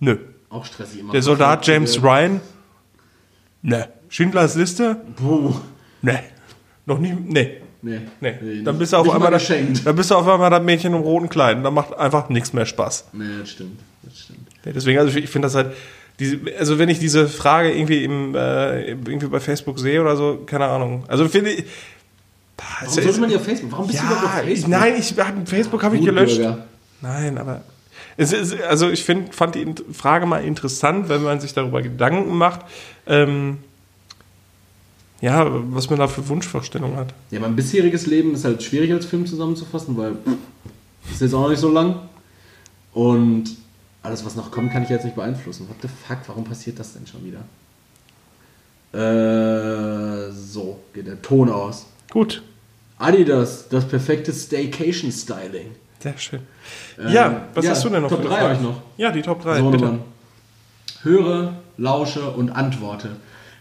nö. 0.00 0.18
Auch 0.50 0.66
stressig 0.66 1.00
immer. 1.00 1.12
Der 1.12 1.22
Soldat 1.22 1.66
James 1.66 2.02
Ryan, 2.02 2.40
ne. 3.62 3.88
Schindlers 4.10 4.56
Liste, 4.56 5.00
Puh. 5.16 5.54
ne. 6.02 6.22
Noch 6.84 6.98
nie, 6.98 7.14
ne. 7.14 7.61
Nee. 7.82 8.00
Nee, 8.20 8.34
Nee, 8.40 8.62
dann 8.62 8.78
bist 8.78 8.92
du 8.92 8.96
auf 8.96 9.10
einmal 9.10 9.30
mal 9.30 9.38
das, 9.38 9.82
dann 9.84 9.96
bist 9.96 10.10
du 10.10 10.14
auf 10.14 10.28
einmal 10.28 10.50
das 10.50 10.62
Mädchen 10.62 10.94
im 10.94 11.00
roten 11.00 11.28
Kleid 11.28 11.56
und 11.56 11.64
dann 11.64 11.74
macht 11.74 11.96
einfach 11.96 12.28
nichts 12.28 12.52
mehr 12.52 12.64
Spaß. 12.64 13.08
Nee, 13.12 13.24
das 13.40 13.50
stimmt. 13.50 13.80
Das 14.02 14.18
stimmt. 14.20 14.38
Nee, 14.64 14.72
deswegen, 14.72 14.98
also 15.00 15.18
ich 15.18 15.28
finde 15.28 15.46
das 15.46 15.56
halt, 15.56 15.72
diese, 16.20 16.38
also 16.58 16.78
wenn 16.78 16.88
ich 16.88 17.00
diese 17.00 17.28
Frage 17.28 17.72
irgendwie 17.72 18.04
im, 18.04 18.34
äh, 18.36 18.90
irgendwie 18.90 19.26
bei 19.26 19.40
Facebook 19.40 19.80
sehe 19.80 20.00
oder 20.00 20.16
so, 20.16 20.42
keine 20.46 20.66
Ahnung. 20.66 21.04
Also 21.08 21.26
finde 21.28 21.50
ich. 21.50 21.64
Warum 22.56 22.88
ist 22.88 22.96
ja- 22.96 23.02
sollte 23.02 23.20
man 23.20 23.30
die 23.30 23.36
auf 23.36 23.44
Facebook? 23.44 23.72
Warum 23.72 23.86
bist 23.88 23.98
du 23.98 24.04
überhaupt 24.06 24.22
ja, 24.22 24.28
auf 24.40 24.44
Facebook? 24.44 24.70
nein, 24.70 24.94
ich 24.96 25.14
Facebook 25.48 25.82
habe 25.82 25.96
ich 25.96 26.04
gelöscht. 26.04 26.40
Nein, 27.00 27.38
aber 27.38 27.62
es 28.16 28.32
ist, 28.32 28.60
also 28.62 28.90
ich 28.90 29.02
find, 29.02 29.34
fand 29.34 29.54
die 29.54 29.74
Frage 29.92 30.26
mal 30.26 30.44
interessant, 30.44 31.08
wenn 31.08 31.22
man 31.22 31.40
sich 31.40 31.54
darüber 31.54 31.82
Gedanken 31.82 32.36
macht, 32.36 32.60
ähm, 33.06 33.58
ja, 35.22 35.46
was 35.72 35.88
man 35.88 35.98
da 35.98 36.08
für 36.08 36.28
Wunschvorstellungen 36.28 36.96
hat. 36.96 37.14
Ja, 37.30 37.40
mein 37.40 37.56
bisheriges 37.56 38.06
Leben 38.06 38.34
ist 38.34 38.44
halt 38.44 38.62
schwierig 38.62 38.92
als 38.92 39.06
Film 39.06 39.24
zusammenzufassen, 39.24 39.96
weil 39.96 40.16
ist 41.10 41.20
jetzt 41.20 41.32
auch 41.32 41.42
noch 41.42 41.50
nicht 41.50 41.60
so 41.60 41.70
lang. 41.70 42.00
Und 42.92 43.44
alles, 44.02 44.26
was 44.26 44.36
noch 44.36 44.50
kommt, 44.50 44.72
kann 44.72 44.82
ich 44.82 44.90
jetzt 44.90 45.04
nicht 45.04 45.16
beeinflussen. 45.16 45.68
What 45.68 45.76
the 45.80 45.88
fuck, 45.88 46.18
warum 46.26 46.44
passiert 46.44 46.78
das 46.78 46.92
denn 46.92 47.06
schon 47.06 47.20
wieder? 47.24 47.40
Äh, 48.92 50.30
so, 50.32 50.80
geht 50.92 51.06
der 51.06 51.22
Ton 51.22 51.48
aus. 51.48 51.86
Gut, 52.10 52.42
Adidas, 52.98 53.68
das 53.68 53.86
perfekte 53.86 54.32
Staycation-Styling. 54.32 55.72
sehr 56.00 56.18
schön. 56.18 56.40
Ähm, 56.98 57.12
ja, 57.12 57.48
was 57.54 57.64
ja, 57.64 57.70
hast 57.72 57.84
du 57.84 57.88
denn 57.88 58.02
noch 58.02 58.08
Top 58.08 58.22
für 58.22 58.28
eine 58.28 58.34
3 58.34 58.40
Frage? 58.40 58.54
habe 58.54 58.62
ich 58.62 58.68
noch. 58.68 58.82
Ja, 58.96 59.10
die 59.10 59.22
Top 59.22 59.42
3. 59.42 59.58
Sohnemann. 59.58 60.00
Höre, 61.02 61.54
lausche 61.78 62.30
und 62.30 62.50
antworte. 62.50 63.10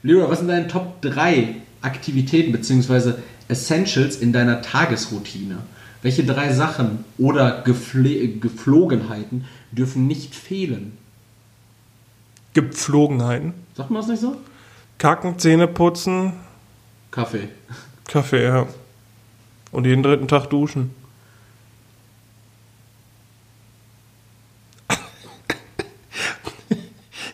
Leroy, 0.04 0.30
was 0.30 0.40
sind 0.40 0.48
deine 0.48 0.68
Top 0.68 1.02
3 1.02 1.56
Aktivitäten 1.82 2.52
bzw. 2.52 3.14
Essentials 3.48 4.18
in 4.18 4.34
deiner 4.34 4.62
Tagesroutine? 4.62 5.58
Welche 6.02 6.24
drei 6.24 6.52
Sachen 6.52 7.06
oder 7.18 7.62
Gefle 7.62 8.28
Geflogenheiten 8.28 9.46
dürfen 9.72 10.08
nicht 10.08 10.34
fehlen? 10.34 10.98
Gepflogenheiten. 12.54 13.54
Sagt 13.76 13.92
man 13.92 14.02
das 14.02 14.10
nicht 14.10 14.22
so? 14.22 14.36
Kacken, 14.98 15.38
Zähne 15.40 15.68
putzen, 15.68 16.34
Kaffee. 17.12 17.50
Kaffee, 18.08 18.44
ja. 18.44 18.68
Und 19.72 19.86
jeden 19.86 20.04
dritten 20.04 20.28
Tag 20.28 20.50
duschen. 20.50 20.92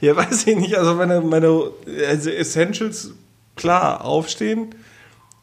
Ja, 0.01 0.15
weiß 0.15 0.47
ich 0.47 0.55
nicht. 0.57 0.75
Also 0.75 0.93
meine, 0.95 1.21
meine 1.21 1.71
also 2.09 2.29
Essentials, 2.29 3.11
klar, 3.55 4.03
aufstehen. 4.05 4.75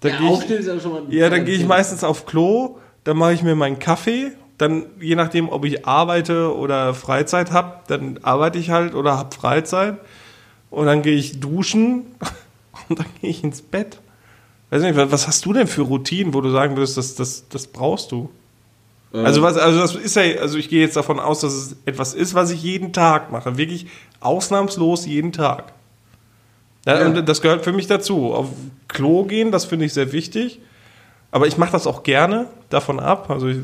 Dann 0.00 0.12
Ja, 0.12 0.18
geh 0.18 0.24
ich- 0.24 0.30
aufstehen 0.30 0.58
ist 0.60 0.66
ja 0.66 0.80
schon 0.80 0.92
mal. 0.92 1.02
Ja, 1.14 1.30
dann 1.30 1.44
gehe 1.44 1.56
ich 1.56 1.66
meistens 1.66 2.04
auf 2.04 2.26
Klo, 2.26 2.78
dann 3.04 3.16
mache 3.16 3.32
ich 3.32 3.42
mir 3.42 3.54
meinen 3.54 3.78
Kaffee, 3.78 4.32
dann 4.58 4.86
je 5.00 5.14
nachdem, 5.16 5.48
ob 5.48 5.64
ich 5.64 5.86
arbeite 5.86 6.54
oder 6.56 6.94
Freizeit 6.94 7.50
habe, 7.52 7.80
dann 7.88 8.18
arbeite 8.22 8.58
ich 8.58 8.70
halt 8.70 8.94
oder 8.94 9.16
habe 9.18 9.34
Freizeit 9.34 9.96
und 10.70 10.86
dann 10.86 11.02
gehe 11.02 11.14
ich 11.16 11.40
duschen 11.40 12.04
und 12.88 12.98
dann 12.98 13.06
gehe 13.20 13.30
ich 13.30 13.42
ins 13.42 13.62
Bett. 13.62 13.98
Weiß 14.70 14.82
nicht, 14.82 14.96
was 14.96 15.10
was 15.12 15.26
hast 15.26 15.44
du 15.44 15.52
denn 15.52 15.66
für 15.66 15.82
Routinen, 15.82 16.34
wo 16.34 16.40
du 16.40 16.50
sagen 16.50 16.76
würdest, 16.76 16.96
das, 16.96 17.14
das, 17.14 17.44
das 17.48 17.66
brauchst 17.66 18.12
du? 18.12 18.30
Äh, 19.14 19.18
Also 19.18 19.40
was, 19.42 19.56
also 19.56 19.78
das 19.80 19.94
ist 19.94 20.16
ja, 20.16 20.22
also 20.40 20.58
ich 20.58 20.68
gehe 20.68 20.80
jetzt 20.82 20.96
davon 20.96 21.18
aus, 21.20 21.40
dass 21.40 21.52
es 21.54 21.76
etwas 21.86 22.12
ist, 22.14 22.34
was 22.34 22.50
ich 22.50 22.62
jeden 22.62 22.92
Tag 22.92 23.30
mache, 23.32 23.56
wirklich 23.56 23.86
ausnahmslos 24.20 25.06
jeden 25.06 25.32
Tag. 25.32 25.72
Ja. 26.86 27.06
Und 27.06 27.26
das 27.28 27.40
gehört 27.40 27.64
für 27.64 27.72
mich 27.72 27.86
dazu. 27.86 28.34
Auf 28.34 28.48
Klo 28.88 29.24
gehen, 29.24 29.50
das 29.52 29.64
finde 29.64 29.86
ich 29.86 29.94
sehr 29.94 30.12
wichtig. 30.12 30.60
Aber 31.30 31.46
ich 31.46 31.56
mache 31.56 31.72
das 31.72 31.86
auch 31.86 32.02
gerne 32.02 32.46
davon 32.70 33.00
ab. 33.00 33.30
Also 33.30 33.48
ich, 33.48 33.58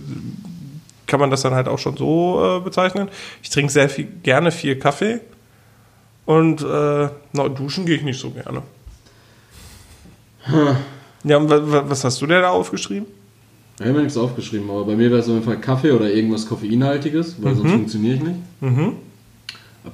kann 1.06 1.20
man 1.20 1.30
das 1.30 1.42
dann 1.42 1.54
halt 1.54 1.68
auch 1.68 1.78
schon 1.78 1.96
so 1.96 2.58
äh, 2.58 2.60
bezeichnen. 2.60 3.08
Ich 3.42 3.50
trinke 3.50 3.72
sehr 3.72 3.88
viel, 3.90 4.06
gerne 4.22 4.52
viel 4.52 4.76
Kaffee. 4.78 5.20
Und 6.24 6.62
äh, 6.62 7.08
na, 7.32 7.48
duschen 7.48 7.84
gehe 7.86 7.96
ich 7.96 8.02
nicht 8.02 8.20
so 8.20 8.30
gerne. 8.30 8.62
Ja, 11.24 11.36
und 11.36 11.50
wa- 11.50 11.60
wa- 11.72 11.84
was 11.86 12.04
hast 12.04 12.20
du 12.22 12.26
denn 12.26 12.40
da 12.42 12.50
aufgeschrieben? 12.50 13.06
Ich 13.80 13.86
habe 13.86 13.94
mir 13.94 14.02
nichts 14.02 14.18
aufgeschrieben, 14.18 14.68
aber 14.70 14.84
bei 14.84 14.94
mir 14.94 15.10
wäre 15.10 15.20
es 15.20 15.26
auf 15.26 15.32
jeden 15.32 15.44
Fall 15.44 15.56
Kaffee 15.58 15.90
oder 15.92 16.12
irgendwas 16.12 16.46
Koffeinhaltiges, 16.46 17.36
weil 17.42 17.54
sonst 17.54 17.72
funktioniere 17.72 18.14
ich 18.16 18.22
nicht. 18.22 18.36
Mhm. 18.60 18.92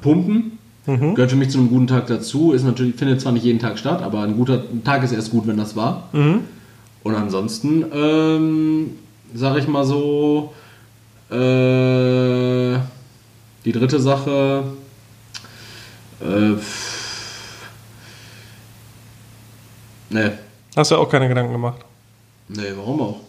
Pumpen 0.02 0.58
gehört 0.86 1.30
für 1.30 1.36
mich 1.36 1.50
zu 1.50 1.58
einem 1.58 1.68
guten 1.68 1.86
Tag 1.86 2.08
dazu. 2.08 2.50
Ist 2.52 2.64
natürlich, 2.64 2.96
findet 2.96 3.20
zwar 3.20 3.30
nicht 3.32 3.44
jeden 3.44 3.60
Tag 3.60 3.78
statt, 3.78 4.02
aber 4.02 4.22
ein 4.22 4.36
guter 4.36 4.60
Tag 4.82 5.04
ist 5.04 5.12
erst 5.12 5.30
gut, 5.30 5.46
wenn 5.46 5.56
das 5.56 5.76
war. 5.76 6.08
Mhm. 6.12 6.40
Und 7.04 7.14
ansonsten, 7.14 7.84
ähm, 7.94 8.90
sage 9.34 9.60
ich 9.60 9.68
mal 9.68 9.84
so, 9.84 10.52
Äh, 11.28 12.78
die 13.64 13.72
dritte 13.72 13.98
Sache. 14.00 14.64
Äh, 16.20 16.54
ne, 20.10 20.38
Hast 20.76 20.90
du 20.90 20.96
auch 20.96 21.08
keine 21.08 21.28
Gedanken 21.28 21.52
gemacht? 21.52 21.84
nee, 22.48 22.72
warum 22.76 23.00
auch? 23.00 23.20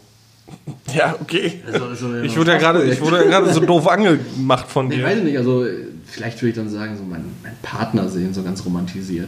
Ja, 0.93 1.15
okay. 1.21 1.61
Also, 1.71 1.87
ist 1.87 1.99
so 1.99 2.07
ein 2.07 2.23
Ich 2.23 2.37
wurde 2.37 2.51
ja 2.53 2.57
gerade, 2.57 2.83
ich 2.83 3.01
wurde 3.01 3.17
ja 3.17 3.23
gerade 3.23 3.53
so 3.53 3.59
doof 3.59 3.87
angemacht 3.87 4.67
von 4.67 4.89
dir. 4.89 5.03
weiß 5.03 5.17
ich 5.19 5.23
nicht, 5.23 5.37
also 5.37 5.65
vielleicht 6.05 6.41
würde 6.41 6.49
ich 6.49 6.55
dann 6.55 6.69
sagen, 6.69 6.95
so 6.97 7.03
meinen 7.03 7.35
mein 7.43 7.55
Partner 7.61 8.07
sehen, 8.09 8.33
so 8.33 8.43
ganz 8.43 8.63
romantisiert. 8.65 9.27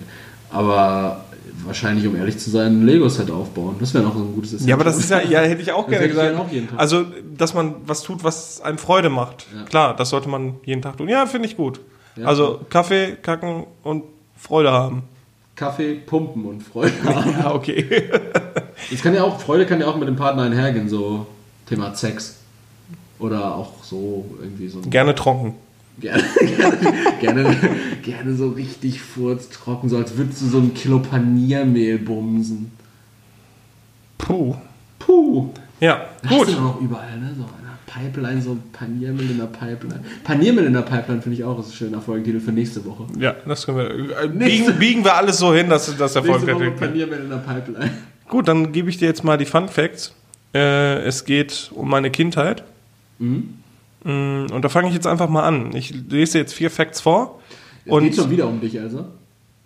Aber 0.52 1.26
wahrscheinlich, 1.66 2.08
um 2.08 2.16
ehrlich 2.16 2.38
zu 2.38 2.50
sein, 2.50 2.82
ein 2.82 2.86
Lego-Set 2.86 3.30
aufbauen. 3.30 3.76
Das 3.80 3.94
wäre 3.94 4.04
noch 4.04 4.16
so 4.16 4.24
ein 4.24 4.34
gutes 4.34 4.66
Ja, 4.66 4.76
aber 4.76 4.84
das 4.84 4.98
ist 4.98 5.10
ja, 5.12 5.22
ja, 5.22 5.42
hätte 5.42 5.62
ich 5.62 5.72
auch 5.72 5.84
Das 5.90 5.92
gerne 6.00 6.08
gesagt. 6.08 6.36
auch. 6.38 6.48
Also, 6.78 7.06
dass 7.38 7.54
man 7.54 7.76
was 7.86 8.02
tut, 8.02 8.24
was 8.24 8.62
einem 8.62 8.78
Freude 8.78 9.10
macht. 9.10 9.46
Ja. 9.56 9.64
Klar, 9.66 9.96
das 9.96 10.10
sollte 10.10 10.30
man 10.30 10.56
jeden 10.64 10.82
Tag 10.82 10.98
tun. 10.98 11.10
Ja, 11.10 11.26
finde 11.26 11.48
ich 11.48 11.58
gut. 11.58 11.82
Ja, 12.16 12.26
also, 12.26 12.62
Kaffee, 12.70 13.18
kacken 13.22 13.66
und 13.84 14.04
Freude 14.38 14.72
haben. 14.72 15.04
Kaffee, 15.56 15.96
Pumpen 15.96 16.46
und 16.46 16.64
Freude 16.64 16.94
haben. 17.04 17.32
Ja, 17.32 17.54
okay. 17.54 17.86
Das 18.92 19.02
kann 19.02 19.14
ja 19.14 19.24
auch, 19.24 19.40
Freude 19.40 19.66
kann 19.66 19.80
ja 19.80 19.88
auch 19.88 19.98
mit 19.98 20.08
dem 20.08 20.16
Partner 20.16 20.44
einhergehen, 20.44 20.90
so 20.90 21.28
Thema 21.68 21.94
Sex. 21.96 22.38
Oder 23.20 23.56
auch 23.56 23.84
so 23.84 24.26
irgendwie 24.42 24.68
so. 24.70 24.80
gerne 24.82 25.14
trocken. 25.14 25.56
Gerne, 26.00 26.24
gerne, 26.40 26.78
gerne, 27.20 27.58
gerne 28.02 28.36
so 28.36 28.50
richtig 28.52 29.02
furztrocken, 29.02 29.90
so 29.90 29.98
als 29.98 30.16
würdest 30.16 30.42
du 30.42 30.46
so 30.48 30.60
ein 30.60 30.74
Kilo 30.74 31.00
Paniermehl 31.00 31.98
bumsen. 32.00 32.72
Puh. 34.18 34.56
Puh. 35.00 35.50
Ja, 35.82 36.06
Das 36.22 36.32
gut. 36.32 36.48
ist 36.48 36.58
auch 36.58 36.62
noch 36.62 36.82
überall, 36.82 37.18
ne? 37.20 37.34
So 37.36 37.44
in 37.44 37.66
der 37.66 37.78
Pipeline, 37.86 38.42
so 38.42 38.58
Paniermehl 38.74 39.32
in 39.32 39.38
der 39.38 39.46
Pipeline. 39.48 40.02
Paniermehl 40.24 40.66
in 40.66 40.74
der 40.74 40.82
Pipeline 40.82 41.22
finde 41.22 41.38
ich 41.38 41.44
auch 41.44 41.60
ist 41.60 41.68
ein 41.70 41.74
schöner 41.74 42.02
Folgentitel 42.02 42.40
für 42.40 42.52
nächste 42.52 42.84
Woche. 42.86 43.06
Ja, 43.18 43.36
das 43.46 43.66
können 43.66 43.78
wir. 43.78 44.24
Äh, 44.24 44.28
biegen, 44.28 44.78
biegen 44.78 45.04
wir 45.04 45.16
alles 45.16 45.38
so 45.38 45.54
hin, 45.54 45.70
dass 45.70 45.86
das 45.98 46.16
Erfolg 46.16 46.36
Nächste 46.42 46.56
Woche 46.56 46.66
wird. 46.66 46.80
Paniermehl 46.80 47.20
in 47.20 47.30
der 47.30 47.38
Pipeline. 47.38 47.92
Gut, 48.30 48.48
dann 48.48 48.72
gebe 48.72 48.90
ich 48.90 48.98
dir 48.98 49.08
jetzt 49.08 49.24
mal 49.24 49.38
die 49.38 49.46
Fun 49.46 49.68
Facts. 49.68 50.16
Äh, 50.54 51.00
es 51.02 51.26
geht 51.26 51.72
um 51.76 51.90
meine 51.90 52.10
Kindheit. 52.12 52.64
Mhm. 53.18 53.56
Mm, 54.04 54.46
Und 54.54 54.62
da 54.64 54.70
fange 54.70 54.88
ich 54.88 54.94
jetzt 54.94 55.08
einfach 55.08 55.28
mal 55.30 55.44
an. 55.44 55.76
Ich 55.76 55.94
lese 56.10 56.38
jetzt 56.38 56.54
vier 56.54 56.72
Facts 56.72 57.02
vor. 57.02 57.42
Es 57.86 57.92
Und, 57.92 58.04
geht 58.04 58.16
schon 58.16 58.30
wieder 58.32 58.48
um 58.48 58.62
dich, 58.62 58.80
also. 58.80 59.06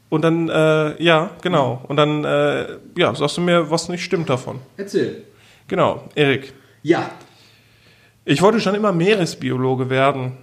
und 0.09 0.21
dann, 0.23 0.49
äh, 0.49 1.01
ja, 1.03 1.31
genau. 1.41 1.83
Und 1.87 1.97
dann, 1.97 2.23
äh, 2.23 2.77
ja, 2.97 3.13
sagst 3.13 3.37
du 3.37 3.41
mir, 3.41 3.69
was 3.69 3.89
nicht 3.89 4.03
stimmt 4.03 4.29
davon. 4.29 4.59
Erzähl. 4.77 5.23
Genau, 5.67 6.09
Erik. 6.15 6.53
Ja. 6.83 7.11
Ich 8.25 8.41
wollte 8.41 8.59
schon 8.61 8.75
immer 8.75 8.91
Meeresbiologe 8.93 9.89
werden, 9.89 10.33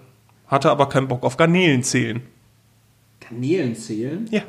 hatte 0.46 0.70
aber 0.70 0.88
keinen 0.88 1.08
Bock 1.08 1.22
auf 1.24 1.36
Garnelen 1.36 1.82
zählen. 1.82 2.22
Kanälen 3.20 3.74
zählen. 3.74 4.28
Ja. 4.30 4.42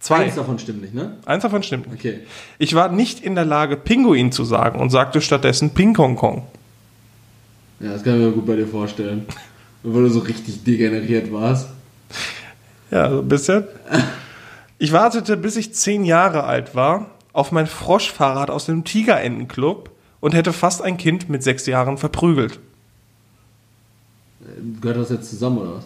Zwei. 0.00 0.24
Eins 0.24 0.34
davon 0.34 0.58
stimmt 0.58 0.80
nicht, 0.80 0.94
ne? 0.94 1.18
Eins 1.26 1.42
davon 1.42 1.62
stimmt 1.62 1.90
nicht. 1.90 2.00
Okay. 2.00 2.20
Ich 2.58 2.74
war 2.74 2.90
nicht 2.90 3.20
in 3.20 3.34
der 3.34 3.44
Lage, 3.44 3.76
Pinguin 3.76 4.32
zu 4.32 4.44
sagen 4.44 4.80
und 4.80 4.88
sagte 4.88 5.20
stattdessen 5.20 5.70
Ping 5.70 5.92
Kong 5.92 6.16
Kong. 6.16 6.46
Ja, 7.80 7.92
das 7.92 8.02
kann 8.02 8.14
ich 8.14 8.26
mir 8.26 8.32
gut 8.32 8.46
bei 8.46 8.56
dir 8.56 8.66
vorstellen. 8.66 9.26
Weil 9.82 10.04
du 10.04 10.10
so 10.10 10.20
richtig 10.20 10.64
degeneriert 10.64 11.32
warst. 11.32 11.68
Ja, 12.90 13.10
so 13.10 13.20
ein 13.20 13.28
bisschen. 13.28 13.64
Ich 14.78 14.92
wartete, 14.92 15.36
bis 15.36 15.56
ich 15.56 15.74
zehn 15.74 16.04
Jahre 16.04 16.44
alt 16.44 16.74
war, 16.74 17.10
auf 17.32 17.52
mein 17.52 17.66
Froschfahrrad 17.66 18.50
aus 18.50 18.66
dem 18.66 18.84
Tigerentenclub 18.84 19.90
und 20.20 20.34
hätte 20.34 20.52
fast 20.52 20.82
ein 20.82 20.96
Kind 20.96 21.28
mit 21.28 21.42
sechs 21.42 21.66
Jahren 21.66 21.98
verprügelt. 21.98 22.58
Gehört 24.80 24.98
das 24.98 25.10
jetzt 25.10 25.30
zusammen 25.30 25.58
oder 25.58 25.74
was? 25.76 25.84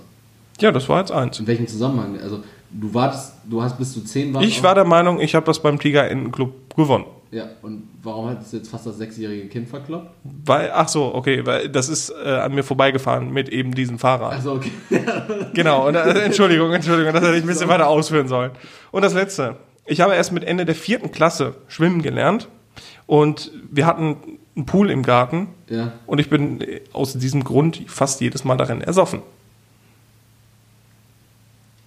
Ja, 0.61 0.73
das 0.73 0.89
war 0.89 1.01
jetzt 1.01 1.13
eins. 1.13 1.39
In 1.41 1.47
welchem 1.47 1.67
Zusammenhang? 1.67 2.19
Also, 2.21 2.43
du 2.75 2.93
wartest, 2.93 3.33
du 3.45 3.63
hast 3.63 3.79
bis 3.79 3.95
du 3.95 4.01
zehn 4.01 4.35
warst. 4.35 4.47
Ich 4.47 4.63
war 4.63 4.75
der 4.75 4.85
Meinung, 4.85 5.21
ich 5.21 5.35
habe 5.35 5.47
das 5.47 5.61
beim 5.61 5.79
Tigerentenclub 5.79 6.77
gewonnen. 6.77 7.07
Ja, 7.31 7.49
und 7.63 7.89
warum 8.03 8.31
hat 8.31 8.43
es 8.43 8.53
jetzt 8.53 8.71
fast 8.71 8.87
das 8.87 8.97
sechsjährige 8.97 9.49
Kind 9.49 9.69
verkloppt? 9.69 10.09
Weil, 10.45 10.71
ach 10.73 10.89
so, 10.89 11.13
okay, 11.15 11.45
weil 11.45 11.69
das 11.69 11.89
ist 11.89 12.11
äh, 12.11 12.29
an 12.29 12.55
mir 12.55 12.63
vorbeigefahren 12.63 13.33
mit 13.33 13.49
eben 13.49 13.75
diesem 13.75 13.99
Fahrrad. 13.99 14.35
Also, 14.35 14.53
okay. 14.53 14.71
Genau, 15.53 15.89
und, 15.89 15.97
äh, 15.97 16.25
Entschuldigung, 16.25 16.73
Entschuldigung, 16.73 17.13
das 17.13 17.25
hätte 17.25 17.37
ich 17.37 17.43
ein 17.43 17.49
bisschen 17.49 17.69
weiter 17.69 17.89
ausführen 17.89 18.29
sollen. 18.29 18.53
Und 18.93 19.03
das 19.03 19.15
letzte. 19.15 19.57
Ich 19.87 20.01
habe 20.01 20.15
erst 20.15 20.33
mit 20.33 20.45
Ende 20.45 20.65
der 20.65 20.77
vierten 20.77 21.11
Klasse 21.11 21.57
schwimmen 21.67 22.03
gelernt 22.03 22.49
und 23.07 23.51
wir 23.71 23.85
hatten 23.85 24.17
einen 24.57 24.67
Pool 24.67 24.89
im 24.91 25.03
Garten 25.03 25.49
ja. 25.69 25.93
und 26.07 26.21
ich 26.21 26.31
bin 26.31 26.65
aus 26.93 27.15
diesem 27.15 27.45
Grund 27.45 27.83
fast 27.87 28.21
jedes 28.21 28.45
Mal 28.45 28.57
darin 28.57 28.81
ersoffen. 28.81 29.23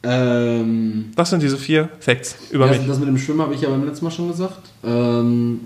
Ähm, 0.03 1.05
Das 1.15 1.29
sind 1.29 1.41
diese 1.43 1.57
vier 1.57 1.89
Facts 1.99 2.35
über 2.51 2.65
ja, 2.71 2.77
mich. 2.77 2.87
das 2.87 2.99
mit 2.99 3.07
dem 3.07 3.17
Schwimmen 3.17 3.41
habe 3.41 3.53
ich 3.55 3.61
ja 3.61 3.69
beim 3.69 3.85
letzten 3.85 4.05
Mal 4.05 4.11
schon 4.11 4.27
gesagt. 4.29 4.69
Ähm, 4.83 5.61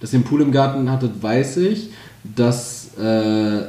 dass 0.00 0.12
ihr 0.12 0.18
einen 0.18 0.24
Pool 0.24 0.42
im 0.42 0.52
Garten 0.52 0.90
hattet, 0.90 1.22
weiß 1.22 1.58
ich. 1.58 1.90
Dass 2.36 2.96
äh, 2.98 3.60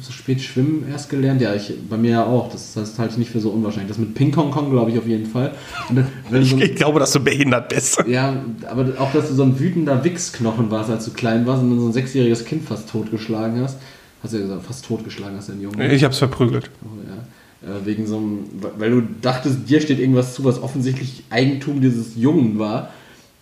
so 0.00 0.12
spät 0.12 0.40
schwimmen 0.40 0.86
erst 0.90 1.10
gelernt, 1.10 1.40
ja, 1.40 1.52
ich, 1.54 1.72
bei 1.90 1.96
mir 1.96 2.10
ja 2.12 2.24
auch. 2.24 2.50
Das, 2.52 2.74
das 2.74 2.98
halte 2.98 3.12
ich 3.14 3.18
nicht 3.18 3.30
für 3.30 3.40
so 3.40 3.50
unwahrscheinlich. 3.50 3.88
Das 3.88 3.98
mit 3.98 4.14
Ping 4.14 4.30
Pong 4.30 4.50
Kong 4.52 4.70
glaube 4.70 4.90
ich 4.92 4.98
auf 4.98 5.06
jeden 5.06 5.26
Fall. 5.26 5.52
Dann, 5.88 6.06
du 6.30 6.44
so 6.44 6.56
ein- 6.56 6.62
Ich 6.62 6.74
glaube, 6.76 7.00
dass 7.00 7.12
du 7.12 7.20
behindert 7.20 7.68
bist. 7.68 8.04
Ja, 8.08 8.36
aber 8.70 8.86
auch, 8.98 9.12
dass 9.12 9.28
du 9.28 9.34
so 9.34 9.42
ein 9.42 9.58
wütender 9.58 10.02
Wichsknochen 10.04 10.70
warst, 10.70 10.90
als 10.90 11.04
du 11.06 11.12
klein 11.12 11.44
warst 11.46 11.62
und 11.62 11.70
dann 11.70 11.80
so 11.80 11.86
ein 11.88 11.92
sechsjähriges 11.92 12.44
Kind 12.44 12.64
fast 12.64 12.88
totgeschlagen 12.88 13.60
hast. 13.62 13.78
Hast 14.22 14.32
du 14.32 14.38
ja 14.38 14.44
gesagt, 14.44 14.64
fast 14.64 14.84
totgeschlagen 14.86 15.36
hast 15.36 15.48
du 15.48 15.52
den 15.52 15.62
Jungen. 15.62 15.80
Ich 15.90 16.02
habe 16.04 16.12
es 16.12 16.18
verprügelt. 16.18 16.70
Oh, 16.84 16.88
ja. 17.08 17.16
Äh, 17.62 17.84
Wegen 17.86 18.06
so 18.06 18.18
einem, 18.18 18.44
weil 18.78 18.90
du 18.90 19.02
dachtest, 19.22 19.68
dir 19.68 19.80
steht 19.80 19.98
irgendwas 19.98 20.34
zu, 20.34 20.44
was 20.44 20.62
offensichtlich 20.62 21.24
Eigentum 21.30 21.80
dieses 21.80 22.16
Jungen 22.16 22.58
war. 22.58 22.90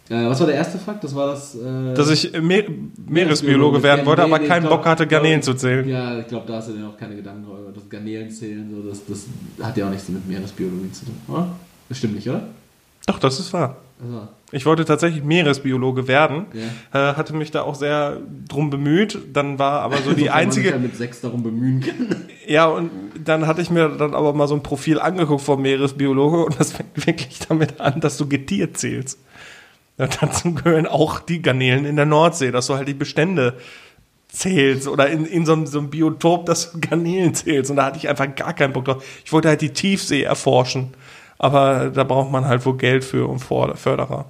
Äh, 0.09 0.27
was 0.27 0.39
war 0.41 0.47
der 0.47 0.57
erste 0.57 0.79
Fakt? 0.79 1.03
Das 1.03 1.15
war 1.15 1.29
das. 1.29 1.55
Äh, 1.57 1.95
Dass 1.95 2.11
ich 2.11 2.33
Me 2.41 2.65
Meeresbiologe 3.09 3.83
werden 3.83 4.05
wollte, 4.07 4.23
aber 4.23 4.39
Nee, 4.39 4.47
keinen 4.47 4.69
Bock 4.69 4.85
hatte, 4.85 5.07
Garnelen 5.07 5.41
glaub- 5.41 5.57
zu 5.57 5.61
zählen. 5.67 5.89
Ja, 5.89 6.19
ich 6.19 6.27
glaube, 6.27 6.47
da 6.47 6.57
hast 6.57 6.69
du 6.69 6.73
dir 6.75 6.87
auch 6.87 6.97
keine 6.97 7.17
Gedanken 7.17 7.45
darüber. 7.47 7.73
Das 7.73 7.89
Garnelen 7.89 8.31
zählen, 8.31 8.71
so, 8.71 8.89
das, 8.89 9.01
das 9.07 9.27
hat 9.67 9.77
ja 9.77 9.87
auch 9.87 9.91
nichts 9.91 10.09
mit 10.09 10.27
Meeresbiologie 10.29 10.93
zu 10.93 11.07
tun, 11.07 11.15
oder? 11.29 11.49
Das 11.89 11.99
stimmt 11.99 12.15
nicht, 12.17 12.29
oder? 12.29 12.47
Doch, 13.07 13.19
das 13.19 13.41
ist 13.41 13.53
wahr. 13.53 13.77
Also, 14.03 14.29
Ich 14.55 14.67
wollte 14.67 14.85
tatsächlich 14.85 15.23
Meeresbiologe 15.25 16.09
werden, 16.09 16.47
Ja. 16.93 17.11
äh, 17.11 17.15
hatte 17.15 17.35
mich 17.35 17.51
da 17.51 17.63
auch 17.63 17.75
sehr 17.75 18.19
drum 18.49 18.71
bemüht. 18.71 19.19
Dann 19.33 19.59
war 19.59 19.81
aber 19.83 19.99
so 19.99 20.13
die 20.15 20.23
so 20.23 20.27
kann 20.27 20.35
man 20.45 20.51
sich 20.51 20.61
einzige, 20.61 20.71
ja 20.71 20.79
mit 20.79 20.97
sechs 20.97 21.21
darum 21.21 21.43
bemühen 21.43 21.81
kann. 21.81 22.25
Ja, 22.47 22.67
und 22.67 22.91
dann 23.25 23.47
hatte 23.47 23.61
ich 23.63 23.71
mir 23.71 23.89
dann 23.89 24.15
aber 24.15 24.33
mal 24.33 24.49
so 24.49 24.55
ein 24.55 24.63
Profil 24.63 24.99
angeguckt 25.01 25.43
vom 25.43 25.63
Meeresbiologe 25.63 26.45
und 26.45 26.59
das 26.61 26.73
fängt 26.73 27.07
wirklich 27.07 27.39
damit 27.49 27.81
an, 27.81 28.01
dass 28.01 28.17
du 28.17 28.27
Getier 28.29 28.73
zählst. 28.75 29.19
Ja, 29.99 30.07
dazu 30.09 30.55
gehören 30.55 30.87
auch 30.87 31.21
die 31.21 31.41
Garnelen 31.43 31.85
in 31.85 31.97
der 31.97 32.07
Nordsee, 32.07 32.51
dass 32.51 32.67
du 32.67 32.75
halt 32.75 32.89
die 32.89 32.95
Bestände 32.95 33.55
zählst 34.29 34.89
oder 34.89 35.09
in, 35.09 35.27
in 35.27 35.47
so, 35.47 35.53
einem, 35.53 35.67
so 35.67 35.79
einem 35.79 35.91
Biotop, 35.91 36.47
dass 36.47 36.73
du 36.73 36.81
Garnelen 36.81 37.35
zählst. 37.35 37.71
Und 37.71 37.77
da 37.77 37.85
hatte 37.87 37.99
ich 37.99 38.09
einfach 38.09 38.35
gar 38.35 38.53
keinen 38.53 38.73
Bock 38.73 38.85
drauf. 38.87 39.05
Ich 39.25 39.33
wollte 39.33 39.49
halt 39.49 39.61
die 39.61 39.71
Tiefsee 39.73 40.23
erforschen. 40.23 40.89
Aber 41.39 41.91
da 41.91 42.05
braucht 42.05 42.31
man 42.33 42.47
halt 42.47 42.65
wohl 42.65 42.77
Geld 42.77 43.05
für 43.05 43.29
und 43.29 43.41
Förderer. 43.41 44.27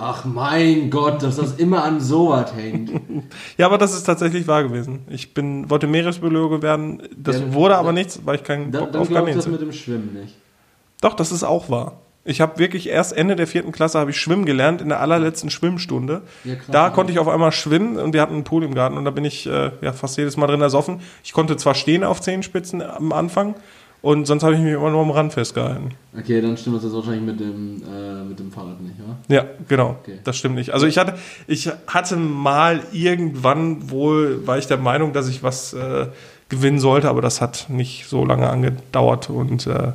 Ach 0.00 0.24
mein 0.24 0.90
Gott, 0.90 1.22
dass 1.24 1.36
das 1.36 1.54
immer 1.54 1.82
an 1.82 2.00
sowas 2.00 2.52
hängt. 2.54 2.92
Ja, 3.56 3.66
aber 3.66 3.78
das 3.78 3.94
ist 3.94 4.04
tatsächlich 4.04 4.46
wahr 4.46 4.62
gewesen. 4.62 5.00
Ich 5.08 5.34
bin, 5.34 5.68
wollte 5.68 5.86
Meeresbiologe 5.88 6.62
werden. 6.62 7.02
Das 7.16 7.40
Ja, 7.40 7.52
wurde 7.52 7.70
dann- 7.70 7.80
aber 7.80 7.92
nichts, 7.92 8.20
weil 8.24 8.36
ich 8.36 8.44
keinen 8.44 8.70
Dann, 8.70 8.84
Bock 8.84 8.92
dann 8.92 9.02
auf 9.02 9.08
Garnelen 9.10 9.36
das 9.36 9.46
hatte. 9.46 9.52
mit 9.52 9.60
dem 9.60 9.72
Schwimmen 9.72 10.14
nicht. 10.20 10.34
Doch, 11.00 11.14
das 11.14 11.32
ist 11.32 11.42
auch 11.42 11.68
wahr. 11.68 11.94
Ich 12.24 12.40
habe 12.40 12.58
wirklich 12.58 12.88
erst 12.88 13.16
Ende 13.16 13.36
der 13.36 13.46
vierten 13.46 13.72
Klasse 13.72 13.98
habe 13.98 14.10
ich 14.10 14.18
schwimmen 14.20 14.44
gelernt 14.44 14.80
in 14.82 14.90
der 14.90 15.00
allerletzten 15.00 15.48
Schwimmstunde. 15.50 16.22
Ja, 16.44 16.54
krass, 16.56 16.66
da 16.70 16.84
ja. 16.84 16.90
konnte 16.90 17.12
ich 17.12 17.18
auf 17.18 17.28
einmal 17.28 17.52
schwimmen 17.52 17.96
und 17.96 18.12
wir 18.12 18.20
hatten 18.20 18.34
einen 18.34 18.44
Pool 18.44 18.62
im 18.64 18.74
Garten 18.74 18.96
und 18.98 19.04
da 19.04 19.10
bin 19.10 19.24
ich 19.24 19.46
äh, 19.46 19.70
ja 19.80 19.92
fast 19.92 20.16
jedes 20.18 20.36
Mal 20.36 20.46
drin 20.46 20.60
ersoffen. 20.60 21.00
Ich 21.24 21.32
konnte 21.32 21.56
zwar 21.56 21.74
stehen 21.74 22.04
auf 22.04 22.20
Zehenspitzen 22.20 22.82
am 22.82 23.12
Anfang 23.12 23.54
und 24.00 24.26
sonst 24.26 24.42
habe 24.42 24.54
ich 24.54 24.60
mich 24.60 24.72
immer 24.72 24.90
nur 24.90 25.02
am 25.02 25.10
Rand 25.10 25.32
festgehalten. 25.32 25.90
Okay, 26.16 26.40
dann 26.40 26.56
stimmt 26.56 26.76
das 26.76 26.84
jetzt 26.84 26.94
wahrscheinlich 26.94 27.22
mit 27.22 27.40
dem, 27.40 27.82
äh, 27.82 28.24
mit 28.24 28.38
dem 28.38 28.52
Fahrrad 28.52 28.80
nicht, 28.80 28.94
oder? 29.00 29.16
Ja, 29.34 29.44
genau. 29.66 29.96
Okay. 30.02 30.18
Das 30.24 30.36
stimmt 30.36 30.54
nicht. 30.54 30.70
Also 30.70 30.86
ich 30.86 30.98
hatte, 30.98 31.14
ich 31.46 31.68
hatte 31.86 32.16
mal 32.16 32.80
irgendwann 32.92 33.90
wohl, 33.90 34.46
war 34.46 34.58
ich 34.58 34.66
der 34.66 34.78
Meinung, 34.78 35.12
dass 35.12 35.28
ich 35.28 35.42
was 35.42 35.72
äh, 35.72 36.06
gewinnen 36.48 36.78
sollte, 36.78 37.08
aber 37.08 37.22
das 37.22 37.40
hat 37.40 37.66
nicht 37.68 38.06
so 38.08 38.24
lange 38.24 38.48
angedauert 38.48 39.30
und 39.30 39.66
äh, 39.66 39.92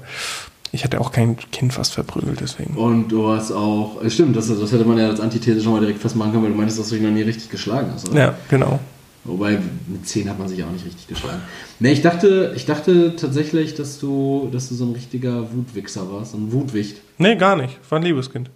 ich 0.73 0.83
hatte 0.83 0.99
auch 0.99 1.11
kein 1.11 1.37
Kind 1.37 1.71
fast 1.71 1.93
verprügelt, 1.93 2.41
deswegen. 2.41 2.75
Und 2.75 3.07
du 3.09 3.29
hast 3.29 3.51
auch, 3.51 4.03
äh, 4.03 4.09
stimmt, 4.09 4.35
das, 4.35 4.47
das 4.47 4.71
hätte 4.71 4.85
man 4.85 4.97
ja 4.97 5.07
als 5.07 5.19
Antithese 5.19 5.61
schon 5.61 5.71
mal 5.71 5.79
direkt 5.79 5.99
festmachen 5.99 6.31
können, 6.31 6.43
weil 6.43 6.51
du 6.51 6.57
meintest, 6.57 6.79
dass 6.79 6.89
du 6.89 6.95
dich 6.95 7.03
noch 7.03 7.11
nie 7.11 7.21
richtig 7.21 7.49
geschlagen 7.49 7.91
hast, 7.93 8.09
oder? 8.09 8.19
Ja, 8.19 8.33
genau. 8.49 8.79
Wobei, 9.25 9.57
mit 9.87 10.05
10 10.05 10.29
hat 10.29 10.37
man 10.37 10.49
sich 10.49 10.61
auch 10.63 10.71
nicht 10.71 10.85
richtig 10.85 11.07
geschlagen. 11.07 11.41
Ne, 11.79 11.91
ich 11.93 12.01
dachte, 12.01 12.51
ich 12.57 12.65
dachte 12.65 13.15
tatsächlich, 13.15 13.73
dass 13.73 13.97
du, 13.99 14.49
dass 14.51 14.67
du 14.67 14.75
so 14.75 14.83
ein 14.85 14.91
richtiger 14.91 15.47
Wutwichser 15.53 16.11
warst, 16.11 16.31
so 16.33 16.37
ein 16.37 16.51
Wutwicht. 16.51 16.97
Nee, 17.17 17.35
gar 17.37 17.55
nicht. 17.55 17.79
War 17.89 17.99
ein 17.99 18.03
Liebeskind. 18.03 18.49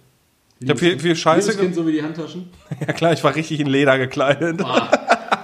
Ich 0.60 0.68
habe 0.68 0.78
viel, 0.78 0.98
viel 0.98 1.16
Scheiße 1.16 1.50
Kind 1.50 1.60
gemacht. 1.60 1.74
so 1.76 1.86
wie 1.86 1.92
die 1.92 2.02
Handtaschen. 2.02 2.48
Ja 2.86 2.92
klar, 2.92 3.12
ich 3.14 3.24
war 3.24 3.34
richtig 3.34 3.60
in 3.60 3.66
Leder 3.68 3.96
gekleidet. 3.96 4.60
Ah, 4.62 4.90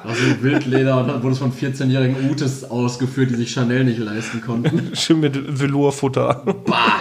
War 0.04 0.14
so 0.14 0.42
Wildleder 0.42 1.00
und 1.00 1.08
dann 1.08 1.22
wurde 1.22 1.32
es 1.32 1.38
von 1.38 1.52
14-jährigen 1.52 2.30
Utes 2.30 2.64
ausgeführt, 2.64 3.30
die 3.30 3.36
sich 3.36 3.50
Chanel 3.52 3.84
nicht 3.84 3.98
leisten 3.98 4.40
konnten. 4.42 4.94
Schön 4.96 5.20
mit 5.20 5.58
Velourfutter. 5.58 6.42
Bah! 6.66 7.00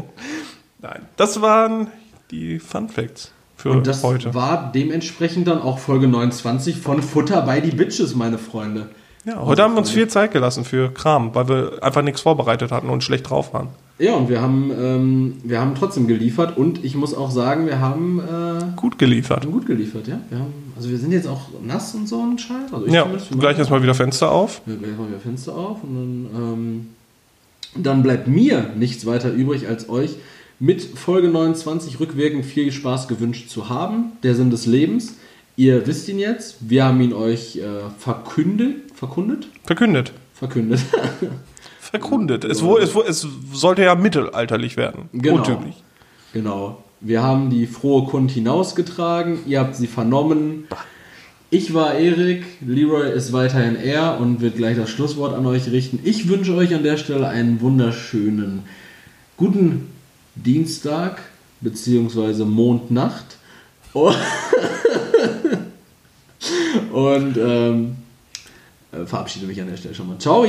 Nein, 0.80 1.02
das 1.16 1.40
waren 1.42 1.88
die 2.30 2.58
Fun 2.58 2.88
Facts 2.88 3.32
für 3.58 3.70
Und 3.72 3.86
das 3.86 4.02
heute. 4.04 4.34
war 4.34 4.70
dementsprechend 4.74 5.48
dann 5.48 5.60
auch 5.60 5.78
Folge 5.78 6.06
29 6.08 6.78
von 6.78 7.02
Futter 7.02 7.42
bei 7.42 7.60
die 7.60 7.72
Bitches, 7.74 8.14
meine 8.14 8.38
Freunde. 8.38 8.88
Ja, 9.24 9.42
heute 9.42 9.62
haben 9.62 9.74
wir 9.74 9.80
uns 9.80 9.90
viel 9.90 10.06
Zeit 10.08 10.30
gelassen 10.32 10.64
für 10.64 10.90
Kram, 10.94 11.34
weil 11.34 11.48
wir 11.48 11.78
einfach 11.82 12.02
nichts 12.02 12.20
vorbereitet 12.22 12.70
hatten 12.70 12.88
und 12.88 13.02
schlecht 13.04 13.28
drauf 13.28 13.52
waren. 13.52 13.68
Ja, 13.98 14.14
und 14.14 14.28
wir 14.28 14.40
haben, 14.40 14.70
ähm, 14.80 15.34
wir 15.42 15.60
haben 15.60 15.74
trotzdem 15.74 16.06
geliefert 16.06 16.56
und 16.56 16.84
ich 16.84 16.94
muss 16.94 17.14
auch 17.14 17.32
sagen, 17.32 17.66
wir 17.66 17.80
haben 17.80 18.20
äh, 18.20 18.76
Gut 18.76 18.96
geliefert. 18.96 19.44
gut 19.44 19.66
geliefert, 19.66 20.06
ja. 20.06 20.20
Wir 20.30 20.38
haben, 20.38 20.54
also 20.76 20.88
wir 20.88 20.98
sind 20.98 21.10
jetzt 21.10 21.26
auch 21.26 21.48
nass 21.66 21.94
und 21.96 22.08
so 22.08 22.22
ein 22.22 22.38
Scheiß. 22.38 22.72
Also 22.72 22.86
Ja, 22.86 23.06
gleich 23.38 23.58
erstmal 23.58 23.82
wieder 23.82 23.94
Fenster 23.94 24.30
auf. 24.30 24.62
Ja, 24.66 24.76
gleich 24.76 24.92
machen 24.92 25.10
wir 25.10 25.18
Fenster 25.18 25.52
auf 25.56 25.82
und 25.82 25.94
dann, 26.32 26.42
ähm, 26.42 26.86
dann 27.74 28.04
bleibt 28.04 28.28
mir 28.28 28.70
nichts 28.78 29.04
weiter 29.04 29.32
übrig, 29.32 29.66
als 29.68 29.88
euch 29.90 30.14
mit 30.60 30.82
Folge 30.82 31.28
29 31.28 32.00
rückwirkend 32.00 32.44
viel 32.44 32.72
Spaß 32.72 33.08
gewünscht 33.08 33.48
zu 33.48 33.68
haben. 33.68 34.12
Der 34.22 34.34
Sinn 34.34 34.50
des 34.50 34.66
Lebens. 34.66 35.14
Ihr 35.56 35.86
wisst 35.86 36.08
ihn 36.08 36.18
jetzt. 36.18 36.56
Wir 36.60 36.84
haben 36.84 37.00
ihn 37.00 37.12
euch 37.12 37.56
äh, 37.56 37.90
verkündet. 37.98 38.76
Verkundet? 38.94 39.48
Verkündet. 39.64 40.12
Verkündet. 40.34 40.80
Verkundet. 41.80 42.44
Es, 42.44 42.62
wo, 42.62 42.76
es, 42.76 42.94
wo, 42.94 43.02
es 43.02 43.26
sollte 43.52 43.82
ja 43.82 43.94
mittelalterlich 43.94 44.76
werden. 44.76 45.08
Genau. 45.12 45.36
Urtümlich. 45.36 45.82
Genau. 46.32 46.82
Wir 47.00 47.22
haben 47.22 47.50
die 47.50 47.66
frohe 47.66 48.08
Kund 48.08 48.30
hinausgetragen. 48.30 49.40
Ihr 49.46 49.60
habt 49.60 49.76
sie 49.76 49.86
vernommen. 49.86 50.66
Ich 51.50 51.72
war 51.72 51.94
Erik, 51.94 52.44
Leroy 52.60 53.10
ist 53.10 53.32
weiterhin 53.32 53.74
er 53.74 54.20
und 54.20 54.42
wird 54.42 54.56
gleich 54.56 54.76
das 54.76 54.90
Schlusswort 54.90 55.34
an 55.34 55.46
euch 55.46 55.70
richten. 55.70 55.98
Ich 56.04 56.28
wünsche 56.28 56.54
euch 56.54 56.74
an 56.74 56.82
der 56.82 56.98
Stelle 56.98 57.28
einen 57.28 57.62
wunderschönen 57.62 58.64
guten 59.38 59.86
Dienstag 60.44 61.22
bzw. 61.60 62.44
Mondnacht. 62.44 63.36
Oh. 63.94 64.12
Und 66.92 67.36
ähm, 67.36 67.96
äh, 68.92 69.04
verabschiede 69.04 69.46
mich 69.46 69.60
an 69.60 69.68
der 69.68 69.76
Stelle 69.76 69.94
schon 69.94 70.08
mal. 70.08 70.18
Ciao! 70.18 70.46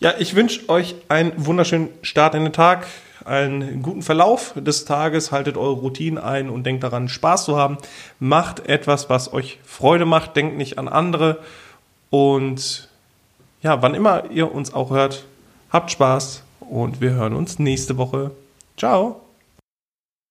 Ja, 0.00 0.14
ich 0.18 0.34
wünsche 0.34 0.68
euch 0.68 0.94
einen 1.08 1.32
wunderschönen 1.36 1.88
Start 2.02 2.34
in 2.34 2.44
den 2.44 2.52
Tag, 2.52 2.86
einen 3.24 3.82
guten 3.82 4.02
Verlauf 4.02 4.54
des 4.56 4.84
Tages, 4.84 5.30
haltet 5.30 5.56
eure 5.56 5.74
Routinen 5.74 6.18
ein 6.18 6.48
und 6.48 6.64
denkt 6.64 6.82
daran, 6.82 7.08
Spaß 7.08 7.44
zu 7.44 7.56
haben. 7.56 7.78
Macht 8.18 8.68
etwas, 8.68 9.10
was 9.10 9.32
euch 9.32 9.60
Freude 9.64 10.04
macht, 10.04 10.34
denkt 10.34 10.56
nicht 10.56 10.78
an 10.78 10.88
andere. 10.88 11.38
Und 12.10 12.88
ja, 13.62 13.80
wann 13.80 13.94
immer 13.94 14.30
ihr 14.30 14.52
uns 14.52 14.74
auch 14.74 14.90
hört, 14.90 15.24
habt 15.70 15.92
Spaß 15.92 16.42
und 16.60 17.00
wir 17.00 17.12
hören 17.12 17.34
uns 17.34 17.58
nächste 17.58 17.96
Woche. 17.96 18.32
Ciao! 18.82 19.31